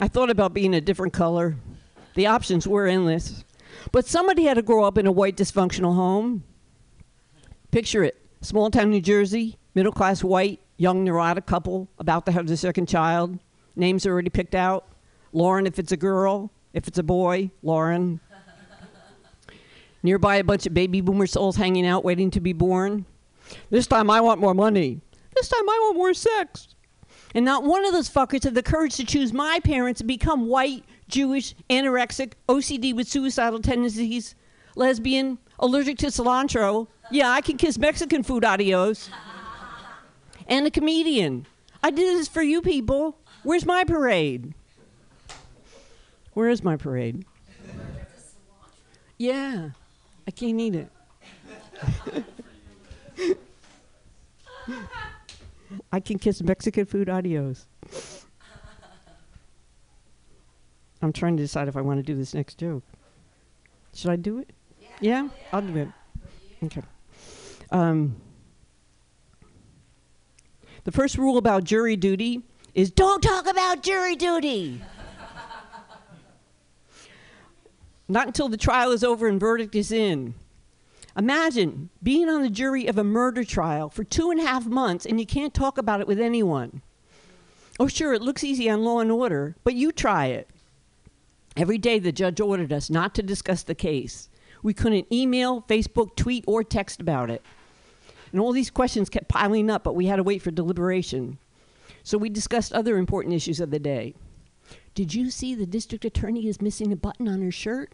I 0.00 0.08
thought 0.08 0.30
about 0.30 0.54
being 0.54 0.74
a 0.74 0.80
different 0.80 1.12
color. 1.12 1.56
The 2.14 2.26
options 2.26 2.66
were 2.66 2.86
endless. 2.86 3.44
But 3.92 4.06
somebody 4.06 4.44
had 4.44 4.54
to 4.54 4.62
grow 4.62 4.84
up 4.84 4.96
in 4.96 5.06
a 5.06 5.12
white 5.12 5.36
dysfunctional 5.36 5.94
home. 5.94 6.44
Picture 7.70 8.04
it 8.04 8.16
small 8.40 8.70
town 8.70 8.90
New 8.90 9.00
Jersey, 9.00 9.58
middle 9.74 9.92
class 9.92 10.24
white, 10.24 10.60
young 10.78 11.04
neurotic 11.04 11.44
couple 11.44 11.88
about 11.98 12.24
to 12.26 12.32
have 12.32 12.46
their 12.46 12.56
second 12.56 12.88
child. 12.88 13.38
Names 13.76 14.06
already 14.06 14.30
picked 14.30 14.54
out. 14.54 14.86
Lauren 15.32 15.66
if 15.66 15.78
it's 15.78 15.92
a 15.92 15.96
girl, 15.96 16.50
if 16.72 16.88
it's 16.88 16.98
a 16.98 17.02
boy, 17.02 17.50
Lauren. 17.62 18.20
Nearby, 20.02 20.36
a 20.36 20.44
bunch 20.44 20.66
of 20.66 20.74
baby 20.74 21.00
boomer 21.00 21.26
souls 21.26 21.56
hanging 21.56 21.86
out, 21.86 22.04
waiting 22.04 22.30
to 22.30 22.40
be 22.40 22.52
born. 22.52 23.04
This 23.70 23.86
time 23.86 24.10
I 24.10 24.20
want 24.20 24.40
more 24.40 24.54
money. 24.54 25.00
This 25.34 25.48
time 25.48 25.68
I 25.68 25.78
want 25.82 25.96
more 25.96 26.14
sex. 26.14 26.68
And 27.34 27.44
not 27.44 27.64
one 27.64 27.84
of 27.84 27.92
those 27.92 28.08
fuckers 28.08 28.44
had 28.44 28.54
the 28.54 28.62
courage 28.62 28.96
to 28.96 29.04
choose 29.04 29.32
my 29.32 29.60
parents 29.62 30.00
and 30.00 30.08
become 30.08 30.46
white, 30.46 30.84
Jewish, 31.08 31.54
anorexic, 31.68 32.32
OCD 32.48 32.94
with 32.94 33.08
suicidal 33.08 33.60
tendencies, 33.60 34.34
lesbian, 34.76 35.38
allergic 35.58 35.98
to 35.98 36.06
cilantro. 36.06 36.86
Yeah, 37.10 37.30
I 37.30 37.40
can 37.40 37.56
kiss 37.56 37.78
Mexican 37.78 38.22
food, 38.22 38.44
adios. 38.44 39.10
and 40.46 40.66
a 40.66 40.70
comedian. 40.70 41.46
I 41.82 41.90
did 41.90 42.18
this 42.18 42.28
for 42.28 42.42
you 42.42 42.62
people. 42.62 43.18
Where's 43.42 43.66
my 43.66 43.84
parade? 43.84 44.54
Where 46.32 46.48
is 46.48 46.62
my 46.62 46.76
parade? 46.76 47.24
Yeah, 49.18 49.70
I 50.28 50.30
can't 50.30 50.60
eat 50.60 50.74
it. 50.74 50.90
I 55.90 56.00
can 56.00 56.18
kiss 56.18 56.42
Mexican 56.42 56.84
food 56.84 57.08
adios. 57.08 57.66
I'm 61.00 61.14
trying 61.14 61.38
to 61.38 61.42
decide 61.42 61.66
if 61.66 61.78
I 61.78 61.80
want 61.80 61.98
to 61.98 62.02
do 62.02 62.14
this 62.14 62.34
next 62.34 62.58
joke. 62.58 62.82
Should 63.94 64.10
I 64.10 64.16
do 64.16 64.36
it? 64.36 64.50
Yeah, 65.00 65.30
I'll 65.50 65.62
do 65.62 65.74
it. 65.78 65.88
Okay. 66.62 66.82
Um, 67.70 68.14
the 70.84 70.92
first 70.92 71.16
rule 71.16 71.38
about 71.38 71.64
jury 71.64 71.96
duty 71.96 72.42
is 72.74 72.90
don't 72.90 73.22
talk 73.22 73.48
about 73.48 73.82
jury 73.82 74.14
duty. 74.14 74.82
Not 78.08 78.26
until 78.26 78.48
the 78.48 78.56
trial 78.56 78.90
is 78.90 79.04
over 79.04 79.28
and 79.28 79.38
verdict 79.38 79.74
is 79.74 79.92
in. 79.92 80.34
Imagine 81.16 81.90
being 82.02 82.28
on 82.28 82.42
the 82.42 82.50
jury 82.50 82.86
of 82.86 82.96
a 82.96 83.04
murder 83.04 83.44
trial 83.44 83.90
for 83.90 84.04
two 84.04 84.30
and 84.30 84.40
a 84.40 84.46
half 84.46 84.66
months 84.66 85.04
and 85.04 85.20
you 85.20 85.26
can't 85.26 85.52
talk 85.52 85.76
about 85.76 86.00
it 86.00 86.06
with 86.06 86.20
anyone. 86.20 86.80
Oh, 87.80 87.88
sure, 87.88 88.12
it 88.12 88.22
looks 88.22 88.42
easy 88.42 88.70
on 88.70 88.82
Law 88.82 89.00
and 89.00 89.10
Order, 89.10 89.56
but 89.62 89.74
you 89.74 89.92
try 89.92 90.26
it. 90.26 90.48
Every 91.56 91.76
day 91.76 91.98
the 91.98 92.12
judge 92.12 92.40
ordered 92.40 92.72
us 92.72 92.88
not 92.88 93.14
to 93.16 93.22
discuss 93.22 93.62
the 93.62 93.74
case. 93.74 94.28
We 94.62 94.74
couldn't 94.74 95.12
email, 95.12 95.62
Facebook, 95.62 96.16
tweet, 96.16 96.44
or 96.46 96.64
text 96.64 97.00
about 97.00 97.30
it. 97.30 97.42
And 98.32 98.40
all 98.40 98.52
these 98.52 98.70
questions 98.70 99.08
kept 99.08 99.28
piling 99.28 99.70
up, 99.70 99.84
but 99.84 99.94
we 99.94 100.06
had 100.06 100.16
to 100.16 100.22
wait 100.22 100.42
for 100.42 100.50
deliberation. 100.50 101.38
So 102.02 102.16
we 102.16 102.30
discussed 102.30 102.72
other 102.72 102.96
important 102.96 103.34
issues 103.34 103.60
of 103.60 103.70
the 103.70 103.78
day. 103.78 104.14
Did 104.94 105.14
you 105.14 105.30
see 105.30 105.54
the 105.54 105.66
district 105.66 106.04
attorney 106.04 106.48
is 106.48 106.60
missing 106.60 106.92
a 106.92 106.96
button 106.96 107.28
on 107.28 107.42
her 107.42 107.50
shirt? 107.50 107.92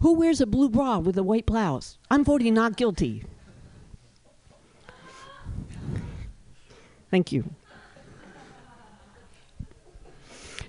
Who 0.00 0.14
wears 0.14 0.40
a 0.40 0.46
blue 0.46 0.68
bra 0.68 0.98
with 0.98 1.18
a 1.18 1.22
white 1.22 1.46
blouse? 1.46 1.98
I'm 2.10 2.24
voting 2.24 2.54
not 2.54 2.76
guilty. 2.76 3.24
Thank 7.10 7.32
you. 7.32 7.50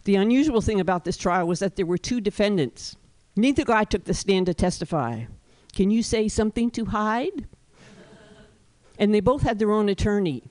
The 0.06 0.16
unusual 0.16 0.62
thing 0.62 0.80
about 0.80 1.04
this 1.04 1.18
trial 1.18 1.48
was 1.48 1.60
that 1.60 1.76
there 1.76 1.86
were 1.86 1.98
two 1.98 2.22
defendants. 2.22 2.96
Neither 3.36 3.64
guy 3.64 3.84
took 3.84 4.06
the 4.06 4.14
stand 4.14 4.48
to 4.48 4.54
testify. 4.54 5.26
Can 5.74 5.92
you 5.92 6.02
say 6.02 6.28
something 6.28 6.72
to 6.72 6.86
hide? 6.86 7.48
And 8.98 9.14
they 9.14 9.20
both 9.20 9.44
had 9.44 9.60
their 9.60 9.72
own 9.72 9.88
attorney. 9.90 10.44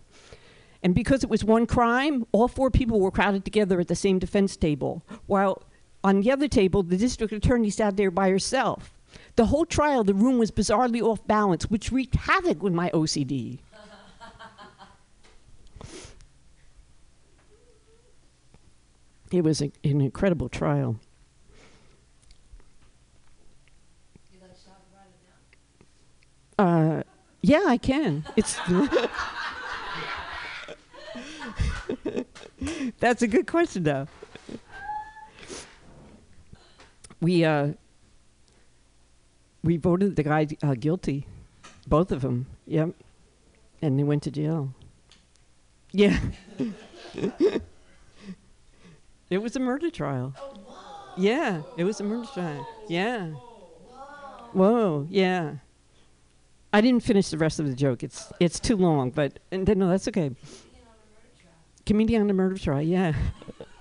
And 0.83 0.95
because 0.95 1.25
it 1.25 1.31
was 1.31 1.43
one 1.43 1.67
crime, 1.67 2.25
all 2.31 2.47
four 2.47 2.71
people 2.71 3.01
were 3.01 3.11
crowded 3.11 3.45
together 3.45 3.81
at 3.81 3.89
the 3.89 3.97
same 3.97 4.19
defense 4.21 4.57
table, 4.57 5.03
while 5.27 5.65
on 6.05 6.21
the 6.21 6.31
other 6.31 6.49
table, 6.49 6.83
the 6.83 6.97
district 6.97 7.33
attorney 7.33 7.71
sat 7.71 7.97
there 7.97 8.11
by 8.11 8.31
herself. 8.31 8.93
The 9.37 9.47
whole 9.47 9.67
trial, 9.67 10.05
the 10.05 10.15
room 10.15 10.39
was 10.39 10.51
bizarrely 10.51 11.01
off 11.01 11.25
balance, 11.27 11.71
which 11.71 11.93
wreaked 11.93 12.17
havoc 12.17 12.63
with 12.63 12.73
my 12.73 12.91
OCD. 12.91 13.59
it 19.31 19.43
was 19.43 19.61
a, 19.61 19.71
an 19.85 20.01
incredible 20.01 20.49
trial. 20.49 20.99
Uh, 26.59 27.03
yeah, 27.41 27.63
I 27.67 27.77
can. 27.77 28.25
It's. 28.37 28.59
That's 32.99 33.23
a 33.23 33.29
good 33.29 33.47
question, 33.47 33.85
though. 33.85 34.09
We 37.21 37.45
uh, 37.45 37.73
we 39.65 39.77
voted 39.77 40.17
the 40.17 40.23
guy 40.23 40.47
uh, 40.63 40.75
guilty, 40.75 41.27
both 41.87 42.13
of 42.13 42.23
them. 42.23 42.47
Yep, 42.67 42.95
and 43.83 43.99
they 43.99 44.05
went 44.05 44.23
to 44.25 44.31
jail. 44.31 44.73
Yeah. 45.93 46.19
it 49.31 49.39
was 49.39 49.57
a 49.57 49.61
murder 49.61 49.91
trial. 49.91 50.35
Yeah, 51.17 51.63
it 51.77 51.85
was 51.85 52.01
a 52.01 52.05
murder 52.05 52.29
trial. 52.33 52.67
Yeah. 52.89 53.33
Whoa. 54.53 55.07
Yeah. 55.11 55.55
I 56.73 56.81
didn't 56.81 57.03
finish 57.03 57.29
the 57.29 57.39
rest 57.39 57.59
of 57.61 57.67
the 57.67 57.75
joke. 57.75 58.03
It's 58.03 58.31
it's 58.41 58.61
too 58.61 58.77
long, 58.77 59.11
but 59.11 59.39
and 59.51 59.67
then, 59.67 59.79
no, 59.79 59.89
that's 59.89 60.07
okay. 60.09 60.31
Comedian 61.87 62.23
on 62.23 62.31
a 62.31 62.35
murder 62.35 62.59
trial. 62.59 62.83
Yeah. 62.83 63.15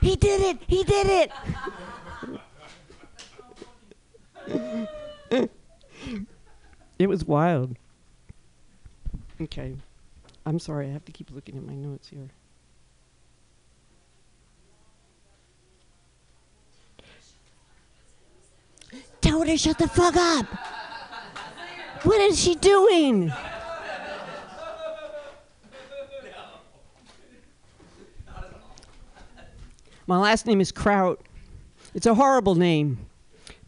he 0.00 0.16
did 0.16 0.40
it. 0.40 0.58
He 0.66 0.84
did 0.84 1.30
it. 5.30 5.50
it 6.98 7.08
was 7.08 7.24
wild. 7.24 7.76
Okay. 9.40 9.74
I'm 10.46 10.58
sorry. 10.58 10.88
I 10.88 10.92
have 10.92 11.04
to 11.04 11.12
keep 11.12 11.30
looking 11.30 11.56
at 11.56 11.64
my 11.64 11.74
notes 11.74 12.08
here. 12.08 12.30
Tell 19.20 19.40
her 19.40 19.46
to 19.46 19.56
shut 19.58 19.78
the 19.78 19.88
fuck 19.88 20.16
up. 20.16 20.46
What 22.04 22.20
is 22.20 22.40
she 22.40 22.54
doing? 22.54 23.32
My 30.08 30.16
last 30.16 30.46
name 30.46 30.62
is 30.62 30.72
Kraut. 30.72 31.20
It's 31.94 32.06
a 32.06 32.14
horrible 32.14 32.54
name. 32.54 32.96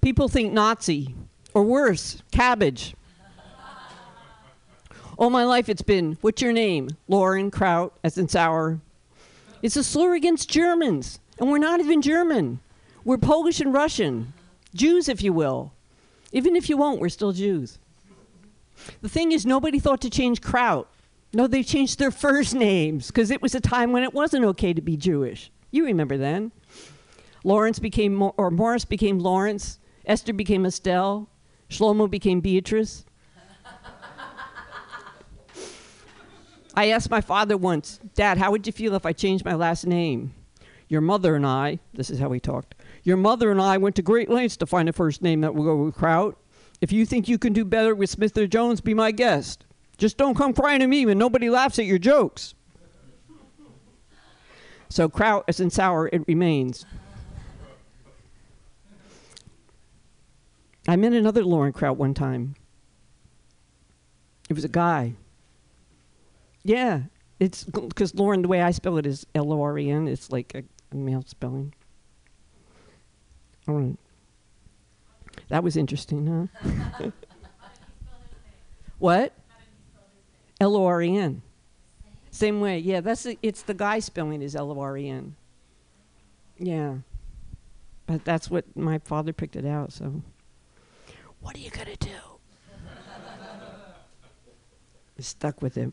People 0.00 0.26
think 0.26 0.54
Nazi, 0.54 1.14
or 1.52 1.62
worse, 1.62 2.22
cabbage. 2.32 2.94
All 5.18 5.28
my 5.28 5.44
life 5.44 5.68
it's 5.68 5.82
been, 5.82 6.16
what's 6.22 6.40
your 6.40 6.54
name? 6.54 6.88
Loren 7.08 7.50
Kraut, 7.50 7.92
as 8.02 8.16
in 8.16 8.26
sour. 8.26 8.80
It's 9.60 9.76
a 9.76 9.84
slur 9.84 10.14
against 10.14 10.48
Germans, 10.48 11.20
and 11.38 11.50
we're 11.50 11.58
not 11.58 11.78
even 11.78 12.00
German. 12.00 12.60
We're 13.04 13.18
Polish 13.18 13.60
and 13.60 13.74
Russian. 13.74 14.32
Jews, 14.74 15.10
if 15.10 15.22
you 15.22 15.34
will. 15.34 15.74
Even 16.32 16.56
if 16.56 16.70
you 16.70 16.78
won't, 16.78 17.02
we're 17.02 17.10
still 17.10 17.32
Jews. 17.32 17.78
The 19.02 19.10
thing 19.10 19.32
is, 19.32 19.44
nobody 19.44 19.78
thought 19.78 20.00
to 20.00 20.08
change 20.08 20.40
Kraut. 20.40 20.88
No, 21.34 21.46
they 21.46 21.62
changed 21.62 21.98
their 21.98 22.10
first 22.26 22.54
names 22.54 23.08
because 23.08 23.30
it 23.30 23.42
was 23.42 23.54
a 23.54 23.60
time 23.60 23.92
when 23.92 24.04
it 24.04 24.14
wasn't 24.14 24.46
okay 24.46 24.72
to 24.72 24.80
be 24.80 24.96
Jewish. 24.96 25.50
You 25.70 25.84
remember 25.84 26.16
then. 26.16 26.52
Lawrence 27.44 27.78
became, 27.78 28.14
Mo- 28.14 28.34
or 28.36 28.50
Morris 28.50 28.84
became 28.84 29.18
Lawrence. 29.18 29.78
Esther 30.04 30.32
became 30.32 30.66
Estelle. 30.66 31.28
Shlomo 31.68 32.10
became 32.10 32.40
Beatrice. 32.40 33.04
I 36.74 36.90
asked 36.90 37.10
my 37.10 37.20
father 37.20 37.56
once, 37.56 38.00
Dad, 38.14 38.38
how 38.38 38.50
would 38.50 38.66
you 38.66 38.72
feel 38.72 38.94
if 38.94 39.04
I 39.04 39.12
changed 39.12 39.44
my 39.44 39.54
last 39.54 39.86
name? 39.86 40.34
Your 40.88 41.00
mother 41.00 41.34
and 41.34 41.46
I, 41.46 41.78
this 41.92 42.10
is 42.10 42.18
how 42.18 42.28
we 42.28 42.40
talked, 42.40 42.74
your 43.02 43.16
mother 43.16 43.50
and 43.50 43.60
I 43.60 43.76
went 43.76 43.96
to 43.96 44.02
great 44.02 44.28
lengths 44.28 44.56
to 44.58 44.66
find 44.66 44.88
a 44.88 44.92
first 44.92 45.22
name 45.22 45.40
that 45.40 45.54
will 45.54 45.64
go 45.64 45.76
with 45.76 45.94
Kraut. 45.94 46.36
If 46.80 46.92
you 46.92 47.04
think 47.04 47.28
you 47.28 47.38
can 47.38 47.52
do 47.52 47.64
better 47.64 47.94
with 47.94 48.10
Smith 48.10 48.36
or 48.38 48.46
Jones, 48.46 48.80
be 48.80 48.94
my 48.94 49.10
guest. 49.10 49.64
Just 49.98 50.16
don't 50.16 50.36
come 50.36 50.52
crying 50.52 50.80
to 50.80 50.86
me 50.86 51.06
when 51.06 51.18
nobody 51.18 51.50
laughs 51.50 51.78
at 51.78 51.84
your 51.84 51.98
jokes. 51.98 52.54
So 54.90 55.08
kraut 55.08 55.44
as 55.46 55.60
in 55.60 55.70
sour, 55.70 56.08
it 56.12 56.26
remains. 56.26 56.84
I 60.88 60.96
met 60.96 61.12
another 61.12 61.44
Lauren 61.44 61.72
Kraut 61.72 61.96
one 61.96 62.12
time. 62.12 62.56
It 64.48 64.54
was 64.54 64.64
a 64.64 64.68
guy. 64.68 65.14
Yeah, 66.64 67.02
it's 67.38 67.62
because 67.62 68.16
Loren, 68.16 68.42
the 68.42 68.48
way 68.48 68.60
I 68.60 68.72
spell 68.72 68.98
it 68.98 69.06
is 69.06 69.24
L 69.34 69.52
O 69.52 69.62
R 69.62 69.78
E 69.78 69.88
N. 69.88 70.08
It's 70.08 70.32
like 70.32 70.52
a, 70.56 70.64
a 70.90 70.96
male 70.96 71.22
spelling. 71.24 71.72
Lauren. 73.68 73.96
That 75.48 75.62
was 75.62 75.76
interesting, 75.76 76.50
huh? 76.62 77.10
what? 78.98 79.32
L 80.60 80.74
O 80.74 80.84
R 80.84 81.00
E 81.00 81.16
N. 81.16 81.42
Same 82.30 82.60
way, 82.60 82.78
yeah. 82.78 83.00
That's 83.00 83.26
it's 83.42 83.62
the 83.62 83.74
guy 83.74 83.98
spelling 83.98 84.42
is 84.42 84.54
L 84.54 84.70
O 84.70 84.80
R 84.80 84.96
E 84.96 85.08
N. 85.08 85.34
Yeah, 86.58 86.96
but 88.06 88.24
that's 88.24 88.50
what 88.50 88.64
my 88.76 88.98
father 88.98 89.32
picked 89.32 89.56
it 89.56 89.66
out. 89.66 89.92
So, 89.92 90.22
what 91.40 91.56
are 91.56 91.60
you 91.60 91.70
gonna 91.70 91.96
do? 91.96 92.10
Stuck 95.18 95.60
with 95.60 95.76
it. 95.76 95.92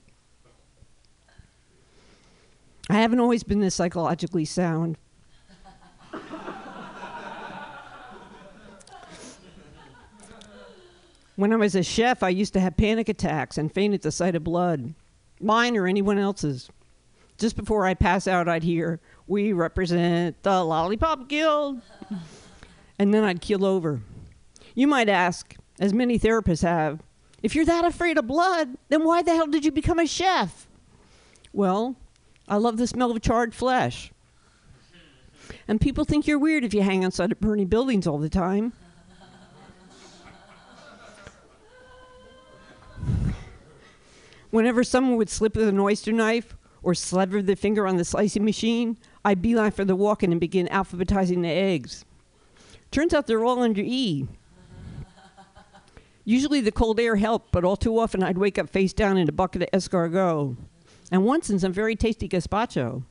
I 2.89 2.93
haven't 2.95 3.19
always 3.19 3.43
been 3.43 3.59
this 3.59 3.75
psychologically 3.75 4.45
sound. 4.45 4.97
when 11.35 11.51
I 11.51 11.57
was 11.57 11.75
a 11.75 11.83
chef, 11.83 12.23
I 12.23 12.29
used 12.29 12.53
to 12.53 12.59
have 12.59 12.77
panic 12.77 13.09
attacks 13.09 13.57
and 13.57 13.69
faint 13.71 13.93
at 13.93 14.03
the 14.03 14.11
sight 14.11 14.35
of 14.35 14.43
blood, 14.45 14.93
mine 15.39 15.77
or 15.77 15.87
anyone 15.87 16.17
else's. 16.17 16.69
Just 17.37 17.55
before 17.55 17.85
I 17.85 17.93
pass 17.93 18.27
out, 18.27 18.47
I'd 18.47 18.63
hear, 18.63 18.99
We 19.27 19.53
represent 19.53 20.41
the 20.43 20.63
Lollipop 20.63 21.27
Guild. 21.27 21.81
and 22.99 23.13
then 23.13 23.23
I'd 23.23 23.41
keel 23.41 23.65
over. 23.65 24.01
You 24.73 24.87
might 24.87 25.09
ask, 25.09 25.55
as 25.79 25.93
many 25.93 26.17
therapists 26.17 26.63
have, 26.63 27.01
if 27.43 27.53
you're 27.53 27.65
that 27.65 27.85
afraid 27.85 28.17
of 28.17 28.27
blood, 28.27 28.77
then 28.89 29.03
why 29.03 29.21
the 29.21 29.35
hell 29.35 29.47
did 29.47 29.63
you 29.63 29.71
become 29.71 29.99
a 29.99 30.07
chef? 30.07 30.67
Well, 31.53 31.95
I 32.47 32.57
love 32.57 32.77
the 32.77 32.87
smell 32.87 33.11
of 33.11 33.21
charred 33.21 33.53
flesh. 33.53 34.11
And 35.67 35.79
people 35.79 36.05
think 36.05 36.27
you're 36.27 36.39
weird 36.39 36.63
if 36.63 36.73
you 36.73 36.81
hang 36.81 37.03
outside 37.05 37.31
of 37.31 37.39
burning 37.39 37.67
buildings 37.67 38.07
all 38.07 38.17
the 38.17 38.29
time. 38.29 38.73
Whenever 44.49 44.83
someone 44.83 45.17
would 45.17 45.29
slip 45.29 45.55
with 45.55 45.67
an 45.67 45.79
oyster 45.79 46.11
knife 46.11 46.55
or 46.83 46.93
sliver 46.93 47.41
their 47.41 47.55
finger 47.55 47.87
on 47.87 47.97
the 47.97 48.05
slicing 48.05 48.45
machine, 48.45 48.97
I'd 49.25 49.41
beeline 49.41 49.71
for 49.71 49.83
the 49.83 49.95
walk-in 49.95 50.31
and 50.31 50.39
begin 50.39 50.67
alphabetizing 50.67 51.41
the 51.41 51.49
eggs. 51.49 52.05
Turns 52.91 53.13
out 53.13 53.27
they're 53.27 53.43
all 53.43 53.61
under 53.61 53.81
E. 53.81 54.27
Usually 56.23 56.61
the 56.61 56.71
cold 56.71 56.99
air 56.99 57.15
helped, 57.15 57.51
but 57.51 57.63
all 57.63 57.77
too 57.77 57.97
often 57.97 58.21
I'd 58.21 58.37
wake 58.37 58.57
up 58.57 58.69
face 58.69 58.93
down 58.93 59.17
in 59.17 59.29
a 59.29 59.31
bucket 59.31 59.63
of 59.63 59.69
escargot. 59.71 60.57
And 61.11 61.23
once 61.23 61.49
in 61.49 61.59
some 61.59 61.71
very 61.71 61.95
tasty 61.95 62.27
gazpacho. 62.27 63.03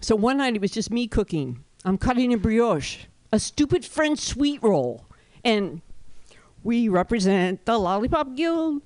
So 0.00 0.16
one 0.16 0.38
night 0.38 0.56
it 0.56 0.62
was 0.62 0.70
just 0.70 0.90
me 0.90 1.06
cooking. 1.06 1.62
I'm 1.84 1.98
cutting 1.98 2.32
a 2.32 2.38
brioche, 2.38 3.04
a 3.30 3.38
stupid 3.38 3.84
French 3.84 4.18
sweet 4.18 4.62
roll. 4.62 5.04
And 5.44 5.82
we 6.62 6.88
represent 6.88 7.64
the 7.66 7.78
Lollipop 7.78 8.34
Guild. 8.34 8.82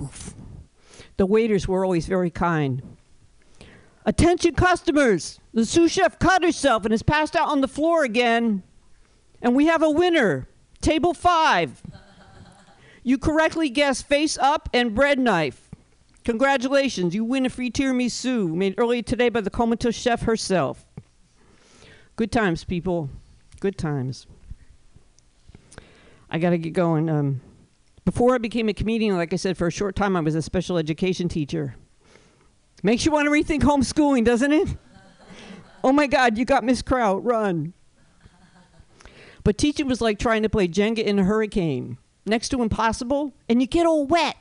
Poof. 0.00 0.34
The 1.18 1.26
waiters 1.26 1.68
were 1.68 1.84
always 1.84 2.06
very 2.06 2.30
kind. 2.30 2.82
Attention 4.06 4.54
customers! 4.54 5.40
The 5.52 5.66
sous 5.66 5.92
chef 5.92 6.18
cut 6.18 6.42
herself 6.42 6.86
and 6.86 6.94
is 6.94 7.02
passed 7.02 7.36
out 7.36 7.48
on 7.48 7.60
the 7.60 7.68
floor 7.68 8.02
again. 8.02 8.62
And 9.42 9.54
we 9.54 9.66
have 9.66 9.82
a 9.82 9.90
winner. 9.90 10.48
Table 10.80 11.12
five. 11.12 11.82
You 13.02 13.18
correctly 13.18 13.68
guessed 13.68 14.08
face 14.08 14.38
up 14.38 14.70
and 14.72 14.94
bread 14.94 15.18
knife. 15.18 15.68
Congratulations, 16.24 17.14
you 17.14 17.24
win 17.24 17.44
a 17.44 17.50
free 17.50 17.70
tiramisu 17.70 18.54
made 18.54 18.74
earlier 18.78 19.02
today 19.02 19.28
by 19.28 19.40
the 19.40 19.50
comatose 19.50 19.94
chef 19.94 20.22
herself. 20.22 20.86
Good 22.16 22.32
times, 22.32 22.64
people. 22.64 23.10
Good 23.60 23.76
times. 23.76 24.26
I 26.30 26.38
got 26.38 26.50
to 26.50 26.58
get 26.58 26.72
going. 26.72 27.08
Um, 27.08 27.40
before 28.04 28.34
I 28.34 28.38
became 28.38 28.68
a 28.68 28.72
comedian, 28.72 29.16
like 29.16 29.32
I 29.32 29.36
said, 29.36 29.56
for 29.56 29.66
a 29.66 29.70
short 29.70 29.96
time, 29.96 30.16
I 30.16 30.20
was 30.20 30.34
a 30.34 30.42
special 30.42 30.78
education 30.78 31.28
teacher. 31.28 31.76
Makes 32.82 33.04
you 33.04 33.12
want 33.12 33.26
to 33.26 33.30
rethink 33.30 33.60
homeschooling, 33.60 34.24
doesn't 34.24 34.52
it? 34.52 34.68
oh 35.84 35.92
my 35.92 36.06
God, 36.06 36.38
you 36.38 36.44
got 36.44 36.64
Miss 36.64 36.82
Kraut, 36.82 37.22
run. 37.24 37.74
But 39.44 39.58
teaching 39.58 39.86
was 39.86 40.00
like 40.00 40.18
trying 40.18 40.42
to 40.42 40.48
play 40.48 40.68
Jenga 40.68 40.98
in 40.98 41.18
a 41.18 41.24
hurricane. 41.24 41.98
Next 42.26 42.50
to 42.50 42.62
impossible, 42.62 43.32
and 43.48 43.60
you 43.60 43.66
get 43.66 43.86
all 43.86 44.06
wet. 44.06 44.36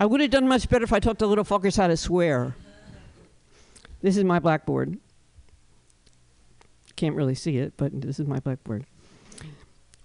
I 0.00 0.06
would 0.06 0.20
have 0.20 0.30
done 0.30 0.48
much 0.48 0.68
better 0.68 0.84
if 0.84 0.92
I 0.92 0.98
taught 0.98 1.18
the 1.18 1.26
little 1.26 1.44
fuckers 1.44 1.76
how 1.76 1.86
to 1.86 1.96
swear. 1.96 2.54
This 4.02 4.16
is 4.16 4.24
my 4.24 4.38
blackboard. 4.38 4.98
Can't 6.96 7.16
really 7.16 7.34
see 7.34 7.58
it, 7.58 7.74
but 7.76 8.00
this 8.00 8.20
is 8.20 8.26
my 8.26 8.40
blackboard. 8.40 8.86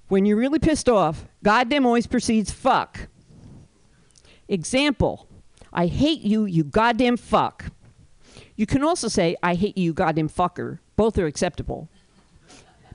When 0.08 0.26
you're 0.26 0.38
really 0.38 0.60
pissed 0.60 0.90
off, 0.90 1.26
goddamn 1.44 1.86
always 1.86 2.08
precedes 2.08 2.52
fuck. 2.52 3.08
Example 4.48 5.28
I 5.72 5.86
hate 5.86 6.22
you, 6.22 6.46
you 6.46 6.64
goddamn 6.64 7.18
fuck. 7.18 7.66
You 8.56 8.66
can 8.66 8.84
also 8.84 9.08
say, 9.08 9.36
I 9.42 9.56
hate 9.56 9.78
you, 9.78 9.94
goddamn 9.94 10.30
fucker. 10.30 10.80
Both 10.96 11.18
are 11.18 11.28
acceptable. 11.28 11.90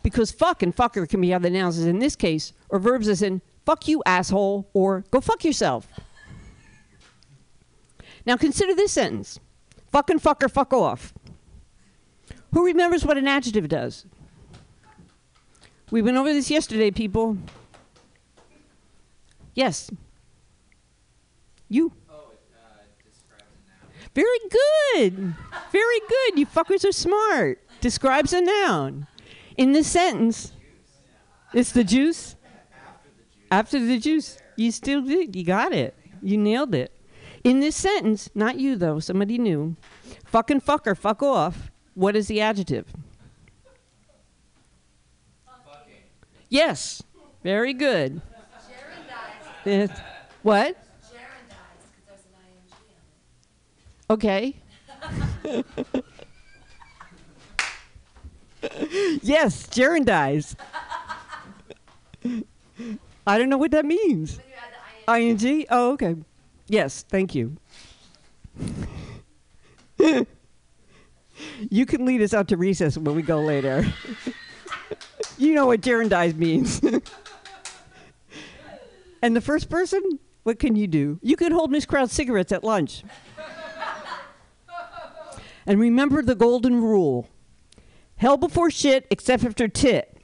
Because 0.02 0.30
fuck 0.30 0.62
and 0.62 0.74
fucker 0.74 1.08
can 1.08 1.20
be 1.20 1.32
other 1.32 1.48
nouns 1.48 1.78
as 1.78 1.86
in 1.86 2.00
this 2.00 2.16
case, 2.16 2.52
or 2.68 2.78
verbs 2.78 3.08
as 3.08 3.22
in 3.22 3.40
fuck 3.64 3.88
you, 3.88 4.02
asshole, 4.04 4.68
or 4.74 5.04
go 5.10 5.20
fuck 5.20 5.44
yourself. 5.44 5.88
Now 8.26 8.36
consider 8.36 8.74
this 8.74 8.92
sentence 8.92 9.38
fucking 9.90 10.18
fucker, 10.18 10.50
fuck 10.50 10.72
off. 10.72 11.14
Who 12.54 12.64
remembers 12.64 13.04
what 13.04 13.18
an 13.18 13.26
adjective 13.26 13.68
does? 13.68 14.06
We 15.90 16.02
went 16.02 16.16
over 16.16 16.32
this 16.32 16.50
yesterday, 16.50 16.92
people. 16.92 17.36
Yes. 19.54 19.90
You. 21.68 21.92
Very 24.14 24.38
good. 24.48 25.34
Very 25.72 26.00
good. 26.08 26.38
You 26.38 26.46
fuckers 26.46 26.88
are 26.88 26.92
smart. 26.92 27.60
Describes 27.80 28.32
a 28.32 28.40
noun. 28.40 29.08
In 29.56 29.72
this 29.72 29.88
sentence, 29.88 30.52
it's 31.52 31.72
the 31.72 31.82
juice. 31.82 32.36
After 33.50 33.84
the 33.84 33.98
juice. 33.98 34.38
You 34.56 34.70
still 34.70 35.02
did. 35.02 35.34
You 35.34 35.44
got 35.44 35.72
it. 35.72 35.96
You 36.22 36.38
nailed 36.38 36.72
it. 36.76 36.92
In 37.42 37.58
this 37.58 37.74
sentence, 37.74 38.30
not 38.32 38.60
you 38.60 38.76
though, 38.76 39.00
somebody 39.00 39.38
new. 39.38 39.76
Fucking 40.24 40.60
fucker, 40.60 40.96
fuck 40.96 41.20
off. 41.20 41.72
What 41.94 42.16
is 42.16 42.28
the 42.28 42.40
adjective? 42.40 42.86
Yes. 46.48 47.02
Very 47.42 47.72
good. 47.72 48.20
Yes. 49.64 49.98
What? 50.42 50.76
Okay. 54.10 54.54
yes, 59.22 59.66
gerondize. 59.68 60.54
I 63.26 63.38
don't 63.38 63.48
know 63.48 63.56
what 63.56 63.70
that 63.70 63.86
means. 63.86 64.38
ing. 65.08 65.66
Oh, 65.70 65.92
okay. 65.92 66.16
Yes, 66.68 67.04
thank 67.08 67.34
you. 67.34 67.56
you 71.70 71.86
can 71.86 72.04
lead 72.04 72.22
us 72.22 72.34
out 72.34 72.48
to 72.48 72.56
recess 72.56 72.96
when 72.96 73.14
we 73.14 73.22
go 73.22 73.40
later. 73.40 73.86
you 75.38 75.54
know 75.54 75.66
what 75.66 75.80
gerondize 75.80 76.34
means. 76.34 76.80
and 79.22 79.36
the 79.36 79.40
first 79.40 79.68
person, 79.68 80.18
what 80.42 80.58
can 80.58 80.76
you 80.76 80.86
do? 80.86 81.18
You 81.22 81.36
can 81.36 81.52
hold 81.52 81.70
Miss 81.70 81.86
Kraut 81.86 82.10
cigarettes 82.10 82.52
at 82.52 82.64
lunch. 82.64 83.02
and 85.66 85.80
remember 85.80 86.22
the 86.22 86.34
golden 86.34 86.82
rule 86.82 87.28
hell 88.16 88.36
before 88.36 88.70
shit 88.70 89.06
except 89.10 89.44
after 89.44 89.68
tit. 89.68 90.16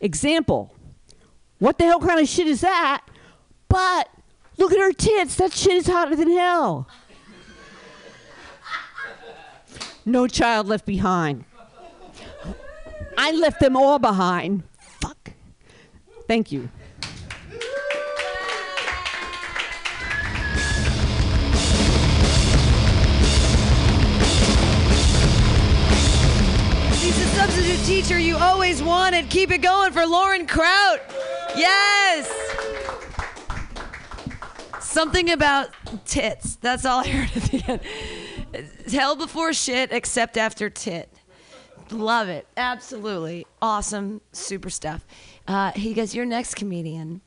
Example 0.00 0.74
What 1.58 1.78
the 1.78 1.84
hell 1.84 2.00
kind 2.00 2.20
of 2.20 2.28
shit 2.28 2.46
is 2.46 2.62
that? 2.62 3.04
But 3.68 4.08
look 4.58 4.72
at 4.72 4.78
her 4.78 4.92
tits. 4.92 5.36
That 5.36 5.52
shit 5.52 5.74
is 5.74 5.86
hotter 5.86 6.16
than 6.16 6.30
hell. 6.30 6.88
No 10.04 10.26
child 10.26 10.66
left 10.66 10.84
behind. 10.84 11.44
I 13.16 13.30
left 13.32 13.60
them 13.60 13.76
all 13.76 13.98
behind. 13.98 14.64
Fuck. 15.00 15.32
Thank 16.26 16.50
you. 16.50 16.68
substitute 27.34 27.84
teacher 27.86 28.18
you 28.18 28.36
always 28.36 28.82
wanted. 28.82 29.28
Keep 29.28 29.50
it 29.50 29.58
going 29.58 29.92
for 29.92 30.06
Loren 30.06 30.46
Kraut. 30.46 31.00
Yes. 31.56 32.30
Something 34.80 35.30
about 35.30 35.70
tits. 36.04 36.56
That's 36.56 36.84
all 36.84 37.00
I 37.00 37.08
heard 37.08 37.36
at 37.36 37.50
the 37.50 37.64
end. 37.72 37.80
Hell 38.90 39.16
before 39.16 39.52
shit, 39.52 39.92
except 39.92 40.36
after 40.36 40.68
tit. 40.68 41.08
Love 41.90 42.28
it. 42.28 42.46
Absolutely. 42.56 43.46
Awesome. 43.60 44.20
Super 44.32 44.70
stuff. 44.70 45.04
Uh, 45.46 45.72
he 45.72 45.94
goes, 45.94 46.14
Your 46.14 46.24
next 46.24 46.54
comedian. 46.54 47.20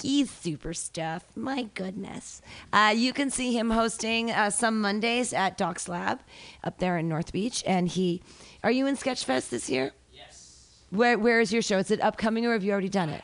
He's 0.00 0.30
super 0.30 0.72
stuff. 0.72 1.24
My 1.34 1.64
goodness. 1.74 2.42
Uh, 2.72 2.92
you 2.94 3.12
can 3.12 3.30
see 3.30 3.56
him 3.56 3.70
hosting 3.70 4.30
uh, 4.30 4.50
some 4.50 4.80
Mondays 4.80 5.32
at 5.32 5.58
Doc's 5.58 5.88
Lab 5.88 6.20
up 6.62 6.78
there 6.78 6.96
in 6.96 7.08
North 7.08 7.32
Beach. 7.32 7.62
And 7.66 7.88
he, 7.88 8.22
are 8.62 8.70
you 8.70 8.86
in 8.86 8.96
Sketchfest 8.96 9.48
this 9.48 9.68
year? 9.68 9.92
Yes. 10.12 10.68
Where, 10.90 11.18
where 11.18 11.40
is 11.40 11.52
your 11.52 11.62
show? 11.62 11.78
Is 11.78 11.90
it 11.90 12.00
upcoming 12.00 12.46
or 12.46 12.52
have 12.52 12.62
you 12.62 12.70
already 12.70 12.88
done 12.88 13.08
it? 13.08 13.22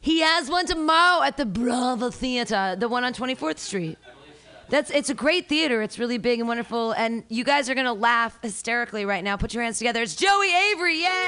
He 0.00 0.20
has 0.20 0.50
one 0.50 0.66
tomorrow 0.66 1.22
at 1.22 1.36
the 1.36 1.46
Brava 1.46 2.10
Theater, 2.10 2.74
the 2.76 2.88
one 2.88 3.04
on 3.04 3.14
24th 3.14 3.58
Street. 3.58 3.98
That's 4.68 4.90
it's 4.90 5.10
a 5.10 5.14
great 5.14 5.48
theater. 5.48 5.82
It's 5.82 5.98
really 5.98 6.18
big 6.18 6.38
and 6.38 6.48
wonderful, 6.48 6.92
and 6.92 7.24
you 7.28 7.44
guys 7.44 7.68
are 7.68 7.74
gonna 7.74 7.92
laugh 7.92 8.38
hysterically 8.42 9.04
right 9.04 9.22
now. 9.22 9.36
Put 9.36 9.54
your 9.54 9.62
hands 9.62 9.78
together. 9.78 10.02
It's 10.02 10.16
Joey 10.16 10.54
Avery. 10.72 11.00
Yay! 11.00 11.26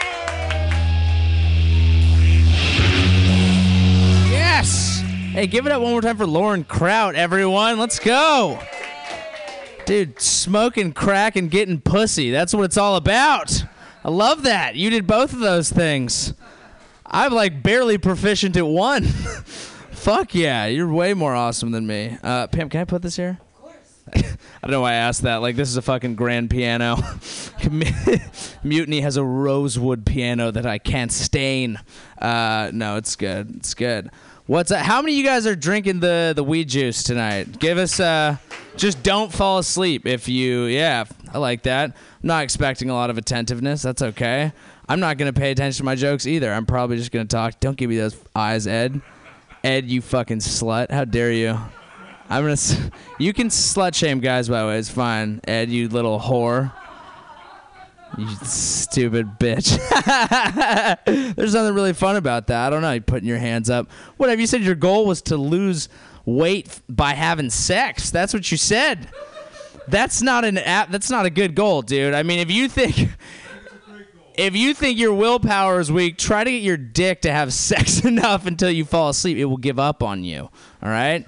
Yes. 4.30 5.02
Hey, 5.32 5.46
give 5.46 5.66
it 5.66 5.72
up 5.72 5.82
one 5.82 5.90
more 5.90 6.00
time 6.00 6.16
for 6.16 6.26
Loren 6.26 6.64
Kraut, 6.64 7.14
everyone. 7.14 7.78
Let's 7.78 7.98
go. 7.98 8.58
Dude, 9.84 10.20
smoking 10.20 10.92
crack 10.92 11.36
and 11.36 11.50
getting 11.50 11.80
pussy. 11.80 12.30
That's 12.30 12.54
what 12.54 12.62
it's 12.62 12.78
all 12.78 12.96
about. 12.96 13.64
I 14.04 14.10
love 14.10 14.44
that. 14.44 14.76
You 14.76 14.90
did 14.90 15.06
both 15.06 15.32
of 15.32 15.40
those 15.40 15.70
things. 15.70 16.34
I'm 17.04 17.32
like 17.32 17.62
barely 17.62 17.98
proficient 17.98 18.56
at 18.56 18.66
one. 18.66 19.06
Fuck 20.04 20.34
yeah, 20.34 20.66
you're 20.66 20.92
way 20.92 21.14
more 21.14 21.34
awesome 21.34 21.70
than 21.70 21.86
me. 21.86 22.18
Uh, 22.22 22.46
Pam, 22.48 22.68
can 22.68 22.82
I 22.82 22.84
put 22.84 23.00
this 23.00 23.16
here? 23.16 23.38
Of 23.40 23.54
course. 23.62 24.02
I 24.14 24.66
don't 24.66 24.72
know 24.72 24.82
why 24.82 24.90
I 24.90 24.96
asked 24.96 25.22
that. 25.22 25.36
Like, 25.36 25.56
this 25.56 25.70
is 25.70 25.78
a 25.78 25.82
fucking 25.82 26.14
grand 26.14 26.50
piano. 26.50 26.98
Mutiny 28.62 29.00
has 29.00 29.16
a 29.16 29.24
rosewood 29.24 30.04
piano 30.04 30.50
that 30.50 30.66
I 30.66 30.76
can't 30.76 31.10
stain. 31.10 31.80
Uh, 32.20 32.70
no, 32.74 32.96
it's 32.96 33.16
good. 33.16 33.56
It's 33.56 33.72
good. 33.72 34.10
What's 34.44 34.70
up? 34.70 34.84
How 34.84 35.00
many 35.00 35.14
of 35.14 35.16
you 35.16 35.24
guys 35.24 35.46
are 35.46 35.56
drinking 35.56 36.00
the 36.00 36.34
the 36.36 36.44
weed 36.44 36.68
juice 36.68 37.02
tonight? 37.02 37.58
Give 37.58 37.78
us 37.78 37.98
uh 37.98 38.36
just 38.76 39.02
don't 39.02 39.32
fall 39.32 39.56
asleep 39.56 40.04
if 40.04 40.28
you 40.28 40.64
yeah, 40.64 41.04
I 41.32 41.38
like 41.38 41.62
that. 41.62 41.92
I'm 41.92 41.94
not 42.20 42.44
expecting 42.44 42.90
a 42.90 42.94
lot 42.94 43.08
of 43.08 43.16
attentiveness. 43.16 43.80
That's 43.80 44.02
okay. 44.02 44.52
I'm 44.86 45.00
not 45.00 45.16
going 45.16 45.32
to 45.32 45.40
pay 45.40 45.50
attention 45.50 45.78
to 45.78 45.84
my 45.84 45.94
jokes 45.94 46.26
either. 46.26 46.52
I'm 46.52 46.66
probably 46.66 46.98
just 46.98 47.10
going 47.10 47.26
to 47.26 47.34
talk. 47.34 47.58
Don't 47.58 47.78
give 47.78 47.88
me 47.88 47.96
those 47.96 48.22
eyes, 48.36 48.66
Ed. 48.66 49.00
Ed, 49.64 49.90
you 49.90 50.02
fucking 50.02 50.40
slut. 50.40 50.90
How 50.90 51.06
dare 51.06 51.32
you? 51.32 51.58
I'm 52.28 52.54
to 52.54 52.92
You 53.18 53.32
can 53.32 53.48
slut 53.48 53.94
shame 53.94 54.20
guys 54.20 54.46
by 54.46 54.60
the 54.60 54.68
way. 54.68 54.78
It's 54.78 54.90
fine. 54.90 55.40
Ed, 55.44 55.70
you 55.70 55.88
little 55.88 56.20
whore. 56.20 56.70
You 58.18 58.28
stupid 58.44 59.38
bitch. 59.40 59.74
There's 61.34 61.54
nothing 61.54 61.74
really 61.74 61.94
fun 61.94 62.16
about 62.16 62.46
that. 62.48 62.66
I 62.66 62.70
don't 62.70 62.82
know. 62.82 62.92
You 62.92 63.00
putting 63.00 63.26
your 63.26 63.38
hands 63.38 63.70
up. 63.70 63.90
Whatever. 64.18 64.38
You 64.40 64.46
said 64.46 64.60
your 64.60 64.74
goal 64.74 65.06
was 65.06 65.22
to 65.22 65.38
lose 65.38 65.88
weight 66.26 66.80
by 66.86 67.14
having 67.14 67.48
sex. 67.48 68.10
That's 68.10 68.34
what 68.34 68.50
you 68.50 68.58
said. 68.58 69.08
That's 69.88 70.20
not 70.20 70.44
an 70.44 70.58
app. 70.58 70.90
That's 70.90 71.10
not 71.10 71.24
a 71.24 71.30
good 71.30 71.54
goal, 71.54 71.80
dude. 71.80 72.12
I 72.12 72.22
mean, 72.22 72.38
if 72.38 72.50
you 72.50 72.68
think. 72.68 73.08
If 74.36 74.56
you 74.56 74.74
think 74.74 74.98
your 74.98 75.14
willpower 75.14 75.80
is 75.80 75.92
weak, 75.92 76.18
try 76.18 76.44
to 76.44 76.50
get 76.50 76.62
your 76.62 76.76
dick 76.76 77.22
to 77.22 77.32
have 77.32 77.52
sex 77.52 78.04
enough 78.04 78.46
until 78.46 78.70
you 78.70 78.84
fall 78.84 79.10
asleep. 79.10 79.38
It 79.38 79.44
will 79.44 79.56
give 79.56 79.78
up 79.78 80.02
on 80.02 80.24
you. 80.24 80.48
All 80.82 80.88
right? 80.88 81.26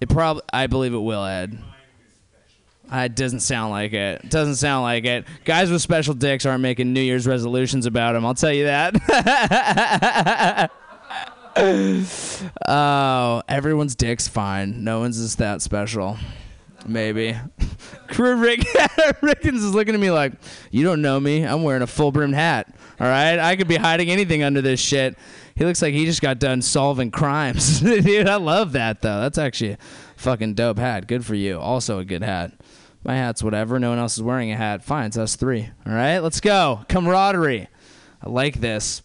It 0.00 0.08
probably. 0.08 0.42
I 0.52 0.66
believe 0.66 0.94
it 0.94 0.98
will, 0.98 1.24
Ed. 1.24 1.58
It 2.90 3.14
doesn't 3.14 3.40
sound 3.40 3.70
like 3.70 3.92
it. 3.92 4.24
It 4.24 4.30
Doesn't 4.30 4.56
sound 4.56 4.82
like 4.82 5.04
it. 5.04 5.26
Guys 5.44 5.70
with 5.70 5.82
special 5.82 6.14
dicks 6.14 6.46
aren't 6.46 6.62
making 6.62 6.92
New 6.92 7.02
Year's 7.02 7.26
resolutions 7.26 7.84
about 7.84 8.12
them. 8.12 8.24
I'll 8.24 8.34
tell 8.34 8.52
you 8.52 8.64
that. 8.64 10.70
oh, 12.66 13.42
everyone's 13.46 13.94
dick's 13.94 14.26
fine. 14.26 14.84
No 14.84 15.00
one's 15.00 15.18
is 15.18 15.36
that 15.36 15.60
special. 15.60 16.16
Maybe. 16.88 17.36
Rick 18.18 18.60
Rickens 19.22 19.62
is 19.62 19.74
looking 19.74 19.94
at 19.94 20.00
me 20.00 20.10
like, 20.10 20.32
you 20.70 20.82
don't 20.84 21.02
know 21.02 21.20
me. 21.20 21.42
I'm 21.42 21.62
wearing 21.62 21.82
a 21.82 21.86
full 21.86 22.10
brimmed 22.10 22.34
hat. 22.34 22.74
All 22.98 23.06
right, 23.06 23.38
I 23.38 23.54
could 23.54 23.68
be 23.68 23.76
hiding 23.76 24.10
anything 24.10 24.42
under 24.42 24.60
this 24.60 24.80
shit. 24.80 25.16
He 25.54 25.64
looks 25.64 25.82
like 25.82 25.92
he 25.92 26.04
just 26.04 26.22
got 26.22 26.38
done 26.38 26.62
solving 26.62 27.10
crimes, 27.10 27.80
dude. 27.80 28.28
I 28.28 28.36
love 28.36 28.72
that 28.72 29.02
though. 29.02 29.20
That's 29.20 29.38
actually 29.38 29.72
a 29.72 29.78
fucking 30.16 30.54
dope 30.54 30.78
hat. 30.78 31.06
Good 31.06 31.24
for 31.24 31.34
you. 31.34 31.60
Also 31.60 31.98
a 31.98 32.04
good 32.04 32.22
hat. 32.22 32.52
My 33.04 33.14
hat's 33.14 33.42
whatever. 33.42 33.78
No 33.78 33.90
one 33.90 33.98
else 33.98 34.16
is 34.16 34.22
wearing 34.22 34.50
a 34.50 34.56
hat. 34.56 34.82
Fine, 34.82 35.06
it's 35.06 35.18
us 35.18 35.36
three. 35.36 35.68
All 35.86 35.92
right, 35.92 36.18
let's 36.18 36.40
go. 36.40 36.84
Camaraderie. 36.88 37.68
I 38.22 38.28
like 38.28 38.60
this. 38.60 39.02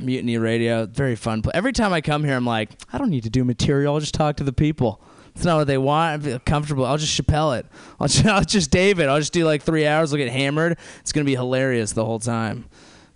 Mutiny 0.00 0.38
Radio, 0.38 0.86
very 0.86 1.14
fun. 1.14 1.42
Every 1.52 1.72
time 1.72 1.92
I 1.92 2.00
come 2.00 2.24
here, 2.24 2.34
I'm 2.34 2.46
like, 2.46 2.70
I 2.92 2.98
don't 2.98 3.10
need 3.10 3.24
to 3.24 3.30
do 3.30 3.44
material. 3.44 3.94
I'll 3.94 4.00
just 4.00 4.14
talk 4.14 4.36
to 4.36 4.44
the 4.44 4.52
people. 4.52 5.00
It's 5.34 5.44
not 5.44 5.56
what 5.56 5.66
they 5.66 5.78
want. 5.78 6.22
I 6.22 6.24
feel 6.24 6.38
comfortable. 6.40 6.84
I'll 6.84 6.98
just 6.98 7.18
Chappelle 7.20 7.58
it. 7.58 7.66
I'll 7.98 8.08
just, 8.08 8.26
I'll 8.26 8.44
just 8.44 8.70
David. 8.70 9.08
I'll 9.08 9.18
just 9.18 9.32
do 9.32 9.44
like 9.44 9.62
three 9.62 9.86
hours. 9.86 10.12
I'll 10.12 10.18
get 10.18 10.30
hammered. 10.30 10.78
It's 11.00 11.12
gonna 11.12 11.24
be 11.24 11.34
hilarious 11.34 11.92
the 11.92 12.04
whole 12.04 12.18
time. 12.18 12.66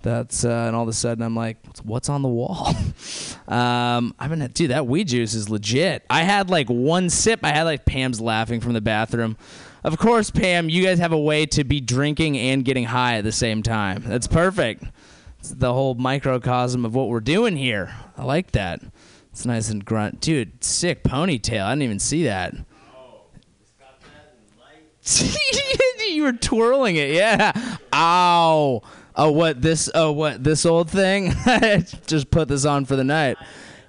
That's 0.02 0.44
uh, 0.44 0.64
and 0.66 0.76
all 0.76 0.82
of 0.82 0.88
a 0.88 0.92
sudden 0.92 1.24
I'm 1.24 1.34
like, 1.34 1.56
what's 1.82 2.10
on 2.10 2.20
the 2.20 2.28
wall? 2.28 2.68
um, 3.48 4.14
I'm 4.18 4.28
gonna 4.28 4.48
dude. 4.48 4.70
That 4.70 4.86
weed 4.86 5.08
juice 5.08 5.32
is 5.34 5.48
legit. 5.48 6.04
I 6.10 6.22
had 6.22 6.50
like 6.50 6.68
one 6.68 7.08
sip. 7.08 7.40
I 7.42 7.48
had 7.48 7.62
like 7.62 7.86
Pam's 7.86 8.20
laughing 8.20 8.60
from 8.60 8.74
the 8.74 8.82
bathroom. 8.82 9.36
Of 9.82 9.98
course, 9.98 10.30
Pam, 10.30 10.68
you 10.70 10.82
guys 10.82 10.98
have 10.98 11.12
a 11.12 11.18
way 11.18 11.44
to 11.46 11.64
be 11.64 11.80
drinking 11.80 12.38
and 12.38 12.64
getting 12.64 12.84
high 12.84 13.18
at 13.18 13.24
the 13.24 13.32
same 13.32 13.62
time. 13.62 14.02
That's 14.06 14.26
perfect. 14.26 14.84
It's 15.40 15.50
the 15.50 15.74
whole 15.74 15.94
microcosm 15.94 16.86
of 16.86 16.94
what 16.94 17.08
we're 17.08 17.20
doing 17.20 17.56
here. 17.56 17.94
I 18.16 18.24
like 18.24 18.52
that. 18.52 18.80
It's 19.35 19.44
nice 19.44 19.69
and 19.69 19.85
grunt. 19.85 20.20
Dude, 20.20 20.62
sick 20.62 21.02
ponytail. 21.02 21.65
I 21.65 21.73
didn't 21.73 21.82
even 21.82 21.98
see 21.98 22.23
that. 22.23 22.55
you 26.09 26.23
were 26.23 26.32
twirling 26.35 26.94
it, 26.94 27.11
yeah. 27.11 27.51
Ow. 27.93 28.81
Oh, 29.16 29.31
what 29.32 29.61
this? 29.61 29.90
Oh, 29.93 30.12
what 30.12 30.44
this 30.44 30.65
old 30.65 30.89
thing? 30.89 31.32
Just 32.06 32.31
put 32.31 32.47
this 32.47 32.65
on 32.65 32.85
for 32.85 32.94
the 32.94 33.02
night. 33.02 33.36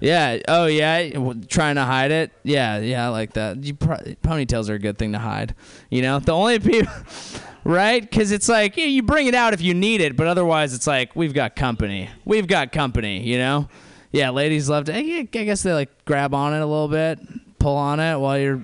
Yeah. 0.00 0.38
Oh, 0.48 0.66
yeah. 0.66 1.10
Trying 1.46 1.76
to 1.76 1.84
hide 1.84 2.10
it. 2.10 2.32
Yeah. 2.42 2.78
Yeah. 2.78 3.06
I 3.06 3.10
like 3.10 3.34
that. 3.34 3.62
You 3.62 3.74
pro- 3.74 3.98
ponytails 3.98 4.68
are 4.68 4.74
a 4.74 4.80
good 4.80 4.98
thing 4.98 5.12
to 5.12 5.20
hide. 5.20 5.54
You 5.90 6.02
know, 6.02 6.18
the 6.18 6.32
only 6.32 6.58
people, 6.58 6.92
right? 7.64 8.02
Because 8.02 8.32
it's 8.32 8.48
like 8.48 8.76
you 8.76 9.04
bring 9.04 9.28
it 9.28 9.34
out 9.36 9.54
if 9.54 9.60
you 9.60 9.74
need 9.74 10.00
it, 10.00 10.16
but 10.16 10.26
otherwise 10.26 10.74
it's 10.74 10.88
like 10.88 11.14
we've 11.14 11.34
got 11.34 11.54
company. 11.54 12.10
We've 12.24 12.48
got 12.48 12.72
company. 12.72 13.22
You 13.22 13.38
know. 13.38 13.68
Yeah. 14.16 14.30
Ladies 14.30 14.68
love 14.68 14.84
to. 14.86 14.96
I 14.96 15.22
guess 15.22 15.62
they 15.62 15.72
like 15.72 16.04
grab 16.04 16.34
on 16.34 16.54
it 16.54 16.60
a 16.60 16.66
little 16.66 16.88
bit, 16.88 17.18
pull 17.58 17.76
on 17.76 18.00
it 18.00 18.18
while 18.18 18.38
you're. 18.38 18.62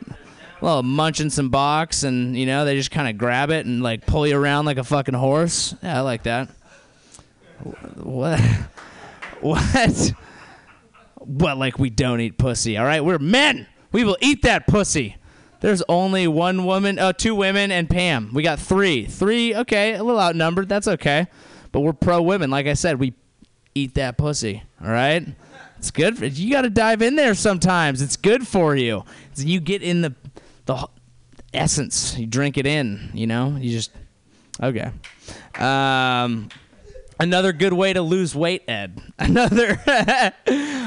Well, 0.60 0.84
munching 0.84 1.30
some 1.30 1.48
box, 1.48 2.04
and 2.04 2.36
you 2.36 2.46
know 2.46 2.64
they 2.64 2.76
just 2.76 2.92
kind 2.92 3.08
of 3.08 3.18
grab 3.18 3.50
it 3.50 3.66
and 3.66 3.82
like 3.82 4.06
pull 4.06 4.28
you 4.28 4.38
around 4.38 4.64
like 4.64 4.78
a 4.78 4.84
fucking 4.84 5.14
horse. 5.14 5.74
Yeah, 5.82 5.98
I 5.98 6.00
like 6.02 6.22
that. 6.24 6.48
What? 7.96 8.40
What? 9.40 10.12
What? 11.16 11.58
Like 11.58 11.76
we 11.76 11.90
don't 11.90 12.20
eat 12.20 12.38
pussy? 12.38 12.76
All 12.76 12.84
right, 12.84 13.04
we're 13.04 13.18
men. 13.18 13.66
We 13.90 14.04
will 14.04 14.16
eat 14.20 14.42
that 14.42 14.68
pussy. 14.68 15.16
There's 15.58 15.82
only 15.88 16.28
one 16.28 16.64
woman, 16.64 16.98
uh, 17.00 17.12
two 17.12 17.34
women, 17.34 17.72
and 17.72 17.90
Pam. 17.90 18.30
We 18.32 18.44
got 18.44 18.60
three. 18.60 19.06
Three. 19.06 19.54
Okay, 19.54 19.94
a 19.94 20.02
little 20.04 20.20
outnumbered. 20.20 20.68
That's 20.68 20.86
okay. 20.86 21.26
But 21.72 21.80
we're 21.80 21.92
pro 21.92 22.22
women. 22.22 22.50
Like 22.50 22.66
I 22.66 22.74
said, 22.74 23.00
we 23.00 23.14
eat 23.74 23.94
that 23.94 24.16
pussy. 24.18 24.62
All 24.82 24.90
right. 24.90 25.26
It's 25.78 25.90
good. 25.90 26.18
For, 26.18 26.26
you 26.26 26.50
got 26.52 26.62
to 26.62 26.70
dive 26.70 27.02
in 27.02 27.16
there 27.16 27.34
sometimes. 27.34 28.02
It's 28.02 28.16
good 28.16 28.46
for 28.46 28.76
you. 28.76 28.98
It's- 29.32 29.44
you 29.44 29.60
get 29.60 29.82
in 29.82 30.02
the 30.02 30.14
the 30.66 30.88
essence. 31.52 32.16
You 32.16 32.26
drink 32.26 32.56
it 32.56 32.66
in. 32.66 33.10
You 33.14 33.26
know. 33.26 33.56
You 33.58 33.70
just 33.72 33.90
okay. 34.62 34.90
Um, 35.58 36.48
another 37.22 37.52
good 37.52 37.72
way 37.72 37.92
to 37.92 38.02
lose 38.02 38.34
weight, 38.34 38.64
Ed. 38.68 39.00
Another. 39.18 39.80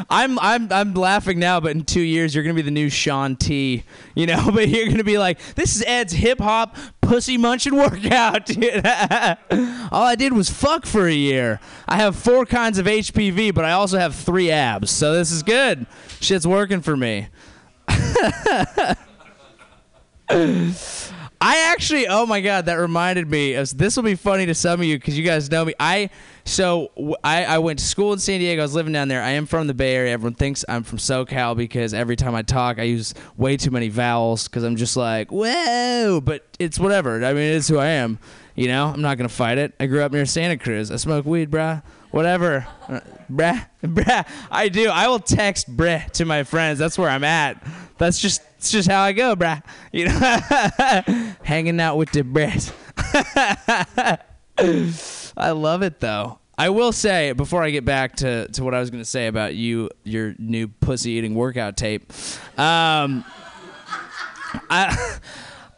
I'm 0.10 0.38
I'm 0.40 0.72
I'm 0.72 0.94
laughing 0.94 1.40
now, 1.40 1.60
but 1.60 1.72
in 1.72 1.84
two 1.84 2.02
years 2.02 2.36
you're 2.36 2.44
gonna 2.44 2.54
be 2.54 2.62
the 2.62 2.72
new 2.72 2.90
Shaun 2.90 3.36
T. 3.38 3.84
You 4.14 4.28
know, 4.28 4.52
but 4.54 4.68
you're 4.68 4.88
gonna 4.88 5.04
be 5.04 5.18
like, 5.18 5.40
this 5.56 5.76
is 5.76 5.84
Ed's 5.88 6.14
hip 6.14 6.40
hop 6.40 6.76
pussy 7.02 7.38
munching 7.38 7.76
workout. 7.76 8.50
All 9.92 10.04
I 10.04 10.16
did 10.18 10.34
was 10.34 10.50
fuck 10.50 10.86
for 10.86 11.08
a 11.08 11.14
year. 11.14 11.60
I 11.88 11.98
have 11.98 12.16
four 12.16 12.46
kinds 12.46 12.78
of 12.78 12.86
HPV, 12.86 13.54
but 13.54 13.64
I 13.64 13.72
also 13.72 13.98
have 13.98 14.16
three 14.16 14.52
abs, 14.52 14.92
so 14.92 15.14
this 15.14 15.32
is 15.32 15.44
good. 15.44 15.86
Shit's 16.20 16.46
working 16.46 16.82
for 16.82 16.98
me. 16.98 17.28
I 21.42 21.72
actually, 21.72 22.08
oh 22.08 22.26
my 22.26 22.42
god, 22.42 22.66
that 22.66 22.76
reminded 22.76 23.30
me. 23.30 23.54
Of, 23.54 23.78
this 23.78 23.96
will 23.96 24.04
be 24.04 24.16
funny 24.16 24.46
to 24.46 24.56
some 24.56 24.80
of 24.80 24.86
you 24.86 24.98
because 24.98 25.18
you 25.18 25.24
guys 25.24 25.50
know 25.52 25.66
me. 25.66 25.74
I 25.80 26.10
so 26.44 26.92
I, 27.24 27.46
I 27.46 27.58
went 27.60 27.80
to 27.80 27.86
school 27.86 28.14
in 28.14 28.20
San 28.20 28.40
Diego. 28.40 28.62
I 28.62 28.66
was 28.66 28.76
living 28.76 28.94
down 28.94 29.08
there. 29.08 29.22
I 29.22 29.32
am 29.32 29.46
from 29.46 29.68
the 29.68 29.74
Bay 29.74 29.96
Area. 29.96 30.14
Everyone 30.14 30.36
thinks 30.36 30.64
I'm 30.70 30.84
from 30.84 30.98
SoCal 30.98 31.56
because 31.56 31.94
every 31.94 32.16
time 32.16 32.36
I 32.36 32.42
talk, 32.42 32.80
I 32.80 32.84
use 32.84 33.14
way 33.38 33.58
too 33.58 33.72
many 33.72 33.90
vowels 33.90 34.48
because 34.48 34.64
I'm 34.64 34.76
just 34.76 34.96
like 34.98 35.32
whoa. 35.32 36.22
But 36.24 36.46
it's 36.60 36.80
whatever. 36.80 37.24
I 37.24 37.34
mean, 37.34 37.56
it's 37.56 37.68
who 37.68 37.78
I 37.78 37.88
am. 37.88 38.20
You 38.56 38.68
know, 38.68 38.88
I'm 38.88 39.02
not 39.02 39.18
gonna 39.18 39.28
fight 39.30 39.58
it. 39.58 39.74
I 39.80 39.88
grew 39.88 40.02
up 40.02 40.12
near 40.12 40.26
Santa 40.26 40.58
Cruz. 40.58 40.90
I 40.92 40.96
smoke 40.96 41.26
weed, 41.26 41.52
bruh. 41.52 41.84
Whatever, 42.12 42.66
Uh, 42.88 43.02
bruh, 43.30 43.68
bruh. 43.84 44.26
I 44.50 44.70
do. 44.70 44.88
I 44.90 45.10
will 45.10 45.20
text 45.20 45.76
bruh 45.76 46.10
to 46.12 46.24
my 46.24 46.44
friends. 46.44 46.80
That's 46.80 46.98
where 46.98 47.10
I'm 47.10 47.26
at. 47.26 47.62
That's 47.98 48.20
just 48.20 48.42
it's 48.58 48.72
just 48.72 48.90
how 48.90 49.02
I 49.02 49.14
go, 49.14 49.36
bruh. 49.36 49.62
You 49.92 50.10
know, 50.10 51.36
hanging 51.44 51.80
out 51.80 51.98
with 51.98 52.12
the 52.12 52.24
bruh. 52.24 52.74
I 55.38 55.52
love 55.52 55.82
it 55.82 56.00
though. 56.00 56.40
I 56.58 56.70
will 56.70 56.92
say 56.92 57.34
before 57.34 57.64
I 57.64 57.70
get 57.70 57.84
back 57.84 58.16
to, 58.18 58.48
to 58.48 58.64
what 58.64 58.74
I 58.74 58.80
was 58.80 58.90
going 58.90 59.04
to 59.04 59.10
say 59.10 59.28
about 59.28 59.56
you, 59.56 59.90
your 60.06 60.36
new 60.40 60.70
pussy 60.70 61.12
eating 61.12 61.36
workout 61.36 61.76
tape. 61.76 62.12
Um, 62.58 63.26
I 64.70 65.20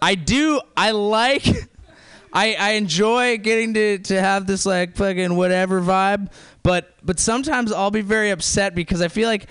I 0.02 0.16
do 0.16 0.62
I 0.76 0.92
like 0.92 1.48
I 2.32 2.54
I 2.54 2.72
enjoy 2.72 3.38
getting 3.40 3.74
to 3.74 3.98
to 4.00 4.22
have 4.22 4.46
this 4.46 4.66
like 4.66 4.96
fucking 4.96 5.36
whatever 5.36 5.82
vibe, 5.82 6.32
but 6.62 6.94
but 7.04 7.20
sometimes 7.20 7.72
I'll 7.72 7.92
be 7.92 8.02
very 8.02 8.30
upset 8.30 8.76
because 8.76 9.02
I 9.02 9.08
feel 9.08 9.28
like 9.28 9.48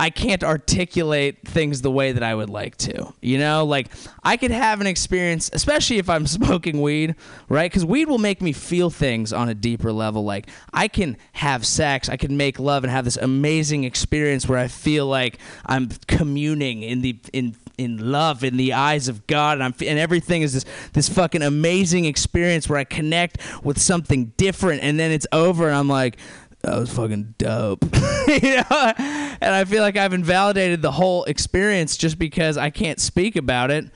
I 0.00 0.10
can't 0.10 0.44
articulate 0.44 1.46
things 1.46 1.82
the 1.82 1.90
way 1.90 2.12
that 2.12 2.22
I 2.22 2.34
would 2.34 2.50
like 2.50 2.76
to. 2.78 3.12
You 3.20 3.38
know, 3.38 3.64
like 3.64 3.88
I 4.22 4.36
could 4.36 4.52
have 4.52 4.80
an 4.80 4.86
experience, 4.86 5.50
especially 5.52 5.98
if 5.98 6.08
I'm 6.08 6.26
smoking 6.38 6.80
weed, 6.80 7.16
right? 7.48 7.70
Because 7.70 7.84
weed 7.84 8.08
will 8.08 8.18
make 8.18 8.40
me 8.40 8.52
feel 8.52 8.90
things 8.90 9.32
on 9.32 9.48
a 9.48 9.54
deeper 9.54 9.92
level. 9.92 10.24
Like 10.24 10.48
I 10.72 10.86
can 10.86 11.16
have 11.32 11.66
sex, 11.66 12.08
I 12.08 12.16
can 12.16 12.36
make 12.36 12.58
love, 12.58 12.84
and 12.84 12.90
have 12.92 13.04
this 13.04 13.16
amazing 13.16 13.84
experience 13.84 14.48
where 14.48 14.58
I 14.58 14.68
feel 14.68 15.06
like 15.06 15.38
I'm 15.66 15.88
communing 16.06 16.82
in 16.82 17.02
the 17.02 17.18
in 17.32 17.56
in 17.76 18.10
love 18.10 18.42
in 18.42 18.56
the 18.56 18.72
eyes 18.72 19.08
of 19.08 19.26
God, 19.26 19.58
and 19.58 19.64
I'm 19.64 19.74
and 19.86 19.98
everything 19.98 20.42
is 20.42 20.52
this 20.52 20.64
this 20.92 21.08
fucking 21.08 21.42
amazing 21.42 22.04
experience 22.04 22.68
where 22.68 22.78
I 22.78 22.84
connect 22.84 23.38
with 23.64 23.80
something 23.80 24.32
different, 24.36 24.82
and 24.82 24.98
then 24.98 25.10
it's 25.10 25.26
over, 25.32 25.66
and 25.66 25.76
I'm 25.76 25.88
like 25.88 26.18
that 26.62 26.78
was 26.78 26.92
fucking 26.92 27.34
dope. 27.38 27.84
you 28.26 28.56
know? 28.56 28.92
And 29.40 29.54
I 29.54 29.64
feel 29.64 29.82
like 29.82 29.96
I've 29.96 30.12
invalidated 30.12 30.82
the 30.82 30.92
whole 30.92 31.24
experience 31.24 31.96
just 31.96 32.18
because 32.18 32.56
I 32.56 32.70
can't 32.70 33.00
speak 33.00 33.36
about 33.36 33.70
it 33.70 33.86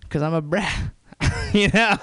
because 0.00 0.22
I'm 0.22 0.34
a 0.34 0.40
brat. 0.40 0.92
you 1.52 1.68
know? 1.68 1.96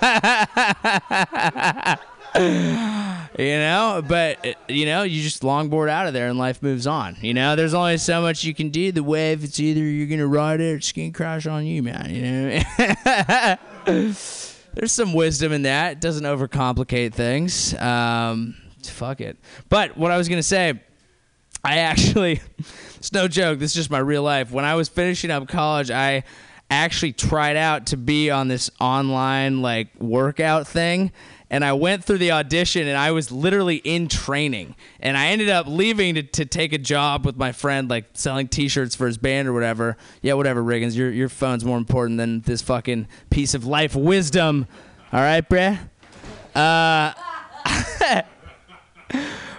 you 3.38 3.58
know, 3.58 4.04
but 4.08 4.46
you 4.70 4.86
know, 4.86 5.02
you 5.02 5.24
just 5.24 5.42
longboard 5.42 5.90
out 5.90 6.06
of 6.06 6.14
there 6.14 6.28
and 6.28 6.38
life 6.38 6.62
moves 6.62 6.86
on. 6.86 7.18
You 7.22 7.34
know, 7.34 7.56
there's 7.56 7.74
only 7.74 7.98
so 7.98 8.22
much 8.22 8.44
you 8.44 8.54
can 8.54 8.70
do. 8.70 8.92
The 8.92 9.04
wave, 9.04 9.44
it's 9.44 9.60
either 9.60 9.82
you're 9.82 10.08
gonna 10.08 10.28
ride 10.28 10.62
it 10.62 10.74
or 10.74 10.76
it's 10.76 10.92
gonna 10.92 11.12
crash 11.12 11.48
on 11.48 11.66
you, 11.66 11.82
man. 11.82 12.14
You 12.14 12.22
know. 12.22 13.58
there's 14.76 14.92
some 14.92 15.14
wisdom 15.14 15.52
in 15.52 15.64
that. 15.64 15.94
It 15.94 16.02
doesn't 16.02 16.24
overcomplicate 16.24 17.14
things. 17.14 17.74
Um, 17.74 18.56
fuck 18.90 19.22
it. 19.22 19.38
But 19.70 19.98
what 19.98 20.12
I 20.12 20.18
was 20.18 20.30
gonna 20.30 20.44
say, 20.44 20.80
I 21.64 21.78
actually, 21.80 22.42
it's 22.96 23.12
no 23.12 23.28
joke. 23.28 23.60
This 23.60 23.72
is 23.72 23.76
just 23.76 23.92
my 23.92 24.00
real 24.00 24.24
life. 24.24 24.52
When 24.52 24.66
I 24.66 24.76
was 24.76 24.90
finishing 24.90 25.32
up 25.32 25.48
college, 25.48 25.92
I 25.92 26.24
actually 26.70 27.14
tried 27.14 27.56
out 27.56 27.88
to 27.88 27.98
be 27.98 28.30
on 28.30 28.48
this 28.48 28.70
online 28.80 29.62
like 29.62 29.88
workout 30.00 30.68
thing. 30.68 31.12
And 31.50 31.64
I 31.64 31.74
went 31.74 32.04
through 32.04 32.18
the 32.18 32.34
audition 32.34 32.90
and 32.90 32.98
I 32.98 33.12
was 33.12 33.32
literally 33.32 33.78
in 33.78 34.10
training. 34.10 34.76
And 35.00 35.18
I 35.18 35.28
ended 35.28 35.50
up 35.50 35.66
leaving 35.66 36.16
to, 36.16 36.24
to 36.24 36.46
take 36.46 36.74
a 36.74 36.78
job 36.78 37.26
with 37.26 37.38
my 37.38 37.54
friend, 37.54 37.90
like 37.90 38.06
selling 38.14 38.50
t 38.50 38.68
shirts 38.68 38.96
for 38.96 39.08
his 39.08 39.18
band 39.18 39.48
or 39.48 39.54
whatever. 39.54 39.96
Yeah, 40.22 40.34
whatever, 40.34 40.62
Riggins. 40.62 40.96
Your, 40.98 41.10
your 41.10 41.30
phone's 41.30 41.64
more 41.64 41.78
important 41.78 42.18
than 42.18 42.42
this 42.42 42.62
fucking 42.62 43.08
piece 43.30 43.54
of 43.54 43.66
life 43.66 43.96
wisdom. 43.96 44.68
All 45.14 45.22
right, 45.22 45.48
bruh? 45.48 45.80
Uh, 46.54 47.14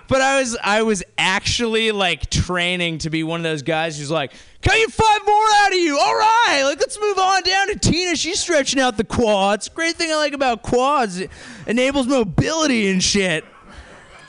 but 0.08 0.22
I 0.22 0.40
was 0.40 0.56
I 0.62 0.82
was 0.82 1.04
actually 1.16 1.92
like 1.92 2.30
training 2.30 2.98
to 2.98 3.10
be 3.10 3.22
one 3.22 3.40
of 3.40 3.44
those 3.44 3.62
guys 3.62 3.98
who's 3.98 4.10
like, 4.10 4.32
"Can 4.62 4.74
get 4.74 4.90
five 4.90 5.20
more 5.26 5.46
out 5.60 5.72
of 5.72 5.78
you? 5.78 5.98
All 5.98 6.14
right, 6.14 6.62
like 6.64 6.80
let's 6.80 6.98
move 7.00 7.18
on 7.18 7.42
down 7.42 7.68
to 7.68 7.78
Tina. 7.78 8.16
She's 8.16 8.40
stretching 8.40 8.80
out 8.80 8.96
the 8.96 9.04
quads. 9.04 9.68
Great 9.68 9.96
thing 9.96 10.10
I 10.10 10.16
like 10.16 10.32
about 10.32 10.62
quads, 10.62 11.20
it 11.20 11.30
enables 11.66 12.06
mobility 12.06 12.88
and 12.88 13.02
shit." 13.02 13.44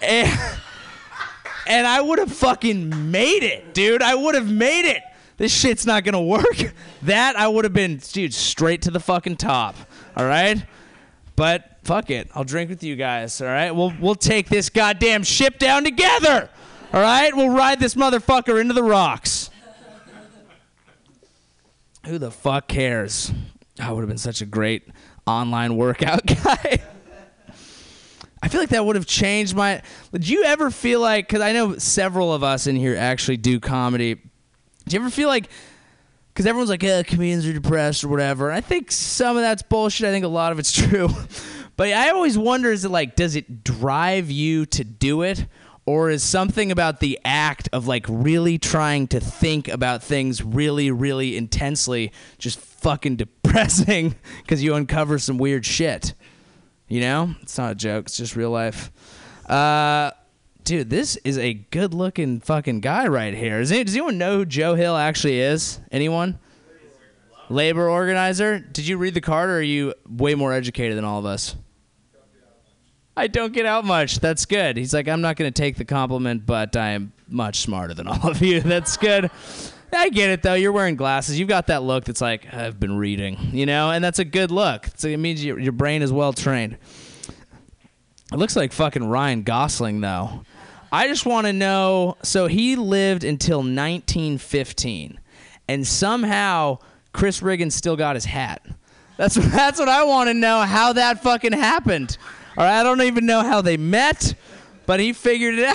And, 0.02 0.40
and 1.68 1.88
I 1.88 2.02
would 2.02 2.20
have 2.20 2.32
fucking 2.32 3.12
made 3.12 3.44
it, 3.44 3.74
dude. 3.74 4.02
I 4.02 4.16
would 4.16 4.36
have 4.36 4.50
made 4.50 4.86
it. 4.86 5.02
This 5.38 5.54
shit's 5.54 5.86
not 5.86 6.04
gonna 6.04 6.22
work. 6.22 6.74
That 7.04 7.38
I 7.38 7.48
would 7.48 7.64
have 7.64 7.74
been, 7.74 8.02
dude, 8.12 8.34
straight 8.34 8.82
to 8.82 8.92
the 8.92 9.00
fucking 9.00 9.38
top. 9.38 9.76
All 10.18 10.26
right, 10.26 10.62
but 11.38 11.79
fuck 11.90 12.12
it. 12.12 12.30
I'll 12.36 12.44
drink 12.44 12.70
with 12.70 12.84
you 12.84 12.96
guys. 12.96 13.42
All 13.42 13.48
right, 13.48 13.72
we'll 13.72 13.92
we'll 14.00 14.14
take 14.14 14.48
this 14.48 14.70
goddamn 14.70 15.24
ship 15.24 15.58
down 15.58 15.84
together. 15.84 16.48
All 16.94 17.02
right, 17.02 17.36
we'll 17.36 17.50
ride 17.50 17.80
this 17.80 17.96
motherfucker 17.96 18.62
into 18.62 18.76
the 18.76 18.84
rocks. 18.84 19.50
Who 22.06 22.20
the 22.20 22.30
fuck 22.30 22.68
cares? 22.68 23.32
Ah, 23.80 23.90
I 23.90 23.92
would 23.92 24.02
have 24.02 24.08
been 24.08 24.20
such 24.20 24.42
a 24.42 24.46
great 24.46 24.88
online 25.26 25.78
workout 25.78 26.26
guy. 26.44 26.80
I 28.44 28.48
feel 28.50 28.62
like 28.62 28.70
that 28.70 28.86
would 28.86 28.96
have 28.96 29.08
changed 29.08 29.56
my. 29.56 29.82
Did 30.12 30.30
you 30.30 30.44
ever 30.44 30.70
feel 30.70 31.00
like? 31.00 31.28
Because 31.28 31.42
I 31.42 31.54
know 31.54 31.78
several 31.78 32.32
of 32.32 32.44
us 32.44 32.68
in 32.68 32.76
here 32.76 32.96
actually 32.96 33.38
do 33.38 33.60
comedy. 33.60 34.14
Do 34.14 34.22
you 34.96 35.00
ever 35.00 35.10
feel 35.10 35.28
like? 35.28 35.50
Because 36.36 36.46
everyone's 36.46 36.70
like, 36.70 36.84
"Yeah, 36.84 37.02
comedians 37.02 37.48
are 37.48 37.54
depressed 37.54 38.04
or 38.04 38.10
whatever." 38.10 38.50
And 38.50 38.56
I 38.58 38.62
think 38.62 38.92
some 38.92 39.38
of 39.38 39.42
that's 39.42 39.64
bullshit. 39.64 40.08
I 40.08 40.12
think 40.12 40.24
a 40.24 40.28
lot 40.28 40.52
of 40.52 40.60
it's 40.60 40.72
true. 40.88 41.10
But 41.80 41.94
I 41.94 42.10
always 42.10 42.38
wonder: 42.38 42.74
is 42.74 42.84
it 42.84 42.90
like, 42.90 43.16
does 43.16 43.38
it 43.38 43.64
drive 43.64 44.30
you 44.30 44.66
to 44.66 44.84
do 44.84 45.22
it? 45.22 45.46
Or 45.86 46.10
is 46.10 46.24
something 46.24 46.74
about 46.74 47.00
the 47.00 47.18
act 47.24 47.70
of 47.72 47.88
like 47.88 48.06
really 48.10 48.58
trying 48.58 49.08
to 49.08 49.22
think 49.22 49.70
about 49.70 50.04
things 50.04 50.44
really, 50.44 50.92
really 50.92 51.38
intensely 51.38 52.12
just 52.38 52.60
fucking 52.60 53.16
depressing 53.16 54.16
because 54.42 54.62
you 54.62 54.76
uncover 54.76 55.20
some 55.20 55.38
weird 55.38 55.66
shit? 55.66 56.16
You 56.90 57.00
know, 57.00 57.36
it's 57.44 57.58
not 57.58 57.72
a 57.72 57.76
joke. 57.76 58.08
It's 58.08 58.18
just 58.18 58.36
real 58.36 58.52
life. 58.52 58.92
Uh, 59.50 60.12
dude, 60.66 60.90
this 60.90 61.16
is 61.24 61.38
a 61.38 61.54
good-looking 61.54 62.42
fucking 62.42 62.82
guy 62.82 63.08
right 63.08 63.34
here. 63.34 63.56
Any, 63.56 63.86
does 63.86 63.96
anyone 63.96 64.18
know 64.18 64.40
who 64.40 64.46
Joe 64.46 64.76
Hill 64.76 64.98
actually 64.98 65.40
is? 65.40 65.80
Anyone? 65.94 66.40
Labor 67.48 67.90
organizer. 67.90 68.60
Did 68.60 68.86
you 68.86 68.98
read 68.98 69.14
the 69.14 69.22
card, 69.22 69.50
or 69.50 69.60
are 69.60 69.62
you 69.62 69.94
way 70.10 70.36
more 70.36 70.52
educated 70.52 70.98
than 70.98 71.06
all 71.06 71.20
of 71.20 71.26
us? 71.26 71.56
I 73.20 73.28
don't 73.28 73.52
get 73.52 73.66
out 73.66 73.84
much. 73.84 74.22
That's 74.22 74.46
good. 74.46 74.78
He's 74.78 74.94
like, 74.94 75.10
I'm 75.10 75.20
not 75.20 75.36
going 75.36 75.52
to 75.52 75.62
take 75.62 75.76
the 75.76 75.84
compliment, 75.84 76.46
but 76.46 76.78
I 76.78 76.92
am 76.92 77.12
much 77.28 77.60
smarter 77.60 77.94
than 77.94 78.08
all 78.08 78.30
of 78.30 78.42
you. 78.42 78.62
That's 78.62 78.96
good. 78.96 79.30
I 79.92 80.08
get 80.10 80.30
it 80.30 80.42
though. 80.42 80.54
You're 80.54 80.72
wearing 80.72 80.96
glasses. 80.96 81.38
You've 81.38 81.50
got 81.50 81.68
that 81.68 81.84
look 81.84 82.06
that's 82.06 82.22
like 82.22 82.54
I've 82.54 82.80
been 82.80 82.98
reading, 82.98 83.38
you 83.52 83.66
know, 83.66 83.92
and 83.92 84.02
that's 84.02 84.20
a 84.20 84.26
good 84.26 84.52
look. 84.52 84.88
So 84.96 85.10
it 85.10 85.18
means 85.18 85.44
your, 85.44 85.60
your 85.60 85.74
brain 85.74 86.02
is 86.02 86.14
well 86.14 86.32
trained. 86.32 86.78
It 88.32 88.38
looks 88.38 88.56
like 88.56 88.72
fucking 88.72 89.04
Ryan 89.04 89.44
Gosling 89.44 90.00
though. 90.00 90.46
I 90.90 91.08
just 91.08 91.26
want 91.26 91.46
to 91.48 91.54
know. 91.54 92.16
So 92.24 92.48
he 92.48 92.78
lived 92.78 93.26
until 93.26 93.60
1915, 93.60 95.20
and 95.68 95.86
somehow 95.86 96.78
Chris 97.12 97.42
Riggins 97.42 97.74
still 97.74 97.98
got 97.98 98.16
his 98.16 98.26
hat. 98.26 98.66
That's 99.18 99.36
that's 99.52 99.80
what 99.80 99.90
I 99.90 100.04
want 100.04 100.30
to 100.30 100.34
know. 100.34 100.62
How 100.62 100.94
that 100.94 101.22
fucking 101.22 101.54
happened. 101.54 102.18
All 102.58 102.66
right, 102.66 102.80
I 102.80 102.84
don't 102.84 103.02
even 103.02 103.26
know 103.26 103.42
how 103.42 103.62
they 103.62 103.78
met, 103.78 104.34
but 104.86 105.00
he 105.00 105.14
figured 105.14 105.56
it 105.58 105.68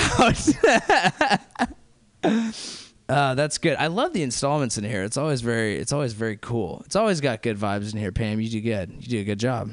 out. 2.25 2.61
Uh, 3.07 3.35
that's 3.35 3.59
good. 3.59 3.77
I 3.77 3.89
love 3.89 4.15
the 4.15 4.23
installments 4.23 4.79
in 4.79 4.85
here. 4.85 5.05
It's 5.05 5.19
always 5.19 5.43
very, 5.43 5.77
it's 5.77 5.93
always 5.93 6.15
very 6.15 6.39
cool. 6.39 6.83
It's 6.87 6.97
always 6.97 7.21
got 7.21 7.43
good 7.43 7.59
vibes 7.59 7.93
in 7.93 7.99
here. 7.99 8.13
Pam, 8.13 8.41
you 8.41 8.49
do 8.49 8.63
good. 8.63 8.95
You 8.99 9.07
do 9.09 9.19
a 9.21 9.25
good 9.25 9.39
job. 9.39 9.71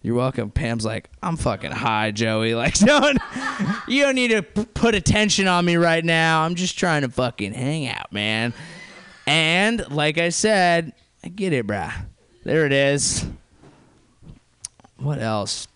You're 0.00 0.14
welcome. 0.14 0.50
Pam's 0.50 0.84
like, 0.84 1.10
I'm 1.22 1.36
fucking 1.36 1.72
high, 1.72 2.12
Joey. 2.12 2.54
Like, 2.62 2.74
don't, 2.78 3.18
you 3.88 4.04
don't 4.04 4.14
need 4.14 4.28
to 4.28 4.42
p- 4.42 4.64
put 4.64 4.94
attention 4.94 5.48
on 5.48 5.64
me 5.64 5.76
right 5.76 6.04
now. 6.04 6.42
I'm 6.42 6.54
just 6.54 6.78
trying 6.78 7.02
to 7.02 7.08
fucking 7.08 7.52
hang 7.52 7.88
out, 7.88 8.12
man. 8.12 8.54
And 9.26 9.84
like 9.90 10.18
I 10.18 10.28
said, 10.28 10.92
I 11.24 11.28
get 11.28 11.52
it, 11.52 11.66
bruh. 11.66 11.92
There 12.44 12.64
it 12.66 12.72
is. 12.72 13.26
What 14.98 15.20
else? 15.20 15.66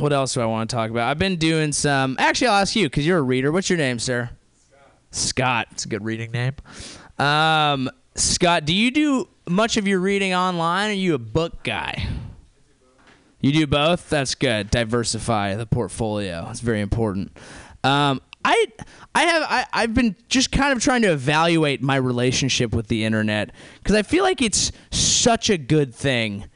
What 0.00 0.14
else 0.14 0.32
do 0.32 0.40
I 0.40 0.46
want 0.46 0.70
to 0.70 0.76
talk 0.76 0.90
about? 0.90 1.10
I've 1.10 1.18
been 1.18 1.36
doing 1.36 1.72
some. 1.72 2.16
Actually, 2.18 2.48
I'll 2.48 2.62
ask 2.62 2.74
you 2.74 2.86
because 2.86 3.06
you're 3.06 3.18
a 3.18 3.22
reader. 3.22 3.52
What's 3.52 3.68
your 3.68 3.76
name, 3.76 3.98
sir? 3.98 4.30
Scott. 4.54 4.88
Scott. 5.10 5.68
It's 5.72 5.84
a 5.84 5.88
good 5.88 6.02
reading 6.02 6.30
name. 6.30 6.54
Um, 7.18 7.90
Scott, 8.14 8.64
do 8.64 8.72
you 8.72 8.90
do 8.90 9.28
much 9.46 9.76
of 9.76 9.86
your 9.86 10.00
reading 10.00 10.34
online? 10.34 10.88
Or 10.88 10.92
are 10.92 10.96
you 10.96 11.14
a 11.14 11.18
book 11.18 11.62
guy? 11.62 12.06
You 13.40 13.52
do 13.52 13.66
both. 13.66 14.08
That's 14.08 14.34
good. 14.34 14.70
Diversify 14.70 15.56
the 15.56 15.66
portfolio. 15.66 16.46
It's 16.50 16.60
very 16.60 16.80
important. 16.80 17.36
Um, 17.84 18.22
I 18.42 18.66
I 19.14 19.22
have 19.24 19.42
I, 19.42 19.66
I've 19.72 19.94
been 19.94 20.16
just 20.28 20.50
kind 20.50 20.72
of 20.72 20.82
trying 20.82 21.02
to 21.02 21.12
evaluate 21.12 21.82
my 21.82 21.96
relationship 21.96 22.74
with 22.74 22.88
the 22.88 23.04
internet 23.04 23.52
because 23.82 23.94
I 23.94 24.02
feel 24.02 24.24
like 24.24 24.40
it's 24.40 24.72
such 24.90 25.50
a 25.50 25.58
good 25.58 25.94
thing 25.94 26.46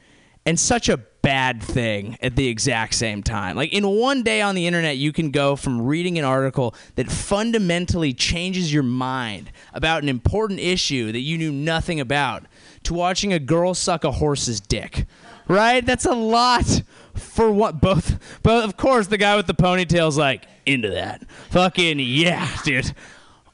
and 0.47 0.59
such 0.59 0.89
a 0.89 1.01
bad 1.25 1.63
thing 1.63 2.19
at 2.21 2.37
the 2.37 2.47
exact 2.49 2.95
same 2.95 3.23
time. 3.23 3.57
Like 3.57 3.73
in 3.73 3.89
one 3.89 4.23
day 4.23 4.43
on 4.43 4.55
the 4.55 4.67
internet, 4.67 4.99
you 4.99 5.11
can 5.11 5.31
go 5.31 5.57
from 5.57 5.81
reading 5.81 6.19
an 6.19 6.25
article 6.25 6.75
that 6.97 7.11
fundamentally 7.11 8.13
changes 8.13 8.73
your 8.73 8.83
mind 8.83 9.51
about 9.73 10.03
an 10.03 10.11
important 10.11 10.61
issue 10.61 11.13
that 11.13 11.21
you 11.21 11.39
knew 11.39 11.51
nothing 11.51 11.99
about 11.99 12.45
to 12.83 12.93
watching 12.93 13.33
a 13.33 13.39
girl 13.39 13.73
suck 13.73 14.05
a 14.05 14.13
horse's 14.13 14.61
dick. 14.61 15.07
Right? 15.49 15.85
That's 15.85 16.05
a 16.05 16.15
lot 16.15 16.83
for 17.15 17.51
what 17.51 17.81
both 17.81 18.19
but 18.43 18.65
of 18.65 18.77
course 18.77 19.07
the 19.07 19.17
guy 19.17 19.37
with 19.37 19.47
the 19.47 19.55
ponytail's 19.55 20.19
like 20.19 20.47
into 20.67 20.91
that. 20.91 21.27
Fucking 21.51 22.01
yeah, 22.01 22.49
dude. 22.65 22.93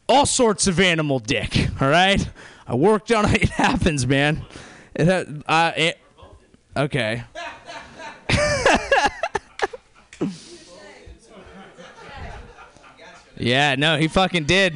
All 0.09 0.27
sorts 0.27 0.67
of 0.67 0.81
animal 0.81 1.21
dick, 1.21 1.69
all 1.81 1.89
right? 1.89 2.29
I 2.67 2.75
worked 2.75 3.13
on 3.13 3.27
it. 3.27 3.45
It 3.45 3.49
happens, 3.51 4.09
man. 4.09 4.45
It, 4.97 5.45
uh, 5.47 5.73
it, 5.77 5.99
okay. 6.77 7.23
Yeah, 13.41 13.75
no, 13.77 13.97
he 13.97 14.07
fucking 14.07 14.45
did. 14.45 14.75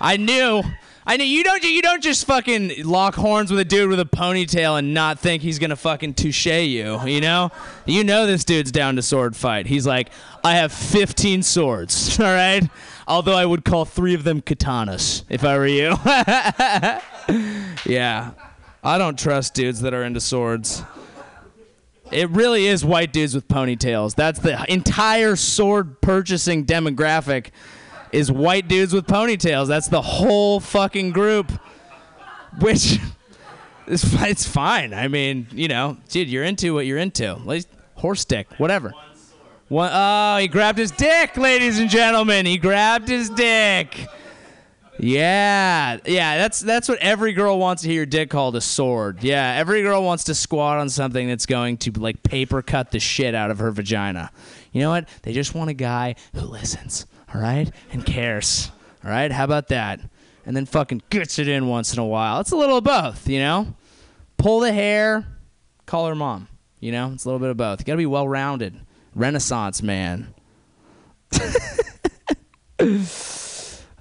I 0.00 0.16
knew. 0.16 0.62
I 1.06 1.18
knew 1.18 1.24
you 1.24 1.44
don't 1.44 1.62
you 1.62 1.82
don't 1.82 2.02
just 2.02 2.26
fucking 2.26 2.82
lock 2.84 3.14
horns 3.14 3.50
with 3.50 3.60
a 3.60 3.64
dude 3.64 3.90
with 3.90 4.00
a 4.00 4.06
ponytail 4.06 4.78
and 4.78 4.94
not 4.94 5.18
think 5.18 5.42
he's 5.42 5.58
gonna 5.58 5.76
fucking 5.76 6.14
touche 6.14 6.46
you, 6.46 6.98
you 7.06 7.20
know? 7.20 7.52
You 7.84 8.04
know 8.04 8.26
this 8.26 8.42
dude's 8.42 8.72
down 8.72 8.96
to 8.96 9.02
sword 9.02 9.36
fight. 9.36 9.66
He's 9.66 9.86
like, 9.86 10.08
I 10.42 10.54
have 10.54 10.72
15 10.72 11.42
swords, 11.42 12.18
all 12.20 12.26
right? 12.26 12.68
Although 13.06 13.36
I 13.36 13.44
would 13.44 13.66
call 13.66 13.84
three 13.84 14.14
of 14.14 14.24
them 14.24 14.40
katanas 14.40 15.24
if 15.28 15.44
I 15.44 15.58
were 15.58 15.66
you. 15.66 15.94
yeah, 17.86 18.30
I 18.82 18.98
don't 18.98 19.18
trust 19.18 19.52
dudes 19.54 19.82
that 19.82 19.92
are 19.92 20.04
into 20.04 20.20
swords. 20.20 20.82
It 22.14 22.30
really 22.30 22.66
is 22.66 22.84
white 22.84 23.12
dudes 23.12 23.34
with 23.34 23.48
ponytails. 23.48 24.14
That's 24.14 24.38
the 24.38 24.64
entire 24.72 25.34
sword 25.34 26.00
purchasing 26.00 26.64
demographic 26.64 27.48
is 28.12 28.30
white 28.30 28.68
dudes 28.68 28.92
with 28.92 29.06
ponytails. 29.06 29.66
That's 29.66 29.88
the 29.88 30.00
whole 30.00 30.60
fucking 30.60 31.10
group. 31.10 31.50
Which 32.60 33.00
is 33.88 34.04
it's 34.22 34.46
fine. 34.46 34.94
I 34.94 35.08
mean, 35.08 35.48
you 35.50 35.66
know, 35.66 35.96
dude, 36.08 36.28
you're 36.28 36.44
into 36.44 36.72
what 36.72 36.86
you're 36.86 36.98
into. 36.98 37.34
Least 37.34 37.68
horse 37.96 38.24
dick, 38.24 38.46
whatever. 38.58 38.92
One, 39.68 39.90
oh, 39.92 40.36
he 40.38 40.46
grabbed 40.46 40.78
his 40.78 40.92
dick, 40.92 41.36
ladies 41.36 41.80
and 41.80 41.90
gentlemen. 41.90 42.46
He 42.46 42.58
grabbed 42.58 43.08
his 43.08 43.28
dick. 43.28 44.06
Yeah, 44.98 45.98
yeah, 46.06 46.38
that's 46.38 46.60
that's 46.60 46.88
what 46.88 46.98
every 47.00 47.32
girl 47.32 47.58
wants 47.58 47.82
to 47.82 47.88
hear 47.88 47.96
your 47.96 48.06
dick 48.06 48.30
called 48.30 48.54
a 48.54 48.60
sword. 48.60 49.24
Yeah, 49.24 49.54
every 49.56 49.82
girl 49.82 50.04
wants 50.04 50.24
to 50.24 50.34
squat 50.34 50.78
on 50.78 50.88
something 50.88 51.26
that's 51.26 51.46
going 51.46 51.78
to 51.78 51.90
like 51.92 52.22
paper 52.22 52.62
cut 52.62 52.92
the 52.92 53.00
shit 53.00 53.34
out 53.34 53.50
of 53.50 53.58
her 53.58 53.72
vagina. 53.72 54.30
You 54.72 54.82
know 54.82 54.90
what? 54.90 55.08
They 55.22 55.32
just 55.32 55.54
want 55.54 55.70
a 55.70 55.74
guy 55.74 56.14
who 56.34 56.42
listens, 56.42 57.06
all 57.32 57.40
right, 57.40 57.70
and 57.92 58.06
cares. 58.06 58.70
All 59.04 59.10
right, 59.10 59.30
how 59.30 59.44
about 59.44 59.68
that? 59.68 60.00
And 60.46 60.56
then 60.56 60.66
fucking 60.66 61.02
gets 61.10 61.38
it 61.38 61.48
in 61.48 61.68
once 61.68 61.92
in 61.92 61.98
a 61.98 62.06
while. 62.06 62.40
It's 62.40 62.52
a 62.52 62.56
little 62.56 62.78
of 62.78 62.84
both, 62.84 63.28
you 63.28 63.40
know. 63.40 63.74
Pull 64.36 64.60
the 64.60 64.72
hair, 64.72 65.26
call 65.86 66.06
her 66.06 66.14
mom. 66.14 66.48
You 66.80 66.92
know, 66.92 67.12
it's 67.12 67.24
a 67.24 67.28
little 67.28 67.40
bit 67.40 67.50
of 67.50 67.56
both. 67.56 67.80
You 67.80 67.84
gotta 67.84 67.96
be 67.96 68.06
well 68.06 68.28
rounded. 68.28 68.78
Renaissance 69.14 69.82
man. 69.82 70.34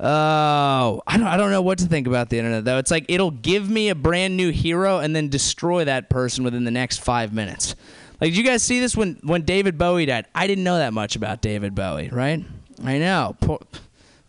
Oh, 0.05 1.01
I 1.07 1.17
don't, 1.17 1.27
I 1.27 1.37
don't 1.37 1.51
know 1.51 1.61
what 1.61 1.77
to 1.77 1.85
think 1.85 2.07
about 2.07 2.29
the 2.29 2.37
internet 2.37 2.65
though. 2.65 2.77
It's 2.77 2.91
like 2.91 3.05
it'll 3.07 3.31
give 3.31 3.69
me 3.69 3.87
a 3.87 3.95
brand 3.95 4.35
new 4.35 4.51
hero 4.51 4.99
and 4.99 5.15
then 5.15 5.29
destroy 5.29 5.85
that 5.85 6.09
person 6.09 6.43
within 6.43 6.65
the 6.65 6.71
next 6.71 6.97
five 6.97 7.31
minutes. 7.31 7.75
Like, 8.19 8.31
did 8.31 8.37
you 8.37 8.43
guys 8.43 8.63
see 8.63 8.81
this 8.81 8.97
when 8.97 9.17
when 9.23 9.43
David 9.43 9.77
Bowie 9.77 10.05
died? 10.05 10.25
I 10.35 10.45
didn't 10.45 10.65
know 10.65 10.77
that 10.77 10.93
much 10.93 11.15
about 11.15 11.41
David 11.41 11.73
Bowie, 11.73 12.09
right? 12.09 12.43
I 12.83 12.97
know, 12.97 13.37
poor, 13.39 13.59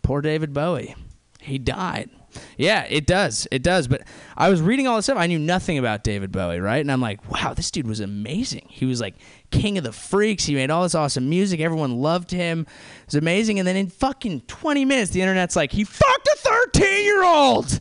poor 0.01 0.21
David 0.21 0.53
Bowie. 0.53 0.95
He 1.41 1.57
died. 1.57 2.09
Yeah, 2.57 2.85
it 2.89 3.05
does. 3.05 3.47
It 3.51 3.63
does. 3.63 3.87
But 3.87 4.03
I 4.35 4.49
was 4.49 4.61
reading 4.61 4.87
all 4.87 4.95
this 4.95 5.05
stuff. 5.05 5.17
I 5.17 5.27
knew 5.27 5.39
nothing 5.39 5.77
about 5.77 6.03
David 6.03 6.31
Bowie, 6.31 6.59
right? 6.59 6.79
And 6.79 6.91
I'm 6.91 7.01
like, 7.01 7.29
wow, 7.31 7.53
this 7.53 7.71
dude 7.71 7.87
was 7.87 7.99
amazing. 7.99 8.67
He 8.69 8.85
was 8.85 9.01
like 9.01 9.15
king 9.51 9.77
of 9.77 9.83
the 9.83 9.91
freaks. 9.91 10.45
He 10.45 10.55
made 10.55 10.71
all 10.71 10.83
this 10.83 10.95
awesome 10.95 11.29
music. 11.29 11.59
Everyone 11.59 12.01
loved 12.01 12.31
him. 12.31 12.61
It 12.61 13.05
was 13.07 13.15
amazing. 13.15 13.59
And 13.59 13.67
then 13.67 13.75
in 13.75 13.89
fucking 13.89 14.41
20 14.41 14.85
minutes, 14.85 15.11
the 15.11 15.21
internet's 15.21 15.55
like, 15.55 15.71
he 15.71 15.83
fucked 15.83 16.27
a 16.27 16.37
13 16.37 17.03
year 17.03 17.23
old. 17.23 17.79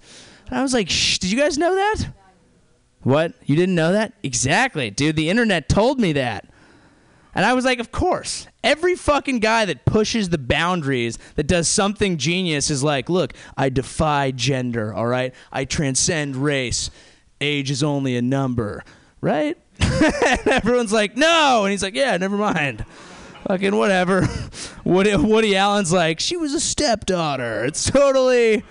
And 0.48 0.59
I 0.59 0.62
was 0.62 0.74
like, 0.74 0.90
shh, 0.90 1.18
did 1.18 1.31
you 1.31 1.39
guys 1.39 1.59
know 1.59 1.74
that? 1.74 2.06
What? 3.02 3.35
You 3.44 3.56
didn't 3.56 3.74
know 3.74 3.93
that? 3.93 4.14
Exactly, 4.22 4.90
dude. 4.90 5.16
The 5.16 5.28
internet 5.28 5.68
told 5.68 6.01
me 6.01 6.12
that. 6.14 6.48
And 7.35 7.44
I 7.44 7.55
was 7.55 7.65
like, 7.65 7.78
of 7.78 7.90
course. 7.90 8.47
Every 8.62 8.94
fucking 8.94 9.40
guy 9.40 9.65
that 9.65 9.85
pushes 9.85 10.28
the 10.28 10.39
boundaries, 10.39 11.19
that 11.35 11.47
does 11.47 11.69
something 11.69 12.16
genius, 12.16 12.70
is 12.70 12.82
like, 12.82 13.09
look, 13.09 13.35
I 13.56 13.69
defy 13.69 14.31
gender, 14.31 14.94
all 14.94 15.06
right? 15.06 15.35
I 15.52 15.65
transcend 15.65 16.36
race. 16.36 16.90
Age 17.40 17.70
is 17.70 17.82
only 17.82 18.16
a 18.16 18.23
number, 18.23 18.85
right? 19.20 19.59
and 19.81 20.48
everyone's 20.48 20.93
like, 20.93 21.16
no. 21.16 21.65
And 21.65 21.73
he's 21.73 21.82
like, 21.82 21.94
yeah, 21.94 22.16
never 22.16 22.36
mind. 22.36 22.85
Fucking 23.48 23.77
whatever. 23.77 24.27
Woody, 24.85 25.16
Woody 25.16 25.56
Allen's 25.56 25.93
like, 25.93 26.20
she 26.20 26.36
was 26.36 26.55
a 26.55 26.61
stepdaughter. 26.61 27.65
It's 27.65 27.90
totally. 27.90 28.65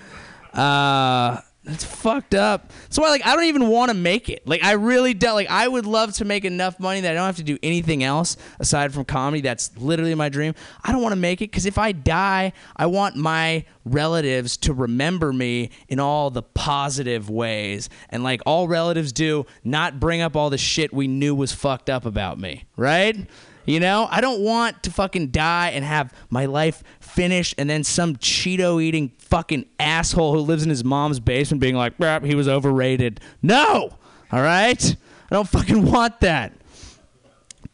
Uh, 0.54 1.42
that's 1.64 1.84
fucked 1.86 2.36
up. 2.36 2.72
So 2.90 3.06
I 3.06 3.10
like 3.10 3.26
I 3.26 3.36
don't 3.36 3.46
even 3.46 3.70
want 3.70 3.90
to 3.90 3.94
make 3.96 4.30
it. 4.30 4.46
Like 4.46 4.64
I 4.64 4.74
really 4.74 5.14
don't 5.14 5.36
like 5.36 5.50
I 5.50 5.68
would 5.68 5.86
love 5.86 6.14
to 6.16 6.26
make 6.26 6.44
enough 6.44 6.80
money 6.80 7.02
that 7.02 7.12
I 7.12 7.14
don't 7.14 7.26
have 7.26 7.38
to 7.38 7.44
do 7.44 7.58
anything 7.64 8.04
else 8.04 8.36
aside 8.60 8.94
from 8.94 9.06
comedy. 9.06 9.42
That's 9.42 9.76
literally 9.78 10.14
my 10.16 10.28
dream. 10.28 10.56
I 10.84 10.92
don't 10.92 11.02
want 11.02 11.14
to 11.14 11.20
make 11.20 11.42
it 11.42 11.52
cuz 11.52 11.66
if 11.66 11.78
I 11.78 11.94
die, 11.94 12.52
I 12.76 12.88
want 12.88 13.16
my 13.16 13.64
relatives 13.86 14.58
to 14.58 14.74
remember 14.74 15.32
me 15.32 15.70
in 15.88 16.00
all 16.00 16.30
the 16.30 16.44
positive 16.44 17.30
ways. 17.30 17.90
And 18.10 18.24
like 18.24 18.42
all 18.46 18.68
relatives 18.68 19.14
do, 19.14 19.46
not 19.64 20.02
bring 20.02 20.22
up 20.22 20.36
all 20.36 20.50
the 20.50 20.58
shit 20.58 20.94
we 20.94 21.08
knew 21.08 21.34
was 21.34 21.54
fucked 21.54 21.90
up 21.90 22.06
about 22.06 22.40
me, 22.40 22.66
right? 22.76 23.26
You 23.66 23.80
know, 23.80 24.08
I 24.12 24.20
don't 24.20 24.42
want 24.42 24.84
to 24.84 24.92
fucking 24.92 25.30
die 25.30 25.70
and 25.70 25.86
have 25.86 26.14
my 26.30 26.46
life 26.46 26.84
finished 27.00 27.56
and 27.58 27.70
then 27.70 27.84
some 27.84 28.18
Cheeto 28.18 28.84
eating 28.84 29.14
fucking 29.34 29.66
asshole 29.80 30.32
who 30.32 30.42
lives 30.42 30.62
in 30.62 30.70
his 30.70 30.84
mom's 30.84 31.20
basement 31.20 31.60
being 31.60 31.74
like, 31.74 31.98
"Brap, 31.98 32.24
he 32.24 32.36
was 32.36 32.48
overrated. 32.48 33.20
No! 33.42 33.98
All 34.32 34.42
right? 34.44 34.96
I 35.32 35.36
don't 35.36 35.48
fucking 35.48 35.90
want 35.92 36.20
that. 36.20 36.54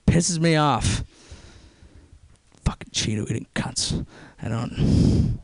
Pisses 0.07 0.39
me 0.39 0.55
off. 0.55 1.03
Fucking 2.63 2.91
Cheeto 2.91 3.29
eating 3.29 3.45
cunts. 3.55 4.05
I 4.41 4.47
don't. 4.47 5.41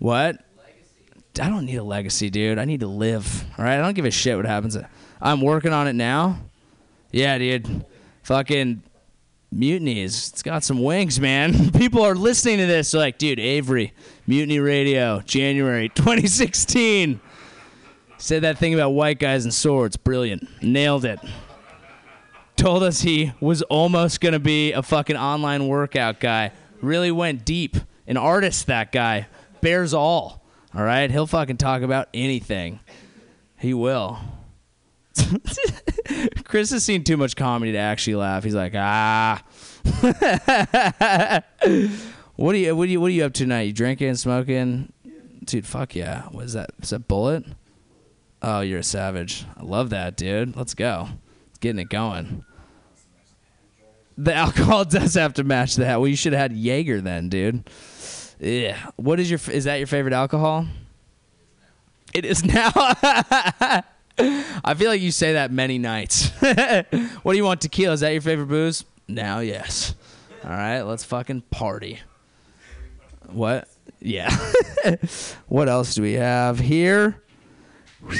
What? 0.00 0.44
I 1.40 1.48
don't 1.48 1.64
need 1.64 1.76
a 1.76 1.84
legacy, 1.84 2.28
dude. 2.28 2.58
I 2.58 2.64
need 2.64 2.80
to 2.80 2.88
live. 2.88 3.44
All 3.56 3.64
right? 3.64 3.78
I 3.78 3.80
don't 3.80 3.94
give 3.94 4.06
a 4.06 4.10
shit 4.10 4.36
what 4.36 4.44
happens. 4.44 4.76
I'm 5.20 5.40
working 5.40 5.72
on 5.72 5.86
it 5.86 5.92
now. 5.92 6.36
Yeah, 7.12 7.38
dude. 7.38 7.84
Fucking 8.24 8.82
mutinies. 9.50 10.28
It's 10.28 10.42
got 10.42 10.62
some 10.64 10.82
wings, 10.82 11.20
man. 11.20 11.70
People 11.72 12.02
are 12.02 12.14
listening 12.14 12.58
to 12.58 12.66
this. 12.66 12.94
Like, 12.94 13.18
dude, 13.18 13.38
Avery, 13.38 13.92
Mutiny 14.26 14.58
Radio, 14.58 15.20
January 15.20 15.88
2016. 15.94 17.20
Said 18.18 18.42
that 18.42 18.58
thing 18.58 18.74
about 18.74 18.90
white 18.90 19.18
guys 19.18 19.44
and 19.44 19.54
swords. 19.54 19.96
Brilliant. 19.96 20.48
Nailed 20.62 21.04
it. 21.04 21.20
Told 22.56 22.82
us 22.82 23.02
he 23.02 23.32
was 23.40 23.62
almost 23.62 24.20
going 24.20 24.32
to 24.32 24.40
be 24.40 24.72
a 24.72 24.82
fucking 24.82 25.16
online 25.16 25.68
workout 25.68 26.18
guy. 26.18 26.50
Really 26.80 27.12
went 27.12 27.44
deep. 27.44 27.76
An 28.08 28.16
artist, 28.16 28.66
that 28.66 28.90
guy. 28.90 29.28
Bears 29.60 29.94
all. 29.94 30.44
All 30.74 30.82
right? 30.82 31.08
He'll 31.10 31.28
fucking 31.28 31.58
talk 31.58 31.82
about 31.82 32.08
anything. 32.12 32.80
He 33.56 33.72
will. 33.74 34.18
Chris 36.44 36.70
has 36.70 36.84
seen 36.84 37.04
too 37.04 37.16
much 37.16 37.36
comedy 37.36 37.72
to 37.72 37.78
actually 37.78 38.16
laugh. 38.16 38.44
He's 38.44 38.54
like, 38.54 38.74
ah. 38.74 39.42
what 42.36 42.54
are 42.54 42.58
you? 42.58 42.76
What 42.76 42.88
are 42.88 42.90
you? 42.90 43.00
What 43.00 43.06
are 43.08 43.14
you 43.14 43.24
up 43.24 43.32
to 43.34 43.42
tonight? 43.44 43.62
You 43.62 43.72
drinking, 43.72 44.14
smoking? 44.16 44.92
Dude, 45.44 45.66
fuck 45.66 45.94
yeah. 45.94 46.24
What 46.24 46.44
is 46.44 46.52
that? 46.54 46.70
Is 46.82 46.90
that 46.90 47.08
Bulleit? 47.08 47.54
Oh, 48.42 48.60
you're 48.60 48.80
a 48.80 48.84
savage. 48.84 49.44
I 49.56 49.62
love 49.62 49.90
that, 49.90 50.16
dude. 50.16 50.56
Let's 50.56 50.74
go. 50.74 51.08
It's 51.50 51.58
getting 51.58 51.80
it 51.80 51.88
going. 51.88 52.44
The 54.16 54.34
alcohol 54.36 54.84
does 54.84 55.14
have 55.14 55.34
to 55.34 55.44
match 55.44 55.76
that. 55.76 56.00
Well, 56.00 56.08
you 56.08 56.16
should 56.16 56.32
have 56.32 56.40
had 56.40 56.52
Jaeger 56.52 57.00
then, 57.00 57.28
dude. 57.28 57.68
Yeah. 58.38 58.90
What 58.96 59.20
is 59.20 59.30
your? 59.30 59.40
Is 59.50 59.64
that 59.64 59.76
your 59.76 59.86
favorite 59.86 60.14
alcohol? 60.14 60.66
It 62.14 62.24
is 62.24 62.44
now. 62.44 62.72
I 64.18 64.74
feel 64.76 64.90
like 64.90 65.00
you 65.00 65.10
say 65.10 65.34
that 65.34 65.52
many 65.52 65.78
nights. 65.78 66.28
what 66.40 67.32
do 67.32 67.36
you 67.36 67.44
want, 67.44 67.60
tequila? 67.60 67.94
Is 67.94 68.00
that 68.00 68.12
your 68.12 68.22
favorite 68.22 68.46
booze? 68.46 68.84
Now, 69.06 69.40
yes. 69.40 69.94
All 70.44 70.50
right, 70.50 70.82
let's 70.82 71.04
fucking 71.04 71.42
party. 71.50 72.00
What? 73.30 73.68
Yeah. 74.00 74.30
what 75.48 75.68
else 75.68 75.94
do 75.94 76.02
we 76.02 76.14
have 76.14 76.58
here? 76.58 77.22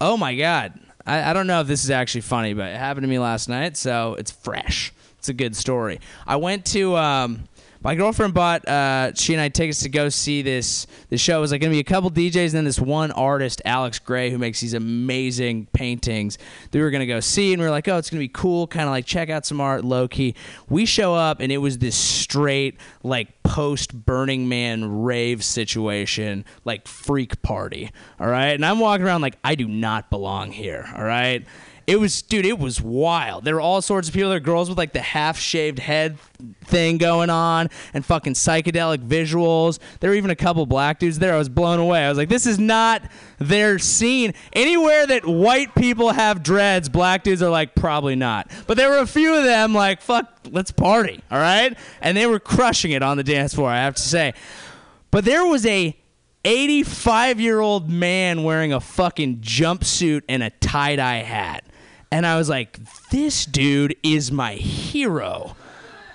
Oh 0.00 0.16
my 0.16 0.36
god. 0.36 0.78
I, 1.04 1.30
I 1.30 1.32
don't 1.32 1.48
know 1.48 1.60
if 1.60 1.66
this 1.66 1.82
is 1.82 1.90
actually 1.90 2.20
funny, 2.20 2.54
but 2.54 2.70
it 2.70 2.76
happened 2.76 3.02
to 3.02 3.08
me 3.08 3.18
last 3.18 3.48
night, 3.48 3.76
so 3.76 4.14
it's 4.14 4.30
fresh. 4.30 4.92
It's 5.18 5.28
a 5.28 5.32
good 5.32 5.56
story. 5.56 6.00
I 6.24 6.36
went 6.36 6.64
to 6.66 6.96
um, 6.96 7.48
my 7.80 7.94
girlfriend 7.94 8.34
bought 8.34 8.66
uh, 8.66 9.12
she 9.14 9.34
and 9.34 9.40
I 9.40 9.48
tickets 9.48 9.82
to 9.82 9.88
go 9.88 10.08
see 10.08 10.42
this 10.42 10.86
this 11.10 11.20
show. 11.20 11.38
It 11.38 11.40
was 11.40 11.52
like 11.52 11.60
gonna 11.60 11.70
be 11.70 11.78
a 11.78 11.84
couple 11.84 12.10
DJs 12.10 12.46
and 12.46 12.52
then 12.52 12.64
this 12.64 12.80
one 12.80 13.10
artist, 13.12 13.62
Alex 13.64 13.98
Grey, 13.98 14.30
who 14.30 14.38
makes 14.38 14.60
these 14.60 14.74
amazing 14.74 15.66
paintings. 15.72 16.38
That 16.70 16.78
we 16.78 16.82
were 16.82 16.90
gonna 16.90 17.06
go 17.06 17.20
see, 17.20 17.52
and 17.52 17.60
we 17.60 17.66
were 17.66 17.70
like, 17.70 17.86
oh, 17.88 17.96
it's 17.96 18.10
gonna 18.10 18.20
be 18.20 18.28
cool, 18.28 18.66
kind 18.66 18.86
of 18.86 18.90
like 18.90 19.06
check 19.06 19.30
out 19.30 19.46
some 19.46 19.60
art, 19.60 19.84
low 19.84 20.08
key. 20.08 20.34
We 20.68 20.86
show 20.86 21.14
up, 21.14 21.40
and 21.40 21.52
it 21.52 21.58
was 21.58 21.78
this 21.78 21.96
straight 21.96 22.78
like 23.02 23.42
post 23.42 23.94
Burning 23.94 24.48
Man 24.48 25.02
rave 25.02 25.44
situation, 25.44 26.44
like 26.64 26.88
freak 26.88 27.42
party. 27.42 27.90
All 28.18 28.28
right, 28.28 28.54
and 28.54 28.64
I'm 28.64 28.80
walking 28.80 29.06
around 29.06 29.22
like 29.22 29.38
I 29.44 29.54
do 29.54 29.68
not 29.68 30.10
belong 30.10 30.50
here. 30.50 30.88
All 30.96 31.04
right. 31.04 31.44
It 31.88 31.98
was, 31.98 32.20
dude, 32.20 32.44
it 32.44 32.58
was 32.58 32.82
wild. 32.82 33.46
There 33.46 33.54
were 33.54 33.62
all 33.62 33.80
sorts 33.80 34.08
of 34.08 34.14
people. 34.14 34.28
There 34.28 34.36
were 34.36 34.44
girls 34.44 34.68
with 34.68 34.76
like 34.76 34.92
the 34.92 35.00
half 35.00 35.38
shaved 35.38 35.78
head 35.78 36.20
thing 36.62 36.98
going 36.98 37.30
on 37.30 37.70
and 37.94 38.04
fucking 38.04 38.34
psychedelic 38.34 38.98
visuals. 38.98 39.78
There 40.00 40.10
were 40.10 40.16
even 40.16 40.30
a 40.30 40.36
couple 40.36 40.66
black 40.66 40.98
dudes 40.98 41.18
there. 41.18 41.32
I 41.32 41.38
was 41.38 41.48
blown 41.48 41.78
away. 41.78 42.04
I 42.04 42.10
was 42.10 42.18
like, 42.18 42.28
this 42.28 42.44
is 42.44 42.58
not 42.58 43.00
their 43.38 43.78
scene. 43.78 44.34
Anywhere 44.52 45.06
that 45.06 45.24
white 45.24 45.74
people 45.74 46.10
have 46.10 46.42
dreads, 46.42 46.90
black 46.90 47.24
dudes 47.24 47.40
are 47.40 47.48
like, 47.48 47.74
probably 47.74 48.16
not. 48.16 48.50
But 48.66 48.76
there 48.76 48.90
were 48.90 48.98
a 48.98 49.06
few 49.06 49.34
of 49.34 49.44
them 49.44 49.72
like, 49.72 50.02
fuck, 50.02 50.40
let's 50.50 50.70
party, 50.70 51.22
all 51.30 51.38
right? 51.38 51.74
And 52.02 52.14
they 52.18 52.26
were 52.26 52.38
crushing 52.38 52.90
it 52.90 53.02
on 53.02 53.16
the 53.16 53.24
dance 53.24 53.54
floor, 53.54 53.70
I 53.70 53.78
have 53.78 53.94
to 53.94 54.02
say. 54.02 54.34
But 55.10 55.24
there 55.24 55.46
was 55.46 55.64
a 55.64 55.96
85 56.44 57.40
year 57.40 57.60
old 57.60 57.88
man 57.88 58.42
wearing 58.42 58.74
a 58.74 58.80
fucking 58.80 59.38
jumpsuit 59.38 60.20
and 60.28 60.42
a 60.42 60.50
tie 60.50 60.96
dye 60.96 61.22
hat. 61.22 61.64
And 62.10 62.26
I 62.26 62.36
was 62.36 62.48
like, 62.48 62.78
this 63.10 63.44
dude 63.44 63.96
is 64.02 64.32
my 64.32 64.54
hero. 64.54 65.56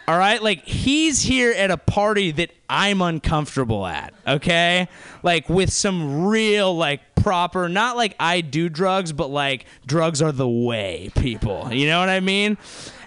All 0.07 0.18
right? 0.18 0.41
Like, 0.41 0.64
he's 0.65 1.22
here 1.22 1.52
at 1.52 1.72
a 1.72 1.78
party 1.78 2.32
that 2.32 2.52
I'm 2.70 3.02
uncomfortable 3.02 3.86
at, 3.86 4.14
okay? 4.28 4.90
Like, 5.22 5.48
with 5.48 5.72
some 5.72 6.26
real, 6.26 6.76
like, 6.76 7.02
proper, 7.24 7.70
not 7.70 7.95
like 7.95 8.15
I 8.20 8.41
do 8.41 8.70
drugs, 8.70 9.14
but 9.14 9.28
like 9.28 9.65
drugs 9.88 10.22
are 10.22 10.32
the 10.32 10.48
way, 10.48 11.10
people. 11.15 11.74
You 11.74 11.88
know 11.88 11.99
what 11.99 12.10
I 12.10 12.20
mean? 12.20 12.57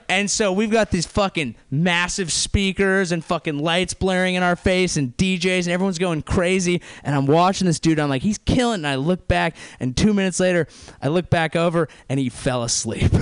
And 0.08 0.30
so 0.30 0.52
we've 0.52 0.70
got 0.70 0.90
these 0.90 1.06
fucking 1.06 1.56
massive 1.70 2.30
speakers 2.32 3.12
and 3.12 3.24
fucking 3.24 3.58
lights 3.58 3.94
blaring 3.94 4.34
in 4.34 4.42
our 4.42 4.56
face 4.56 4.96
and 4.96 5.16
DJs 5.16 5.64
and 5.64 5.68
everyone's 5.68 5.98
going 5.98 6.22
crazy. 6.22 6.80
And 7.02 7.14
I'm 7.14 7.26
watching 7.26 7.66
this 7.66 7.80
dude. 7.80 7.98
I'm 7.98 8.08
like, 8.08 8.22
he's 8.22 8.38
killing. 8.38 8.80
And 8.80 8.86
I 8.86 8.96
look 8.96 9.26
back, 9.28 9.56
and 9.80 9.96
two 9.96 10.14
minutes 10.14 10.40
later, 10.40 10.68
I 11.02 11.08
look 11.08 11.30
back 11.30 11.56
over 11.56 11.88
and 12.08 12.20
he 12.20 12.28
fell 12.28 12.62
asleep. 12.62 13.10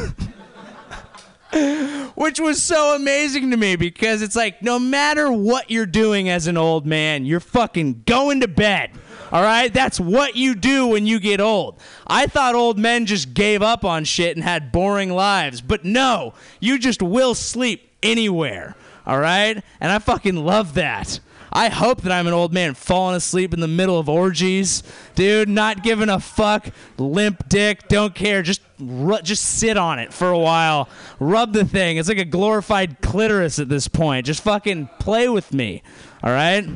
Which 2.16 2.40
was 2.40 2.62
so 2.62 2.96
amazing 2.96 3.50
to 3.52 3.56
me 3.56 3.76
because 3.76 4.22
it's 4.22 4.34
like 4.34 4.62
no 4.62 4.78
matter 4.78 5.30
what 5.30 5.70
you're 5.70 5.86
doing 5.86 6.28
as 6.28 6.46
an 6.48 6.56
old 6.56 6.84
man, 6.84 7.24
you're 7.24 7.40
fucking 7.40 8.02
going 8.06 8.40
to 8.40 8.48
bed. 8.48 8.90
All 9.34 9.42
right? 9.42 9.74
That's 9.74 9.98
what 9.98 10.36
you 10.36 10.54
do 10.54 10.86
when 10.86 11.08
you 11.08 11.18
get 11.18 11.40
old. 11.40 11.80
I 12.06 12.28
thought 12.28 12.54
old 12.54 12.78
men 12.78 13.04
just 13.04 13.34
gave 13.34 13.62
up 13.62 13.84
on 13.84 14.04
shit 14.04 14.36
and 14.36 14.44
had 14.44 14.70
boring 14.70 15.10
lives, 15.10 15.60
but 15.60 15.84
no, 15.84 16.34
you 16.60 16.78
just 16.78 17.02
will 17.02 17.34
sleep 17.34 17.90
anywhere. 18.00 18.76
All 19.04 19.18
right? 19.18 19.60
And 19.80 19.90
I 19.90 19.98
fucking 19.98 20.36
love 20.36 20.74
that. 20.74 21.18
I 21.52 21.68
hope 21.68 22.02
that 22.02 22.12
I'm 22.12 22.28
an 22.28 22.32
old 22.32 22.52
man 22.52 22.74
falling 22.74 23.16
asleep 23.16 23.52
in 23.52 23.58
the 23.58 23.66
middle 23.66 23.98
of 23.98 24.08
orgies, 24.08 24.84
dude. 25.16 25.48
Not 25.48 25.82
giving 25.82 26.08
a 26.08 26.20
fuck, 26.20 26.68
limp 26.96 27.48
dick, 27.48 27.88
don't 27.88 28.14
care. 28.14 28.40
Just 28.42 28.60
ru- 28.78 29.20
just 29.22 29.44
sit 29.44 29.76
on 29.76 29.98
it 29.98 30.12
for 30.12 30.30
a 30.30 30.38
while, 30.38 30.88
rub 31.18 31.52
the 31.52 31.64
thing. 31.64 31.96
It's 31.96 32.08
like 32.08 32.18
a 32.18 32.24
glorified 32.24 33.00
clitoris 33.00 33.58
at 33.58 33.68
this 33.68 33.88
point. 33.88 34.26
Just 34.26 34.42
fucking 34.44 34.90
play 35.00 35.28
with 35.28 35.52
me, 35.52 35.82
all 36.22 36.32
right? 36.32 36.68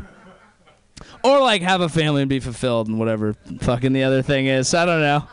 Or 1.22 1.40
like 1.40 1.62
have 1.62 1.80
a 1.80 1.88
family 1.88 2.22
and 2.22 2.28
be 2.28 2.40
fulfilled 2.40 2.88
and 2.88 2.98
whatever 2.98 3.34
fucking 3.60 3.92
the 3.92 4.04
other 4.04 4.22
thing 4.22 4.46
is. 4.46 4.72
I 4.74 4.84
don't 4.84 5.00
know. 5.00 5.26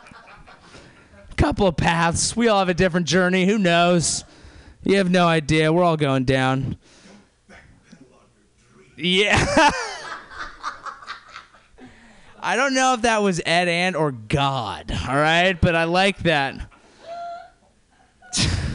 Couple 1.36 1.66
of 1.66 1.76
paths. 1.76 2.34
We 2.34 2.48
all 2.48 2.58
have 2.60 2.68
a 2.68 2.74
different 2.74 3.06
journey. 3.06 3.46
Who 3.46 3.58
knows? 3.58 4.24
You 4.84 4.96
have 4.96 5.10
no 5.10 5.26
idea. 5.26 5.72
We're 5.72 5.84
all 5.84 5.96
going 5.96 6.24
down. 6.24 6.76
Yeah. 8.96 9.36
I 12.40 12.54
don't 12.54 12.74
know 12.74 12.94
if 12.94 13.02
that 13.02 13.22
was 13.22 13.40
Ed 13.44 13.66
and 13.68 13.96
or 13.96 14.12
God, 14.12 14.96
all 15.08 15.16
right? 15.16 15.60
But 15.60 15.74
I 15.74 15.84
like 15.84 16.18
that. 16.20 16.70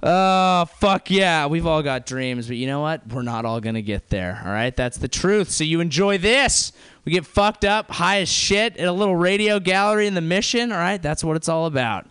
Oh, 0.00 0.66
fuck 0.78 1.10
yeah. 1.10 1.46
We've 1.46 1.66
all 1.66 1.82
got 1.82 2.06
dreams, 2.06 2.46
but 2.46 2.56
you 2.56 2.68
know 2.68 2.80
what? 2.80 3.06
We're 3.08 3.22
not 3.22 3.44
all 3.44 3.60
going 3.60 3.74
to 3.74 3.82
get 3.82 4.10
there, 4.10 4.40
all 4.44 4.52
right? 4.52 4.74
That's 4.74 4.96
the 4.96 5.08
truth. 5.08 5.50
So 5.50 5.64
you 5.64 5.80
enjoy 5.80 6.18
this. 6.18 6.72
We 7.04 7.12
get 7.12 7.26
fucked 7.26 7.64
up, 7.64 7.90
high 7.90 8.20
as 8.20 8.28
shit 8.28 8.76
at 8.76 8.86
a 8.86 8.92
little 8.92 9.16
radio 9.16 9.58
gallery 9.58 10.06
in 10.06 10.14
the 10.14 10.20
mission, 10.20 10.70
all 10.70 10.78
right? 10.78 11.02
That's 11.02 11.24
what 11.24 11.36
it's 11.36 11.48
all 11.48 11.66
about. 11.66 12.06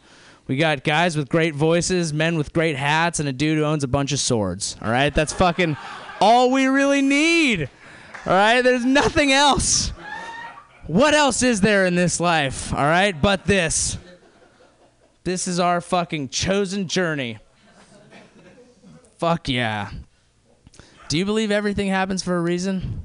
We 0.48 0.58
got 0.58 0.84
guys 0.84 1.16
with 1.16 1.30
great 1.30 1.56
voices, 1.56 2.14
men 2.14 2.38
with 2.38 2.52
great 2.52 2.76
hats, 2.76 3.20
and 3.20 3.30
a 3.30 3.34
dude 3.34 3.58
who 3.58 3.64
owns 3.64 3.84
a 3.84 3.88
bunch 3.88 4.12
of 4.12 4.20
swords, 4.20 4.76
all 4.82 4.92
right? 4.92 5.14
That's 5.14 5.34
fucking 5.34 5.78
all 6.20 6.52
we 6.52 6.66
really 6.66 7.02
need, 7.02 7.70
all 8.26 8.34
right? 8.34 8.62
There's 8.62 8.86
nothing 8.86 9.32
else. 9.32 9.90
What 10.88 11.14
else 11.14 11.44
is 11.44 11.62
there 11.62 11.86
in 11.86 11.96
this 11.96 12.20
life, 12.20 12.74
all 12.74 12.80
right, 12.80 13.22
but 13.22 13.46
this? 13.46 13.98
This 15.26 15.48
is 15.48 15.60
our 15.60 15.82
fucking 15.82 16.30
chosen 16.30 16.88
journey. 16.88 17.40
Fuck 19.18 19.50
yeah. 19.50 19.90
Do 21.10 21.18
you 21.18 21.26
believe 21.26 21.52
everything 21.52 21.88
happens 21.88 22.22
for 22.22 22.38
a 22.38 22.42
reason? 22.42 23.02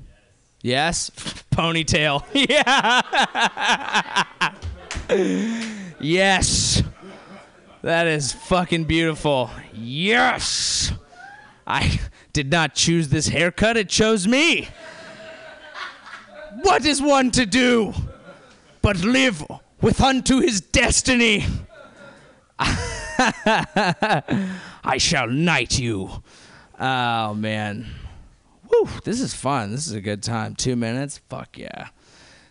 Yes. 0.60 1.10
Ponytail. 1.50 2.24
Yeah. 5.08 5.64
yes. 6.00 6.82
That 7.82 8.06
is 8.06 8.32
fucking 8.32 8.84
beautiful. 8.84 9.50
Yes. 9.74 10.92
I 11.66 12.00
did 12.32 12.50
not 12.50 12.74
choose 12.74 13.08
this 13.08 13.28
haircut, 13.28 13.76
it 13.76 13.88
chose 13.88 14.26
me. 14.26 14.68
What 16.62 16.84
is 16.84 17.02
one 17.02 17.30
to 17.32 17.46
do 17.46 17.92
but 18.82 18.98
live 18.98 19.44
with 19.80 20.00
unto 20.00 20.40
his 20.40 20.60
destiny? 20.60 21.44
I 24.84 24.98
shall 24.98 25.28
knight 25.28 25.78
you. 25.78 26.22
Oh 26.78 27.34
man. 27.34 27.86
Woo, 28.70 28.88
this 29.04 29.20
is 29.20 29.34
fun. 29.34 29.70
This 29.70 29.86
is 29.86 29.92
a 29.92 30.00
good 30.00 30.22
time. 30.22 30.54
Two 30.54 30.76
minutes. 30.76 31.18
Fuck 31.28 31.58
yeah. 31.58 31.88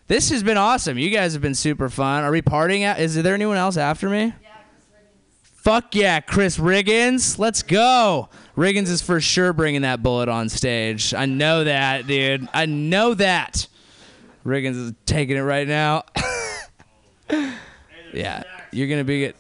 This 0.08 0.30
has 0.30 0.44
been 0.44 0.58
awesome. 0.58 0.98
You 0.98 1.10
guys 1.10 1.34
have 1.34 1.42
been 1.42 1.56
super 1.56 1.90
fun. 1.90 2.24
Are 2.24 2.32
we 2.32 2.42
partying 2.42 2.84
out? 2.84 3.00
Is 3.00 3.16
there 3.16 3.34
anyone 3.34 3.58
else 3.58 3.78
after 3.78 4.10
me? 4.10 4.34
Yeah, 4.42 4.50
Fuck 5.44 5.96
yeah, 5.96 6.20
Chris 6.20 6.58
Riggins. 6.58 7.40
Let's 7.40 7.64
go. 7.64 8.30
Riggins 8.58 8.90
is 8.90 9.02
for 9.02 9.22
sure 9.22 9.54
bringing 9.54 9.84
that 9.84 10.02
Bulleit 10.02 10.28
on 10.28 10.50
stage. 10.50 11.14
I 11.14 11.26
know 11.28 11.64
that, 11.64 12.08
dude. 12.08 12.50
I 12.54 12.66
know 12.66 13.14
that. 13.14 13.68
Riggins 14.46 14.76
is 14.76 14.94
taking 15.06 15.38
it 15.38 15.42
right 15.42 15.68
now. 15.68 16.04
yeah, 18.14 18.44
you're 18.72 18.88
going 18.88 19.00
to 19.00 19.06
be 19.06 19.26
it. 19.26 19.36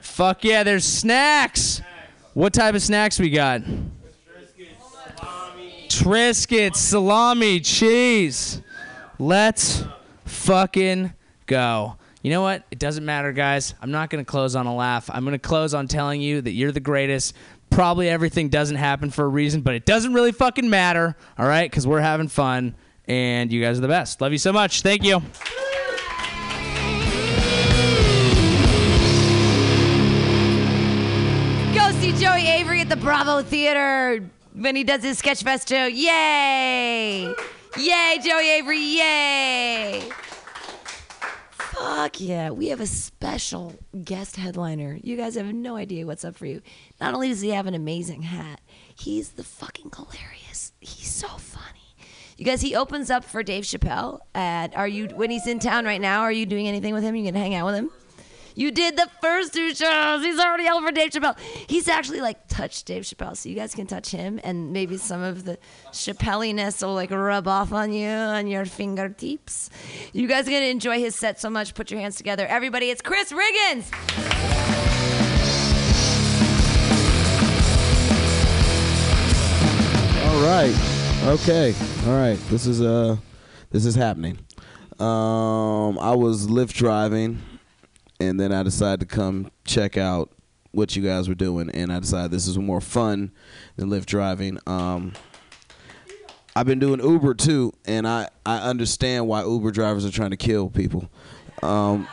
Fuck 0.00 0.44
yeah, 0.44 0.62
there's 0.62 0.84
snacks. 0.84 1.82
What 2.36 2.52
type 2.52 2.74
of 2.74 2.82
snacks 2.82 3.18
we 3.18 3.30
got? 3.30 3.62
Triscuits, 5.88 6.76
salami, 6.76 7.60
cheese. 7.60 8.60
Let's 9.18 9.82
fucking 10.26 11.14
go. 11.46 11.96
You 12.20 12.30
know 12.30 12.42
what? 12.42 12.64
It 12.70 12.78
doesn't 12.78 13.06
matter, 13.06 13.32
guys. 13.32 13.72
I'm 13.80 13.90
not 13.90 14.10
going 14.10 14.22
to 14.22 14.30
close 14.30 14.54
on 14.54 14.66
a 14.66 14.74
laugh. 14.74 15.08
I'm 15.10 15.24
going 15.24 15.32
to 15.32 15.38
close 15.38 15.72
on 15.72 15.88
telling 15.88 16.20
you 16.20 16.42
that 16.42 16.50
you're 16.50 16.72
the 16.72 16.78
greatest. 16.78 17.34
Probably 17.70 18.10
everything 18.10 18.50
doesn't 18.50 18.76
happen 18.76 19.10
for 19.10 19.24
a 19.24 19.28
reason, 19.28 19.62
but 19.62 19.74
it 19.74 19.86
doesn't 19.86 20.12
really 20.12 20.32
fucking 20.32 20.68
matter, 20.68 21.16
all 21.38 21.48
right? 21.48 21.70
Because 21.70 21.86
we're 21.86 22.02
having 22.02 22.28
fun, 22.28 22.74
and 23.08 23.50
you 23.50 23.62
guys 23.62 23.78
are 23.78 23.80
the 23.80 23.88
best. 23.88 24.20
Love 24.20 24.32
you 24.32 24.38
so 24.38 24.52
much. 24.52 24.82
Thank 24.82 25.04
you. 25.04 25.22
The 32.96 33.02
Brava 33.02 33.42
Theater 33.42 34.24
when 34.54 34.74
he 34.74 34.82
does 34.82 35.02
his 35.02 35.20
Sketchfest 35.20 35.68
show. 35.68 35.84
Yay! 35.84 37.26
Yay, 37.76 38.18
Joey 38.22 38.50
Avery! 38.52 38.78
Yay! 38.78 40.08
Fuck. 41.50 41.76
Fuck 41.76 42.20
yeah. 42.20 42.50
We 42.50 42.68
have 42.68 42.80
a 42.80 42.86
special 42.86 43.74
guest 44.02 44.36
headliner. 44.36 44.98
You 45.02 45.18
guys 45.18 45.34
have 45.34 45.44
no 45.46 45.76
idea 45.76 46.06
what's 46.06 46.24
up 46.24 46.36
for 46.36 46.46
you. 46.46 46.62
Not 46.98 47.12
only 47.12 47.28
does 47.28 47.42
he 47.42 47.50
have 47.50 47.66
an 47.66 47.74
amazing 47.74 48.22
hat, 48.22 48.62
he's 48.98 49.32
the 49.32 49.44
fucking 49.44 49.92
hilarious. 49.94 50.72
He's 50.80 51.10
so 51.10 51.28
funny. 51.28 51.96
You 52.38 52.46
guys, 52.46 52.62
he 52.62 52.74
opens 52.74 53.10
up 53.10 53.24
for 53.24 53.42
Dave 53.42 53.64
Chappelle 53.64 54.20
at 54.34 54.74
are 54.74 54.88
you 54.88 55.08
when 55.08 55.30
he's 55.30 55.46
in 55.46 55.58
town 55.58 55.84
right 55.84 56.00
now, 56.00 56.22
are 56.22 56.32
you 56.32 56.46
doing 56.46 56.66
anything 56.66 56.94
with 56.94 57.02
him? 57.02 57.14
You 57.14 57.30
gonna 57.30 57.42
hang 57.44 57.54
out 57.54 57.66
with 57.66 57.74
him? 57.74 57.90
You 58.58 58.70
did 58.70 58.96
the 58.96 59.06
first 59.20 59.52
two 59.52 59.74
shows. 59.74 60.24
He's 60.24 60.38
already 60.38 60.66
for 60.66 60.90
Dave 60.90 61.10
Chappelle. 61.10 61.38
He's 61.68 61.88
actually 61.88 62.22
like 62.22 62.48
touched 62.48 62.86
Dave 62.86 63.02
Chappelle, 63.02 63.36
so 63.36 63.50
you 63.50 63.54
guys 63.54 63.74
can 63.74 63.86
touch 63.86 64.10
him, 64.10 64.40
and 64.42 64.72
maybe 64.72 64.96
some 64.96 65.22
of 65.22 65.44
the 65.44 65.58
Chappelliness 65.92 66.82
will 66.82 66.94
like 66.94 67.10
rub 67.10 67.46
off 67.46 67.74
on 67.74 67.92
you 67.92 68.08
on 68.08 68.46
your 68.46 68.64
fingertips. 68.64 69.68
You 70.14 70.26
guys 70.26 70.48
are 70.48 70.52
gonna 70.52 70.64
enjoy 70.64 70.98
his 71.00 71.14
set 71.14 71.38
so 71.38 71.50
much. 71.50 71.74
Put 71.74 71.90
your 71.90 72.00
hands 72.00 72.16
together, 72.16 72.46
everybody. 72.46 72.88
It's 72.88 73.02
Chris 73.02 73.30
Riggins. 73.30 73.92
All 80.24 80.42
right. 80.42 80.74
Okay. 81.26 81.74
All 82.06 82.14
right. 82.14 82.38
This 82.48 82.66
is 82.66 82.80
uh 82.80 83.18
this 83.70 83.84
is 83.84 83.94
happening. 83.94 84.38
Um 84.98 85.98
I 85.98 86.14
was 86.14 86.46
Lyft 86.46 86.72
driving 86.72 87.42
and 88.20 88.38
then 88.40 88.52
I 88.52 88.62
decided 88.62 89.00
to 89.00 89.06
come 89.06 89.50
check 89.64 89.96
out 89.96 90.30
what 90.72 90.94
you 90.94 91.02
guys 91.02 91.28
were 91.28 91.34
doing 91.34 91.70
and 91.70 91.92
I 91.92 92.00
decided 92.00 92.30
this 92.30 92.46
is 92.46 92.58
more 92.58 92.80
fun 92.80 93.32
than 93.76 93.88
Lyft 93.88 94.06
driving. 94.06 94.58
Um 94.66 95.12
I've 96.54 96.66
been 96.66 96.78
doing 96.78 97.00
Uber 97.00 97.34
too 97.34 97.72
and 97.86 98.06
I 98.06 98.28
I 98.44 98.58
understand 98.58 99.26
why 99.26 99.42
Uber 99.44 99.70
drivers 99.70 100.04
are 100.04 100.10
trying 100.10 100.30
to 100.30 100.36
kill 100.36 100.68
people. 100.68 101.08
Um 101.62 102.06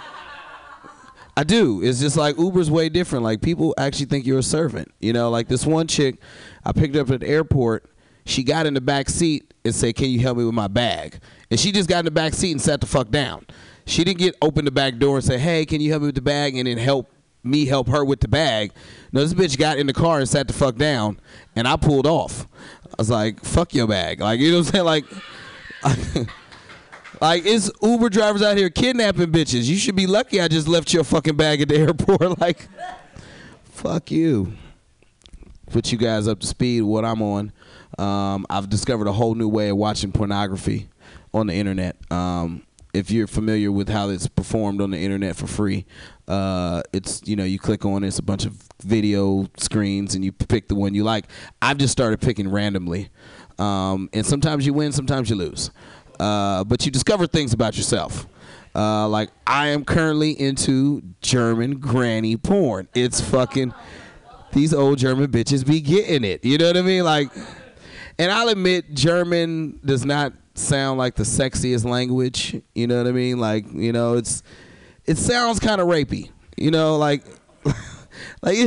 I 1.35 1.43
do. 1.43 1.81
It's 1.83 1.99
just 1.99 2.15
like 2.15 2.37
Uber's 2.37 2.69
way 2.69 2.89
different. 2.89 3.23
Like 3.23 3.41
people 3.41 3.73
actually 3.77 4.05
think 4.05 4.25
you're 4.25 4.39
a 4.39 4.43
servant. 4.43 4.93
You 4.99 5.13
know, 5.13 5.29
like 5.29 5.47
this 5.47 5.65
one 5.65 5.87
chick 5.87 6.19
I 6.63 6.71
picked 6.71 6.95
up 6.95 7.09
at 7.09 7.21
the 7.21 7.27
airport. 7.27 7.89
She 8.25 8.43
got 8.43 8.65
in 8.65 8.73
the 8.73 8.81
back 8.81 9.09
seat 9.09 9.53
and 9.65 9.75
said, 9.75 9.95
"Can 9.95 10.09
you 10.09 10.19
help 10.19 10.37
me 10.37 10.45
with 10.45 10.53
my 10.53 10.69
bag?" 10.69 11.19
And 11.51 11.59
she 11.59 11.73
just 11.73 11.89
got 11.89 11.99
in 11.99 12.05
the 12.05 12.11
back 12.11 12.33
seat 12.33 12.51
and 12.51 12.61
sat 12.61 12.79
the 12.79 12.87
fuck 12.87 13.09
down. 13.09 13.45
She 13.85 14.03
didn't 14.03 14.19
get 14.19 14.35
open 14.41 14.65
the 14.65 14.71
back 14.71 14.97
door 14.97 15.17
and 15.17 15.25
say, 15.25 15.37
"Hey, 15.37 15.65
can 15.65 15.81
you 15.81 15.91
help 15.91 16.01
me 16.01 16.07
with 16.07 16.15
the 16.15 16.21
bag?" 16.21 16.55
and 16.55 16.67
then 16.67 16.77
help 16.77 17.11
me 17.43 17.65
help 17.65 17.89
her 17.89 18.05
with 18.05 18.21
the 18.21 18.27
bag. 18.27 18.71
No, 19.11 19.23
this 19.23 19.33
bitch 19.33 19.57
got 19.57 19.77
in 19.77 19.87
the 19.87 19.93
car 19.93 20.19
and 20.19 20.29
sat 20.29 20.47
the 20.47 20.53
fuck 20.53 20.75
down, 20.77 21.19
and 21.55 21.67
I 21.67 21.75
pulled 21.75 22.07
off. 22.07 22.47
I 22.85 22.95
was 22.97 23.09
like, 23.09 23.43
"Fuck 23.43 23.73
your 23.73 23.87
bag," 23.87 24.21
like 24.21 24.39
you 24.39 24.51
know 24.51 24.59
what 24.59 24.67
I'm 24.67 24.71
saying, 24.71 24.85
like. 24.85 25.05
Like 27.21 27.45
it's 27.45 27.71
Uber 27.81 28.09
drivers 28.09 28.41
out 28.41 28.57
here 28.57 28.69
kidnapping 28.69 29.31
bitches. 29.31 29.63
You 29.69 29.77
should 29.77 29.95
be 29.95 30.07
lucky 30.07 30.41
I 30.41 30.49
just 30.49 30.67
left 30.67 30.93
your 30.93 31.05
fucking 31.05 31.37
bag 31.37 31.61
at 31.61 31.69
the 31.69 31.77
airport. 31.79 32.41
Like, 32.41 32.67
fuck 33.63 34.11
you. 34.11 34.51
Put 35.71 35.89
you 35.93 35.97
guys 35.97 36.27
up 36.27 36.41
to 36.41 36.47
speed 36.47 36.81
what 36.81 37.05
I'm 37.05 37.21
on. 37.21 37.53
Um, 37.97 38.45
I've 38.49 38.69
discovered 38.69 39.07
a 39.07 39.13
whole 39.13 39.35
new 39.35 39.47
way 39.47 39.69
of 39.69 39.77
watching 39.77 40.11
pornography 40.11 40.89
on 41.33 41.47
the 41.47 41.53
internet. 41.53 41.95
Um, 42.11 42.63
if 42.93 43.09
you're 43.11 43.27
familiar 43.27 43.71
with 43.71 43.89
how 43.89 44.09
it's 44.09 44.27
performed 44.27 44.81
on 44.81 44.91
the 44.91 44.97
internet 44.97 45.35
for 45.35 45.47
free, 45.47 45.85
uh, 46.27 46.81
it's 46.93 47.21
you 47.25 47.35
know 47.35 47.43
you 47.43 47.59
click 47.59 47.85
on 47.85 48.03
it, 48.03 48.07
it's 48.07 48.19
a 48.19 48.23
bunch 48.23 48.45
of 48.45 48.61
video 48.83 49.47
screens 49.57 50.15
and 50.15 50.23
you 50.23 50.31
pick 50.31 50.67
the 50.67 50.75
one 50.75 50.93
you 50.93 51.03
like. 51.03 51.25
I've 51.61 51.77
just 51.77 51.91
started 51.91 52.21
picking 52.21 52.49
randomly, 52.49 53.09
um, 53.57 54.09
and 54.13 54.25
sometimes 54.25 54.65
you 54.65 54.73
win, 54.73 54.91
sometimes 54.91 55.29
you 55.29 55.35
lose 55.35 55.71
uh, 56.19 56.63
but 56.63 56.85
you 56.85 56.91
discover 56.91 57.27
things 57.27 57.53
about 57.53 57.77
yourself. 57.77 58.27
Uh, 58.75 59.07
like 59.07 59.29
I 59.45 59.67
am 59.67 59.85
currently 59.85 60.31
into 60.31 61.03
German 61.21 61.79
granny 61.79 62.37
porn. 62.37 62.87
It's 62.95 63.21
fucking 63.21 63.73
these 64.51 64.73
old 64.73 64.97
German 64.97 65.27
bitches 65.31 65.65
be 65.65 65.79
getting 65.81 66.23
it. 66.23 66.43
You 66.43 66.57
know 66.57 66.67
what 66.67 66.77
I 66.77 66.81
mean? 66.81 67.03
Like, 67.03 67.29
and 68.17 68.31
I'll 68.31 68.49
admit 68.49 68.93
German 68.93 69.79
does 69.85 70.05
not 70.05 70.33
sound 70.55 70.97
like 70.97 71.15
the 71.15 71.23
sexiest 71.23 71.85
language. 71.85 72.61
You 72.73 72.87
know 72.87 72.97
what 72.97 73.07
I 73.07 73.11
mean? 73.11 73.39
Like, 73.39 73.65
you 73.73 73.91
know, 73.91 74.15
it's 74.15 74.43
it 75.05 75.17
sounds 75.17 75.59
kind 75.59 75.81
of 75.81 75.87
rapey. 75.87 76.31
You 76.57 76.71
know, 76.71 76.97
like 76.97 77.23
like 78.41 78.57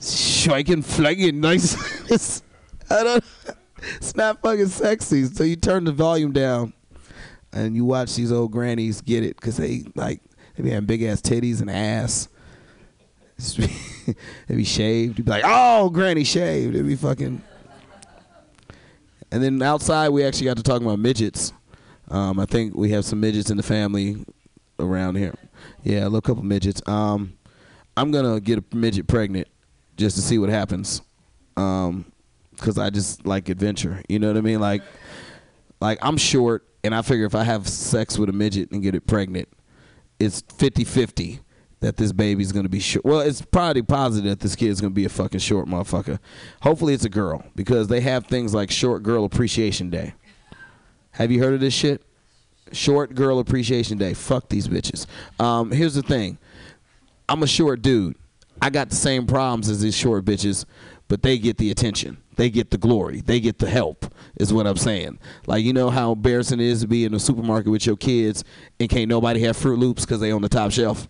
Schweigen 0.00 0.84
Flagen 0.84 1.34
nice. 1.34 1.74
it's, 2.10 2.42
I 2.90 3.02
don't. 3.02 3.24
It's 3.96 4.16
not 4.16 4.42
fucking 4.42 4.68
sexy. 4.68 5.24
So 5.26 5.44
you 5.44 5.56
turn 5.56 5.84
the 5.84 5.92
volume 5.92 6.32
down, 6.32 6.72
and 7.52 7.76
you 7.76 7.84
watch 7.84 8.14
these 8.16 8.32
old 8.32 8.50
grannies 8.52 9.00
get 9.00 9.22
it 9.22 9.36
because 9.36 9.56
they 9.56 9.84
like 9.94 10.20
they 10.56 10.62
be 10.64 10.70
having 10.70 10.86
big 10.86 11.02
ass 11.02 11.20
titties 11.20 11.60
and 11.60 11.70
ass. 11.70 12.28
they 13.56 14.56
be 14.56 14.64
shaved. 14.64 15.18
You'd 15.18 15.26
be 15.26 15.30
like, 15.30 15.44
oh, 15.46 15.90
granny 15.90 16.24
shaved. 16.24 16.74
It'd 16.74 16.86
be 16.86 16.96
fucking. 16.96 17.40
And 19.30 19.42
then 19.42 19.62
outside, 19.62 20.08
we 20.08 20.24
actually 20.24 20.46
got 20.46 20.56
to 20.56 20.62
talk 20.62 20.80
about 20.80 20.98
midgets. 20.98 21.52
Um, 22.10 22.40
I 22.40 22.46
think 22.46 22.74
we 22.74 22.90
have 22.90 23.04
some 23.04 23.20
midgets 23.20 23.50
in 23.50 23.56
the 23.56 23.62
family 23.62 24.24
around 24.78 25.16
here. 25.16 25.34
Yeah, 25.82 26.02
a 26.02 26.04
little 26.04 26.20
couple 26.20 26.42
midgets. 26.42 26.80
Um, 26.88 27.34
I'm 27.96 28.10
gonna 28.10 28.40
get 28.40 28.58
a 28.58 28.76
midget 28.76 29.06
pregnant 29.08 29.48
just 29.96 30.16
to 30.16 30.22
see 30.22 30.38
what 30.38 30.48
happens. 30.48 31.02
Um, 31.56 32.10
cause 32.58 32.78
I 32.78 32.90
just 32.90 33.26
like 33.26 33.48
adventure. 33.48 34.02
You 34.08 34.18
know 34.18 34.28
what 34.28 34.36
I 34.36 34.40
mean? 34.40 34.60
Like, 34.60 34.82
like 35.80 35.98
I'm 36.00 36.16
short, 36.16 36.64
and 36.84 36.94
I 36.94 37.02
figure 37.02 37.26
if 37.26 37.34
I 37.34 37.44
have 37.44 37.68
sex 37.68 38.18
with 38.18 38.28
a 38.28 38.32
midget 38.32 38.70
and 38.70 38.82
get 38.82 38.94
it 38.94 39.06
pregnant, 39.06 39.48
it's 40.18 40.42
50-50 40.42 41.40
that 41.80 41.96
this 41.96 42.12
baby's 42.12 42.52
gonna 42.52 42.68
be 42.68 42.80
short. 42.80 43.04
Well, 43.04 43.20
it's 43.20 43.42
probably 43.42 43.82
positive 43.82 44.30
that 44.30 44.40
this 44.40 44.56
kid's 44.56 44.80
gonna 44.80 44.90
be 44.90 45.04
a 45.04 45.08
fucking 45.08 45.40
short 45.40 45.66
motherfucker. 45.66 46.18
Hopefully, 46.62 46.94
it's 46.94 47.04
a 47.04 47.10
girl 47.10 47.44
because 47.54 47.88
they 47.88 48.00
have 48.00 48.26
things 48.26 48.54
like 48.54 48.70
Short 48.70 49.02
Girl 49.02 49.24
Appreciation 49.24 49.90
Day. 49.90 50.14
Have 51.12 51.30
you 51.30 51.42
heard 51.42 51.54
of 51.54 51.60
this 51.60 51.74
shit? 51.74 52.02
Short 52.72 53.14
Girl 53.14 53.38
Appreciation 53.38 53.98
Day. 53.98 54.14
Fuck 54.14 54.48
these 54.48 54.68
bitches. 54.68 55.06
Um, 55.40 55.70
here's 55.70 55.94
the 55.94 56.02
thing. 56.02 56.38
I'm 57.28 57.42
a 57.42 57.46
short 57.46 57.82
dude. 57.82 58.16
I 58.60 58.70
got 58.70 58.90
the 58.90 58.96
same 58.96 59.26
problems 59.26 59.68
as 59.68 59.80
these 59.80 59.96
short 59.96 60.24
bitches, 60.24 60.64
but 61.06 61.22
they 61.22 61.38
get 61.38 61.58
the 61.58 61.70
attention. 61.70 62.18
They 62.36 62.50
get 62.50 62.70
the 62.70 62.78
glory. 62.78 63.20
They 63.20 63.40
get 63.40 63.58
the 63.58 63.68
help, 63.68 64.06
is 64.36 64.52
what 64.52 64.66
I'm 64.66 64.76
saying. 64.76 65.18
Like, 65.46 65.64
you 65.64 65.72
know 65.72 65.90
how 65.90 66.12
embarrassing 66.12 66.60
it 66.60 66.66
is 66.66 66.82
to 66.82 66.86
be 66.86 67.04
in 67.04 67.14
a 67.14 67.18
supermarket 67.18 67.70
with 67.70 67.84
your 67.84 67.96
kids 67.96 68.44
and 68.78 68.88
can't 68.88 69.08
nobody 69.08 69.40
have 69.40 69.56
Froot 69.56 69.78
Loops 69.78 70.04
because 70.04 70.20
they 70.20 70.30
on 70.30 70.42
the 70.42 70.48
top 70.48 70.70
shelf? 70.70 71.08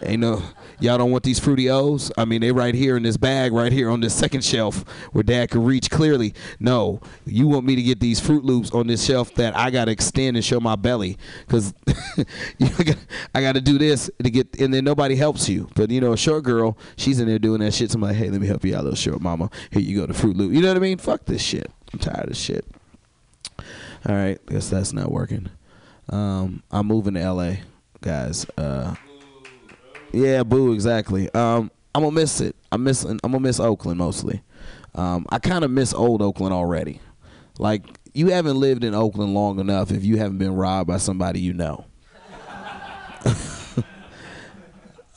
Ain't 0.00 0.20
no, 0.20 0.42
y'all 0.78 0.96
don't 0.96 1.10
want 1.10 1.24
these 1.24 1.40
fruity 1.40 1.68
O's? 1.68 2.12
I 2.16 2.24
mean, 2.24 2.40
they 2.40 2.52
right 2.52 2.74
here 2.74 2.96
in 2.96 3.02
this 3.02 3.16
bag, 3.16 3.52
right 3.52 3.72
here 3.72 3.90
on 3.90 4.00
this 4.00 4.14
second 4.14 4.44
shelf 4.44 4.88
where 5.12 5.24
dad 5.24 5.50
can 5.50 5.64
reach 5.64 5.90
clearly. 5.90 6.34
No, 6.60 7.00
you 7.26 7.48
want 7.48 7.66
me 7.66 7.74
to 7.74 7.82
get 7.82 7.98
these 7.98 8.20
Froot 8.20 8.44
Loops 8.44 8.70
on 8.70 8.86
this 8.86 9.04
shelf 9.04 9.34
that 9.34 9.56
I 9.56 9.70
got 9.70 9.86
to 9.86 9.90
extend 9.90 10.36
and 10.36 10.44
show 10.44 10.60
my 10.60 10.76
belly 10.76 11.18
because 11.46 11.74
I 13.34 13.40
got 13.40 13.56
to 13.56 13.60
do 13.60 13.76
this 13.76 14.08
to 14.22 14.30
get, 14.30 14.60
and 14.60 14.72
then 14.72 14.84
nobody 14.84 15.16
helps 15.16 15.48
you. 15.48 15.68
But, 15.74 15.90
you 15.90 16.00
know, 16.00 16.12
a 16.12 16.16
short 16.16 16.44
girl, 16.44 16.78
she's 16.96 17.18
in 17.18 17.26
there 17.26 17.40
doing 17.40 17.60
that 17.60 17.74
shit. 17.74 17.90
Somebody, 17.90 18.16
hey, 18.16 18.30
let 18.30 18.40
me 18.40 18.46
help 18.46 18.64
you 18.64 18.76
out, 18.76 18.84
little 18.84 18.96
short 18.96 19.20
mama. 19.20 19.50
Here 19.70 19.82
you 19.82 19.98
go, 19.98 20.06
the 20.06 20.14
Froot 20.14 20.36
Loop. 20.36 20.52
You 20.52 20.62
know 20.62 20.68
what 20.68 20.76
I 20.76 20.80
mean? 20.80 20.98
Fuck 20.98 21.24
this 21.24 21.42
shit. 21.42 21.70
I'm 21.92 21.98
tired 21.98 22.30
of 22.30 22.36
shit. 22.36 22.64
All 24.06 24.14
right, 24.14 24.38
guess 24.46 24.68
that's 24.68 24.92
not 24.92 25.10
working. 25.10 25.48
Um, 26.08 26.62
I'm 26.70 26.86
moving 26.86 27.14
to 27.14 27.32
LA, 27.32 27.54
guys. 28.00 28.46
Uh, 28.56 28.94
yeah, 30.12 30.42
boo, 30.42 30.72
exactly. 30.72 31.32
Um, 31.34 31.70
I'm 31.94 32.02
gonna 32.02 32.14
miss 32.14 32.40
it. 32.40 32.54
I'm 32.70 32.84
missing. 32.84 33.18
I'm 33.22 33.32
gonna 33.32 33.40
miss 33.40 33.60
Oakland 33.60 33.98
mostly. 33.98 34.42
Um, 34.94 35.26
I 35.30 35.38
kind 35.38 35.64
of 35.64 35.70
miss 35.70 35.94
old 35.94 36.22
Oakland 36.22 36.52
already. 36.52 37.00
Like 37.58 37.82
you 38.14 38.28
haven't 38.28 38.56
lived 38.56 38.84
in 38.84 38.94
Oakland 38.94 39.34
long 39.34 39.58
enough 39.58 39.90
if 39.90 40.04
you 40.04 40.18
haven't 40.18 40.38
been 40.38 40.54
robbed 40.54 40.88
by 40.88 40.98
somebody 40.98 41.40
you 41.40 41.52
know. 41.54 41.84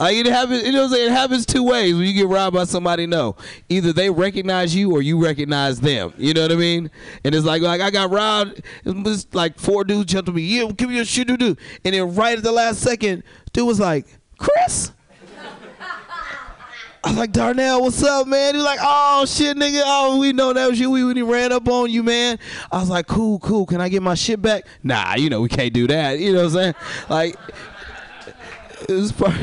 Like 0.02 0.16
it 0.16 0.26
happens, 0.26 0.64
you 0.64 0.72
know 0.72 0.80
what 0.80 0.86
I'm 0.86 0.94
saying? 0.94 1.12
It 1.12 1.12
happens 1.12 1.46
two 1.46 1.62
ways 1.62 1.94
when 1.94 2.06
you 2.06 2.14
get 2.14 2.26
robbed 2.26 2.56
by 2.56 2.64
somebody 2.64 3.04
you 3.04 3.08
know. 3.08 3.36
Either 3.70 3.94
they 3.94 4.10
recognize 4.10 4.74
you 4.74 4.92
or 4.92 5.04
you 5.04 5.24
recognize 5.24 5.80
them. 5.80 6.12
You 6.18 6.34
know 6.34 6.42
what 6.42 6.52
I 6.52 6.56
mean? 6.56 6.90
And 7.24 7.36
it's 7.36 7.46
like 7.46 7.62
like 7.62 7.82
I 7.82 7.92
got 7.92 8.10
robbed, 8.10 8.64
it 8.84 8.96
was 9.04 9.28
like 9.32 9.60
four 9.60 9.84
dudes 9.84 10.12
jumped 10.12 10.26
to 10.26 10.34
me, 10.34 10.42
yeah, 10.42 10.72
give 10.72 10.90
me 10.90 10.96
your 10.96 11.06
shit, 11.06 11.28
dude. 11.28 11.42
And 11.86 11.94
then 11.94 12.16
right 12.16 12.36
at 12.36 12.44
the 12.44 12.52
last 12.52 12.80
second, 12.80 13.22
dude 13.54 13.68
was 13.68 13.80
like, 13.80 14.08
Chris? 14.42 14.92
I 17.04 17.10
was 17.10 17.18
like, 17.18 17.32
Darnell, 17.32 17.82
what's 17.82 18.04
up, 18.04 18.28
man? 18.28 18.54
He 18.54 18.60
was 18.60 18.66
like, 18.66 18.80
oh 18.82 19.26
shit, 19.26 19.58
nigga. 19.58 19.82
Oh, 19.84 20.18
we 20.18 20.34
know 20.34 20.54
that 20.54 20.70
was 20.70 20.80
you. 20.80 20.92
We 20.92 21.04
really 21.04 21.24
ran 21.24 21.52
up 21.52 21.68
on 21.68 21.90
you, 21.90 22.04
man. 22.04 22.38
I 22.72 22.80
was 22.80 22.90
like, 22.90 23.08
cool, 23.08 23.40
cool. 23.40 23.66
Can 23.66 23.82
I 23.82 23.90
get 23.90 24.04
my 24.04 24.14
shit 24.14 24.42
back? 24.42 24.66
Nah, 24.84 25.16
you 25.16 25.30
know 25.30 25.42
we 25.42 25.50
can't 25.50 25.74
do 25.74 25.88
that. 25.88 26.20
You 26.20 26.34
know 26.34 26.46
what 26.46 26.46
I'm 26.46 26.52
saying? 26.52 26.76
Like, 27.10 27.36
it 28.88 28.94
was 28.94 29.12
part. 29.12 29.36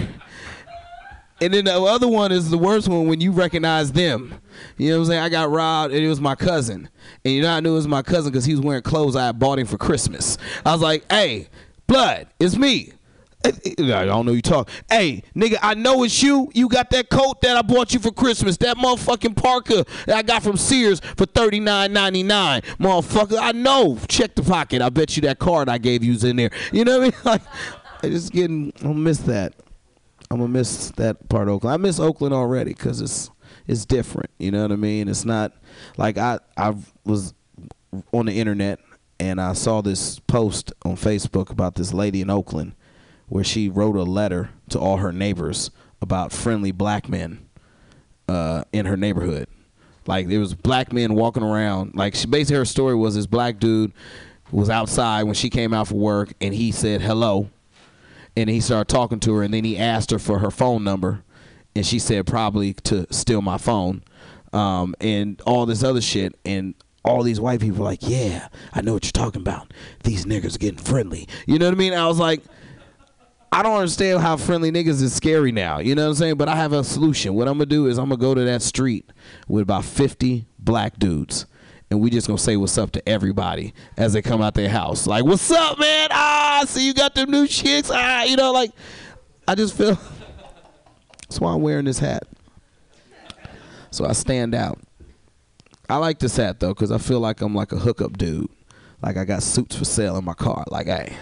And 1.41 1.55
then 1.55 1.65
the 1.67 1.81
other 1.81 2.09
one 2.09 2.33
is 2.33 2.51
the 2.51 2.59
worst 2.59 2.89
one 2.89 3.07
when 3.07 3.21
you 3.21 3.31
recognize 3.31 3.93
them. 3.93 4.35
You 4.77 4.91
know 4.91 4.97
what 4.97 5.03
I'm 5.03 5.07
saying? 5.11 5.23
I 5.23 5.29
got 5.29 5.51
robbed 5.51 5.95
and 5.95 6.05
it 6.05 6.09
was 6.09 6.21
my 6.21 6.35
cousin. 6.35 6.89
And 7.25 7.35
you 7.35 7.43
know 7.43 7.53
I 7.53 7.61
knew 7.61 7.73
it 7.73 7.75
was 7.75 7.89
my 7.89 8.03
cousin 8.03 8.33
because 8.33 8.45
he 8.45 8.53
was 8.53 8.61
wearing 8.61 8.83
clothes 8.83 9.15
I 9.15 9.31
bought 9.33 9.59
him 9.59 9.67
for 9.67 9.79
Christmas. 9.79 10.39
I 10.65 10.73
was 10.73 10.81
like, 10.81 11.05
hey, 11.11 11.49
blood, 11.87 12.27
it's 12.41 12.57
me. 12.57 12.93
Eh, 13.45 13.53
eh, 13.79 13.95
I 13.95 14.05
don't 14.05 14.27
know 14.27 14.33
you 14.33 14.43
talk. 14.43 14.69
Hey, 14.89 15.23
nigga, 15.35 15.59
I 15.63 15.75
know 15.75 16.03
it's 16.03 16.23
you. 16.23 16.51
You 16.55 16.69
got 16.69 16.91
that 16.91 17.09
coat 17.09 17.41
that 17.43 17.57
I 17.57 17.63
bought 17.63 17.95
you 17.95 18.01
for 18.01 18.11
Christmas. 18.11 18.57
That 18.57 18.77
motherfucking 18.77 19.37
parka 19.37 19.85
that 20.07 20.17
I 20.17 20.23
got 20.23 20.43
from 20.43 20.57
Sears 20.57 21.01
for 21.17 21.25
thirty 21.25 21.61
nine 21.61 21.93
ninety 21.93 22.25
nine. 22.25 22.63
Motherfucker, 22.81 23.39
I 23.41 23.53
know. 23.53 23.99
Check 24.09 24.35
the 24.35 24.43
pocket. 24.43 24.83
I 24.83 24.89
bet 24.89 25.17
you 25.17 25.23
that 25.23 25.39
card 25.39 25.69
I 25.69 25.79
gave 25.79 26.03
you's 26.03 26.25
in 26.25 26.37
there. 26.37 26.51
You 26.73 26.85
know 26.85 26.99
what 26.99 27.15
I 27.15 27.17
mean? 27.17 27.21
Like, 27.25 27.43
I 28.03 28.09
just 28.09 28.33
getting. 28.33 28.71
Gonna 28.83 28.95
miss 28.95 29.19
that. 29.19 29.55
I'm 30.31 30.39
gonna 30.39 30.49
miss 30.49 30.91
that 30.97 31.29
part 31.29 31.49
of 31.49 31.55
Oakland. 31.55 31.75
I 31.75 31.77
miss 31.77 32.01
Oakland 32.01 32.35
already 32.35 32.75
because 32.75 33.01
it's 33.01 33.31
it's 33.69 33.87
different. 33.87 34.31
You 34.39 34.51
know 34.51 34.63
what 34.63 34.73
I 34.73 34.77
mean? 34.77 35.09
It's 35.09 35.25
not 35.25 35.53
like 35.97 36.19
I 36.19 36.41
I 36.57 36.75
was 37.05 37.35
on 38.13 38.27
the 38.27 38.39
internet 38.39 38.81
and 39.21 39.41
I 39.41 39.53
saw 39.53 39.81
this 39.81 40.19
post 40.19 40.73
on 40.85 40.97
Facebook 40.97 41.51
about 41.51 41.77
this 41.77 41.93
lady 41.93 42.21
in 42.21 42.31
Oakland 42.31 42.75
where 43.29 43.45
she 43.45 43.69
wrote 43.69 43.97
a 43.97 44.03
letter 44.03 44.51
to 44.71 44.79
all 44.79 44.99
her 44.99 45.13
neighbors 45.13 45.71
about 46.01 46.33
friendly 46.33 46.73
black 46.73 47.09
men 47.09 47.47
uh, 48.29 48.65
in 48.73 48.87
her 48.87 48.97
neighborhood. 48.97 49.49
Like 50.07 50.29
there 50.29 50.41
was 50.41 50.55
black 50.55 50.93
men 50.93 51.15
walking 51.15 51.43
around. 51.43 51.95
Like 51.95 52.15
she 52.15 52.27
basically 52.27 52.57
her 52.57 52.65
story 52.65 52.95
was 52.95 53.15
this 53.15 53.27
black 53.27 53.59
dude 53.59 53.93
was 54.51 54.71
outside 54.71 55.25
when 55.25 55.35
she 55.35 55.51
came 55.51 55.75
out 55.75 55.89
for 55.89 55.97
work 55.97 56.33
and 56.41 56.55
he 56.55 56.73
said 56.73 57.03
hello, 57.03 57.51
and 58.37 58.49
he 58.49 58.61
started 58.61 58.89
talking 58.89 59.21
to 59.21 59.35
her 59.35 59.43
and 59.43 59.53
then 59.53 59.65
he 59.65 59.77
asked 59.77 60.11
her 60.11 60.19
for 60.19 60.39
her 60.39 60.51
phone 60.51 60.83
number, 60.83 61.23
and 61.77 61.85
she 61.85 61.99
said 61.99 62.27
probably 62.27 62.73
to 62.73 63.07
steal 63.13 63.43
my 63.43 63.59
phone, 63.59 64.03
um, 64.55 64.95
and 65.01 65.41
all 65.43 65.67
this 65.67 65.83
other 65.83 66.01
shit 66.01 66.35
and. 66.45 66.75
All 67.05 67.23
these 67.23 67.41
white 67.41 67.61
people 67.61 67.79
were 67.79 67.85
like, 67.85 68.01
yeah, 68.03 68.49
I 68.75 68.83
know 68.83 68.93
what 68.93 69.05
you're 69.05 69.13
talking 69.13 69.41
about. 69.41 69.73
These 70.03 70.27
niggas 70.27 70.59
getting 70.59 70.81
friendly. 70.81 71.27
You 71.47 71.59
know 71.59 71.67
what 71.67 71.75
I 71.75 71.79
mean? 71.79 71.95
I 71.95 72.07
was 72.07 72.19
like, 72.19 72.43
I 73.51 73.63
don't 73.63 73.77
understand 73.77 74.21
how 74.21 74.37
friendly 74.37 74.71
niggas 74.71 75.03
is 75.03 75.15
scary 75.15 75.53
now. 75.53 75.79
You 75.79 75.95
know 75.95 76.03
what 76.05 76.11
I'm 76.11 76.15
saying? 76.17 76.37
But 76.37 76.49
I 76.49 76.57
have 76.57 76.73
a 76.73 76.85
solution. 76.85 77.35
What 77.35 77.49
I'm 77.49 77.55
gonna 77.55 77.67
do 77.67 77.87
is 77.87 77.99
I'm 77.99 78.09
gonna 78.11 78.21
go 78.21 78.35
to 78.35 78.45
that 78.45 78.63
street 78.63 79.11
with 79.49 79.63
about 79.63 79.85
50 79.85 80.47
black 80.59 80.99
dudes. 80.99 81.47
And 81.91 82.01
we 82.01 82.11
just 82.11 82.27
gonna 82.27 82.39
say 82.39 82.57
what's 82.57 82.77
up 82.77 82.91
to 82.93 83.09
everybody 83.09 83.73
as 83.97 84.13
they 84.13 84.21
come 84.21 84.43
out 84.43 84.55
their 84.55 84.69
house. 84.69 85.07
Like, 85.07 85.25
what's 85.25 85.51
up, 85.51 85.79
man? 85.79 86.09
Ah, 86.13 86.65
see 86.67 86.87
you 86.87 86.93
got 86.93 87.15
them 87.15 87.31
new 87.31 87.47
chicks. 87.47 87.91
Ah, 87.93 88.25
you 88.25 88.37
know, 88.37 88.53
like 88.53 88.71
I 89.47 89.55
just 89.55 89.75
feel 89.75 89.99
that's 91.23 91.41
why 91.41 91.55
I'm 91.55 91.63
wearing 91.63 91.87
this 91.87 91.99
hat. 91.99 92.25
So 93.91 94.05
I 94.05 94.13
stand 94.13 94.55
out. 94.55 94.79
I 95.89 95.97
like 95.97 96.19
this 96.19 96.37
hat 96.37 96.61
though, 96.61 96.75
because 96.75 96.93
I 96.93 96.99
feel 96.99 97.21
like 97.21 97.41
I'm 97.41 97.55
like 97.55 97.73
a 97.73 97.79
hookup 97.79 98.19
dude. 98.19 98.51
Like 99.03 99.17
I 99.17 99.25
got 99.25 99.43
suits 99.43 99.77
for 99.77 99.87
sale 99.87 100.19
in 100.19 100.25
my 100.25 100.35
car. 100.35 100.65
Like, 100.71 100.87
hey, 100.87 101.17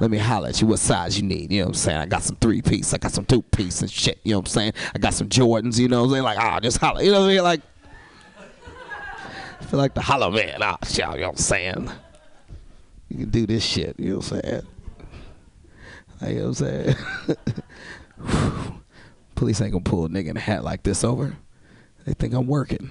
let 0.00 0.10
me 0.10 0.16
holler 0.16 0.48
at 0.48 0.60
you 0.60 0.66
what 0.66 0.78
size 0.78 1.20
you 1.20 1.26
need. 1.26 1.52
You 1.52 1.60
know 1.60 1.66
what 1.66 1.70
I'm 1.70 1.74
saying? 1.74 1.98
I 1.98 2.06
got 2.06 2.22
some 2.22 2.36
three 2.36 2.62
piece, 2.62 2.94
I 2.94 2.98
got 2.98 3.12
some 3.12 3.26
two 3.26 3.42
piece 3.42 3.82
and 3.82 3.90
shit. 3.90 4.18
You 4.24 4.32
know 4.32 4.38
what 4.38 4.48
I'm 4.48 4.52
saying? 4.52 4.72
I 4.94 4.98
got 4.98 5.12
some 5.12 5.28
Jordans, 5.28 5.78
you 5.78 5.88
know 5.88 6.00
what 6.00 6.06
I'm 6.06 6.12
saying? 6.12 6.24
Like, 6.24 6.38
ah, 6.38 6.58
just 6.60 6.78
holler. 6.78 7.02
You 7.02 7.12
know 7.12 7.20
what 7.20 7.26
I 7.26 7.34
mean? 7.34 7.42
Like, 7.42 7.60
I 9.60 9.64
feel 9.64 9.78
like 9.78 9.94
the 9.94 10.00
holler 10.00 10.30
man. 10.30 10.58
Ah, 10.62 10.78
shit, 10.84 10.98
you 10.98 11.04
know 11.04 11.10
what 11.10 11.28
I'm 11.28 11.36
saying? 11.36 11.90
You 13.10 13.18
can 13.18 13.30
do 13.30 13.46
this 13.46 13.62
shit. 13.62 14.00
You 14.00 14.10
know 14.10 14.16
what 14.16 14.32
I'm 14.32 14.40
saying? 14.40 14.62
Like, 16.20 16.30
you 16.30 16.38
know 16.38 16.48
what 16.48 16.60
I'm 16.60 16.96
saying? 18.16 18.76
Police 19.34 19.60
ain't 19.60 19.72
gonna 19.72 19.84
pull 19.84 20.06
a 20.06 20.08
nigga 20.08 20.28
in 20.28 20.36
a 20.36 20.40
hat 20.40 20.64
like 20.64 20.82
this 20.82 21.04
over. 21.04 21.36
They 22.06 22.14
think 22.14 22.32
I'm 22.32 22.46
working. 22.46 22.90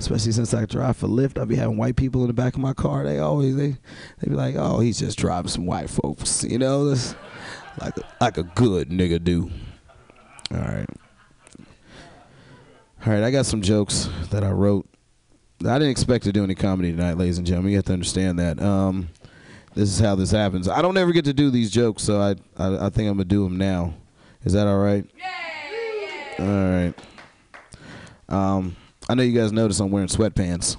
Especially 0.00 0.32
since 0.32 0.54
I 0.54 0.64
drive 0.64 0.96
for 0.96 1.08
Lyft, 1.08 1.38
I 1.38 1.44
be 1.44 1.56
having 1.56 1.76
white 1.76 1.94
people 1.94 2.22
in 2.22 2.28
the 2.28 2.32
back 2.32 2.54
of 2.54 2.60
my 2.60 2.72
car. 2.72 3.04
They 3.04 3.18
always 3.18 3.54
they 3.54 3.76
they 4.18 4.28
be 4.28 4.34
like, 4.34 4.54
"Oh, 4.56 4.80
he's 4.80 4.98
just 4.98 5.18
driving 5.18 5.50
some 5.50 5.66
white 5.66 5.90
folks," 5.90 6.42
you 6.42 6.58
know, 6.58 6.88
this 6.88 7.14
like 7.78 7.94
a, 7.98 8.02
like 8.18 8.38
a 8.38 8.42
good 8.42 8.88
nigga 8.88 9.22
do. 9.22 9.50
All 10.52 10.58
right, 10.58 10.86
all 13.06 13.12
right. 13.12 13.22
I 13.22 13.30
got 13.30 13.44
some 13.44 13.60
jokes 13.60 14.08
that 14.30 14.42
I 14.42 14.50
wrote. 14.50 14.88
I 15.60 15.74
didn't 15.78 15.90
expect 15.90 16.24
to 16.24 16.32
do 16.32 16.42
any 16.42 16.54
comedy 16.54 16.92
tonight, 16.92 17.18
ladies 17.18 17.36
and 17.36 17.46
gentlemen. 17.46 17.72
You 17.72 17.76
have 17.76 17.84
to 17.84 17.92
understand 17.92 18.38
that. 18.38 18.60
Um, 18.62 19.10
this 19.74 19.90
is 19.90 20.00
how 20.00 20.14
this 20.14 20.30
happens. 20.30 20.66
I 20.66 20.80
don't 20.80 20.96
ever 20.96 21.12
get 21.12 21.26
to 21.26 21.34
do 21.34 21.50
these 21.50 21.70
jokes, 21.70 22.02
so 22.02 22.22
I 22.22 22.36
I, 22.56 22.86
I 22.86 22.88
think 22.88 23.06
I'm 23.06 23.16
gonna 23.16 23.24
do 23.26 23.44
them 23.44 23.58
now. 23.58 23.92
Is 24.44 24.54
that 24.54 24.66
all 24.66 24.78
right? 24.78 25.04
All 26.38 26.46
right. 26.46 26.94
Um, 28.30 28.76
I 29.10 29.14
know 29.14 29.24
you 29.24 29.36
guys 29.36 29.50
notice 29.50 29.80
I'm 29.80 29.90
wearing 29.90 30.06
sweatpants. 30.06 30.76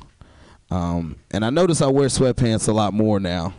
Um, 0.69 1.17
and 1.31 1.43
I 1.43 1.49
notice 1.49 1.81
I 1.81 1.87
wear 1.87 2.07
sweatpants 2.07 2.69
a 2.69 2.71
lot 2.71 2.93
more 2.93 3.19
now. 3.19 3.53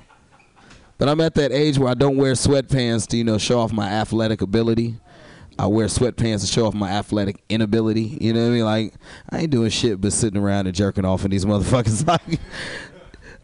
But 0.96 1.10
I'm 1.10 1.20
at 1.20 1.34
that 1.34 1.52
age 1.52 1.78
where 1.78 1.90
I 1.90 1.94
don't 1.94 2.16
wear 2.16 2.32
sweatpants 2.32 3.06
to, 3.08 3.18
you 3.18 3.24
know, 3.24 3.36
show 3.36 3.60
off 3.60 3.70
my 3.70 3.86
athletic 3.86 4.40
ability. 4.40 4.94
I 5.58 5.66
wear 5.66 5.88
sweatpants 5.88 6.40
to 6.40 6.46
show 6.46 6.64
off 6.64 6.72
my 6.72 6.88
athletic 6.88 7.42
inability. 7.50 8.16
You 8.18 8.32
know 8.32 8.40
what 8.40 8.46
I 8.46 8.50
mean? 8.50 8.64
Like, 8.64 8.94
I 9.28 9.40
ain't 9.40 9.50
doing 9.50 9.68
shit 9.68 10.00
but 10.00 10.14
sitting 10.14 10.40
around 10.40 10.68
and 10.68 10.74
jerking 10.74 11.04
off 11.04 11.26
in 11.26 11.30
these 11.30 11.44
motherfuckers. 11.44 12.06
Like, 12.06 12.40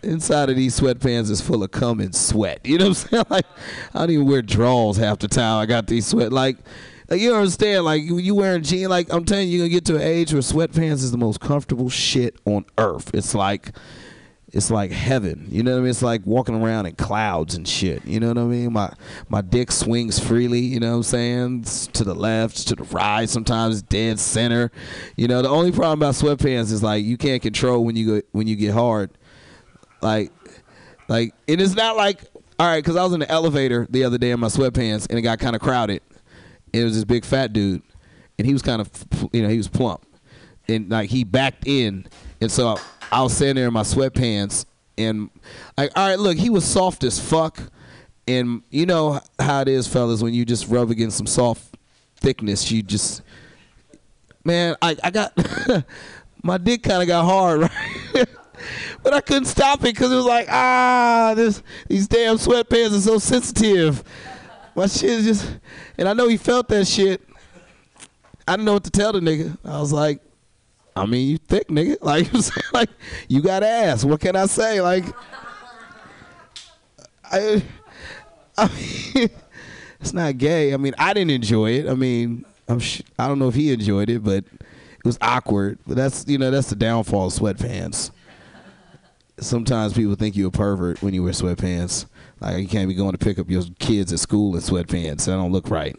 inside 0.02 0.48
of 0.48 0.56
these 0.56 0.80
sweatpants 0.80 1.28
is 1.28 1.42
full 1.42 1.62
of 1.62 1.70
cum 1.72 2.00
and 2.00 2.14
sweat. 2.14 2.60
You 2.64 2.78
know 2.78 2.88
what 2.88 3.04
I'm 3.04 3.10
saying? 3.10 3.24
Like, 3.30 3.46
I 3.92 3.98
don't 3.98 4.10
even 4.12 4.26
wear 4.26 4.40
drawers 4.40 4.96
half 4.96 5.18
the 5.18 5.28
time. 5.28 5.60
I 5.60 5.66
got 5.66 5.88
these 5.88 6.06
sweat. 6.06 6.32
Like, 6.32 6.56
like 7.08 7.20
you 7.20 7.34
understand, 7.34 7.84
like 7.84 8.02
you, 8.02 8.18
you 8.18 8.34
wearing 8.34 8.62
jeans, 8.62 8.88
like 8.88 9.12
I'm 9.12 9.24
telling 9.24 9.48
you, 9.48 9.58
you're 9.58 9.66
gonna 9.66 9.74
get 9.74 9.84
to 9.86 9.96
an 9.96 10.02
age 10.02 10.32
where 10.32 10.42
sweatpants 10.42 11.02
is 11.04 11.10
the 11.10 11.18
most 11.18 11.40
comfortable 11.40 11.88
shit 11.88 12.36
on 12.44 12.66
earth. 12.76 13.10
It's 13.14 13.34
like 13.34 13.72
it's 14.52 14.70
like 14.70 14.90
heaven. 14.90 15.46
You 15.50 15.62
know 15.62 15.72
what 15.72 15.78
I 15.78 15.80
mean? 15.80 15.90
It's 15.90 16.02
like 16.02 16.22
walking 16.26 16.54
around 16.54 16.86
in 16.86 16.96
clouds 16.96 17.54
and 17.54 17.66
shit. 17.66 18.04
You 18.06 18.20
know 18.20 18.28
what 18.28 18.38
I 18.38 18.44
mean? 18.44 18.72
My 18.72 18.92
my 19.28 19.40
dick 19.40 19.72
swings 19.72 20.18
freely, 20.18 20.60
you 20.60 20.80
know 20.80 20.90
what 20.90 20.96
I'm 20.96 21.02
saying? 21.02 21.62
To 21.94 22.04
the 22.04 22.14
left, 22.14 22.68
to 22.68 22.74
the 22.74 22.84
right, 22.84 23.28
sometimes 23.28 23.82
dead 23.82 24.18
center. 24.18 24.70
You 25.16 25.28
know, 25.28 25.40
the 25.40 25.48
only 25.48 25.72
problem 25.72 26.00
about 26.00 26.14
sweatpants 26.14 26.72
is 26.72 26.82
like 26.82 27.04
you 27.04 27.16
can't 27.16 27.40
control 27.42 27.84
when 27.84 27.96
you 27.96 28.06
go 28.06 28.26
when 28.32 28.46
you 28.46 28.56
get 28.56 28.74
hard. 28.74 29.10
Like 30.02 30.30
like 31.08 31.34
and 31.46 31.60
it's 31.60 31.74
not 31.74 31.96
like 31.96 32.22
all 32.58 32.66
right, 32.66 32.82
because 32.82 32.96
I 32.96 33.04
was 33.04 33.12
in 33.12 33.20
the 33.20 33.30
elevator 33.30 33.86
the 33.88 34.04
other 34.04 34.18
day 34.18 34.30
in 34.30 34.40
my 34.40 34.48
sweatpants 34.48 35.08
and 35.08 35.18
it 35.18 35.22
got 35.22 35.38
kind 35.38 35.56
of 35.56 35.62
crowded 35.62 36.02
it 36.72 36.84
was 36.84 36.94
this 36.94 37.04
big 37.04 37.24
fat 37.24 37.52
dude, 37.52 37.82
and 38.38 38.46
he 38.46 38.52
was 38.52 38.62
kind 38.62 38.80
of, 38.80 38.90
you 39.32 39.42
know, 39.42 39.48
he 39.48 39.56
was 39.56 39.68
plump, 39.68 40.04
and 40.68 40.90
like 40.90 41.10
he 41.10 41.24
backed 41.24 41.66
in, 41.66 42.06
and 42.40 42.50
so 42.50 42.68
I, 42.68 42.76
I 43.12 43.22
was 43.22 43.36
sitting 43.36 43.56
there 43.56 43.68
in 43.68 43.72
my 43.72 43.82
sweatpants, 43.82 44.64
and 44.96 45.30
like, 45.76 45.90
all 45.96 46.08
right, 46.08 46.18
look, 46.18 46.36
he 46.36 46.50
was 46.50 46.64
soft 46.64 47.04
as 47.04 47.18
fuck, 47.18 47.58
and 48.26 48.62
you 48.70 48.86
know 48.86 49.20
how 49.38 49.62
it 49.62 49.68
is, 49.68 49.86
fellas, 49.86 50.22
when 50.22 50.34
you 50.34 50.44
just 50.44 50.68
rub 50.68 50.90
against 50.90 51.16
some 51.16 51.26
soft 51.26 51.76
thickness, 52.16 52.70
you 52.70 52.82
just, 52.82 53.22
man, 54.44 54.76
I 54.82 54.96
I 55.02 55.10
got 55.10 55.32
my 56.42 56.58
dick 56.58 56.82
kind 56.82 57.02
of 57.02 57.08
got 57.08 57.24
hard, 57.24 57.60
right. 58.14 58.28
But 59.02 59.14
I 59.14 59.20
couldn't 59.20 59.46
stop 59.46 59.80
it 59.80 59.94
because 59.94 60.12
it 60.12 60.16
was 60.16 60.24
like, 60.24 60.48
ah, 60.50 61.32
this 61.36 61.62
these 61.88 62.08
damn 62.08 62.36
sweatpants 62.36 62.96
are 62.96 63.00
so 63.00 63.18
sensitive. 63.18 64.02
My 64.78 64.86
shit 64.86 65.10
is 65.10 65.24
just, 65.24 65.58
and 65.98 66.08
I 66.08 66.12
know 66.12 66.28
he 66.28 66.36
felt 66.36 66.68
that 66.68 66.86
shit. 66.86 67.20
I 68.46 68.52
didn't 68.52 68.64
know 68.64 68.74
what 68.74 68.84
to 68.84 68.90
tell 68.92 69.12
the 69.12 69.18
nigga. 69.18 69.58
I 69.64 69.80
was 69.80 69.92
like, 69.92 70.20
I 70.94 71.04
mean, 71.04 71.30
you 71.30 71.36
thick 71.36 71.66
nigga. 71.66 71.96
Like, 72.00 72.28
like 72.72 72.88
you 73.26 73.42
got 73.42 73.64
ass. 73.64 74.04
What 74.04 74.20
can 74.20 74.36
I 74.36 74.46
say? 74.46 74.80
Like, 74.80 75.04
I, 77.24 77.60
I 78.56 78.68
mean, 78.68 79.30
it's 80.00 80.12
not 80.12 80.38
gay. 80.38 80.72
I 80.72 80.76
mean, 80.76 80.94
I 80.96 81.12
didn't 81.12 81.32
enjoy 81.32 81.72
it. 81.72 81.88
I 81.88 81.94
mean, 81.94 82.44
I'm 82.68 82.78
sh- 82.78 83.02
I 83.18 83.26
don't 83.26 83.40
know 83.40 83.48
if 83.48 83.56
he 83.56 83.72
enjoyed 83.72 84.08
it, 84.08 84.22
but 84.22 84.44
it 84.44 85.04
was 85.04 85.18
awkward. 85.20 85.80
But 85.88 85.96
that's 85.96 86.24
you 86.28 86.38
know 86.38 86.52
that's 86.52 86.70
the 86.70 86.76
downfall 86.76 87.26
of 87.26 87.32
sweatpants. 87.32 88.12
Sometimes 89.40 89.92
people 89.92 90.14
think 90.14 90.36
you're 90.36 90.50
a 90.50 90.52
pervert 90.52 91.02
when 91.02 91.14
you 91.14 91.24
wear 91.24 91.32
sweatpants. 91.32 92.06
Like 92.40 92.58
you 92.58 92.68
can't 92.68 92.88
be 92.88 92.94
going 92.94 93.12
to 93.12 93.18
pick 93.18 93.38
up 93.38 93.50
your 93.50 93.62
kids 93.78 94.12
at 94.12 94.18
school 94.18 94.54
in 94.54 94.62
sweatpants. 94.62 95.26
That 95.26 95.36
don't 95.36 95.52
look 95.52 95.70
right. 95.70 95.96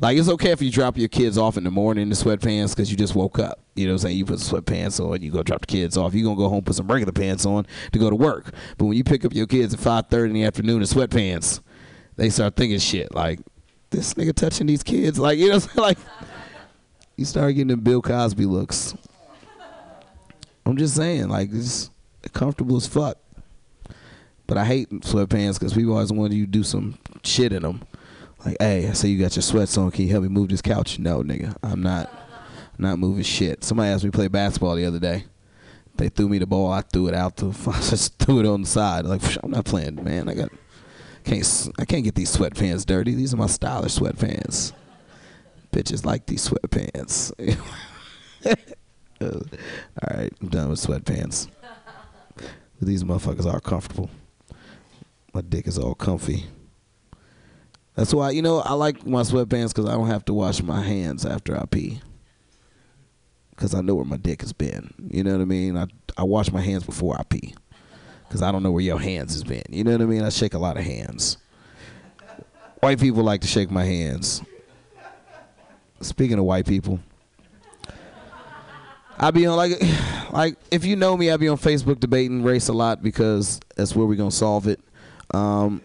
Like 0.00 0.18
it's 0.18 0.28
okay 0.28 0.50
if 0.50 0.60
you 0.60 0.70
drop 0.70 0.96
your 0.96 1.08
kids 1.08 1.38
off 1.38 1.56
in 1.56 1.64
the 1.64 1.70
morning 1.70 2.08
in 2.08 2.10
sweatpants 2.10 2.70
because 2.70 2.90
you 2.90 2.96
just 2.96 3.14
woke 3.14 3.38
up. 3.38 3.60
You 3.74 3.86
know 3.86 3.92
what 3.92 4.02
I'm 4.02 4.08
saying? 4.08 4.18
You 4.18 4.24
put 4.24 4.38
sweatpants 4.38 5.00
on, 5.00 5.22
you 5.22 5.30
go 5.30 5.42
drop 5.42 5.62
the 5.62 5.66
kids 5.66 5.96
off. 5.96 6.14
You're 6.14 6.24
gonna 6.24 6.36
go 6.36 6.48
home 6.48 6.62
put 6.62 6.74
some 6.74 6.88
regular 6.88 7.12
pants 7.12 7.46
on 7.46 7.66
to 7.92 7.98
go 7.98 8.10
to 8.10 8.16
work. 8.16 8.52
But 8.76 8.86
when 8.86 8.96
you 8.96 9.04
pick 9.04 9.24
up 9.24 9.32
your 9.32 9.46
kids 9.46 9.74
at 9.74 9.80
5:30 9.80 10.26
in 10.26 10.32
the 10.34 10.44
afternoon 10.44 10.82
in 10.82 10.88
sweatpants, 10.88 11.60
they 12.16 12.28
start 12.30 12.56
thinking 12.56 12.78
shit 12.78 13.14
like 13.14 13.40
this 13.90 14.14
nigga 14.14 14.34
touching 14.34 14.66
these 14.66 14.82
kids. 14.82 15.18
Like 15.18 15.38
you 15.38 15.48
know, 15.48 15.54
what 15.54 15.64
I'm 15.64 15.68
saying? 15.70 15.76
like 15.82 15.98
you 17.16 17.24
start 17.24 17.54
getting 17.54 17.68
the 17.68 17.76
Bill 17.76 18.02
Cosby 18.02 18.46
looks. 18.46 18.94
I'm 20.66 20.76
just 20.76 20.96
saying, 20.96 21.28
like 21.28 21.50
it's 21.52 21.90
comfortable 22.32 22.76
as 22.76 22.86
fuck. 22.86 23.18
But 24.46 24.58
I 24.58 24.64
hate 24.64 24.90
sweatpants 24.90 25.58
because 25.58 25.74
people 25.74 25.92
always 25.92 26.12
want 26.12 26.32
you 26.32 26.44
to 26.44 26.50
do 26.50 26.62
some 26.62 26.98
shit 27.22 27.52
in 27.52 27.62
them. 27.62 27.82
Like, 28.44 28.56
hey, 28.60 28.88
I 28.88 28.92
say 28.92 29.08
you 29.08 29.18
got 29.18 29.36
your 29.36 29.42
sweats 29.42 29.78
on. 29.78 29.90
Can 29.90 30.04
you 30.04 30.10
help 30.10 30.22
me 30.22 30.28
move 30.28 30.50
this 30.50 30.60
couch? 30.60 30.98
No, 30.98 31.22
nigga, 31.22 31.56
I'm 31.62 31.82
not. 31.82 32.10
Not 32.76 32.98
moving 32.98 33.22
shit. 33.22 33.62
Somebody 33.62 33.90
asked 33.90 34.04
me 34.04 34.10
to 34.10 34.16
play 34.16 34.28
basketball 34.28 34.74
the 34.74 34.84
other 34.84 34.98
day. 34.98 35.24
They 35.96 36.08
threw 36.08 36.28
me 36.28 36.38
the 36.38 36.46
ball. 36.46 36.72
I 36.72 36.80
threw 36.80 37.06
it 37.06 37.14
out. 37.14 37.36
The 37.36 37.46
I 37.72 37.80
just 37.80 38.18
threw 38.18 38.40
it 38.40 38.46
on 38.46 38.62
the 38.62 38.66
side. 38.66 39.04
Like 39.06 39.22
I'm 39.42 39.52
not 39.52 39.64
playing, 39.64 40.02
man. 40.02 40.28
I 40.28 40.34
got 40.34 40.50
Can't 41.24 41.70
I 41.78 41.84
can't 41.84 42.04
get 42.04 42.16
these 42.16 42.36
sweatpants 42.36 42.84
dirty. 42.84 43.14
These 43.14 43.32
are 43.32 43.36
my 43.36 43.46
stylish 43.46 43.96
sweatpants. 43.96 44.72
Bitches 45.72 46.04
like 46.04 46.26
these 46.26 46.48
sweatpants. 46.48 47.32
Uh, 49.20 49.38
all 50.02 50.16
right, 50.18 50.32
I'm 50.42 50.48
done 50.48 50.68
with 50.68 50.84
sweatpants. 50.84 51.48
These 52.82 53.04
motherfuckers 53.04 53.46
are 53.46 53.60
comfortable. 53.60 54.10
My 55.34 55.40
dick 55.40 55.66
is 55.66 55.78
all 55.78 55.96
comfy. 55.96 56.46
That's 57.96 58.14
why 58.14 58.30
you 58.30 58.40
know 58.40 58.60
I 58.60 58.74
like 58.74 59.04
my 59.04 59.22
sweatpants 59.22 59.68
because 59.68 59.86
I 59.86 59.92
don't 59.92 60.06
have 60.06 60.24
to 60.26 60.32
wash 60.34 60.62
my 60.62 60.80
hands 60.80 61.26
after 61.26 61.56
I 61.58 61.64
pee. 61.66 62.00
Because 63.50 63.74
I 63.74 63.80
know 63.80 63.96
where 63.96 64.04
my 64.04 64.16
dick 64.16 64.40
has 64.40 64.52
been. 64.52 64.94
You 65.10 65.24
know 65.24 65.32
what 65.32 65.42
I 65.42 65.44
mean? 65.44 65.76
I 65.76 65.86
I 66.16 66.22
wash 66.22 66.52
my 66.52 66.60
hands 66.60 66.84
before 66.84 67.16
I 67.18 67.24
pee. 67.24 67.54
Because 68.28 68.42
I 68.42 68.52
don't 68.52 68.62
know 68.62 68.70
where 68.70 68.82
your 68.82 68.98
hands 68.98 69.34
has 69.34 69.42
been. 69.42 69.64
You 69.68 69.82
know 69.82 69.92
what 69.92 70.00
I 70.02 70.06
mean? 70.06 70.22
I 70.22 70.28
shake 70.28 70.54
a 70.54 70.58
lot 70.58 70.76
of 70.76 70.84
hands. 70.84 71.36
White 72.80 73.00
people 73.00 73.22
like 73.22 73.40
to 73.40 73.46
shake 73.46 73.70
my 73.70 73.84
hands. 73.84 74.40
Speaking 76.00 76.38
of 76.38 76.44
white 76.44 76.66
people, 76.66 77.00
I 79.18 79.30
be 79.32 79.46
on 79.46 79.56
like 79.56 79.72
like 80.32 80.58
if 80.70 80.84
you 80.84 80.94
know 80.94 81.16
me, 81.16 81.30
I 81.32 81.36
be 81.38 81.48
on 81.48 81.56
Facebook 81.56 81.98
debating 81.98 82.44
race 82.44 82.68
a 82.68 82.72
lot 82.72 83.02
because 83.02 83.58
that's 83.74 83.96
where 83.96 84.06
we 84.06 84.14
gonna 84.14 84.30
solve 84.30 84.68
it. 84.68 84.80
Um, 85.32 85.82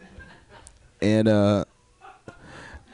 and 1.02 1.28
uh, 1.28 1.66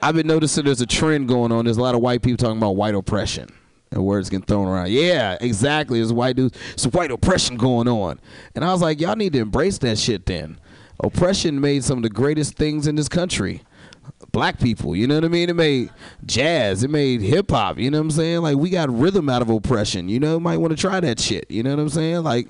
I've 0.02 0.16
been 0.16 0.28
noticing 0.28 0.66
there's 0.66 0.82
a 0.82 0.86
trend 0.86 1.28
going 1.28 1.52
on. 1.52 1.66
There's 1.66 1.78
a 1.78 1.82
lot 1.82 1.96
of 1.96 2.02
white 2.02 2.22
people 2.22 2.38
talking 2.38 2.58
about 2.58 2.76
white 2.76 2.96
oppression. 2.96 3.50
And 3.92 4.04
words 4.04 4.30
getting 4.30 4.46
thrown 4.46 4.68
around. 4.68 4.90
Yeah, 4.90 5.38
exactly. 5.40 6.00
There's 6.00 6.12
white 6.12 6.36
dudes. 6.36 6.58
Some 6.76 6.92
white 6.92 7.12
oppression 7.12 7.56
going 7.56 7.88
on. 7.88 8.20
And 8.54 8.66
I 8.66 8.72
was 8.72 8.82
like, 8.82 9.00
y'all 9.00 9.16
need 9.16 9.34
to 9.34 9.40
embrace 9.40 9.78
that 9.80 9.98
shit 9.98 10.26
then. 10.26 10.60
Oppression 11.02 11.62
made 11.62 11.84
some 11.84 12.00
of 12.00 12.04
the 12.04 12.10
greatest 12.10 12.56
things 12.56 12.88
in 12.88 12.96
this 12.96 13.08
country. 13.08 13.62
Black 14.32 14.60
people, 14.60 14.96
you 14.96 15.08
know 15.08 15.16
what 15.16 15.26
I 15.26 15.30
mean? 15.30 15.50
It 15.50 15.56
made 15.56 15.90
jazz, 16.26 16.84
it 16.84 16.90
made 16.90 17.22
hip 17.22 17.50
hop, 17.52 17.78
you 17.80 17.90
know 17.90 18.00
what 18.00 18.06
I'm 18.06 18.12
saying? 18.12 18.42
Like 18.42 18.58
we 18.58 18.70
got 18.70 18.90
rhythm 18.90 19.30
out 19.30 19.42
of 19.42 19.50
oppression. 19.50 20.10
You 20.10 20.20
know, 20.20 20.40
might 20.40 20.58
want 20.58 20.72
to 20.72 20.78
try 20.78 21.00
that 21.00 21.20
shit. 21.20 21.50
You 21.50 21.64
know 21.64 21.72
what 21.72 21.80
I'm 21.80 21.90
saying? 21.90 22.24
Like 22.24 22.50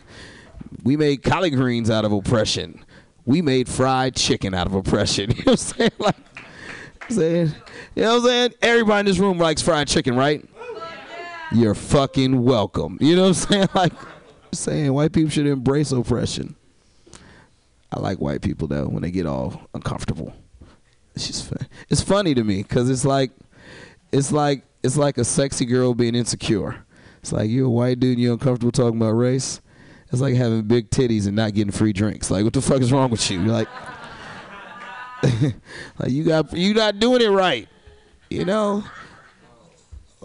we 0.83 0.97
made 0.97 1.23
collard 1.23 1.53
greens 1.53 1.89
out 1.89 2.03
of 2.03 2.11
oppression. 2.11 2.83
We 3.25 3.41
made 3.41 3.67
fried 3.67 4.15
chicken 4.15 4.53
out 4.53 4.67
of 4.67 4.73
oppression. 4.73 5.31
You 5.37 5.43
know 5.45 5.51
what 5.51 5.51
I'm 5.51 5.57
saying? 5.57 5.91
Like 5.99 6.15
saying, 7.09 7.47
you 7.95 8.03
know 8.03 8.09
what 8.13 8.17
I'm 8.17 8.25
saying? 8.25 8.53
Everybody 8.61 8.99
in 9.01 9.05
this 9.05 9.19
room 9.19 9.37
likes 9.37 9.61
fried 9.61 9.87
chicken, 9.87 10.15
right? 10.15 10.47
You're 11.51 11.75
fucking 11.75 12.43
welcome. 12.43 12.97
You 12.99 13.15
know 13.15 13.23
what 13.23 13.27
I'm 13.29 13.33
saying? 13.33 13.67
Like 13.75 13.93
saying 14.51 14.93
white 14.93 15.11
people 15.11 15.29
should 15.29 15.47
embrace 15.47 15.91
oppression. 15.91 16.55
I 17.91 17.99
like 17.99 18.19
white 18.19 18.41
people 18.41 18.67
though 18.67 18.87
when 18.87 19.03
they 19.03 19.11
get 19.11 19.25
all 19.25 19.61
uncomfortable. 19.73 20.33
It's 21.13 21.27
just 21.27 21.49
fun. 21.49 21.67
It's 21.89 22.01
funny 22.01 22.33
to 22.33 22.43
me 22.43 22.63
because 22.63 22.89
it's 22.89 23.05
like, 23.05 23.31
it's 24.11 24.31
like 24.31 24.63
it's 24.83 24.97
like 24.97 25.17
a 25.17 25.23
sexy 25.23 25.65
girl 25.65 25.93
being 25.93 26.15
insecure. 26.15 26.85
It's 27.21 27.31
like 27.31 27.49
you're 27.49 27.67
a 27.67 27.69
white 27.69 27.99
dude 27.99 28.13
and 28.13 28.21
you're 28.21 28.33
uncomfortable 28.33 28.71
talking 28.71 29.01
about 29.01 29.11
race. 29.11 29.61
It's 30.15 30.21
like 30.21 30.35
having 30.35 30.61
big 30.61 30.89
titties 30.91 31.27
and 31.27 31.35
not 31.35 31.53
getting 31.53 31.73
free 31.73 31.91
drinks. 31.91 32.31
Like 32.31 32.45
what 32.45 32.53
the 32.53 32.61
fuck 32.61 32.79
is 32.79 32.89
wrong 32.89 33.09
with 33.09 33.29
you? 33.29 33.39
Like, 33.39 33.67
like 35.99 36.09
you 36.09 36.23
got 36.23 36.53
you 36.53 36.73
not 36.73 37.01
doing 37.01 37.21
it 37.21 37.27
right. 37.27 37.67
You 38.29 38.45
know. 38.45 38.85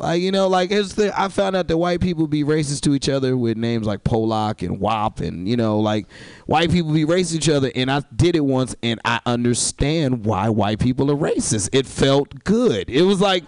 Like 0.00 0.22
you 0.22 0.32
know, 0.32 0.48
like 0.48 0.70
it's 0.70 0.94
the 0.94 1.18
I 1.18 1.28
found 1.28 1.54
out 1.56 1.68
that 1.68 1.76
white 1.76 2.00
people 2.00 2.26
be 2.26 2.42
racist 2.42 2.80
to 2.82 2.94
each 2.94 3.08
other 3.08 3.36
with 3.36 3.58
names 3.58 3.86
like 3.86 4.02
Polak 4.02 4.66
and 4.66 4.80
WAP, 4.80 5.20
and 5.20 5.46
you 5.46 5.58
know, 5.58 5.78
like 5.78 6.06
white 6.46 6.70
people 6.70 6.92
be 6.92 7.04
racist 7.04 7.32
to 7.32 7.36
each 7.36 7.48
other. 7.50 7.70
And 7.74 7.90
I 7.90 8.02
did 8.16 8.34
it 8.34 8.40
once, 8.40 8.74
and 8.82 8.98
I 9.04 9.20
understand 9.26 10.24
why 10.24 10.48
white 10.48 10.78
people 10.78 11.10
are 11.10 11.16
racist. 11.16 11.68
It 11.72 11.86
felt 11.86 12.44
good. 12.44 12.88
It 12.88 13.02
was 13.02 13.20
like 13.20 13.44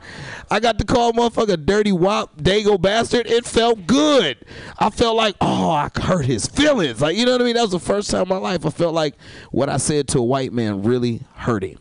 I 0.50 0.60
got 0.60 0.78
to 0.78 0.84
call 0.84 1.14
motherfucker 1.14 1.64
dirty 1.64 1.92
WAP, 1.92 2.36
dago 2.36 2.80
bastard. 2.80 3.26
It 3.26 3.46
felt 3.46 3.86
good. 3.86 4.36
I 4.78 4.90
felt 4.90 5.16
like 5.16 5.36
oh, 5.40 5.70
I 5.70 5.90
hurt 6.02 6.26
his 6.26 6.46
feelings. 6.46 7.00
Like 7.00 7.16
you 7.16 7.24
know 7.24 7.32
what 7.32 7.40
I 7.40 7.44
mean? 7.44 7.54
That 7.54 7.62
was 7.62 7.70
the 7.70 7.80
first 7.80 8.10
time 8.10 8.22
in 8.22 8.28
my 8.28 8.36
life 8.36 8.66
I 8.66 8.70
felt 8.70 8.94
like 8.94 9.14
what 9.52 9.70
I 9.70 9.78
said 9.78 10.06
to 10.08 10.18
a 10.18 10.24
white 10.24 10.52
man 10.52 10.82
really 10.82 11.22
hurt 11.34 11.64
him, 11.64 11.78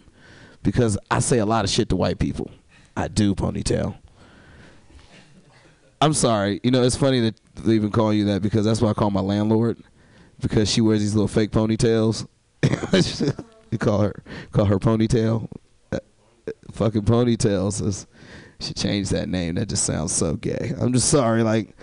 because 0.64 0.98
I 1.10 1.20
say 1.20 1.40
a 1.40 1.46
lot 1.46 1.66
of 1.66 1.72
shit 1.72 1.90
to 1.90 1.98
white 1.98 2.20
people. 2.20 2.50
I 2.96 3.10
do, 3.10 3.36
ponytail. 3.36 3.98
I'm 6.02 6.14
sorry. 6.14 6.60
You 6.64 6.72
know, 6.72 6.84
it's 6.84 6.96
funny 6.96 7.20
that 7.22 7.40
they 7.56 7.74
even 7.74 7.92
call 7.92 8.12
you 8.12 8.26
that 8.26 8.42
because 8.42 8.66
that's 8.66 8.82
what 8.82 8.90
I 8.90 8.94
call 8.94 9.12
my 9.12 9.22
landlord 9.22 9.78
because 10.40 10.70
she 10.70 10.82
wears 10.82 11.00
these 11.00 11.14
little 11.14 11.28
fake 11.28 11.52
ponytails. 11.52 12.28
you 13.72 13.78
call 13.78 14.02
her 14.02 14.24
call 14.52 14.66
her 14.66 14.80
ponytail. 14.80 15.48
Uh, 15.92 16.00
fucking 16.72 17.04
ponytails. 17.04 18.08
She 18.60 18.74
changed 18.74 19.12
that 19.12 19.30
name. 19.30 19.56
That 19.56 19.70
just 19.70 19.84
sounds 19.84 20.12
so 20.12 20.36
gay. 20.36 20.74
I'm 20.80 20.92
just 20.92 21.10
sorry. 21.10 21.44
Like, 21.44 21.76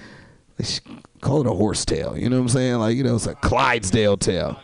call 1.21 1.41
it 1.41 1.47
a 1.47 1.55
horse 1.55 1.85
tail. 1.85 2.17
You 2.17 2.29
know 2.29 2.37
what 2.37 2.43
I'm 2.43 2.49
saying? 2.49 2.75
Like, 2.77 2.97
you 2.97 3.05
know, 3.05 3.15
it's 3.15 3.27
a 3.27 3.35
Clydesdale 3.37 4.17
tail. 4.17 4.61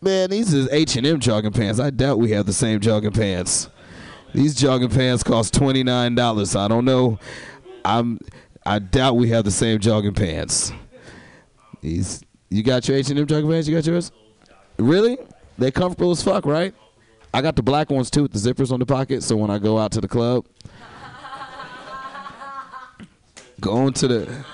Man, 0.00 0.30
these 0.30 0.52
is 0.52 0.68
H 0.70 0.96
and 0.96 1.06
M 1.06 1.20
jogging 1.20 1.52
pants. 1.52 1.80
I 1.80 1.90
doubt 1.90 2.18
we 2.18 2.30
have 2.32 2.46
the 2.46 2.52
same 2.52 2.80
jogging 2.80 3.12
pants. 3.12 3.68
These 4.36 4.54
jogging 4.54 4.90
pants 4.90 5.22
cost 5.22 5.54
twenty 5.54 5.82
nine 5.82 6.14
dollars. 6.14 6.54
I 6.54 6.68
don't 6.68 6.84
know. 6.84 7.18
I'm. 7.86 8.20
I 8.66 8.80
doubt 8.80 9.16
we 9.16 9.30
have 9.30 9.46
the 9.46 9.50
same 9.50 9.78
jogging 9.78 10.12
pants. 10.12 10.72
These. 11.80 12.22
You 12.50 12.62
got 12.62 12.86
your 12.86 12.98
H 12.98 13.08
and 13.08 13.18
M 13.18 13.26
jogging 13.26 13.50
pants? 13.50 13.66
You 13.66 13.74
got 13.74 13.86
yours? 13.86 14.12
Really? 14.76 15.16
They 15.56 15.70
comfortable 15.70 16.10
as 16.10 16.22
fuck, 16.22 16.44
right? 16.44 16.74
I 17.32 17.40
got 17.40 17.56
the 17.56 17.62
black 17.62 17.88
ones 17.88 18.10
too 18.10 18.24
with 18.24 18.32
the 18.34 18.38
zippers 18.38 18.70
on 18.70 18.78
the 18.78 18.84
pocket. 18.84 19.22
So 19.22 19.36
when 19.36 19.50
I 19.50 19.58
go 19.58 19.78
out 19.78 19.92
to 19.92 20.02
the 20.02 20.08
club, 20.08 20.44
going 23.58 23.94
to 23.94 24.06
the 24.06 24.44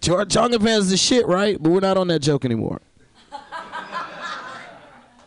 jog- 0.00 0.28
jogging 0.28 0.60
pants 0.60 0.84
is 0.84 0.90
the 0.92 0.96
shit, 0.96 1.26
right? 1.26 1.60
But 1.60 1.72
we're 1.72 1.80
not 1.80 1.96
on 1.96 2.06
that 2.08 2.20
joke 2.20 2.44
anymore. 2.44 2.80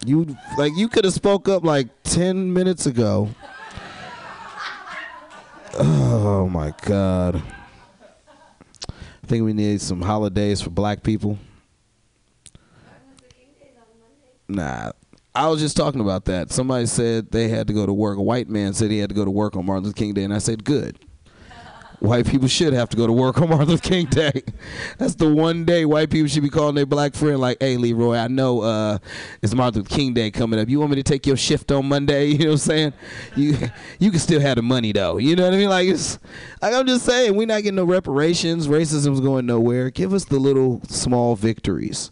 You 0.06 0.38
like 0.58 0.72
you 0.78 0.88
could 0.88 1.04
have 1.04 1.14
spoke 1.14 1.50
up 1.50 1.66
like 1.66 1.90
ten 2.04 2.54
minutes 2.54 2.86
ago. 2.86 3.28
Oh 5.80 6.50
my 6.50 6.74
god. 6.82 7.42
I 8.90 9.28
think 9.28 9.44
we 9.44 9.54
need 9.54 9.82
some 9.82 10.02
holidays 10.02 10.62
for 10.62 10.70
black 10.70 11.04
people. 11.04 11.38
Nah. 14.48 14.92
I 15.36 15.48
was 15.50 15.60
just 15.60 15.78
talking 15.78 16.02
about 16.02 16.26
that. 16.26 16.52
Somebody 16.52 16.88
said 16.88 17.30
they 17.32 17.48
had 17.50 17.68
to 17.68 17.74
go 17.74 17.86
to 17.86 17.94
work. 17.94 18.18
A 18.18 18.22
white 18.22 18.50
man 18.50 18.74
said 18.74 18.90
he 18.90 18.98
had 18.98 19.10
to 19.10 19.16
go 19.16 19.26
to 19.26 19.30
work 19.30 19.56
on 19.56 19.66
Martin 19.66 19.84
Luther 19.84 19.96
King 19.96 20.14
Day, 20.14 20.24
and 20.24 20.34
I 20.34 20.40
said, 20.40 20.64
good. 20.64 20.98
White 22.00 22.28
people 22.28 22.48
should 22.48 22.74
have 22.74 22.90
to 22.90 22.98
go 22.98 23.08
to 23.08 23.14
work 23.14 23.42
on 23.42 23.50
Martin 23.50 23.70
Luther 23.70 23.90
King 23.90 24.06
Day. 24.06 24.44
That's 25.00 25.16
the 25.16 25.34
one 25.34 25.66
day 25.66 25.84
white 25.84 26.12
people 26.12 26.28
should 26.28 26.44
be 26.44 26.50
calling 26.50 26.76
their 26.76 26.86
black 26.86 27.16
friend 27.16 27.40
like, 27.40 27.58
"Hey, 27.60 27.76
Leroy, 27.76 28.18
I 28.18 28.28
know 28.28 28.62
uh, 28.62 29.00
it's 29.42 29.56
Martin 29.56 29.82
Luther 29.82 29.96
King 29.96 30.14
Day 30.14 30.30
coming 30.30 30.60
up. 30.60 30.70
You 30.70 30.80
want 30.80 30.92
me 30.92 30.98
to 30.98 31.04
take 31.04 31.26
your 31.26 31.38
shift 31.38 31.72
on 31.72 31.88
Monday? 31.88 32.28
You 32.38 32.44
know 32.44 32.46
what 32.52 32.52
I'm 32.52 32.58
saying? 32.60 32.94
You 33.36 33.58
you 34.00 34.12
can 34.12 34.20
still 34.20 34.40
have 34.40 34.58
the 34.58 34.62
money 34.62 34.92
though. 34.92 35.18
You 35.18 35.36
know 35.36 35.46
what 35.46 35.54
I 35.54 35.58
mean? 35.58 35.70
Like 35.70 35.88
it's 35.88 36.20
like 36.62 36.74
I'm 36.74 36.86
just 36.86 37.04
saying, 37.04 37.36
we're 37.36 37.48
not 37.48 37.64
getting 37.64 37.76
no 37.76 37.84
reparations. 37.84 38.68
Racism's 38.68 39.20
going 39.20 39.48
nowhere. 39.48 39.90
Give 39.90 40.14
us 40.14 40.26
the 40.26 40.38
little 40.38 40.82
small 40.88 41.36
victories. 41.36 42.12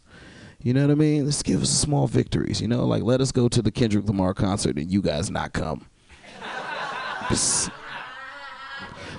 You 0.62 0.74
know 0.74 0.82
what 0.82 0.92
I 0.92 0.96
mean? 0.96 1.26
Let's 1.26 1.44
give 1.44 1.62
us 1.62 1.70
small 1.70 2.08
victories. 2.08 2.60
You 2.60 2.68
know, 2.68 2.86
like 2.86 3.04
let 3.04 3.22
us 3.22 3.32
go 3.32 3.48
to 3.50 3.62
the 3.62 3.72
Kendrick 3.72 4.06
Lamar 4.08 4.34
concert 4.34 4.78
and 4.78 4.92
you 4.92 5.04
guys 5.04 5.30
not 5.30 5.54
come. 5.54 5.86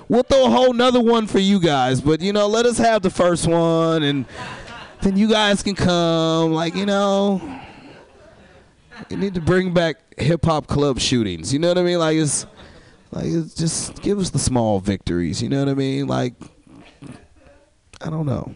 We'll 0.09 0.23
throw 0.23 0.45
a 0.45 0.49
whole 0.49 0.73
nother 0.73 1.01
one 1.01 1.27
for 1.27 1.39
you 1.39 1.59
guys, 1.59 1.99
but 1.99 2.21
you 2.21 2.31
know, 2.31 2.47
let 2.47 2.65
us 2.65 2.77
have 2.77 3.01
the 3.01 3.09
first 3.09 3.45
one, 3.45 4.03
and 4.03 4.25
then 5.01 5.17
you 5.17 5.27
guys 5.27 5.61
can 5.61 5.75
come. 5.75 6.53
Like 6.53 6.75
you 6.75 6.85
know, 6.85 7.41
you 9.09 9.17
need 9.17 9.33
to 9.33 9.41
bring 9.41 9.73
back 9.73 9.97
hip 10.17 10.45
hop 10.45 10.67
club 10.67 10.99
shootings. 10.99 11.51
You 11.51 11.59
know 11.59 11.67
what 11.67 11.77
I 11.77 11.83
mean? 11.83 11.99
Like 11.99 12.17
it's 12.17 12.45
like 13.11 13.25
it's 13.25 13.53
just 13.53 14.01
give 14.01 14.19
us 14.19 14.29
the 14.29 14.39
small 14.39 14.79
victories. 14.79 15.41
You 15.41 15.49
know 15.49 15.59
what 15.59 15.69
I 15.69 15.73
mean? 15.73 16.07
Like 16.07 16.35
I 18.01 18.09
don't 18.09 18.25
know. 18.25 18.55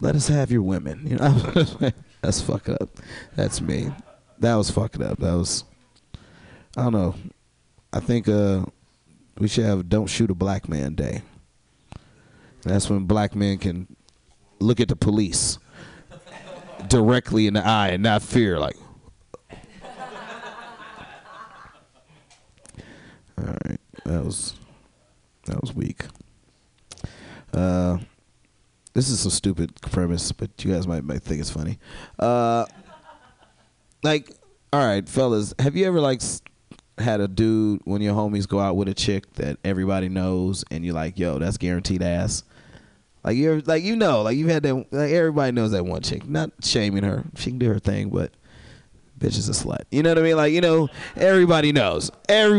Let 0.00 0.16
us 0.16 0.26
have 0.26 0.50
your 0.50 0.62
women. 0.62 1.06
You 1.06 1.16
know, 1.16 1.30
that's 2.22 2.40
fucked 2.40 2.70
up. 2.70 2.88
That's 3.36 3.60
me. 3.60 3.92
That 4.40 4.56
was 4.56 4.68
fucked 4.68 5.00
up. 5.00 5.18
That 5.18 5.34
was. 5.34 5.64
I 6.76 6.82
don't 6.82 6.92
know. 6.92 7.14
I 7.92 8.00
think 8.00 8.28
uh, 8.28 8.64
we 9.38 9.48
should 9.48 9.64
have 9.64 9.88
Don't 9.88 10.06
Shoot 10.06 10.30
a 10.30 10.34
Black 10.34 10.68
Man 10.68 10.94
Day. 10.94 11.22
That's 12.62 12.88
when 12.88 13.06
black 13.06 13.34
men 13.34 13.58
can 13.58 13.96
look 14.60 14.80
at 14.80 14.88
the 14.88 14.96
police 14.96 15.58
directly 16.88 17.46
in 17.46 17.54
the 17.54 17.66
eye 17.66 17.88
and 17.88 18.02
not 18.02 18.22
fear. 18.22 18.58
Like, 18.58 18.76
all 23.38 23.46
right, 23.64 23.80
that 24.04 24.24
was 24.24 24.54
that 25.46 25.60
was 25.60 25.74
weak. 25.74 26.04
Uh, 27.52 27.98
this 28.94 29.08
is 29.08 29.26
a 29.26 29.30
stupid 29.30 29.80
premise, 29.80 30.32
but 30.32 30.50
you 30.64 30.72
guys 30.72 30.86
might, 30.86 31.04
might 31.04 31.22
think 31.22 31.40
it's 31.40 31.50
funny. 31.50 31.78
Uh, 32.18 32.64
like, 34.02 34.30
all 34.72 34.86
right, 34.86 35.08
fellas, 35.08 35.52
have 35.58 35.76
you 35.76 35.86
ever 35.86 36.00
like 36.00 36.22
had 36.98 37.20
a 37.20 37.28
dude 37.28 37.80
when 37.84 38.02
your 38.02 38.14
homies 38.14 38.46
go 38.48 38.60
out 38.60 38.76
with 38.76 38.88
a 38.88 38.94
chick 38.94 39.32
that 39.34 39.58
everybody 39.64 40.08
knows, 40.08 40.64
and 40.70 40.84
you're 40.84 40.94
like, 40.94 41.18
yo, 41.18 41.38
that's 41.38 41.56
guaranteed 41.56 42.02
ass. 42.02 42.44
Like 43.24 43.36
you're 43.36 43.60
like 43.60 43.84
you 43.84 43.94
know, 43.94 44.22
like 44.22 44.36
you've 44.36 44.50
had 44.50 44.62
that. 44.64 44.74
Like 44.90 45.12
everybody 45.12 45.52
knows 45.52 45.70
that 45.72 45.86
one 45.86 46.02
chick. 46.02 46.28
Not 46.28 46.50
shaming 46.62 47.04
her, 47.04 47.24
she 47.36 47.50
can 47.50 47.58
do 47.58 47.68
her 47.68 47.78
thing, 47.78 48.10
but 48.10 48.32
bitch 49.18 49.38
is 49.38 49.48
a 49.48 49.52
slut. 49.52 49.84
You 49.90 50.02
know 50.02 50.10
what 50.10 50.18
I 50.18 50.22
mean? 50.22 50.36
Like 50.36 50.52
you 50.52 50.60
know, 50.60 50.88
everybody 51.14 51.70
knows. 51.72 52.10
Every 52.28 52.50